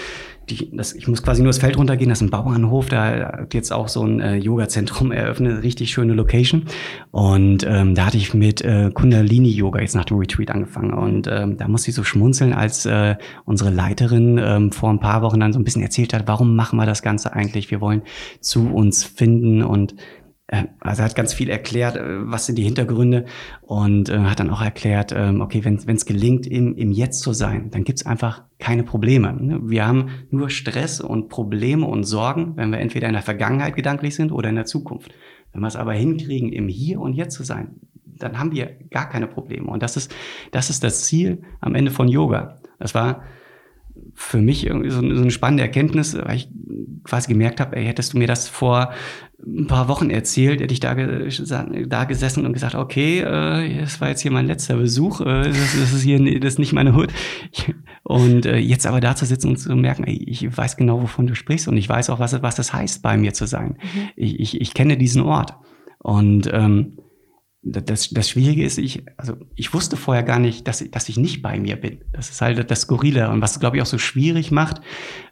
die, 0.50 0.76
das, 0.76 0.92
ich 0.92 1.06
muss 1.06 1.22
quasi 1.22 1.40
nur 1.40 1.50
das 1.50 1.58
Feld 1.58 1.78
runtergehen, 1.78 2.08
das 2.08 2.20
ist 2.20 2.26
ein 2.26 2.30
Bauernhof, 2.30 2.88
da 2.88 3.32
hat 3.38 3.54
jetzt 3.54 3.72
auch 3.72 3.86
so 3.86 4.02
ein 4.02 4.20
äh, 4.20 4.34
Yoga-Zentrum 4.34 5.12
eröffnet, 5.12 5.62
richtig 5.62 5.92
schöne 5.92 6.14
Location. 6.14 6.64
Und 7.12 7.64
ähm, 7.64 7.94
da 7.94 8.06
hatte 8.06 8.16
ich 8.16 8.34
mit 8.34 8.60
äh, 8.60 8.90
Kundalini-Yoga 8.92 9.80
jetzt 9.80 9.94
nach 9.94 10.04
dem 10.04 10.18
Retreat 10.18 10.50
angefangen. 10.50 10.94
Und 10.94 11.28
ähm, 11.28 11.58
da 11.58 11.68
musste 11.68 11.90
ich 11.90 11.94
so 11.94 12.02
schmunzeln, 12.02 12.52
als 12.52 12.86
äh, 12.86 13.14
unsere 13.44 13.70
Leiterin 13.70 14.40
ähm, 14.42 14.72
vor 14.72 14.90
ein 14.90 14.98
paar 14.98 15.22
Wochen 15.22 15.38
dann 15.38 15.52
so 15.52 15.60
ein 15.60 15.64
bisschen 15.64 15.82
erzählt 15.82 16.12
hat, 16.12 16.26
warum 16.26 16.56
machen 16.56 16.76
wir 16.76 16.86
das 16.86 17.02
Ganze 17.02 17.34
eigentlich? 17.34 17.70
Wir 17.70 17.80
wollen 17.80 18.02
zu 18.40 18.68
uns 18.68 19.04
finden 19.04 19.62
und 19.62 19.94
also 20.48 21.02
er 21.02 21.06
hat 21.06 21.16
ganz 21.16 21.34
viel 21.34 21.50
erklärt, 21.50 21.96
äh, 21.96 22.30
was 22.30 22.46
sind 22.46 22.56
die 22.56 22.62
Hintergründe 22.62 23.24
und 23.62 24.08
äh, 24.08 24.18
hat 24.18 24.38
dann 24.38 24.50
auch 24.50 24.62
erklärt, 24.62 25.12
ähm, 25.12 25.40
okay, 25.40 25.64
wenn 25.64 25.76
es 25.76 26.06
gelingt, 26.06 26.46
im, 26.46 26.76
im 26.76 26.92
Jetzt 26.92 27.20
zu 27.20 27.32
sein, 27.32 27.70
dann 27.70 27.84
gibt's 27.84 28.06
einfach 28.06 28.44
keine 28.58 28.84
Probleme. 28.84 29.32
Ne? 29.32 29.60
Wir 29.64 29.86
haben 29.86 30.10
nur 30.30 30.50
Stress 30.50 31.00
und 31.00 31.28
Probleme 31.28 31.86
und 31.86 32.04
Sorgen, 32.04 32.56
wenn 32.56 32.70
wir 32.70 32.78
entweder 32.78 33.08
in 33.08 33.14
der 33.14 33.22
Vergangenheit 33.22 33.74
gedanklich 33.74 34.14
sind 34.14 34.30
oder 34.30 34.48
in 34.48 34.54
der 34.54 34.66
Zukunft. 34.66 35.12
Wenn 35.52 35.62
wir 35.62 35.68
es 35.68 35.76
aber 35.76 35.94
hinkriegen, 35.94 36.52
im 36.52 36.68
Hier 36.68 37.00
und 37.00 37.14
Jetzt 37.14 37.34
zu 37.34 37.42
sein, 37.42 37.80
dann 38.04 38.38
haben 38.38 38.52
wir 38.52 38.76
gar 38.90 39.08
keine 39.08 39.26
Probleme. 39.26 39.66
Und 39.66 39.82
das 39.82 39.96
ist, 39.96 40.14
das 40.52 40.70
ist 40.70 40.84
das 40.84 41.04
Ziel 41.04 41.42
am 41.60 41.74
Ende 41.74 41.90
von 41.90 42.08
Yoga. 42.08 42.60
Das 42.78 42.94
war 42.94 43.22
für 44.16 44.40
mich 44.40 44.66
irgendwie 44.66 44.90
so, 44.90 44.98
eine 44.98 45.30
spannende 45.30 45.62
Erkenntnis, 45.62 46.16
weil 46.16 46.36
ich 46.36 46.48
quasi 47.04 47.28
gemerkt 47.28 47.60
habe, 47.60 47.76
ey, 47.76 47.84
hättest 47.84 48.14
du 48.14 48.18
mir 48.18 48.26
das 48.26 48.48
vor 48.48 48.92
ein 49.46 49.66
paar 49.66 49.88
Wochen 49.88 50.08
erzählt, 50.08 50.60
hätte 50.60 50.72
ich 50.72 50.80
da, 50.80 50.94
da 50.94 52.04
gesessen 52.04 52.46
und 52.46 52.54
gesagt, 52.54 52.74
okay, 52.74 53.20
äh, 53.20 53.80
das 53.80 54.00
war 54.00 54.08
jetzt 54.08 54.22
hier 54.22 54.30
mein 54.30 54.46
letzter 54.46 54.76
Besuch, 54.76 55.20
äh, 55.20 55.44
das, 55.44 55.78
das, 55.78 55.92
ist 55.92 56.02
hier 56.02 56.18
das 56.40 56.54
ist 56.54 56.58
nicht 56.58 56.72
meine 56.72 56.94
Hut. 56.94 57.12
Und 58.02 58.46
äh, 58.46 58.56
jetzt 58.56 58.86
aber 58.86 59.00
da 59.00 59.14
zu 59.14 59.26
sitzen 59.26 59.48
und 59.48 59.56
zu 59.56 59.74
merken, 59.74 60.04
ey, 60.04 60.14
ich 60.14 60.56
weiß 60.56 60.76
genau, 60.76 61.02
wovon 61.02 61.26
du 61.26 61.34
sprichst 61.34 61.66
und 61.66 61.76
ich 61.76 61.88
weiß 61.88 62.08
auch, 62.10 62.20
was, 62.20 62.40
was 62.40 62.54
das 62.54 62.72
heißt, 62.72 63.02
bei 63.02 63.16
mir 63.16 63.32
zu 63.32 63.46
sein. 63.46 63.78
Mhm. 63.82 64.08
Ich, 64.14 64.38
ich, 64.38 64.60
ich 64.60 64.74
kenne 64.74 64.96
diesen 64.96 65.22
Ort. 65.22 65.56
Und 65.98 66.48
ähm, 66.52 66.98
das, 67.68 68.10
das 68.10 68.30
Schwierige 68.30 68.64
ist, 68.64 68.78
ich, 68.78 69.02
also 69.16 69.34
ich 69.56 69.74
wusste 69.74 69.96
vorher 69.96 70.22
gar 70.22 70.38
nicht, 70.38 70.68
dass, 70.68 70.80
ich, 70.80 70.90
dass 70.90 71.08
ich 71.08 71.16
nicht 71.16 71.42
bei 71.42 71.58
mir 71.58 71.76
bin. 71.76 71.98
Das 72.12 72.30
ist 72.30 72.40
halt 72.40 72.70
das 72.70 72.82
Skurrile 72.82 73.28
und 73.30 73.40
was, 73.40 73.58
glaube 73.58 73.76
ich, 73.76 73.82
auch 73.82 73.86
so 73.86 73.98
schwierig 73.98 74.52
macht, 74.52 74.80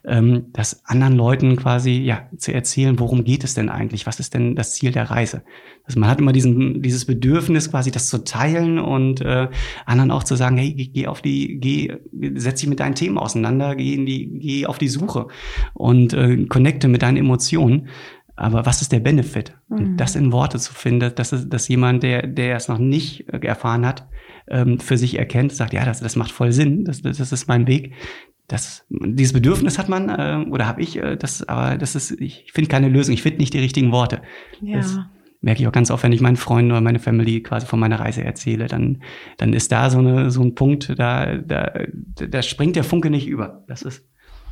ähm, 0.03 0.47
das 0.51 0.85
anderen 0.85 1.15
Leuten 1.15 1.55
quasi 1.55 1.91
ja 1.91 2.29
zu 2.37 2.53
erzählen, 2.53 2.99
worum 2.99 3.23
geht 3.23 3.43
es 3.43 3.53
denn 3.53 3.69
eigentlich? 3.69 4.05
Was 4.05 4.19
ist 4.19 4.33
denn 4.33 4.55
das 4.55 4.75
Ziel 4.75 4.91
der 4.91 5.09
Reise? 5.09 5.43
Also 5.85 5.99
man 5.99 6.09
hat 6.09 6.19
immer 6.19 6.33
diesen, 6.33 6.81
dieses 6.81 7.05
Bedürfnis, 7.05 7.71
quasi 7.71 7.91
das 7.91 8.09
zu 8.09 8.23
teilen 8.23 8.79
und 8.79 9.21
äh, 9.21 9.47
anderen 9.85 10.11
auch 10.11 10.23
zu 10.23 10.35
sagen, 10.35 10.57
hey, 10.57 10.73
geh 10.73 11.07
auf 11.07 11.21
die, 11.21 11.57
geh, 11.59 11.95
setz 12.35 12.59
dich 12.59 12.69
mit 12.69 12.79
deinen 12.79 12.95
Themen 12.95 13.17
auseinander, 13.17 13.75
geh 13.75 13.93
in 13.93 14.05
die, 14.05 14.39
geh 14.39 14.65
auf 14.65 14.77
die 14.77 14.89
Suche 14.89 15.27
und 15.73 16.13
äh, 16.13 16.45
connecte 16.47 16.87
mit 16.89 17.01
deinen 17.01 17.17
Emotionen. 17.17 17.87
Aber 18.35 18.65
was 18.65 18.81
ist 18.81 18.91
der 18.91 18.99
Benefit? 18.99 19.53
Mhm. 19.69 19.97
Das 19.97 20.15
in 20.15 20.31
Worte 20.31 20.59
zu 20.59 20.73
finden, 20.73 21.13
dass, 21.15 21.31
es, 21.31 21.47
dass 21.49 21.67
jemand, 21.67 22.03
der, 22.03 22.27
der 22.27 22.55
es 22.55 22.67
noch 22.67 22.79
nicht 22.79 23.31
äh, 23.31 23.39
erfahren 23.45 23.85
hat, 23.85 24.07
ähm, 24.47 24.79
für 24.79 24.97
sich 24.97 25.17
erkennt, 25.17 25.53
sagt, 25.53 25.73
ja, 25.73 25.85
das, 25.85 26.01
das 26.01 26.15
macht 26.15 26.31
voll 26.31 26.51
Sinn, 26.51 26.83
das, 26.85 27.01
das 27.01 27.19
ist 27.19 27.47
mein 27.47 27.67
Weg. 27.67 27.93
Das, 28.47 28.85
dieses 28.89 29.33
Bedürfnis 29.33 29.79
hat 29.79 29.89
man 29.89 30.09
äh, 30.09 30.49
oder 30.49 30.67
habe 30.67 30.81
ich, 30.81 30.97
äh, 30.97 31.15
das, 31.15 31.47
aber 31.47 31.77
das 31.77 31.95
ist, 31.95 32.11
ich 32.11 32.51
finde 32.53 32.69
keine 32.69 32.89
Lösung, 32.89 33.13
ich 33.13 33.23
finde 33.23 33.39
nicht 33.39 33.53
die 33.53 33.59
richtigen 33.59 33.91
Worte. 33.91 34.21
Ja. 34.61 34.77
Das 34.77 34.99
merke 35.41 35.61
ich 35.61 35.67
auch 35.67 35.71
ganz 35.71 35.89
oft, 35.89 36.03
wenn 36.03 36.11
ich 36.11 36.21
meinen 36.21 36.35
Freunden 36.37 36.71
oder 36.71 36.81
meine 36.81 36.99
Family 36.99 37.41
quasi 37.41 37.65
von 37.65 37.79
meiner 37.79 37.99
Reise 37.99 38.23
erzähle, 38.23 38.67
dann, 38.67 39.01
dann 39.37 39.53
ist 39.53 39.71
da 39.71 39.89
so, 39.89 39.99
eine, 39.99 40.31
so 40.31 40.41
ein 40.41 40.55
Punkt, 40.55 40.93
da, 40.97 41.37
da, 41.37 41.71
da 42.29 42.41
springt 42.41 42.75
der 42.75 42.83
Funke 42.83 43.09
nicht 43.09 43.27
über. 43.27 43.63
Das 43.67 43.81
ist 43.81 44.07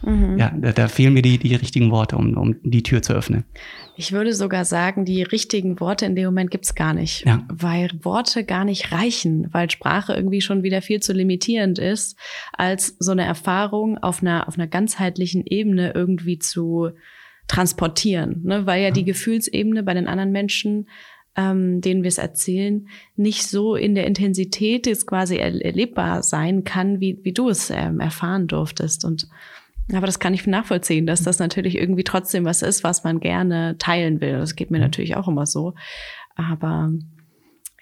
Mhm. 0.05 0.37
Ja, 0.37 0.51
da, 0.55 0.71
da, 0.71 0.87
fehlen 0.87 1.13
mir 1.13 1.21
die, 1.21 1.37
die 1.37 1.55
richtigen 1.55 1.91
Worte, 1.91 2.17
um, 2.17 2.37
um 2.37 2.55
die 2.63 2.83
Tür 2.83 3.01
zu 3.01 3.13
öffnen. 3.13 3.45
Ich 3.95 4.11
würde 4.11 4.33
sogar 4.33 4.65
sagen, 4.65 5.05
die 5.05 5.23
richtigen 5.23 5.79
Worte 5.79 6.05
in 6.05 6.15
dem 6.15 6.25
Moment 6.25 6.51
gibt's 6.51 6.75
gar 6.75 6.93
nicht, 6.93 7.25
ja. 7.25 7.43
weil 7.47 7.89
Worte 8.01 8.43
gar 8.43 8.65
nicht 8.65 8.91
reichen, 8.91 9.47
weil 9.51 9.69
Sprache 9.69 10.13
irgendwie 10.13 10.41
schon 10.41 10.63
wieder 10.63 10.81
viel 10.81 10.99
zu 10.99 11.13
limitierend 11.13 11.79
ist, 11.79 12.17
als 12.51 12.95
so 12.99 13.11
eine 13.11 13.25
Erfahrung 13.25 13.97
auf 13.97 14.21
einer, 14.21 14.47
auf 14.47 14.55
einer 14.55 14.67
ganzheitlichen 14.67 15.45
Ebene 15.45 15.93
irgendwie 15.93 16.39
zu 16.39 16.89
transportieren, 17.47 18.41
ne? 18.43 18.65
weil 18.65 18.81
ja, 18.81 18.87
ja. 18.87 18.93
die 18.93 19.05
Gefühlsebene 19.05 19.83
bei 19.83 19.93
den 19.93 20.07
anderen 20.07 20.31
Menschen 20.31 20.87
ähm, 21.35 21.81
denen 21.81 22.03
wir 22.03 22.09
es 22.09 22.19
erzählen, 22.19 22.87
nicht 23.15 23.47
so 23.47 23.75
in 23.75 23.95
der 23.95 24.05
Intensität 24.05 24.85
jetzt 24.85 25.07
quasi 25.07 25.37
erlebbar 25.37 26.21
sein 26.21 26.63
kann, 26.63 26.99
wie, 26.99 27.19
wie 27.23 27.33
du 27.33 27.49
es 27.49 27.71
ähm, 27.71 27.99
erfahren 27.99 28.47
durftest. 28.47 29.03
Und 29.03 29.27
aber 29.91 30.05
das 30.05 30.19
kann 30.19 30.33
ich 30.33 30.47
nachvollziehen, 30.47 31.05
dass 31.05 31.23
das 31.23 31.39
natürlich 31.39 31.77
irgendwie 31.77 32.03
trotzdem 32.03 32.45
was 32.45 32.61
ist, 32.61 32.83
was 32.83 33.03
man 33.03 33.19
gerne 33.19 33.77
teilen 33.77 34.21
will. 34.21 34.37
Das 34.37 34.55
geht 34.55 34.71
mir 34.71 34.77
mhm. 34.77 34.83
natürlich 34.83 35.15
auch 35.15 35.27
immer 35.27 35.45
so. 35.45 35.73
Aber 36.35 36.91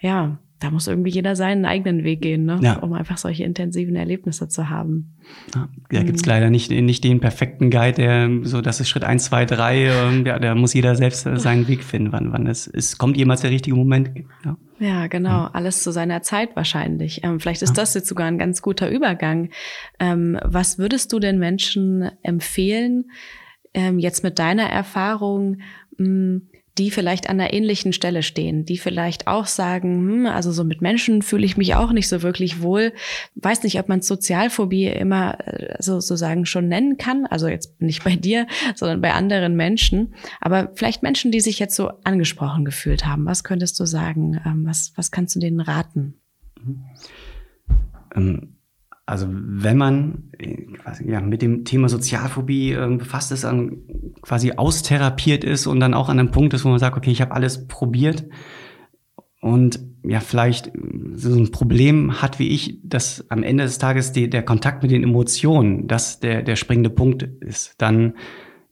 ja, 0.00 0.38
da 0.62 0.70
muss 0.70 0.86
irgendwie 0.86 1.10
jeder 1.10 1.34
seinen 1.34 1.64
eigenen 1.64 2.04
Weg 2.04 2.22
gehen, 2.22 2.44
ne? 2.44 2.58
Ja. 2.62 2.76
um 2.78 2.92
einfach 2.92 3.18
solche 3.18 3.42
intensiven 3.42 3.96
Erlebnisse 3.96 4.48
zu 4.48 4.70
haben. 4.70 5.14
Ja, 5.54 5.68
da 5.90 6.02
gibt's 6.02 6.22
mhm. 6.22 6.28
leider 6.28 6.50
nicht, 6.50 6.70
nicht 6.70 7.02
den 7.02 7.20
perfekten 7.20 7.70
Guide, 7.70 7.94
der 7.94 8.30
so, 8.42 8.60
das 8.60 8.80
ist 8.80 8.88
Schritt 8.88 9.04
eins, 9.04 9.24
zwei, 9.24 9.44
drei, 9.44 9.86
ähm, 9.86 10.24
ja, 10.24 10.38
da 10.38 10.54
muss 10.54 10.74
jeder 10.74 10.94
selbst 10.94 11.26
äh, 11.26 11.38
seinen 11.38 11.66
Weg 11.68 11.82
finden, 11.82 12.12
wann, 12.12 12.32
wann 12.32 12.46
es, 12.46 12.66
es 12.66 12.98
kommt 12.98 13.16
jemals 13.16 13.40
der 13.40 13.50
richtige 13.50 13.76
Moment. 13.76 14.10
Ja, 14.44 14.56
ja 14.78 15.06
genau, 15.08 15.30
ja. 15.30 15.50
alles 15.52 15.82
zu 15.82 15.90
seiner 15.90 16.22
Zeit 16.22 16.54
wahrscheinlich. 16.54 17.24
Ähm, 17.24 17.40
vielleicht 17.40 17.62
ist 17.62 17.76
das 17.76 17.94
jetzt 17.94 18.08
sogar 18.08 18.26
ein 18.26 18.38
ganz 18.38 18.62
guter 18.62 18.88
Übergang. 18.88 19.50
Ähm, 19.98 20.38
was 20.44 20.78
würdest 20.78 21.12
du 21.12 21.18
den 21.18 21.38
Menschen 21.38 22.08
empfehlen, 22.22 23.10
ähm, 23.74 23.98
jetzt 23.98 24.22
mit 24.22 24.38
deiner 24.38 24.68
Erfahrung, 24.68 25.58
mh, 25.98 26.06
hm, 26.06 26.48
die 26.78 26.90
vielleicht 26.90 27.28
an 27.28 27.38
einer 27.38 27.52
ähnlichen 27.52 27.92
Stelle 27.92 28.22
stehen, 28.22 28.64
die 28.64 28.78
vielleicht 28.78 29.26
auch 29.26 29.46
sagen, 29.46 30.08
hm, 30.08 30.26
also 30.26 30.52
so 30.52 30.64
mit 30.64 30.80
Menschen 30.80 31.22
fühle 31.22 31.44
ich 31.44 31.56
mich 31.56 31.74
auch 31.74 31.92
nicht 31.92 32.08
so 32.08 32.22
wirklich 32.22 32.62
wohl. 32.62 32.92
Weiß 33.34 33.62
nicht, 33.62 33.78
ob 33.78 33.88
man 33.88 34.00
Sozialphobie 34.00 34.86
immer 34.86 35.38
äh, 35.46 35.76
so 35.80 36.00
sozusagen 36.00 36.46
schon 36.46 36.68
nennen 36.68 36.96
kann. 36.96 37.26
Also 37.26 37.48
jetzt 37.48 37.80
nicht 37.80 38.04
bei 38.04 38.16
dir, 38.16 38.46
sondern 38.74 39.00
bei 39.00 39.12
anderen 39.12 39.54
Menschen. 39.54 40.14
Aber 40.40 40.70
vielleicht 40.74 41.02
Menschen, 41.02 41.30
die 41.30 41.40
sich 41.40 41.58
jetzt 41.58 41.76
so 41.76 41.90
angesprochen 42.04 42.64
gefühlt 42.64 43.04
haben. 43.04 43.26
Was 43.26 43.44
könntest 43.44 43.78
du 43.78 43.84
sagen? 43.84 44.40
Ähm, 44.46 44.64
was, 44.64 44.92
was 44.96 45.10
kannst 45.10 45.36
du 45.36 45.40
denen 45.40 45.60
raten? 45.60 46.14
Ähm 48.14 48.51
also 49.04 49.26
wenn 49.30 49.76
man 49.76 50.30
äh, 50.38 50.64
quasi, 50.74 51.10
ja, 51.10 51.20
mit 51.20 51.42
dem 51.42 51.64
Thema 51.64 51.88
Sozialphobie 51.88 52.72
äh, 52.72 52.96
befasst 52.96 53.32
ist, 53.32 53.44
an, 53.44 53.78
quasi 54.22 54.52
austherapiert 54.52 55.44
ist 55.44 55.66
und 55.66 55.80
dann 55.80 55.94
auch 55.94 56.08
an 56.08 56.18
einem 56.18 56.30
Punkt 56.30 56.54
ist, 56.54 56.64
wo 56.64 56.68
man 56.68 56.78
sagt, 56.78 56.96
okay, 56.96 57.10
ich 57.10 57.20
habe 57.20 57.32
alles 57.32 57.66
probiert 57.66 58.24
und 59.40 59.80
ja, 60.04 60.20
vielleicht 60.20 60.70
so 61.14 61.34
ein 61.34 61.50
Problem 61.50 62.22
hat 62.22 62.38
wie 62.38 62.48
ich, 62.48 62.78
dass 62.84 63.28
am 63.28 63.42
Ende 63.42 63.64
des 63.64 63.78
Tages 63.78 64.12
die, 64.12 64.30
der 64.30 64.44
Kontakt 64.44 64.82
mit 64.82 64.92
den 64.92 65.02
Emotionen, 65.02 65.88
das 65.88 66.20
der, 66.20 66.42
der 66.42 66.56
springende 66.56 66.90
Punkt 66.90 67.22
ist, 67.22 67.74
dann 67.78 68.14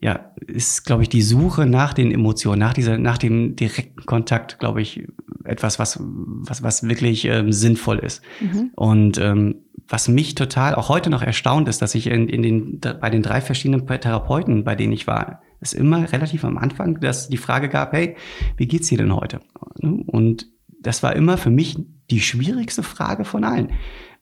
ja, 0.01 0.33
ist, 0.47 0.85
glaube 0.87 1.03
ich, 1.03 1.11
die 1.11 1.23
Suche 1.23 1.67
nach 1.67 1.93
den 1.93 2.11
Emotionen, 2.11 2.59
nach 2.59 2.73
dieser, 2.73 2.97
nach 2.97 3.19
dem 3.19 3.55
direkten 3.55 4.07
Kontakt, 4.07 4.59
glaube 4.59 4.81
ich, 4.81 5.07
etwas, 5.45 5.79
was, 5.79 5.99
was, 6.01 6.63
was 6.63 6.89
wirklich 6.89 7.27
ähm, 7.27 7.53
sinnvoll 7.53 7.99
ist. 7.99 8.23
Mhm. 8.41 8.71
Und 8.77 9.19
ähm, 9.19 9.57
was 9.91 10.07
mich 10.07 10.37
total 10.37 10.77
auch 10.77 10.89
heute 10.89 11.11
noch 11.11 11.23
erstaunt 11.23 11.69
ist, 11.69 11.83
dass 11.83 11.97
ich 11.97 12.07
in, 12.07 12.29
in 12.29 12.43
den, 12.43 12.81
bei 12.81 13.11
den 13.11 13.23
drei 13.23 13.41
verschiedenen 13.41 13.87
Therapeuten, 13.87 14.63
bei 14.63 14.77
denen 14.77 14.93
ich 14.93 15.09
war, 15.09 15.43
es 15.61 15.73
immer 15.73 16.11
relativ 16.13 16.45
am 16.45 16.57
Anfang, 16.57 17.01
dass 17.01 17.29
die 17.29 17.37
Frage 17.37 17.69
gab, 17.69 17.93
hey, 17.93 18.17
wie 18.57 18.69
geht's 18.69 18.89
dir 18.89 18.99
denn 18.99 19.15
heute? 19.15 19.41
Und 19.83 20.47
das 20.81 21.03
war 21.03 21.17
immer 21.17 21.37
für 21.37 21.51
mich 21.51 21.77
die 22.09 22.21
schwierigste 22.21 22.85
Frage 22.85 23.25
von 23.25 23.43
allen. 23.43 23.73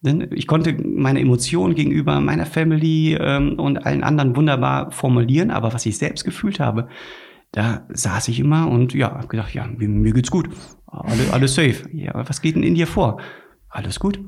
Denn 0.00 0.30
ich 0.32 0.46
konnte 0.46 0.74
meine 0.82 1.20
Emotionen 1.20 1.74
gegenüber 1.74 2.20
meiner 2.20 2.46
Family 2.46 3.14
ähm, 3.20 3.58
und 3.58 3.84
allen 3.84 4.04
anderen 4.04 4.36
wunderbar 4.36 4.90
formulieren, 4.90 5.50
aber 5.50 5.72
was 5.74 5.86
ich 5.86 5.98
selbst 5.98 6.24
gefühlt 6.24 6.60
habe, 6.60 6.88
da 7.52 7.86
saß 7.90 8.28
ich 8.28 8.40
immer 8.40 8.68
und 8.70 8.94
ja, 8.94 9.10
habe 9.10 9.28
gedacht, 9.28 9.54
ja, 9.54 9.66
mir, 9.66 9.88
mir 9.88 10.12
geht's 10.12 10.30
gut, 10.30 10.48
alles, 10.86 11.30
alles 11.30 11.54
safe. 11.54 11.88
Ja, 11.92 12.12
was 12.14 12.40
geht 12.40 12.56
denn 12.56 12.62
in 12.62 12.74
dir 12.74 12.86
vor? 12.86 13.20
Alles 13.68 13.98
gut. 14.00 14.20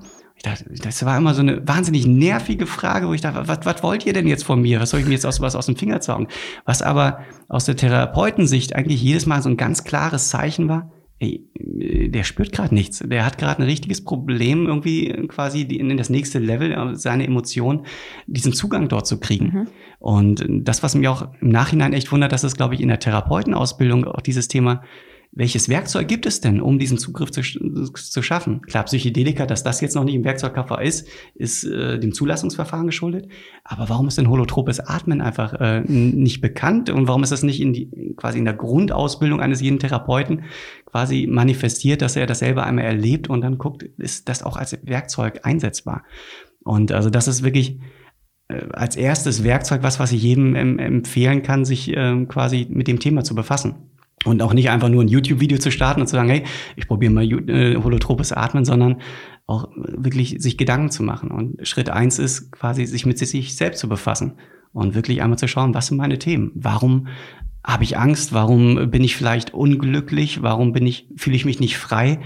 Ich 0.43 0.51
dachte, 0.51 0.65
das 0.83 1.05
war 1.05 1.19
immer 1.19 1.35
so 1.35 1.43
eine 1.43 1.69
wahnsinnig 1.69 2.07
nervige 2.07 2.65
Frage, 2.65 3.07
wo 3.09 3.13
ich 3.13 3.21
dachte, 3.21 3.47
was, 3.47 3.59
was 3.65 3.83
wollt 3.83 4.07
ihr 4.07 4.15
denn 4.15 4.27
jetzt 4.27 4.43
von 4.43 4.63
mir? 4.63 4.81
Was 4.81 4.89
soll 4.89 5.01
ich 5.01 5.07
mir 5.07 5.13
jetzt 5.13 5.27
aus, 5.27 5.43
was 5.43 5.55
aus 5.55 5.67
dem 5.67 5.77
Finger 5.77 6.01
zaugen? 6.01 6.29
Was 6.65 6.81
aber 6.81 7.21
aus 7.49 7.67
der 7.67 7.77
Therapeutensicht 7.77 8.75
eigentlich 8.75 9.03
jedes 9.03 9.27
Mal 9.27 9.43
so 9.43 9.51
ein 9.51 9.59
ganz 9.59 9.85
klares 9.85 10.31
Zeichen 10.31 10.67
war, 10.67 10.93
ey, 11.19 11.47
der 11.55 12.25
spürt 12.25 12.53
gerade 12.53 12.75
nichts. 12.75 13.01
Der 13.05 13.27
hat 13.27 13.37
gerade 13.37 13.61
ein 13.61 13.69
richtiges 13.69 14.03
Problem, 14.03 14.67
irgendwie 14.67 15.13
quasi 15.29 15.61
in 15.61 15.95
das 15.99 16.09
nächste 16.09 16.39
Level, 16.39 16.73
äh, 16.73 16.97
seine 16.97 17.27
Emotionen, 17.27 17.85
diesen 18.27 18.55
Zugang 18.55 18.89
dort 18.89 19.07
zu 19.07 19.21
kriegen. 19.21 19.45
Mhm. 19.45 19.69
Und 19.99 20.47
das, 20.49 20.83
was 20.83 20.95
mich 20.95 21.07
auch 21.09 21.29
im 21.43 21.51
Nachhinein 21.51 21.93
echt 21.93 22.11
wundert, 22.13 22.33
dass 22.33 22.45
es, 22.45 22.57
glaube 22.57 22.75
ich, 22.75 22.81
in 22.81 22.89
der 22.89 22.99
Therapeutenausbildung 22.99 24.07
auch 24.07 24.23
dieses 24.23 24.49
Thema 24.49 24.83
welches 25.33 25.69
Werkzeug 25.69 26.09
gibt 26.09 26.27
es 26.27 26.41
denn, 26.41 26.61
um 26.61 26.81
diesen 26.81 26.99
Zugriff 26.99 27.31
zu, 27.31 27.43
zu 27.95 28.23
schaffen? 28.23 28.63
Klar, 28.63 28.85
Psychedelika, 28.85 29.47
dass 29.47 29.63
das 29.63 29.81
jetzt 29.81 29.95
noch 29.95 30.03
nicht 30.03 30.17
im 30.17 30.25
Werkzeugkoffer 30.25 30.83
ist, 30.83 31.07
ist 31.35 31.63
äh, 31.63 32.01
dem 32.01 32.13
Zulassungsverfahren 32.13 32.87
geschuldet. 32.87 33.29
Aber 33.63 33.89
warum 33.89 34.09
ist 34.09 34.19
denn 34.19 34.29
holotropes 34.29 34.81
Atmen 34.81 35.21
einfach 35.21 35.55
äh, 35.55 35.83
nicht 35.83 36.41
bekannt 36.41 36.91
und 36.91 37.07
warum 37.07 37.23
ist 37.23 37.31
das 37.31 37.45
nicht 37.45 37.61
in 37.61 37.73
die, 37.73 38.15
quasi 38.17 38.39
in 38.39 38.45
der 38.45 38.55
Grundausbildung 38.55 39.41
eines 39.41 39.61
jeden 39.61 39.79
Therapeuten 39.79 40.43
quasi 40.85 41.29
manifestiert, 41.31 42.03
dass 42.03 42.17
er 42.17 42.27
das 42.27 42.41
selber 42.41 42.65
einmal 42.65 42.85
erlebt 42.85 43.31
und 43.31 43.43
dann 43.43 43.57
guckt, 43.57 43.85
ist 43.99 44.29
das 44.29 44.43
auch 44.43 44.57
als 44.57 44.79
Werkzeug 44.83 45.41
einsetzbar? 45.45 46.03
Und 46.65 46.91
also 46.91 47.09
das 47.09 47.29
ist 47.29 47.45
wirklich 47.45 47.79
äh, 48.49 48.67
als 48.73 48.97
erstes 48.97 49.45
Werkzeug 49.45 49.85
was, 49.85 50.01
was 50.01 50.11
ich 50.11 50.25
jedem 50.25 50.57
empfehlen 50.57 51.43
kann, 51.43 51.65
sich 51.65 51.97
äh, 51.97 52.25
quasi 52.27 52.67
mit 52.69 52.89
dem 52.89 52.99
Thema 52.99 53.23
zu 53.23 53.37
befassen. 53.37 53.91
Und 54.27 54.43
auch 54.43 54.53
nicht 54.53 54.69
einfach 54.69 54.91
nur 54.91 55.03
ein 55.03 55.09
YouTube-Video 55.09 55.59
zu 55.59 55.71
starten 55.71 56.03
und 56.03 56.07
zu 56.07 56.17
sagen, 56.17 56.29
hey, 56.29 56.45
ich 56.77 56.87
probiere 56.87 57.13
mal 57.13 57.25
äh, 57.25 57.77
holotropes 57.77 58.33
Atmen, 58.33 58.67
sondern 58.67 58.97
auch 59.47 59.69
wirklich 59.77 60.37
sich 60.39 60.59
Gedanken 60.59 60.91
zu 60.91 61.03
machen. 61.03 61.31
Und 61.31 61.67
Schritt 61.67 61.89
eins 61.89 62.19
ist 62.19 62.53
quasi, 62.53 62.85
sich 62.85 63.07
mit 63.07 63.19
sich 63.19 63.57
selbst 63.57 63.81
zu 63.81 63.89
befassen 63.89 64.35
und 64.73 64.95
wirklich 64.95 65.23
einmal 65.23 65.39
zu 65.39 65.49
schauen, 65.49 65.75
was 65.75 65.87
sind 65.87 65.97
meine 65.97 66.19
Themen? 66.19 66.53
Warum 66.55 67.09
habe 67.65 67.85
ich 67.85 67.99
Angst? 67.99 68.33
Warum 68.33 68.91
bin 68.91 69.05
ich 69.05 69.17
vielleicht 69.17 69.53
unglücklich? 69.55 70.43
Warum 70.43 70.73
bin 70.73 70.87
ich, 70.87 71.09
fühle 71.17 71.37
ich 71.37 71.45
mich 71.45 71.61
nicht 71.61 71.79
frei? 71.79 72.21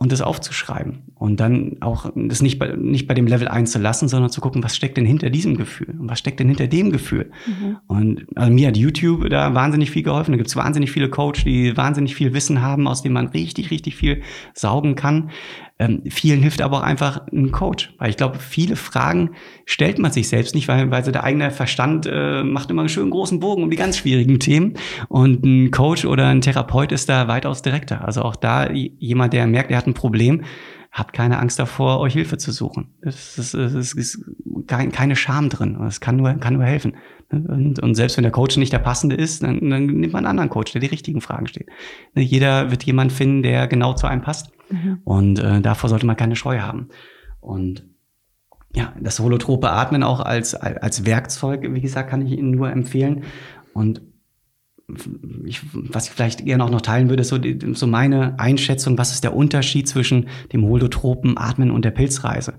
Und 0.00 0.12
das 0.12 0.22
aufzuschreiben 0.22 1.02
und 1.14 1.40
dann 1.40 1.76
auch 1.80 2.10
das 2.16 2.40
nicht 2.40 2.58
bei, 2.58 2.74
nicht 2.74 3.06
bei 3.06 3.12
dem 3.12 3.26
Level 3.26 3.48
1 3.48 3.70
zu 3.70 3.78
lassen, 3.78 4.08
sondern 4.08 4.30
zu 4.30 4.40
gucken, 4.40 4.64
was 4.64 4.74
steckt 4.74 4.96
denn 4.96 5.04
hinter 5.04 5.28
diesem 5.28 5.58
Gefühl 5.58 5.94
und 6.00 6.08
was 6.08 6.18
steckt 6.18 6.40
denn 6.40 6.48
hinter 6.48 6.68
dem 6.68 6.90
Gefühl. 6.90 7.30
Mhm. 7.46 7.76
Und 7.86 8.26
also 8.34 8.50
mir 8.50 8.68
hat 8.68 8.78
YouTube 8.78 9.28
da 9.28 9.52
wahnsinnig 9.52 9.90
viel 9.90 10.02
geholfen. 10.02 10.32
Da 10.32 10.38
gibt's 10.38 10.56
wahnsinnig 10.56 10.90
viele 10.90 11.10
Coach, 11.10 11.44
die 11.44 11.76
wahnsinnig 11.76 12.14
viel 12.14 12.32
Wissen 12.32 12.62
haben, 12.62 12.88
aus 12.88 13.02
dem 13.02 13.12
man 13.12 13.28
richtig, 13.28 13.70
richtig 13.70 13.94
viel 13.94 14.22
saugen 14.54 14.94
kann. 14.94 15.30
Ähm, 15.80 16.02
vielen 16.10 16.42
hilft 16.42 16.60
aber 16.60 16.76
auch 16.76 16.82
einfach 16.82 17.26
ein 17.32 17.52
Coach, 17.52 17.94
weil 17.96 18.10
ich 18.10 18.18
glaube, 18.18 18.38
viele 18.38 18.76
Fragen 18.76 19.30
stellt 19.64 19.98
man 19.98 20.12
sich 20.12 20.28
selbst 20.28 20.54
nicht, 20.54 20.68
weil, 20.68 20.90
weil 20.90 21.02
so 21.02 21.10
der 21.10 21.24
eigene 21.24 21.50
Verstand 21.50 22.06
äh, 22.06 22.44
macht 22.44 22.70
immer 22.70 22.82
einen 22.82 22.90
schönen 22.90 23.10
großen 23.10 23.40
Bogen 23.40 23.62
um 23.62 23.70
die 23.70 23.78
ganz 23.78 23.96
schwierigen 23.96 24.38
Themen 24.38 24.74
und 25.08 25.42
ein 25.42 25.70
Coach 25.70 26.04
oder 26.04 26.26
ein 26.26 26.42
Therapeut 26.42 26.92
ist 26.92 27.08
da 27.08 27.28
weitaus 27.28 27.62
direkter. 27.62 28.04
Also 28.04 28.20
auch 28.20 28.36
da 28.36 28.70
jemand, 28.70 29.32
der 29.32 29.46
merkt, 29.46 29.70
er 29.70 29.78
hat 29.78 29.86
ein 29.86 29.94
Problem, 29.94 30.42
habt 30.92 31.14
keine 31.14 31.38
Angst 31.38 31.58
davor, 31.58 31.98
euch 32.00 32.12
Hilfe 32.12 32.36
zu 32.36 32.52
suchen. 32.52 32.88
Es 33.00 33.38
ist, 33.38 33.54
es 33.54 33.94
ist 33.94 34.22
keine 34.66 35.16
Scham 35.16 35.48
drin. 35.48 35.80
Es 35.86 36.00
kann 36.00 36.16
nur, 36.16 36.34
kann 36.34 36.54
nur 36.54 36.64
helfen. 36.64 36.96
Und, 37.30 37.80
und, 37.82 37.94
selbst 37.94 38.18
wenn 38.18 38.24
der 38.24 38.32
Coach 38.32 38.58
nicht 38.58 38.72
der 38.72 38.80
passende 38.80 39.16
ist, 39.16 39.42
dann, 39.42 39.70
dann 39.70 39.86
nimmt 39.86 40.12
man 40.12 40.26
einen 40.26 40.30
anderen 40.30 40.50
Coach, 40.50 40.72
der 40.72 40.80
die 40.82 40.88
richtigen 40.88 41.22
Fragen 41.22 41.46
stellt. 41.46 41.68
Jeder 42.14 42.70
wird 42.70 42.82
jemand 42.82 43.12
finden, 43.12 43.42
der 43.42 43.66
genau 43.66 43.94
zu 43.94 44.08
einem 44.08 44.20
passt. 44.20 44.50
Mhm. 44.70 45.00
Und 45.04 45.38
äh, 45.38 45.60
davor 45.60 45.90
sollte 45.90 46.06
man 46.06 46.16
keine 46.16 46.36
Scheu 46.36 46.60
haben. 46.60 46.88
Und 47.40 47.84
ja, 48.74 48.94
das 49.00 49.18
holotrope 49.18 49.70
Atmen 49.70 50.02
auch 50.02 50.20
als, 50.20 50.54
als 50.54 51.04
Werkzeug, 51.04 51.66
wie 51.74 51.80
gesagt, 51.80 52.10
kann 52.10 52.24
ich 52.24 52.38
Ihnen 52.38 52.52
nur 52.52 52.70
empfehlen. 52.70 53.24
Und 53.72 54.02
ich, 55.44 55.62
was 55.72 56.06
ich 56.06 56.12
vielleicht 56.12 56.44
gerne 56.44 56.64
auch 56.64 56.70
noch 56.70 56.80
teilen 56.80 57.08
würde, 57.08 57.22
ist 57.22 57.28
so, 57.28 57.38
so 57.72 57.86
meine 57.86 58.38
Einschätzung, 58.38 58.98
was 58.98 59.12
ist 59.12 59.24
der 59.24 59.34
Unterschied 59.34 59.88
zwischen 59.88 60.28
dem 60.52 60.64
holotropen 60.64 61.36
Atmen 61.36 61.70
und 61.70 61.84
der 61.84 61.90
Pilzreise. 61.90 62.54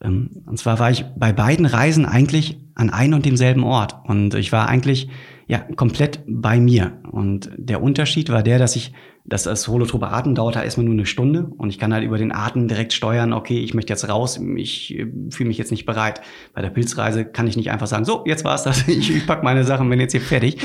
Ähm, 0.00 0.42
und 0.46 0.58
zwar 0.58 0.78
war 0.78 0.90
ich 0.90 1.04
bei 1.16 1.32
beiden 1.32 1.66
Reisen 1.66 2.06
eigentlich 2.06 2.60
an 2.74 2.90
einem 2.90 3.14
und 3.14 3.26
demselben 3.26 3.64
Ort. 3.64 3.96
Und 4.04 4.34
ich 4.34 4.52
war 4.52 4.68
eigentlich 4.68 5.08
ja 5.46 5.58
komplett 5.76 6.20
bei 6.26 6.58
mir. 6.58 7.00
Und 7.10 7.50
der 7.56 7.82
Unterschied 7.82 8.30
war 8.30 8.42
der, 8.42 8.58
dass 8.58 8.76
ich 8.76 8.92
das, 9.26 9.44
das 9.44 9.66
holotrope 9.68 10.08
Atmen 10.08 10.34
dauert 10.34 10.56
halt 10.56 10.66
erstmal 10.66 10.84
nur 10.84 10.94
eine 10.94 11.06
Stunde 11.06 11.50
und 11.56 11.70
ich 11.70 11.78
kann 11.78 11.94
halt 11.94 12.04
über 12.04 12.18
den 12.18 12.30
Atem 12.30 12.68
direkt 12.68 12.92
steuern, 12.92 13.32
okay, 13.32 13.58
ich 13.58 13.72
möchte 13.72 13.92
jetzt 13.92 14.08
raus, 14.08 14.38
ich 14.56 14.98
äh, 14.98 15.06
fühle 15.30 15.48
mich 15.48 15.56
jetzt 15.56 15.70
nicht 15.70 15.86
bereit. 15.86 16.20
Bei 16.52 16.60
der 16.60 16.68
Pilzreise 16.68 17.24
kann 17.24 17.46
ich 17.46 17.56
nicht 17.56 17.70
einfach 17.70 17.86
sagen, 17.86 18.04
so, 18.04 18.22
jetzt 18.26 18.44
war's 18.44 18.64
das, 18.64 18.86
ich, 18.88 19.14
ich 19.14 19.26
pack 19.26 19.42
meine 19.42 19.64
Sachen, 19.64 19.88
bin 19.88 19.98
jetzt 19.98 20.12
hier 20.12 20.20
fertig. 20.20 20.58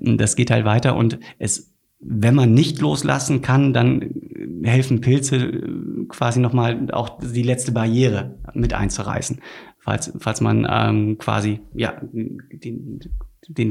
Mhm. 0.00 0.18
Das 0.18 0.34
geht 0.34 0.50
halt 0.50 0.64
weiter 0.64 0.96
und 0.96 1.20
es, 1.38 1.72
wenn 2.00 2.34
man 2.34 2.52
nicht 2.52 2.80
loslassen 2.80 3.42
kann, 3.42 3.72
dann 3.72 4.10
helfen 4.64 5.00
Pilze 5.00 5.36
äh, 5.36 6.06
quasi 6.08 6.40
nochmal 6.40 6.90
auch 6.90 7.18
die 7.20 7.42
letzte 7.42 7.70
Barriere 7.70 8.38
mit 8.54 8.74
einzureißen, 8.74 9.40
falls, 9.78 10.12
falls 10.18 10.40
man 10.40 10.66
ähm, 10.68 11.16
quasi 11.18 11.60
ja 11.74 12.00
den, 12.12 12.42
den, 12.50 13.00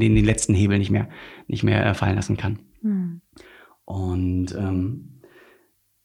den 0.00 0.24
letzten 0.24 0.54
Hebel 0.54 0.78
nicht 0.78 0.90
mehr, 0.90 1.10
nicht 1.46 1.62
mehr 1.62 1.94
fallen 1.94 2.16
lassen 2.16 2.38
kann. 2.38 2.60
Mhm. 2.80 3.20
Und 3.90 4.54
ähm, 4.56 5.20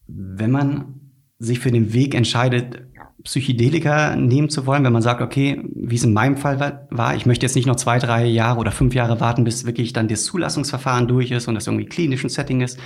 wenn 0.08 0.50
man 0.50 1.02
sich 1.38 1.60
für 1.60 1.72
den 1.72 1.94
Weg 1.94 2.16
entscheidet, 2.16 2.82
Psychedelika 3.24 4.16
nehmen 4.16 4.50
zu 4.50 4.66
wollen, 4.66 4.84
wenn 4.84 4.94
man 4.94 5.04
sagt, 5.04 5.22
okay, 5.22 5.62
wie 5.76 5.96
es 5.96 6.04
in 6.04 6.14
meinem 6.14 6.38
Fall 6.38 6.88
war, 6.90 7.16
ich 7.16 7.28
möchte 7.28 7.46
jetzt 7.46 7.56
nicht 7.56 7.68
noch 7.68 7.76
zwei, 7.76 8.00
drei 8.00 8.26
Jahre 8.26 8.60
oder 8.60 8.72
fünf 8.72 8.96
Jahre 8.96 9.20
warten, 9.20 9.44
bis 9.44 9.68
wirklich 9.68 9.94
dann 9.94 10.08
das 10.08 10.26
Zulassungsverfahren 10.26 11.08
durch 11.08 11.30
ist 11.30 11.48
und 11.48 11.54
das 11.54 11.68
irgendwie 11.68 11.86
klinischen 11.86 12.30
Setting 12.30 12.62
ist, 12.62 12.80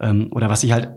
ähm, 0.00 0.28
oder 0.30 0.48
was 0.48 0.62
ich 0.62 0.70
halt 0.70 0.90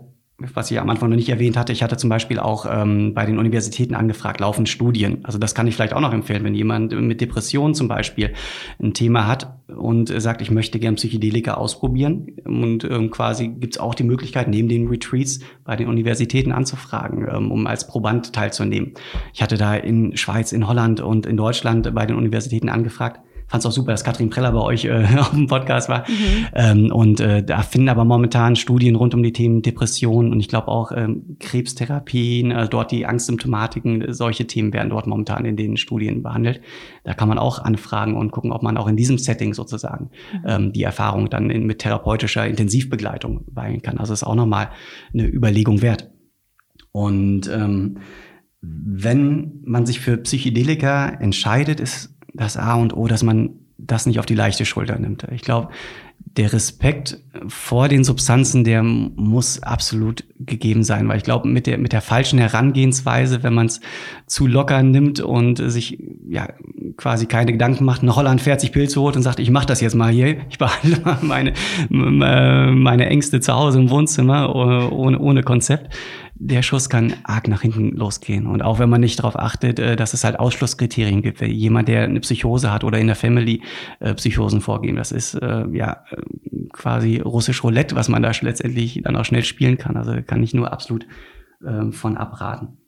was 0.54 0.70
ich 0.70 0.80
am 0.80 0.88
Anfang 0.90 1.10
noch 1.10 1.16
nicht 1.16 1.28
erwähnt 1.28 1.56
hatte, 1.56 1.72
ich 1.72 1.82
hatte 1.82 1.96
zum 1.96 2.10
Beispiel 2.10 2.38
auch 2.38 2.66
ähm, 2.70 3.14
bei 3.14 3.26
den 3.26 3.38
Universitäten 3.38 3.94
angefragt, 3.94 4.40
laufend 4.40 4.68
Studien. 4.68 5.18
Also 5.24 5.38
das 5.38 5.54
kann 5.54 5.66
ich 5.66 5.74
vielleicht 5.74 5.92
auch 5.92 6.00
noch 6.00 6.12
empfehlen, 6.12 6.44
wenn 6.44 6.54
jemand 6.54 6.92
mit 6.92 7.20
Depressionen 7.20 7.74
zum 7.74 7.88
Beispiel 7.88 8.32
ein 8.82 8.94
Thema 8.94 9.26
hat 9.26 9.58
und 9.68 10.08
sagt, 10.20 10.42
ich 10.42 10.50
möchte 10.50 10.78
gern 10.78 10.96
Psychedelika 10.96 11.54
ausprobieren. 11.54 12.26
Und 12.44 12.84
ähm, 12.84 13.10
quasi 13.10 13.48
gibt 13.48 13.74
es 13.74 13.80
auch 13.80 13.94
die 13.94 14.04
Möglichkeit, 14.04 14.48
neben 14.48 14.68
den 14.68 14.88
Retreats 14.88 15.40
bei 15.64 15.76
den 15.76 15.88
Universitäten 15.88 16.52
anzufragen, 16.52 17.26
ähm, 17.30 17.50
um 17.50 17.66
als 17.66 17.86
Proband 17.86 18.32
teilzunehmen. 18.32 18.94
Ich 19.32 19.42
hatte 19.42 19.56
da 19.56 19.74
in 19.74 20.16
Schweiz, 20.16 20.52
in 20.52 20.66
Holland 20.66 21.00
und 21.00 21.26
in 21.26 21.36
Deutschland 21.36 21.94
bei 21.94 22.06
den 22.06 22.16
Universitäten 22.16 22.68
angefragt 22.68 23.20
fand 23.50 23.62
es 23.62 23.66
auch 23.66 23.72
super, 23.72 23.90
dass 23.90 24.04
Katrin 24.04 24.30
Preller 24.30 24.52
bei 24.52 24.60
euch 24.60 24.84
äh, 24.84 25.04
auf 25.18 25.30
dem 25.30 25.48
Podcast 25.48 25.88
war. 25.88 26.08
Mhm. 26.08 26.46
Ähm, 26.54 26.92
und 26.92 27.18
äh, 27.18 27.42
da 27.42 27.62
finden 27.62 27.88
aber 27.88 28.04
momentan 28.04 28.54
Studien 28.54 28.94
rund 28.94 29.12
um 29.12 29.22
die 29.24 29.32
Themen 29.32 29.60
Depression 29.60 30.30
und 30.30 30.38
ich 30.38 30.48
glaube 30.48 30.68
auch 30.68 30.92
ähm, 30.92 31.36
Krebstherapien, 31.40 32.52
äh, 32.52 32.68
dort 32.68 32.92
die 32.92 33.06
Angstsymptomatiken, 33.06 34.12
solche 34.12 34.46
Themen 34.46 34.72
werden 34.72 34.90
dort 34.90 35.08
momentan 35.08 35.44
in 35.44 35.56
den 35.56 35.76
Studien 35.76 36.22
behandelt. 36.22 36.60
Da 37.02 37.14
kann 37.14 37.28
man 37.28 37.38
auch 37.38 37.58
anfragen 37.58 38.16
und 38.16 38.30
gucken, 38.30 38.52
ob 38.52 38.62
man 38.62 38.76
auch 38.76 38.86
in 38.86 38.96
diesem 38.96 39.18
Setting 39.18 39.52
sozusagen 39.52 40.10
mhm. 40.32 40.44
ähm, 40.46 40.72
die 40.72 40.84
Erfahrung 40.84 41.28
dann 41.28 41.50
in, 41.50 41.66
mit 41.66 41.80
therapeutischer 41.80 42.46
Intensivbegleitung 42.46 43.44
weilen 43.50 43.82
kann. 43.82 43.98
Also 43.98 44.12
ist 44.12 44.22
auch 44.22 44.36
nochmal 44.36 44.68
eine 45.12 45.26
Überlegung 45.26 45.82
wert. 45.82 46.08
Und 46.92 47.48
ähm, 47.48 47.98
wenn 48.62 49.60
man 49.64 49.86
sich 49.86 50.00
für 50.00 50.18
Psychedelika 50.18 51.08
entscheidet, 51.08 51.80
ist 51.80 52.19
das 52.34 52.56
A 52.56 52.74
und 52.74 52.96
O, 52.96 53.06
dass 53.06 53.22
man 53.22 53.50
das 53.78 54.06
nicht 54.06 54.18
auf 54.18 54.26
die 54.26 54.34
leichte 54.34 54.64
Schulter 54.64 54.98
nimmt. 54.98 55.26
Ich 55.32 55.42
glaube, 55.42 55.70
der 56.36 56.52
Respekt 56.52 57.18
vor 57.48 57.88
den 57.88 58.04
Substanzen, 58.04 58.62
der 58.62 58.82
muss 58.82 59.62
absolut 59.62 60.24
gegeben 60.38 60.84
sein, 60.84 61.08
weil 61.08 61.16
ich 61.16 61.24
glaube, 61.24 61.48
mit 61.48 61.66
der, 61.66 61.78
mit 61.78 61.92
der 61.92 62.02
falschen 62.02 62.38
Herangehensweise, 62.38 63.42
wenn 63.42 63.54
man 63.54 63.66
es 63.66 63.80
zu 64.26 64.46
locker 64.46 64.82
nimmt 64.82 65.20
und 65.20 65.56
sich 65.56 65.98
ja 66.28 66.48
quasi 66.96 67.26
keine 67.26 67.52
Gedanken 67.52 67.84
macht, 67.84 68.02
nach 68.02 68.16
Holland 68.16 68.40
fährt 68.40 68.60
sich 68.60 68.70
Pilze 68.70 69.00
holt 69.00 69.16
und 69.16 69.22
sagt, 69.22 69.40
ich 69.40 69.50
mache 69.50 69.66
das 69.66 69.80
jetzt 69.80 69.94
mal 69.94 70.12
hier, 70.12 70.36
ich 70.48 70.58
behalte 70.58 71.18
meine, 71.26 71.54
meine 71.88 73.06
Ängste 73.06 73.40
zu 73.40 73.54
Hause 73.54 73.80
im 73.80 73.90
Wohnzimmer 73.90 74.54
ohne, 74.54 75.18
ohne 75.18 75.42
Konzept, 75.42 75.92
der 76.42 76.62
Schuss 76.62 76.88
kann 76.88 77.12
arg 77.22 77.48
nach 77.48 77.60
hinten 77.60 77.94
losgehen. 77.94 78.46
Und 78.46 78.62
auch 78.62 78.78
wenn 78.78 78.88
man 78.88 79.02
nicht 79.02 79.18
darauf 79.18 79.38
achtet, 79.38 79.78
äh, 79.78 79.94
dass 79.94 80.14
es 80.14 80.24
halt 80.24 80.38
Ausschlusskriterien 80.38 81.20
gibt. 81.20 81.42
Jemand, 81.42 81.86
der 81.86 82.04
eine 82.04 82.20
Psychose 82.20 82.72
hat 82.72 82.82
oder 82.82 82.98
in 82.98 83.08
der 83.08 83.16
Family 83.16 83.62
äh, 84.00 84.14
Psychosen 84.14 84.62
vorgeben, 84.62 84.96
das 84.96 85.12
ist 85.12 85.34
äh, 85.34 85.66
ja 85.70 86.02
quasi 86.72 87.18
russisch 87.18 87.62
Roulette, 87.62 87.94
was 87.94 88.08
man 88.08 88.22
da 88.22 88.32
letztendlich 88.40 89.02
dann 89.04 89.16
auch 89.16 89.24
schnell 89.26 89.44
spielen 89.44 89.76
kann. 89.76 89.98
Also 89.98 90.14
kann 90.22 90.42
ich 90.42 90.54
nur 90.54 90.72
absolut 90.72 91.06
ähm, 91.64 91.92
von 91.92 92.16
abraten. 92.16 92.78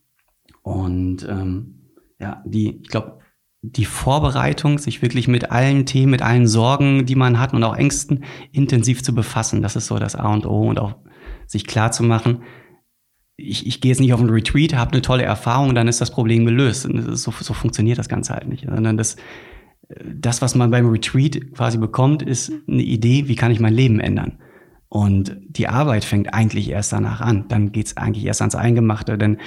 Und 0.63 1.29
ähm, 1.29 1.91
ja, 2.19 2.43
die, 2.47 2.81
ich 2.81 2.89
glaube, 2.89 3.19
die 3.61 3.85
Vorbereitung, 3.85 4.79
sich 4.79 5.03
wirklich 5.03 5.29
mit 5.29 5.51
allen 5.51 5.85
Themen, 5.85 6.11
mit 6.11 6.23
allen 6.23 6.47
Sorgen, 6.47 7.05
die 7.05 7.17
man 7.17 7.39
hat 7.39 7.53
und 7.53 7.63
auch 7.65 7.77
Ängsten 7.77 8.25
intensiv 8.51 9.03
zu 9.03 9.15
befassen, 9.15 9.61
das 9.61 9.77
ist 9.77 9.89
so 9.89 9.99
das 9.99 10.17
A 10.17 10.33
und 10.33 10.47
O 10.47 10.69
und 10.69 10.81
auch 10.81 10.97
sich 11.47 11.67
klar 11.67 11.93
zu 11.93 12.03
machen, 12.03 12.43
ich, 13.37 13.67
ich 13.67 13.81
gehe 13.81 13.91
jetzt 13.91 14.01
nicht 14.01 14.13
auf 14.13 14.21
einen 14.21 14.31
Retreat, 14.31 14.75
habe 14.75 14.93
eine 14.93 15.03
tolle 15.03 15.25
Erfahrung, 15.25 15.75
dann 15.75 15.89
ist 15.89 16.01
das 16.01 16.11
Problem 16.11 16.45
gelöst. 16.45 16.89
So, 16.93 17.33
so 17.33 17.55
funktioniert 17.55 17.99
das 17.99 18.09
Ganze 18.09 18.35
halt 18.35 18.49
nicht. 18.49 18.67
Sondern 18.67 18.97
das, 18.97 19.17
das, 20.05 20.43
was 20.43 20.55
man 20.55 20.71
beim 20.71 20.89
Retreat 20.89 21.55
quasi 21.55 21.79
bekommt, 21.79 22.23
ist 22.23 22.53
eine 22.69 22.83
Idee, 22.83 23.29
wie 23.29 23.37
kann 23.37 23.53
ich 23.53 23.61
mein 23.61 23.75
Leben 23.75 24.01
ändern. 24.01 24.39
Und 24.89 25.37
die 25.49 25.69
Arbeit 25.69 26.05
fängt 26.05 26.35
eigentlich 26.35 26.69
erst 26.71 26.93
danach 26.93 27.23
an. 27.23 27.47
Dann 27.49 27.73
geht's 27.73 27.97
eigentlich 27.97 28.27
erst 28.27 28.43
ans 28.43 28.55
Eingemachte. 28.55 29.17
Denn 29.17 29.39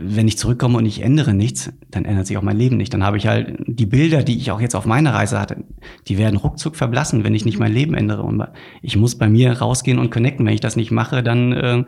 wenn 0.00 0.28
ich 0.28 0.38
zurückkomme 0.38 0.78
und 0.78 0.86
ich 0.86 1.02
ändere 1.02 1.34
nichts, 1.34 1.72
dann 1.90 2.04
ändert 2.04 2.28
sich 2.28 2.36
auch 2.36 2.42
mein 2.42 2.56
Leben 2.56 2.76
nicht. 2.76 2.94
Dann 2.94 3.02
habe 3.02 3.16
ich 3.16 3.26
halt 3.26 3.56
die 3.66 3.86
Bilder, 3.86 4.22
die 4.22 4.36
ich 4.36 4.52
auch 4.52 4.60
jetzt 4.60 4.76
auf 4.76 4.86
meiner 4.86 5.12
Reise 5.12 5.40
hatte, 5.40 5.64
die 6.06 6.18
werden 6.18 6.36
ruckzuck 6.36 6.76
verblassen, 6.76 7.24
wenn 7.24 7.34
ich 7.34 7.44
nicht 7.44 7.58
mein 7.58 7.72
Leben 7.72 7.94
ändere. 7.94 8.22
Und 8.22 8.44
ich 8.80 8.96
muss 8.96 9.18
bei 9.18 9.28
mir 9.28 9.58
rausgehen 9.58 9.98
und 9.98 10.10
connecten. 10.10 10.46
Wenn 10.46 10.54
ich 10.54 10.60
das 10.60 10.76
nicht 10.76 10.92
mache, 10.92 11.24
dann 11.24 11.52
äh, 11.52 11.84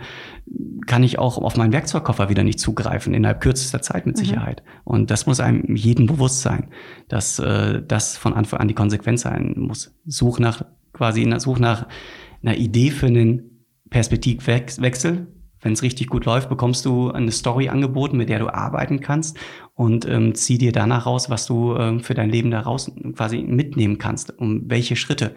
kann 0.86 1.04
ich 1.04 1.20
auch 1.20 1.38
auf 1.38 1.56
meinen 1.56 1.72
Werkzeugkoffer 1.72 2.28
wieder 2.28 2.42
nicht 2.42 2.58
zugreifen, 2.58 3.14
innerhalb 3.14 3.40
kürzester 3.40 3.80
Zeit 3.80 4.06
mit 4.06 4.16
mhm. 4.16 4.20
Sicherheit. 4.20 4.64
Mhm. 4.64 4.80
Und 4.84 5.10
das 5.12 5.26
muss 5.26 5.38
einem 5.38 5.76
jedem 5.76 6.06
bewusst 6.06 6.40
sein, 6.40 6.68
dass 7.08 7.38
äh, 7.38 7.80
das 7.86 8.16
von 8.16 8.34
Anfang 8.34 8.58
an 8.58 8.68
die 8.68 8.74
Konsequenz 8.74 9.20
sein 9.20 9.54
muss. 9.56 9.94
Such 10.04 10.40
nach, 10.40 10.64
quasi, 10.92 11.32
such 11.38 11.60
nach 11.60 11.86
einer 12.42 12.56
Idee 12.56 12.90
für 12.90 13.06
einen 13.06 13.66
Perspektivwechsel, 13.88 15.28
wenn 15.62 15.72
es 15.72 15.82
richtig 15.82 16.08
gut 16.08 16.24
läuft, 16.24 16.48
bekommst 16.48 16.84
du 16.84 17.10
eine 17.10 17.32
Story 17.32 17.68
angeboten, 17.68 18.16
mit 18.16 18.28
der 18.28 18.38
du 18.38 18.52
arbeiten 18.52 19.00
kannst 19.00 19.38
und 19.74 20.06
ähm, 20.08 20.34
zieh 20.34 20.58
dir 20.58 20.72
danach 20.72 21.06
raus, 21.06 21.30
was 21.30 21.46
du 21.46 21.76
ähm, 21.76 22.00
für 22.00 22.14
dein 22.14 22.30
Leben 22.30 22.50
daraus 22.50 22.90
quasi 23.14 23.42
mitnehmen 23.42 23.98
kannst. 23.98 24.38
Um 24.38 24.62
welche 24.70 24.96
Schritte 24.96 25.34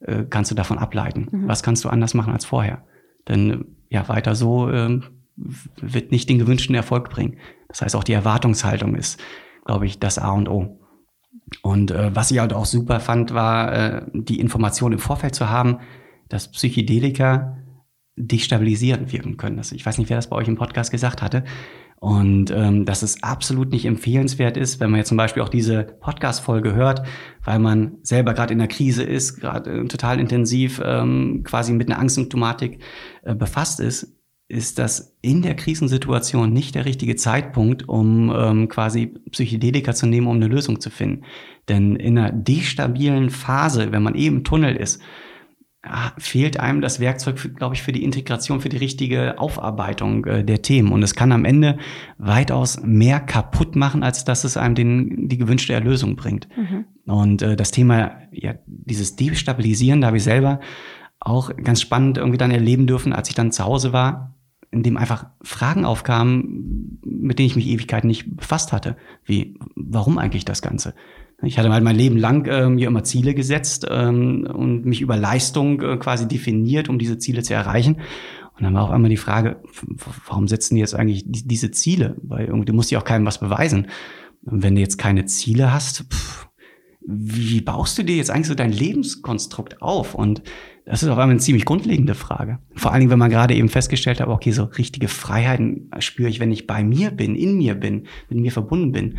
äh, 0.00 0.24
kannst 0.28 0.50
du 0.50 0.54
davon 0.54 0.78
ableiten? 0.78 1.28
Mhm. 1.30 1.48
Was 1.48 1.62
kannst 1.62 1.84
du 1.84 1.88
anders 1.88 2.14
machen 2.14 2.32
als 2.32 2.44
vorher? 2.44 2.84
Denn 3.28 3.76
ja, 3.88 4.08
weiter 4.08 4.34
so 4.34 4.68
ähm, 4.70 5.04
wird 5.36 6.10
nicht 6.10 6.28
den 6.28 6.38
gewünschten 6.38 6.74
Erfolg 6.74 7.08
bringen. 7.10 7.38
Das 7.68 7.82
heißt, 7.82 7.96
auch 7.96 8.04
die 8.04 8.12
Erwartungshaltung 8.12 8.94
ist, 8.94 9.20
glaube 9.64 9.86
ich, 9.86 9.98
das 9.98 10.18
A 10.18 10.32
und 10.32 10.48
O. 10.48 10.78
Und 11.62 11.90
äh, 11.90 12.14
was 12.14 12.30
ich 12.30 12.38
halt 12.38 12.52
auch 12.52 12.64
super 12.64 13.00
fand, 13.00 13.34
war 13.34 13.72
äh, 13.72 14.02
die 14.12 14.40
Information 14.40 14.92
im 14.92 14.98
Vorfeld 14.98 15.34
zu 15.34 15.48
haben, 15.48 15.78
dass 16.28 16.50
Psychedelika 16.50 17.58
destabilisierend 18.26 19.12
wirken 19.12 19.36
können. 19.36 19.56
Das, 19.56 19.72
ich 19.72 19.84
weiß 19.84 19.98
nicht, 19.98 20.10
wer 20.10 20.16
das 20.16 20.28
bei 20.28 20.36
euch 20.36 20.48
im 20.48 20.56
Podcast 20.56 20.90
gesagt 20.90 21.22
hatte. 21.22 21.44
Und 22.02 22.50
ähm, 22.50 22.84
dass 22.84 23.02
es 23.02 23.22
absolut 23.22 23.70
nicht 23.70 23.84
empfehlenswert 23.84 24.56
ist, 24.56 24.80
wenn 24.80 24.90
man 24.90 24.98
jetzt 24.98 25.08
zum 25.08 25.16
Beispiel 25.16 25.40
auch 25.40 25.48
diese 25.48 25.84
Podcast-Folge 25.84 26.74
hört, 26.74 27.02
weil 27.44 27.60
man 27.60 27.98
selber 28.02 28.34
gerade 28.34 28.52
in 28.52 28.58
der 28.58 28.66
Krise 28.66 29.04
ist, 29.04 29.40
gerade 29.40 29.70
äh, 29.70 29.86
total 29.86 30.18
intensiv 30.18 30.82
ähm, 30.84 31.42
quasi 31.44 31.72
mit 31.72 31.88
einer 31.88 32.00
Angstsymptomatik 32.00 32.80
äh, 33.22 33.36
befasst 33.36 33.78
ist, 33.78 34.16
ist 34.48 34.80
das 34.80 35.16
in 35.22 35.42
der 35.42 35.54
Krisensituation 35.54 36.52
nicht 36.52 36.74
der 36.74 36.86
richtige 36.86 37.14
Zeitpunkt, 37.14 37.88
um 37.88 38.32
ähm, 38.36 38.68
quasi 38.68 39.14
Psychedelika 39.30 39.94
zu 39.94 40.06
nehmen, 40.06 40.26
um 40.26 40.36
eine 40.36 40.48
Lösung 40.48 40.80
zu 40.80 40.90
finden. 40.90 41.24
Denn 41.68 41.94
in 41.94 42.18
einer 42.18 42.32
destabilen 42.32 43.30
Phase, 43.30 43.92
wenn 43.92 44.02
man 44.02 44.16
eben 44.16 44.38
im 44.38 44.44
Tunnel 44.44 44.74
ist, 44.74 45.00
fehlt 46.16 46.60
einem 46.60 46.80
das 46.80 47.00
Werkzeug, 47.00 47.56
glaube 47.56 47.74
ich, 47.74 47.82
für 47.82 47.90
die 47.90 48.04
Integration, 48.04 48.60
für 48.60 48.68
die 48.68 48.76
richtige 48.76 49.38
Aufarbeitung 49.40 50.24
äh, 50.26 50.44
der 50.44 50.62
Themen. 50.62 50.92
Und 50.92 51.02
es 51.02 51.14
kann 51.14 51.32
am 51.32 51.44
Ende 51.44 51.76
weitaus 52.18 52.80
mehr 52.82 53.18
kaputt 53.18 53.74
machen, 53.74 54.04
als 54.04 54.24
dass 54.24 54.44
es 54.44 54.56
einem 54.56 54.76
den, 54.76 55.28
die 55.28 55.38
gewünschte 55.38 55.72
Erlösung 55.72 56.14
bringt. 56.14 56.48
Mhm. 56.56 56.84
Und 57.12 57.42
äh, 57.42 57.56
das 57.56 57.72
Thema, 57.72 58.12
ja, 58.30 58.54
dieses 58.66 59.16
Destabilisieren, 59.16 60.00
da 60.00 60.08
habe 60.08 60.18
ich 60.18 60.22
selber 60.22 60.60
auch 61.18 61.54
ganz 61.56 61.80
spannend 61.80 62.16
irgendwie 62.16 62.38
dann 62.38 62.52
erleben 62.52 62.86
dürfen, 62.86 63.12
als 63.12 63.28
ich 63.28 63.34
dann 63.34 63.50
zu 63.50 63.64
Hause 63.64 63.92
war, 63.92 64.36
in 64.70 64.84
dem 64.84 64.96
einfach 64.96 65.26
Fragen 65.42 65.84
aufkamen, 65.84 67.00
mit 67.04 67.38
denen 67.38 67.46
ich 67.46 67.56
mich 67.56 67.66
Ewigkeiten 67.66 68.06
nicht 68.08 68.36
befasst 68.36 68.72
hatte. 68.72 68.96
Wie, 69.24 69.58
warum 69.74 70.18
eigentlich 70.18 70.44
das 70.44 70.62
Ganze? 70.62 70.94
Ich 71.42 71.58
hatte 71.58 71.70
halt 71.70 71.84
mein 71.84 71.96
Leben 71.96 72.16
lang 72.16 72.46
äh, 72.46 72.68
mir 72.68 72.86
immer 72.86 73.04
Ziele 73.04 73.34
gesetzt 73.34 73.86
ähm, 73.90 74.46
und 74.52 74.84
mich 74.84 75.00
über 75.00 75.16
Leistung 75.16 75.80
äh, 75.82 75.96
quasi 75.96 76.28
definiert, 76.28 76.88
um 76.88 76.98
diese 76.98 77.18
Ziele 77.18 77.42
zu 77.42 77.54
erreichen. 77.54 77.96
Und 78.56 78.62
dann 78.62 78.74
war 78.74 78.84
auch 78.84 78.90
einmal 78.90 79.10
die 79.10 79.16
Frage, 79.16 79.60
warum 80.26 80.46
setzen 80.46 80.76
die 80.76 80.80
jetzt 80.80 80.94
eigentlich 80.94 81.24
die, 81.26 81.46
diese 81.46 81.70
Ziele? 81.72 82.16
Weil 82.22 82.46
irgendwie 82.46 82.66
du 82.66 82.74
musst 82.74 82.90
ja 82.90 83.00
auch 83.00 83.04
keinem 83.04 83.26
was 83.26 83.40
beweisen. 83.40 83.88
Und 84.44 84.62
wenn 84.62 84.74
du 84.74 84.80
jetzt 84.80 84.98
keine 84.98 85.24
Ziele 85.24 85.72
hast, 85.72 86.04
pff, 86.12 86.48
wie 87.04 87.60
baust 87.60 87.98
du 87.98 88.04
dir 88.04 88.16
jetzt 88.16 88.30
eigentlich 88.30 88.46
so 88.46 88.54
dein 88.54 88.72
Lebenskonstrukt 88.72 89.82
auf? 89.82 90.14
Und 90.14 90.42
das 90.84 91.02
ist 91.02 91.08
auf 91.08 91.18
einmal 91.18 91.30
eine 91.30 91.40
ziemlich 91.40 91.64
grundlegende 91.64 92.14
Frage. 92.14 92.58
Vor 92.74 92.92
allen 92.92 93.00
Dingen, 93.00 93.10
wenn 93.10 93.18
man 93.18 93.30
gerade 93.30 93.54
eben 93.54 93.68
festgestellt 93.68 94.20
hat, 94.20 94.28
okay, 94.28 94.52
so 94.52 94.64
richtige 94.64 95.08
Freiheiten 95.08 95.90
spüre 95.98 96.28
ich, 96.28 96.40
wenn 96.40 96.52
ich 96.52 96.66
bei 96.66 96.84
mir 96.84 97.10
bin, 97.10 97.34
in 97.34 97.56
mir 97.56 97.74
bin, 97.74 98.06
mit 98.28 98.38
mir 98.38 98.52
verbunden 98.52 98.92
bin. 98.92 99.18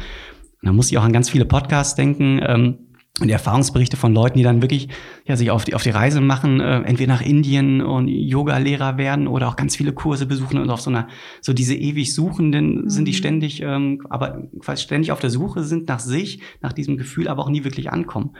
Und 0.64 0.68
da 0.68 0.72
muss 0.72 0.90
ich 0.90 0.98
auch 0.98 1.03
an 1.03 1.11
ganz 1.11 1.30
viele 1.30 1.44
Podcasts 1.44 1.95
denken. 1.95 2.40
Ähm, 2.41 2.77
und 3.19 3.27
die 3.27 3.34
Erfahrungsberichte 3.34 3.95
von 3.95 4.14
Leuten, 4.14 4.38
die 4.38 4.44
dann 4.44 4.64
wirklich 4.64 4.88
ja, 5.26 5.35
sich 5.35 5.52
auf 5.52 5.65
die, 5.65 5.76
auf 5.76 5.84
die 5.84 5.91
Reise 5.91 6.19
machen, 6.19 6.61
äh, 6.61 6.81
entweder 6.81 7.14
nach 7.14 7.22
Indien 7.22 7.81
und 7.81 8.07
Yoga-Lehrer 8.07 8.98
werden 8.98 9.27
oder 9.27 9.49
auch 9.49 9.56
ganz 9.56 9.76
viele 9.76 9.94
Kurse 9.94 10.26
besuchen 10.26 10.57
und 10.57 10.69
auf 10.72 10.81
so 10.81 10.90
einer, 10.90 11.10
so 11.40 11.53
diese 11.53 11.76
ewig 11.76 12.15
Suchenden 12.15 12.90
sind 12.90 13.06
die 13.06 13.11
mhm. 13.11 13.18
ständig, 13.18 13.61
ähm, 13.61 14.02
aber 14.10 14.48
quasi 14.60 14.81
ständig 14.81 15.11
auf 15.11 15.19
der 15.19 15.30
Suche 15.30 15.64
sind 15.64 15.90
nach 15.90 15.99
sich, 15.99 16.41
nach 16.61 16.73
diesem 16.73 16.98
Gefühl, 16.98 17.27
aber 17.27 17.44
auch 17.44 17.49
nie 17.49 17.64
wirklich 17.64 17.91
ankommen. 17.91 18.31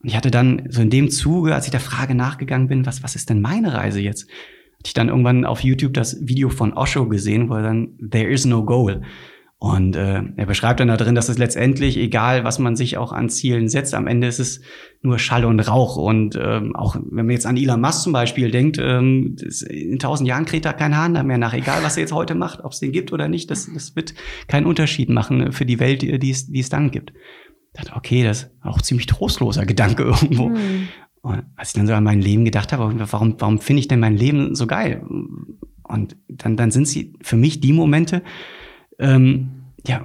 Und 0.00 0.08
ich 0.08 0.16
hatte 0.16 0.30
dann 0.30 0.68
so 0.68 0.82
in 0.82 0.90
dem 0.90 1.10
Zuge, 1.10 1.54
als 1.54 1.64
ich 1.64 1.72
der 1.72 1.80
Frage 1.80 2.14
nachgegangen 2.14 2.68
bin, 2.68 2.86
was, 2.86 3.02
was 3.02 3.16
ist 3.16 3.28
denn 3.28 3.40
meine 3.40 3.74
Reise 3.74 4.00
jetzt? 4.00 4.30
Hatte 4.78 4.86
ich 4.86 4.94
dann 4.94 5.08
irgendwann 5.08 5.44
auf 5.44 5.64
YouTube 5.64 5.94
das 5.94 6.28
Video 6.28 6.48
von 6.48 6.74
Osho 6.74 7.08
gesehen, 7.08 7.48
wo 7.48 7.54
er 7.54 7.62
dann 7.62 7.98
There 7.98 8.30
is 8.30 8.44
no 8.44 8.64
goal. 8.64 9.02
Und 9.62 9.94
äh, 9.94 10.24
er 10.34 10.46
beschreibt 10.46 10.80
dann 10.80 10.88
da 10.88 10.96
drin, 10.96 11.14
dass 11.14 11.28
es 11.28 11.38
letztendlich, 11.38 11.96
egal 11.96 12.42
was 12.42 12.58
man 12.58 12.74
sich 12.74 12.96
auch 12.96 13.12
an 13.12 13.28
Zielen 13.28 13.68
setzt, 13.68 13.94
am 13.94 14.08
Ende 14.08 14.26
ist 14.26 14.40
es 14.40 14.60
nur 15.02 15.20
Schall 15.20 15.44
und 15.44 15.60
Rauch. 15.60 15.94
Und 15.94 16.36
ähm, 16.36 16.74
auch 16.74 16.96
wenn 16.96 17.26
man 17.26 17.30
jetzt 17.30 17.46
an 17.46 17.56
Elon 17.56 17.80
Musk 17.80 18.02
zum 18.02 18.12
Beispiel 18.12 18.50
denkt, 18.50 18.78
ähm, 18.80 19.36
in 19.70 20.00
tausend 20.00 20.28
Jahren 20.28 20.46
kräht 20.46 20.64
da 20.64 20.72
kein 20.72 20.96
Hahn 20.96 21.14
da 21.14 21.22
mehr 21.22 21.38
nach, 21.38 21.54
egal 21.54 21.84
was 21.84 21.96
er 21.96 22.00
jetzt 22.00 22.12
heute 22.12 22.34
macht, 22.34 22.64
ob 22.64 22.72
es 22.72 22.80
den 22.80 22.90
gibt 22.90 23.12
oder 23.12 23.28
nicht, 23.28 23.52
das, 23.52 23.72
das 23.72 23.94
wird 23.94 24.14
keinen 24.48 24.66
Unterschied 24.66 25.10
machen 25.10 25.52
für 25.52 25.64
die 25.64 25.78
Welt, 25.78 26.02
die 26.02 26.30
es, 26.30 26.50
die 26.50 26.58
es 26.58 26.68
dann 26.68 26.90
gibt. 26.90 27.12
Ich 27.72 27.80
dachte, 27.80 27.94
okay, 27.94 28.24
das 28.24 28.42
ist 28.42 28.50
auch 28.62 28.82
ziemlich 28.82 29.06
trostloser 29.06 29.64
Gedanke 29.64 30.02
irgendwo. 30.22 30.48
Mhm. 30.48 30.88
Und 31.20 31.44
als 31.54 31.68
ich 31.68 31.74
dann 31.74 31.86
so 31.86 31.92
an 31.92 32.02
mein 32.02 32.20
Leben 32.20 32.44
gedacht 32.44 32.72
habe, 32.72 32.92
warum, 33.12 33.36
warum 33.38 33.60
finde 33.60 33.78
ich 33.78 33.86
denn 33.86 34.00
mein 34.00 34.16
Leben 34.16 34.56
so 34.56 34.66
geil? 34.66 35.06
Und 35.84 36.16
dann, 36.26 36.56
dann 36.56 36.72
sind 36.72 36.88
sie 36.88 37.12
für 37.22 37.36
mich 37.36 37.60
die 37.60 37.72
Momente, 37.72 38.22
ähm, 39.02 39.50
ja, 39.86 40.04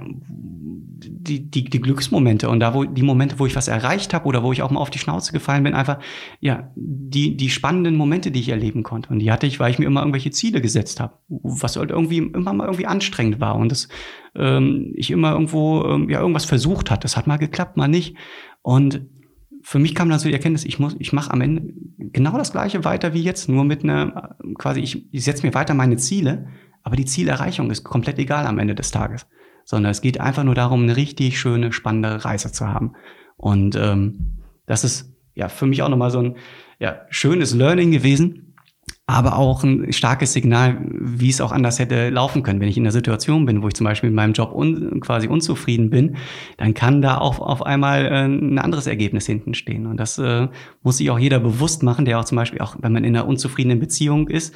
die, 1.00 1.50
die, 1.50 1.64
die 1.64 1.80
Glücksmomente 1.80 2.48
und 2.48 2.60
da, 2.60 2.74
wo 2.74 2.84
die 2.84 3.02
Momente, 3.02 3.38
wo 3.38 3.46
ich 3.46 3.54
was 3.54 3.68
erreicht 3.68 4.12
habe 4.12 4.26
oder 4.26 4.42
wo 4.42 4.52
ich 4.52 4.62
auch 4.62 4.70
mal 4.70 4.80
auf 4.80 4.90
die 4.90 4.98
Schnauze 4.98 5.32
gefallen 5.32 5.62
bin, 5.62 5.74
einfach, 5.74 5.98
ja, 6.40 6.72
die, 6.74 7.36
die 7.36 7.50
spannenden 7.50 7.96
Momente, 7.96 8.30
die 8.30 8.40
ich 8.40 8.48
erleben 8.48 8.82
konnte. 8.82 9.10
Und 9.10 9.20
die 9.20 9.30
hatte 9.30 9.46
ich, 9.46 9.60
weil 9.60 9.70
ich 9.70 9.78
mir 9.78 9.86
immer 9.86 10.00
irgendwelche 10.00 10.30
Ziele 10.30 10.60
gesetzt 10.60 10.98
habe, 10.98 11.14
was 11.28 11.76
halt 11.76 11.90
irgendwie 11.90 12.18
immer 12.18 12.52
mal 12.52 12.64
irgendwie 12.64 12.86
anstrengend 12.86 13.40
war 13.40 13.56
und 13.56 13.70
das 13.70 13.88
ähm, 14.34 14.92
ich 14.94 15.10
immer 15.10 15.32
irgendwo 15.32 15.84
ähm, 15.84 16.08
ja 16.10 16.20
irgendwas 16.20 16.44
versucht 16.44 16.90
hat. 16.90 17.04
Das 17.04 17.16
hat 17.16 17.26
mal 17.26 17.36
geklappt, 17.36 17.76
mal 17.76 17.88
nicht. 17.88 18.16
Und 18.62 19.06
für 19.62 19.78
mich 19.78 19.94
kam 19.94 20.08
dann 20.08 20.18
so 20.18 20.28
die 20.28 20.34
Erkenntnis, 20.34 20.64
ich 20.64 20.78
muss, 20.78 20.96
ich 20.98 21.12
mache 21.12 21.32
am 21.32 21.40
Ende 21.40 21.72
genau 21.98 22.36
das 22.36 22.52
Gleiche 22.52 22.84
weiter 22.84 23.12
wie 23.14 23.22
jetzt, 23.22 23.48
nur 23.48 23.64
mit 23.64 23.84
einer, 23.84 24.36
quasi, 24.56 24.80
ich, 24.80 25.12
ich 25.12 25.24
setze 25.24 25.46
mir 25.46 25.54
weiter 25.54 25.74
meine 25.74 25.96
Ziele, 25.96 26.48
aber 26.88 26.96
die 26.96 27.04
Zielerreichung 27.04 27.70
ist 27.70 27.84
komplett 27.84 28.18
egal 28.18 28.46
am 28.46 28.58
Ende 28.58 28.74
des 28.74 28.90
Tages, 28.90 29.26
sondern 29.66 29.90
es 29.90 30.00
geht 30.00 30.22
einfach 30.22 30.42
nur 30.42 30.54
darum, 30.54 30.84
eine 30.84 30.96
richtig 30.96 31.38
schöne, 31.38 31.70
spannende 31.70 32.24
Reise 32.24 32.50
zu 32.50 32.66
haben. 32.66 32.94
Und 33.36 33.76
ähm, 33.76 34.38
das 34.64 34.84
ist 34.84 35.14
ja 35.34 35.50
für 35.50 35.66
mich 35.66 35.82
auch 35.82 35.90
nochmal 35.90 36.10
so 36.10 36.20
ein 36.20 36.36
ja, 36.78 37.02
schönes 37.10 37.54
Learning 37.54 37.90
gewesen, 37.90 38.54
aber 39.04 39.36
auch 39.36 39.64
ein 39.64 39.92
starkes 39.92 40.32
Signal, 40.32 40.78
wie 40.80 41.28
es 41.28 41.42
auch 41.42 41.52
anders 41.52 41.78
hätte 41.78 42.08
laufen 42.08 42.42
können. 42.42 42.58
Wenn 42.58 42.70
ich 42.70 42.78
in 42.78 42.84
der 42.84 42.92
Situation 42.92 43.44
bin, 43.44 43.62
wo 43.62 43.68
ich 43.68 43.74
zum 43.74 43.84
Beispiel 43.84 44.08
mit 44.08 44.16
meinem 44.16 44.32
Job 44.32 44.54
un, 44.54 45.00
quasi 45.00 45.28
unzufrieden 45.28 45.90
bin, 45.90 46.16
dann 46.56 46.72
kann 46.72 47.02
da 47.02 47.18
auch 47.18 47.38
auf 47.38 47.66
einmal 47.66 48.06
äh, 48.06 48.24
ein 48.24 48.58
anderes 48.58 48.86
Ergebnis 48.86 49.26
hinten 49.26 49.52
stehen. 49.52 49.84
Und 49.84 49.98
das 49.98 50.16
äh, 50.16 50.48
muss 50.82 50.96
sich 50.96 51.10
auch 51.10 51.18
jeder 51.18 51.38
bewusst 51.38 51.82
machen, 51.82 52.06
der 52.06 52.18
auch 52.18 52.24
zum 52.24 52.36
Beispiel 52.36 52.62
auch, 52.62 52.76
wenn 52.80 52.92
man 52.94 53.04
in 53.04 53.14
einer 53.14 53.28
unzufriedenen 53.28 53.78
Beziehung 53.78 54.28
ist, 54.28 54.54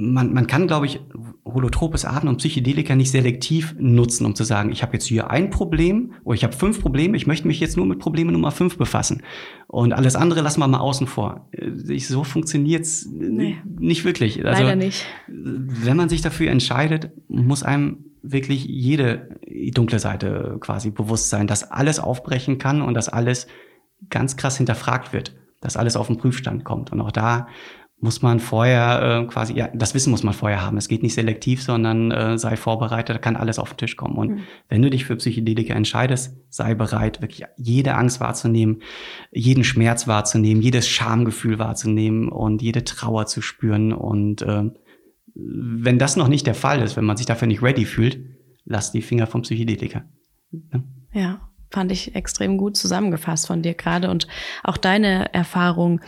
man, 0.00 0.32
man 0.32 0.46
kann, 0.46 0.66
glaube 0.66 0.86
ich, 0.86 1.00
holotropes 1.44 2.04
Atmen 2.04 2.28
und 2.28 2.36
Psychedelika 2.38 2.94
nicht 2.94 3.10
selektiv 3.10 3.74
nutzen, 3.78 4.24
um 4.24 4.34
zu 4.34 4.44
sagen, 4.44 4.70
ich 4.72 4.82
habe 4.82 4.94
jetzt 4.94 5.06
hier 5.06 5.30
ein 5.30 5.50
Problem 5.50 6.12
oder 6.24 6.34
ich 6.34 6.44
habe 6.44 6.54
fünf 6.54 6.80
Probleme, 6.80 7.16
ich 7.16 7.26
möchte 7.26 7.46
mich 7.46 7.60
jetzt 7.60 7.76
nur 7.76 7.86
mit 7.86 7.98
Probleme 7.98 8.32
Nummer 8.32 8.50
fünf 8.50 8.78
befassen. 8.78 9.22
Und 9.66 9.92
alles 9.92 10.16
andere 10.16 10.40
lassen 10.40 10.60
wir 10.60 10.68
mal 10.68 10.78
außen 10.78 11.06
vor. 11.06 11.48
Äh, 11.52 11.98
so 11.98 12.24
funktioniert's 12.24 13.08
nee. 13.10 13.58
nicht 13.78 14.04
wirklich. 14.04 14.44
Also, 14.44 14.62
Leider 14.62 14.76
nicht. 14.76 15.04
Wenn 15.26 15.96
man 15.96 16.08
sich 16.08 16.22
dafür 16.22 16.50
entscheidet, 16.50 17.10
muss 17.28 17.62
einem 17.62 18.04
wirklich 18.22 18.64
jede 18.64 19.38
dunkle 19.72 19.98
Seite 19.98 20.58
quasi 20.60 20.90
bewusst 20.90 21.30
sein, 21.30 21.46
dass 21.46 21.70
alles 21.70 21.98
aufbrechen 21.98 22.58
kann 22.58 22.82
und 22.82 22.94
dass 22.94 23.08
alles 23.08 23.46
ganz 24.08 24.36
krass 24.36 24.56
hinterfragt 24.56 25.12
wird, 25.12 25.34
dass 25.60 25.76
alles 25.76 25.96
auf 25.96 26.06
den 26.06 26.18
Prüfstand 26.18 26.64
kommt. 26.64 26.92
Und 26.92 27.00
auch 27.00 27.12
da 27.12 27.48
muss 28.00 28.22
man 28.22 28.40
vorher 28.40 29.22
äh, 29.22 29.26
quasi, 29.26 29.54
ja, 29.54 29.68
das 29.74 29.94
Wissen 29.94 30.10
muss 30.10 30.22
man 30.22 30.32
vorher 30.32 30.62
haben. 30.62 30.78
Es 30.78 30.88
geht 30.88 31.02
nicht 31.02 31.14
selektiv, 31.14 31.62
sondern 31.62 32.10
äh, 32.10 32.38
sei 32.38 32.56
vorbereitet, 32.56 33.16
da 33.16 33.18
kann 33.18 33.36
alles 33.36 33.58
auf 33.58 33.74
den 33.74 33.76
Tisch 33.76 33.96
kommen. 33.96 34.16
Und 34.16 34.30
mhm. 34.30 34.40
wenn 34.68 34.80
du 34.80 34.88
dich 34.88 35.04
für 35.04 35.16
Psychedelika 35.16 35.74
entscheidest, 35.74 36.36
sei 36.48 36.74
bereit, 36.74 37.20
wirklich 37.20 37.44
jede 37.56 37.94
Angst 37.94 38.20
wahrzunehmen, 38.20 38.82
jeden 39.30 39.64
Schmerz 39.64 40.08
wahrzunehmen, 40.08 40.62
jedes 40.62 40.88
Schamgefühl 40.88 41.58
wahrzunehmen 41.58 42.30
und 42.30 42.62
jede 42.62 42.84
Trauer 42.84 43.26
zu 43.26 43.42
spüren. 43.42 43.92
Und 43.92 44.40
äh, 44.42 44.70
wenn 45.34 45.98
das 45.98 46.16
noch 46.16 46.28
nicht 46.28 46.46
der 46.46 46.54
Fall 46.54 46.80
ist, 46.80 46.96
wenn 46.96 47.04
man 47.04 47.18
sich 47.18 47.26
dafür 47.26 47.48
nicht 47.48 47.62
ready 47.62 47.84
fühlt, 47.84 48.18
lass 48.64 48.92
die 48.92 49.02
Finger 49.02 49.26
vom 49.26 49.42
Psychedelika. 49.42 50.04
Ja. 50.52 50.82
ja 51.12 51.49
fand 51.70 51.92
ich 51.92 52.14
extrem 52.14 52.58
gut 52.58 52.76
zusammengefasst 52.76 53.46
von 53.46 53.62
dir 53.62 53.74
gerade 53.74 54.10
und 54.10 54.26
auch 54.64 54.76
deine 54.76 55.32
Erfahrung 55.32 56.00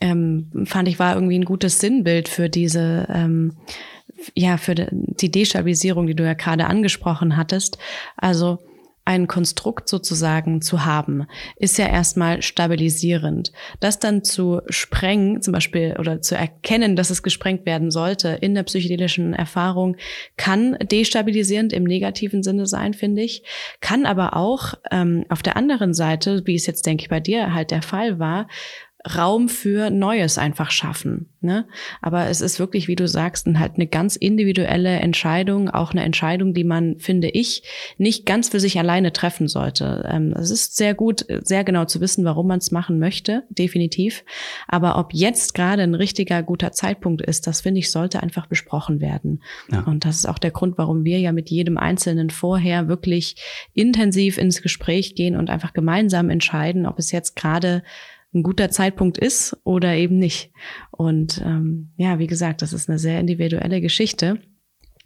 ähm, 0.00 0.50
fand 0.66 0.88
ich 0.88 0.98
war 0.98 1.14
irgendwie 1.14 1.38
ein 1.38 1.44
gutes 1.44 1.80
Sinnbild 1.80 2.28
für 2.28 2.48
diese 2.48 3.06
ähm, 3.10 3.56
ja 4.34 4.56
für 4.56 4.74
die 4.74 5.30
Destabilisierung, 5.30 6.06
die 6.06 6.14
du 6.14 6.24
ja 6.24 6.34
gerade 6.34 6.66
angesprochen 6.66 7.36
hattest. 7.36 7.78
Also 8.16 8.58
ein 9.06 9.28
Konstrukt 9.28 9.88
sozusagen 9.88 10.60
zu 10.60 10.84
haben, 10.84 11.26
ist 11.56 11.78
ja 11.78 11.86
erstmal 11.86 12.42
stabilisierend. 12.42 13.52
Das 13.80 14.00
dann 14.00 14.24
zu 14.24 14.60
sprengen, 14.68 15.40
zum 15.40 15.52
Beispiel, 15.52 15.94
oder 15.98 16.20
zu 16.20 16.34
erkennen, 16.34 16.96
dass 16.96 17.10
es 17.10 17.22
gesprengt 17.22 17.64
werden 17.66 17.92
sollte 17.92 18.30
in 18.40 18.54
der 18.54 18.64
psychedelischen 18.64 19.32
Erfahrung, 19.32 19.96
kann 20.36 20.76
destabilisierend 20.90 21.72
im 21.72 21.84
negativen 21.84 22.42
Sinne 22.42 22.66
sein, 22.66 22.94
finde 22.94 23.22
ich. 23.22 23.44
Kann 23.80 24.06
aber 24.06 24.36
auch 24.36 24.74
ähm, 24.90 25.24
auf 25.28 25.42
der 25.42 25.56
anderen 25.56 25.94
Seite, 25.94 26.42
wie 26.44 26.56
es 26.56 26.66
jetzt, 26.66 26.84
denke 26.84 27.02
ich, 27.02 27.08
bei 27.08 27.20
dir 27.20 27.54
halt 27.54 27.70
der 27.70 27.82
Fall 27.82 28.18
war, 28.18 28.48
Raum 29.14 29.48
für 29.48 29.90
Neues 29.90 30.38
einfach 30.38 30.70
schaffen. 30.70 31.28
Ne? 31.40 31.66
Aber 32.02 32.26
es 32.26 32.40
ist 32.40 32.58
wirklich, 32.58 32.88
wie 32.88 32.96
du 32.96 33.06
sagst, 33.06 33.46
halt 33.46 33.76
eine 33.76 33.86
ganz 33.86 34.16
individuelle 34.16 34.98
Entscheidung, 34.98 35.70
auch 35.70 35.92
eine 35.92 36.02
Entscheidung, 36.02 36.54
die 36.54 36.64
man, 36.64 36.98
finde 36.98 37.28
ich, 37.28 37.62
nicht 37.98 38.26
ganz 38.26 38.48
für 38.48 38.58
sich 38.58 38.78
alleine 38.78 39.12
treffen 39.12 39.46
sollte. 39.46 40.08
Ähm, 40.10 40.34
es 40.36 40.50
ist 40.50 40.76
sehr 40.76 40.94
gut, 40.94 41.24
sehr 41.44 41.62
genau 41.62 41.84
zu 41.84 42.00
wissen, 42.00 42.24
warum 42.24 42.48
man 42.48 42.58
es 42.58 42.72
machen 42.72 42.98
möchte, 42.98 43.44
definitiv. 43.48 44.24
Aber 44.66 44.98
ob 44.98 45.14
jetzt 45.14 45.54
gerade 45.54 45.82
ein 45.82 45.94
richtiger 45.94 46.42
guter 46.42 46.72
Zeitpunkt 46.72 47.22
ist, 47.22 47.46
das 47.46 47.60
finde 47.60 47.78
ich, 47.78 47.92
sollte 47.92 48.22
einfach 48.22 48.46
besprochen 48.46 49.00
werden. 49.00 49.42
Ja. 49.70 49.84
Und 49.84 50.04
das 50.04 50.16
ist 50.16 50.26
auch 50.26 50.38
der 50.38 50.50
Grund, 50.50 50.78
warum 50.78 51.04
wir 51.04 51.20
ja 51.20 51.30
mit 51.30 51.50
jedem 51.50 51.78
Einzelnen 51.78 52.30
vorher 52.30 52.88
wirklich 52.88 53.36
intensiv 53.72 54.36
ins 54.36 54.62
Gespräch 54.62 55.14
gehen 55.14 55.36
und 55.36 55.48
einfach 55.48 55.72
gemeinsam 55.72 56.28
entscheiden, 56.28 56.86
ob 56.86 56.98
es 56.98 57.12
jetzt 57.12 57.36
gerade 57.36 57.84
ein 58.34 58.42
guter 58.42 58.70
Zeitpunkt 58.70 59.18
ist 59.18 59.56
oder 59.64 59.94
eben 59.94 60.18
nicht. 60.18 60.52
Und 60.90 61.42
ähm, 61.44 61.92
ja, 61.96 62.18
wie 62.18 62.26
gesagt, 62.26 62.62
das 62.62 62.72
ist 62.72 62.88
eine 62.88 62.98
sehr 62.98 63.20
individuelle 63.20 63.80
Geschichte. 63.80 64.40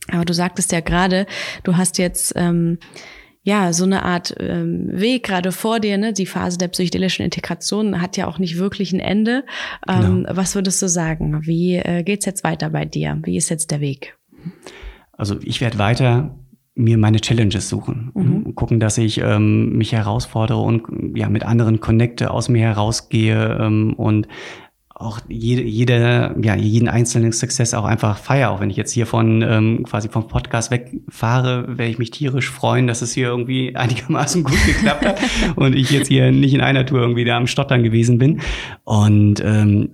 Aber 0.08 0.24
du 0.24 0.34
sagtest 0.34 0.72
ja 0.72 0.80
gerade, 0.80 1.26
du 1.62 1.76
hast 1.76 1.98
jetzt 1.98 2.32
ähm, 2.36 2.78
ja 3.42 3.72
so 3.72 3.84
eine 3.84 4.02
Art 4.02 4.34
ähm, 4.40 4.88
Weg 4.92 5.24
gerade 5.24 5.52
vor 5.52 5.80
dir. 5.80 5.98
Ne? 5.98 6.12
Die 6.12 6.26
Phase 6.26 6.58
der 6.58 6.68
psychedelischen 6.68 7.24
Integration 7.24 8.00
hat 8.00 8.16
ja 8.16 8.26
auch 8.26 8.38
nicht 8.38 8.58
wirklich 8.58 8.92
ein 8.92 9.00
Ende. 9.00 9.44
Ähm, 9.88 10.24
genau. 10.24 10.36
Was 10.36 10.54
würdest 10.54 10.80
du 10.82 10.88
sagen? 10.88 11.46
Wie 11.46 11.76
äh, 11.76 12.02
geht's 12.02 12.26
jetzt 12.26 12.44
weiter 12.44 12.70
bei 12.70 12.84
dir? 12.84 13.18
Wie 13.24 13.36
ist 13.36 13.50
jetzt 13.50 13.70
der 13.70 13.80
Weg? 13.80 14.16
Also 15.12 15.38
ich 15.42 15.60
werde 15.60 15.78
weiter 15.78 16.34
mir 16.80 16.98
meine 16.98 17.20
Challenges 17.20 17.68
suchen 17.68 18.10
mhm. 18.14 18.54
gucken, 18.54 18.80
dass 18.80 18.98
ich 18.98 19.18
ähm, 19.18 19.76
mich 19.76 19.92
herausfordere 19.92 20.60
und 20.60 21.16
ja 21.16 21.28
mit 21.28 21.44
anderen 21.44 21.80
connecte, 21.80 22.30
aus 22.30 22.48
mir 22.48 22.62
herausgehe 22.62 23.58
ähm, 23.60 23.94
und 23.94 24.26
auch 25.00 25.18
jede, 25.28 25.62
jede, 25.62 26.36
ja, 26.42 26.54
jeden 26.54 26.86
einzelnen 26.88 27.32
Success 27.32 27.72
auch 27.72 27.86
einfach 27.86 28.18
feier. 28.18 28.50
Auch 28.50 28.60
wenn 28.60 28.68
ich 28.68 28.76
jetzt 28.76 28.92
hier 28.92 29.06
von 29.06 29.40
ähm, 29.40 29.82
quasi 29.84 30.10
vom 30.10 30.28
Podcast 30.28 30.70
wegfahre, 30.70 31.78
werde 31.78 31.90
ich 31.90 31.98
mich 31.98 32.10
tierisch 32.10 32.50
freuen, 32.50 32.86
dass 32.86 33.00
es 33.00 33.14
hier 33.14 33.28
irgendwie 33.28 33.74
einigermaßen 33.76 34.44
gut 34.44 34.62
geklappt 34.66 35.06
hat 35.06 35.18
und 35.56 35.74
ich 35.74 35.90
jetzt 35.90 36.08
hier 36.08 36.30
nicht 36.32 36.52
in 36.52 36.60
einer 36.60 36.84
Tour 36.84 37.00
irgendwie 37.00 37.24
da 37.24 37.38
am 37.38 37.46
Stottern 37.46 37.82
gewesen 37.82 38.18
bin. 38.18 38.40
Und 38.84 39.42
ähm, 39.42 39.92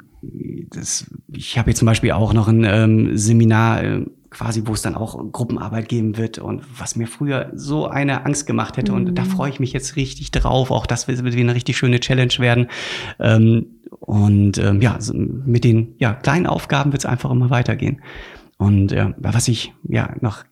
das, 0.70 1.08
ich 1.32 1.56
habe 1.56 1.70
jetzt 1.70 1.78
zum 1.78 1.86
Beispiel 1.86 2.10
auch 2.10 2.32
noch 2.32 2.48
ein 2.48 2.64
ähm, 2.64 3.16
Seminar 3.16 3.84
äh, 3.84 4.06
quasi, 4.36 4.62
wo 4.66 4.74
es 4.74 4.82
dann 4.82 4.94
auch 4.94 5.18
Gruppenarbeit 5.32 5.88
geben 5.88 6.18
wird 6.18 6.38
und 6.38 6.62
was 6.78 6.94
mir 6.94 7.06
früher 7.06 7.50
so 7.54 7.86
eine 7.86 8.26
Angst 8.26 8.46
gemacht 8.46 8.76
hätte. 8.76 8.92
Mhm. 8.92 8.98
Und 8.98 9.14
da 9.14 9.24
mhm. 9.24 9.28
freue 9.28 9.50
ich 9.50 9.60
mich 9.60 9.72
jetzt 9.72 9.96
richtig 9.96 10.30
drauf. 10.30 10.70
Auch 10.70 10.86
das 10.86 11.08
wird, 11.08 11.24
wird 11.24 11.34
eine 11.34 11.54
richtig 11.54 11.78
schöne 11.78 12.00
Challenge 12.00 12.34
werden. 12.38 12.68
Ähm, 13.18 13.66
und 14.00 14.58
ähm, 14.58 14.82
ja, 14.82 14.98
mit 15.12 15.64
den 15.64 15.94
ja, 15.98 16.12
kleinen 16.12 16.46
Aufgaben 16.46 16.92
wird 16.92 17.02
es 17.02 17.06
einfach 17.06 17.30
immer 17.30 17.48
weitergehen. 17.48 18.02
Und 18.58 18.92
ja, 18.92 19.14
was 19.18 19.48
ich 19.48 19.72
ja 19.84 20.14
noch 20.20 20.44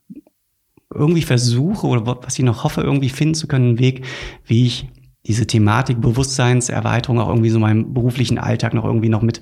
irgendwie 0.92 1.22
versuche 1.22 1.86
oder 1.86 2.06
was 2.22 2.38
ich 2.38 2.44
noch 2.44 2.64
hoffe, 2.64 2.80
irgendwie 2.80 3.08
finden 3.08 3.34
zu 3.34 3.48
können, 3.48 3.70
einen 3.70 3.78
Weg, 3.78 4.06
wie 4.46 4.66
ich 4.66 4.88
diese 5.26 5.46
Thematik 5.46 6.00
Bewusstseinserweiterung 6.00 7.18
auch 7.18 7.28
irgendwie 7.28 7.50
so 7.50 7.58
meinem 7.58 7.94
beruflichen 7.94 8.38
Alltag 8.38 8.74
noch 8.74 8.84
irgendwie 8.84 9.08
noch 9.08 9.22
mit 9.22 9.40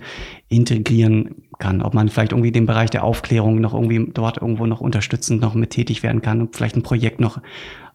integrieren 0.48 1.42
kann. 1.58 1.82
Ob 1.82 1.94
man 1.94 2.08
vielleicht 2.08 2.32
irgendwie 2.32 2.52
den 2.52 2.66
Bereich 2.66 2.90
der 2.90 3.04
Aufklärung 3.04 3.60
noch 3.60 3.74
irgendwie 3.74 4.10
dort 4.12 4.38
irgendwo 4.38 4.66
noch 4.66 4.80
unterstützend 4.80 5.40
noch 5.40 5.54
mit 5.54 5.70
tätig 5.70 6.02
werden 6.02 6.22
kann 6.22 6.40
und 6.40 6.54
vielleicht 6.56 6.76
ein 6.76 6.82
Projekt 6.82 7.20
noch 7.20 7.40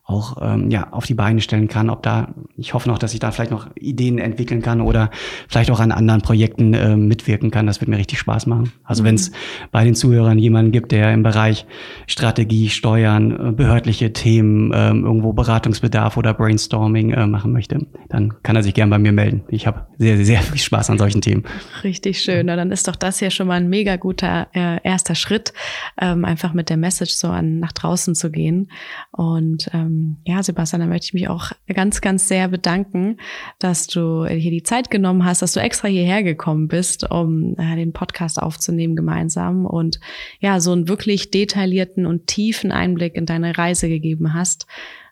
auch 0.08 0.38
ähm, 0.42 0.72
ja 0.72 0.88
auf 0.92 1.06
die 1.06 1.14
Beine 1.14 1.42
stellen 1.42 1.68
kann. 1.68 1.90
Ob 1.90 2.02
da, 2.02 2.34
ich 2.56 2.74
hoffe 2.74 2.88
noch, 2.88 2.98
dass 2.98 3.14
ich 3.14 3.20
da 3.20 3.32
vielleicht 3.32 3.52
noch 3.52 3.68
Ideen 3.76 4.20
entwickeln 4.20 4.62
kann 4.62 4.80
oder 4.80 5.12
vielleicht 5.50 5.70
auch 5.70 5.82
an 5.82 5.92
anderen 5.92 6.22
Projekten 6.22 6.74
äh, 6.74 6.96
mitwirken 6.96 7.52
kann. 7.52 7.68
Das 7.68 7.82
wird 7.82 7.90
mir 7.90 7.98
richtig 7.98 8.20
Spaß 8.20 8.48
machen. 8.48 8.72
Also 8.86 9.04
mhm. 9.04 9.08
wenn 9.08 9.16
es 9.16 9.32
bei 9.72 9.84
den 9.84 9.96
Zuhörern 9.96 10.40
jemanden 10.40 10.72
gibt, 10.72 10.94
der 10.94 11.14
im 11.14 11.24
Bereich 11.24 11.66
Strategie, 12.08 12.70
Steuern, 12.70 13.50
äh, 13.50 13.52
behördliche 13.52 14.14
Themen, 14.14 14.72
äh, 14.72 14.88
irgendwo 14.88 15.34
Beratungsbedarf 15.34 16.16
oder 16.16 16.34
Brainstorming 16.34 17.12
äh, 17.12 17.28
machen 17.28 17.52
möchte, 17.52 17.86
dann 18.08 18.42
kann 18.44 18.56
er 18.56 18.64
sich 18.64 18.74
gern 18.74 18.90
bei 18.90 19.00
mir 19.00 19.12
melden. 19.12 19.44
Ich 19.50 19.68
habe 19.68 19.88
sehr, 19.98 20.24
sehr 20.24 20.42
viel 20.42 20.58
Spaß 20.58 20.90
an 20.90 20.98
solchen 20.98 21.20
Themen. 21.20 21.44
Richtig 21.84 22.22
schön. 22.22 22.46
Na, 22.46 22.56
dann 22.56 22.72
ist 22.72 22.88
doch 22.88 22.96
das 22.96 23.20
ja 23.20 23.30
schon 23.30 23.48
mal 23.48 23.56
ein 23.56 23.68
mega 23.68 23.98
guter 23.98 24.48
äh, 24.54 24.82
erster 24.86 25.16
Schritt, 25.16 25.52
ähm, 26.00 26.24
einfach 26.24 26.54
mit 26.54 26.70
der 26.70 26.78
Message 26.78 27.16
so 27.16 27.28
an 27.28 27.60
nach 27.60 27.74
draußen 27.74 28.16
zu 28.16 28.32
gehen 28.32 28.72
und 29.12 29.70
ähm, 29.74 29.97
ähm, 29.98 30.18
ja, 30.26 30.44
Sebastian, 30.44 30.82
da 30.82 30.88
möchte 30.88 31.06
ich 31.06 31.14
mich 31.14 31.28
auch 31.28 31.52
ganz, 31.74 32.02
ganz 32.02 32.28
sehr 32.28 32.48
bedanken, 32.48 33.18
dass 33.60 33.88
du 33.88 34.26
hier 34.26 34.52
die 34.52 34.64
Zeit 34.64 34.90
genommen 34.90 35.26
hast, 35.26 35.42
dass 35.42 35.54
du 35.54 35.60
extra 35.60 35.88
hierher 35.88 36.24
gekommen 36.24 36.68
bist, 36.68 37.10
um 37.10 37.56
äh, 37.58 37.76
den 37.76 37.94
Podcast 37.94 38.42
aufzunehmen 38.42 38.96
gemeinsam 38.96 39.66
und 39.66 40.00
ja, 40.40 40.60
so 40.60 40.72
einen 40.72 40.88
wirklich 40.88 41.32
detaillierten 41.32 42.06
und 42.06 42.28
tiefen 42.28 42.72
Einblick 42.72 43.16
in 43.16 43.26
deine 43.26 43.58
Reise 43.58 43.90
gegeben 43.90 44.34
hast. 44.34 44.68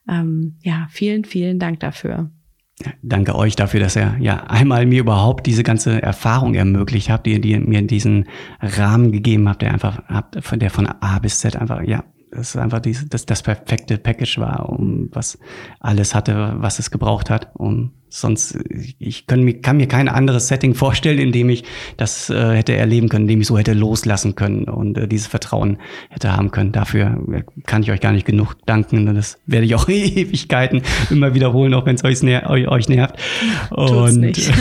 Ähm, 0.10 0.58
ja, 0.64 0.88
vielen, 0.90 1.26
vielen 1.26 1.60
Dank 1.60 1.80
dafür. 1.80 2.30
Danke 3.02 3.36
euch 3.36 3.56
dafür, 3.56 3.80
dass 3.80 3.96
ihr 3.96 4.18
ja 4.20 4.44
einmal 4.48 4.86
mir 4.86 5.00
überhaupt 5.00 5.48
diese 5.48 5.64
ganze 5.64 6.02
Erfahrung 6.02 6.56
ermöglicht 6.56 7.10
habt, 7.10 7.26
die, 7.26 7.40
die 7.40 7.58
mir 7.58 7.82
diesen 7.84 8.26
Rahmen 8.60 9.14
gegeben 9.14 9.48
habt, 9.48 9.62
der 9.62 9.72
einfach 9.72 10.04
habt, 10.10 10.62
der 10.62 10.70
von 10.70 10.86
A 10.86 11.20
bis 11.20 11.40
Z 11.40 11.56
einfach 11.56 11.82
ja 11.84 12.04
das 12.36 12.56
einfach 12.56 12.80
diese, 12.80 13.08
das, 13.08 13.26
das 13.26 13.44
perfekte 13.44 13.98
Package 13.98 14.40
war, 14.40 14.70
um 14.70 15.10
was 15.12 15.38
alles 15.80 16.14
hatte, 16.14 16.56
was 16.58 16.80
es 16.80 16.92
gebraucht 16.92 17.30
hat. 17.30 17.52
Um 17.56 17.92
sonst, 18.10 18.58
ich 19.00 19.28
kann 19.28 19.44
mir, 19.44 19.62
kann 19.62 19.78
mir 19.78 19.88
kein 19.88 20.08
anderes 20.08 20.48
Setting 20.48 20.74
vorstellen, 20.74 21.20
in 21.20 21.32
dem 21.32 21.50
ich 21.50 21.64
das 21.98 22.30
äh, 22.30 22.56
hätte 22.56 22.76
erleben 22.76 23.10
können, 23.10 23.24
in 23.24 23.30
dem 23.30 23.42
ich 23.42 23.48
so 23.48 23.58
hätte 23.58 23.74
loslassen 23.74 24.36
können 24.36 24.66
und 24.66 24.98
äh, 24.98 25.08
dieses 25.08 25.28
Vertrauen 25.28 25.78
hätte 26.10 26.32
haben 26.32 26.52
können. 26.52 26.72
Dafür 26.72 27.24
kann 27.66 27.84
ich 27.84 27.92
euch 27.92 28.02
gar 28.02 28.12
nicht 28.12 28.26
genug 28.26 28.56
danken. 28.66 29.14
Das 29.14 29.38
werde 29.46 29.66
ich 29.66 29.76
auch 29.76 29.88
Ewigkeiten 29.90 30.82
immer 31.10 31.34
wiederholen, 31.34 31.74
auch 31.74 31.86
wenn 31.86 31.96
es 31.96 32.04
euch, 32.04 32.22
ner 32.24 32.50
euch 32.50 32.90
nervt. 32.90 33.16
Und 33.72 34.20
nicht. 34.20 34.52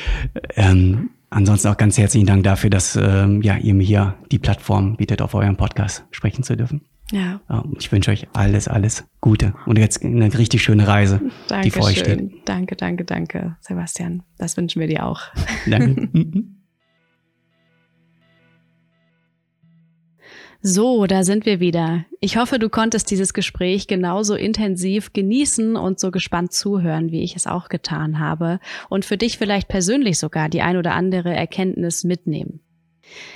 ähm, 0.56 1.10
Ansonsten 1.30 1.68
auch 1.68 1.76
ganz 1.76 1.98
herzlichen 1.98 2.26
Dank 2.26 2.44
dafür, 2.44 2.70
dass 2.70 2.96
ähm, 2.96 3.42
ja, 3.42 3.56
ihr 3.56 3.74
mir 3.74 3.84
hier 3.84 4.14
die 4.32 4.38
Plattform 4.38 4.96
bietet, 4.96 5.20
auf 5.20 5.34
eurem 5.34 5.56
Podcast 5.56 6.04
sprechen 6.10 6.42
zu 6.42 6.56
dürfen. 6.56 6.80
Ja. 7.10 7.40
Ähm, 7.48 7.74
ich 7.78 7.90
wünsche 7.90 8.10
euch 8.10 8.28
alles, 8.34 8.68
alles 8.68 9.04
Gute 9.20 9.54
und 9.66 9.78
jetzt 9.78 10.04
eine 10.04 10.36
richtig 10.36 10.62
schöne 10.62 10.86
Reise, 10.86 11.20
Dankeschön. 11.48 11.62
die 11.62 11.70
vor 11.70 11.84
euch 11.86 11.98
steht. 11.98 12.30
Danke, 12.44 12.76
danke, 12.76 13.04
danke, 13.04 13.56
Sebastian. 13.60 14.22
Das 14.36 14.56
wünschen 14.56 14.80
wir 14.80 14.88
dir 14.88 15.06
auch. 15.06 15.22
Danke. 15.66 16.08
So, 20.60 21.06
da 21.06 21.22
sind 21.22 21.46
wir 21.46 21.60
wieder. 21.60 22.04
Ich 22.18 22.36
hoffe, 22.36 22.58
du 22.58 22.68
konntest 22.68 23.12
dieses 23.12 23.32
Gespräch 23.32 23.86
genauso 23.86 24.34
intensiv 24.34 25.12
genießen 25.12 25.76
und 25.76 26.00
so 26.00 26.10
gespannt 26.10 26.52
zuhören, 26.52 27.12
wie 27.12 27.22
ich 27.22 27.36
es 27.36 27.46
auch 27.46 27.68
getan 27.68 28.18
habe 28.18 28.58
und 28.88 29.04
für 29.04 29.16
dich 29.16 29.38
vielleicht 29.38 29.68
persönlich 29.68 30.18
sogar 30.18 30.48
die 30.48 30.60
ein 30.62 30.76
oder 30.76 30.94
andere 30.94 31.32
Erkenntnis 31.32 32.02
mitnehmen. 32.02 32.60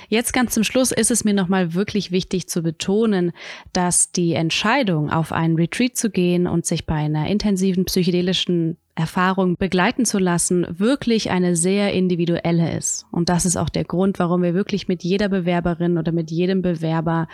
Jetzt 0.09 0.33
ganz 0.33 0.53
zum 0.53 0.63
Schluss 0.63 0.91
ist 0.91 1.11
es 1.11 1.23
mir 1.23 1.33
nochmal 1.33 1.73
wirklich 1.73 2.11
wichtig 2.11 2.47
zu 2.47 2.61
betonen, 2.61 3.31
dass 3.71 4.11
die 4.11 4.33
Entscheidung, 4.33 5.09
auf 5.09 5.31
einen 5.31 5.55
Retreat 5.55 5.95
zu 5.95 6.09
gehen 6.09 6.47
und 6.47 6.65
sich 6.65 6.85
bei 6.85 6.95
einer 6.95 7.27
intensiven 7.27 7.85
psychedelischen 7.85 8.77
Erfahrung 8.95 9.55
begleiten 9.57 10.05
zu 10.05 10.19
lassen, 10.19 10.67
wirklich 10.69 11.31
eine 11.31 11.55
sehr 11.55 11.93
individuelle 11.93 12.77
ist. 12.77 13.05
Und 13.11 13.29
das 13.29 13.45
ist 13.45 13.57
auch 13.57 13.69
der 13.69 13.85
Grund, 13.85 14.19
warum 14.19 14.43
wir 14.43 14.53
wirklich 14.53 14.87
mit 14.87 15.03
jeder 15.03 15.29
Bewerberin 15.29 15.97
oder 15.97 16.11
mit 16.11 16.29
jedem 16.29 16.61
Bewerber 16.61 17.27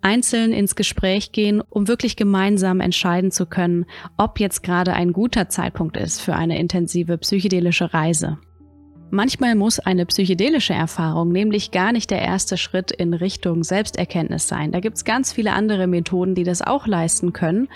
einzeln 0.00 0.52
ins 0.52 0.76
Gespräch 0.76 1.32
gehen, 1.32 1.60
um 1.60 1.88
wirklich 1.88 2.16
gemeinsam 2.16 2.80
entscheiden 2.80 3.30
zu 3.30 3.46
können, 3.46 3.86
ob 4.16 4.40
jetzt 4.40 4.62
gerade 4.62 4.92
ein 4.92 5.12
guter 5.12 5.48
Zeitpunkt 5.48 5.96
ist 5.96 6.20
für 6.20 6.34
eine 6.34 6.58
intensive 6.58 7.18
psychedelische 7.18 7.94
Reise. 7.94 8.38
Manchmal 9.14 9.56
muss 9.56 9.78
eine 9.78 10.06
psychedelische 10.06 10.72
Erfahrung 10.72 11.32
nämlich 11.32 11.70
gar 11.70 11.92
nicht 11.92 12.10
der 12.10 12.22
erste 12.22 12.56
Schritt 12.56 12.90
in 12.90 13.12
Richtung 13.12 13.62
Selbsterkenntnis 13.62 14.48
sein. 14.48 14.72
Da 14.72 14.80
gibt's 14.80 15.04
ganz 15.04 15.34
viele 15.34 15.52
andere 15.52 15.86
Methoden, 15.86 16.34
die 16.34 16.44
das 16.44 16.62
auch 16.62 16.86
leisten 16.86 17.34
können. 17.34 17.68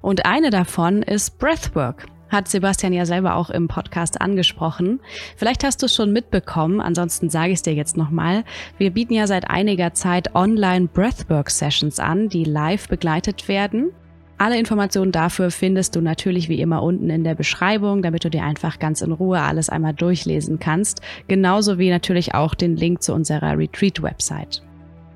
Und 0.00 0.26
eine 0.26 0.50
davon 0.50 1.02
ist 1.02 1.38
Breathwork. 1.38 2.06
Hat 2.28 2.48
Sebastian 2.48 2.92
ja 2.92 3.06
selber 3.06 3.36
auch 3.36 3.50
im 3.50 3.68
Podcast 3.68 4.20
angesprochen. 4.20 4.98
Vielleicht 5.36 5.62
hast 5.62 5.80
du 5.80 5.86
es 5.86 5.94
schon 5.94 6.12
mitbekommen, 6.12 6.80
ansonsten 6.80 7.30
sage 7.30 7.52
ich 7.52 7.58
es 7.58 7.62
dir 7.62 7.74
jetzt 7.74 7.96
nochmal. 7.96 8.42
Wir 8.76 8.90
bieten 8.90 9.14
ja 9.14 9.28
seit 9.28 9.48
einiger 9.48 9.94
Zeit 9.94 10.34
Online 10.34 10.88
Breathwork 10.88 11.50
Sessions 11.50 12.00
an, 12.00 12.28
die 12.28 12.42
live 12.42 12.88
begleitet 12.88 13.46
werden. 13.46 13.92
Alle 14.40 14.58
Informationen 14.58 15.12
dafür 15.12 15.50
findest 15.50 15.96
du 15.96 16.00
natürlich 16.00 16.48
wie 16.48 16.62
immer 16.62 16.82
unten 16.82 17.10
in 17.10 17.24
der 17.24 17.34
Beschreibung, 17.34 18.00
damit 18.00 18.24
du 18.24 18.30
dir 18.30 18.42
einfach 18.42 18.78
ganz 18.78 19.02
in 19.02 19.12
Ruhe 19.12 19.38
alles 19.38 19.68
einmal 19.68 19.92
durchlesen 19.92 20.58
kannst. 20.58 21.02
Genauso 21.28 21.78
wie 21.78 21.90
natürlich 21.90 22.34
auch 22.34 22.54
den 22.54 22.74
Link 22.74 23.02
zu 23.02 23.12
unserer 23.12 23.58
Retreat-Website. 23.58 24.62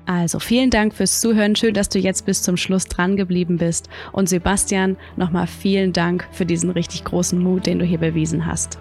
Also 0.05 0.37
vielen 0.37 0.69
Dank 0.69 0.93
fürs 0.93 1.21
Zuhören. 1.21 1.55
Schön, 1.55 1.73
dass 1.73 1.89
du 1.89 1.97
jetzt 1.97 2.27
bis 2.27 2.43
zum 2.43 2.55
Schluss 2.55 2.85
dran 2.85 3.17
geblieben 3.17 3.57
bist. 3.57 3.89
Und 4.11 4.29
Sebastian, 4.29 4.95
nochmal 5.15 5.47
vielen 5.47 5.91
Dank 5.91 6.27
für 6.31 6.45
diesen 6.45 6.69
richtig 6.69 7.03
großen 7.03 7.39
Mut, 7.39 7.65
den 7.65 7.79
du 7.79 7.85
hier 7.85 7.97
bewiesen 7.97 8.45
hast. 8.45 8.77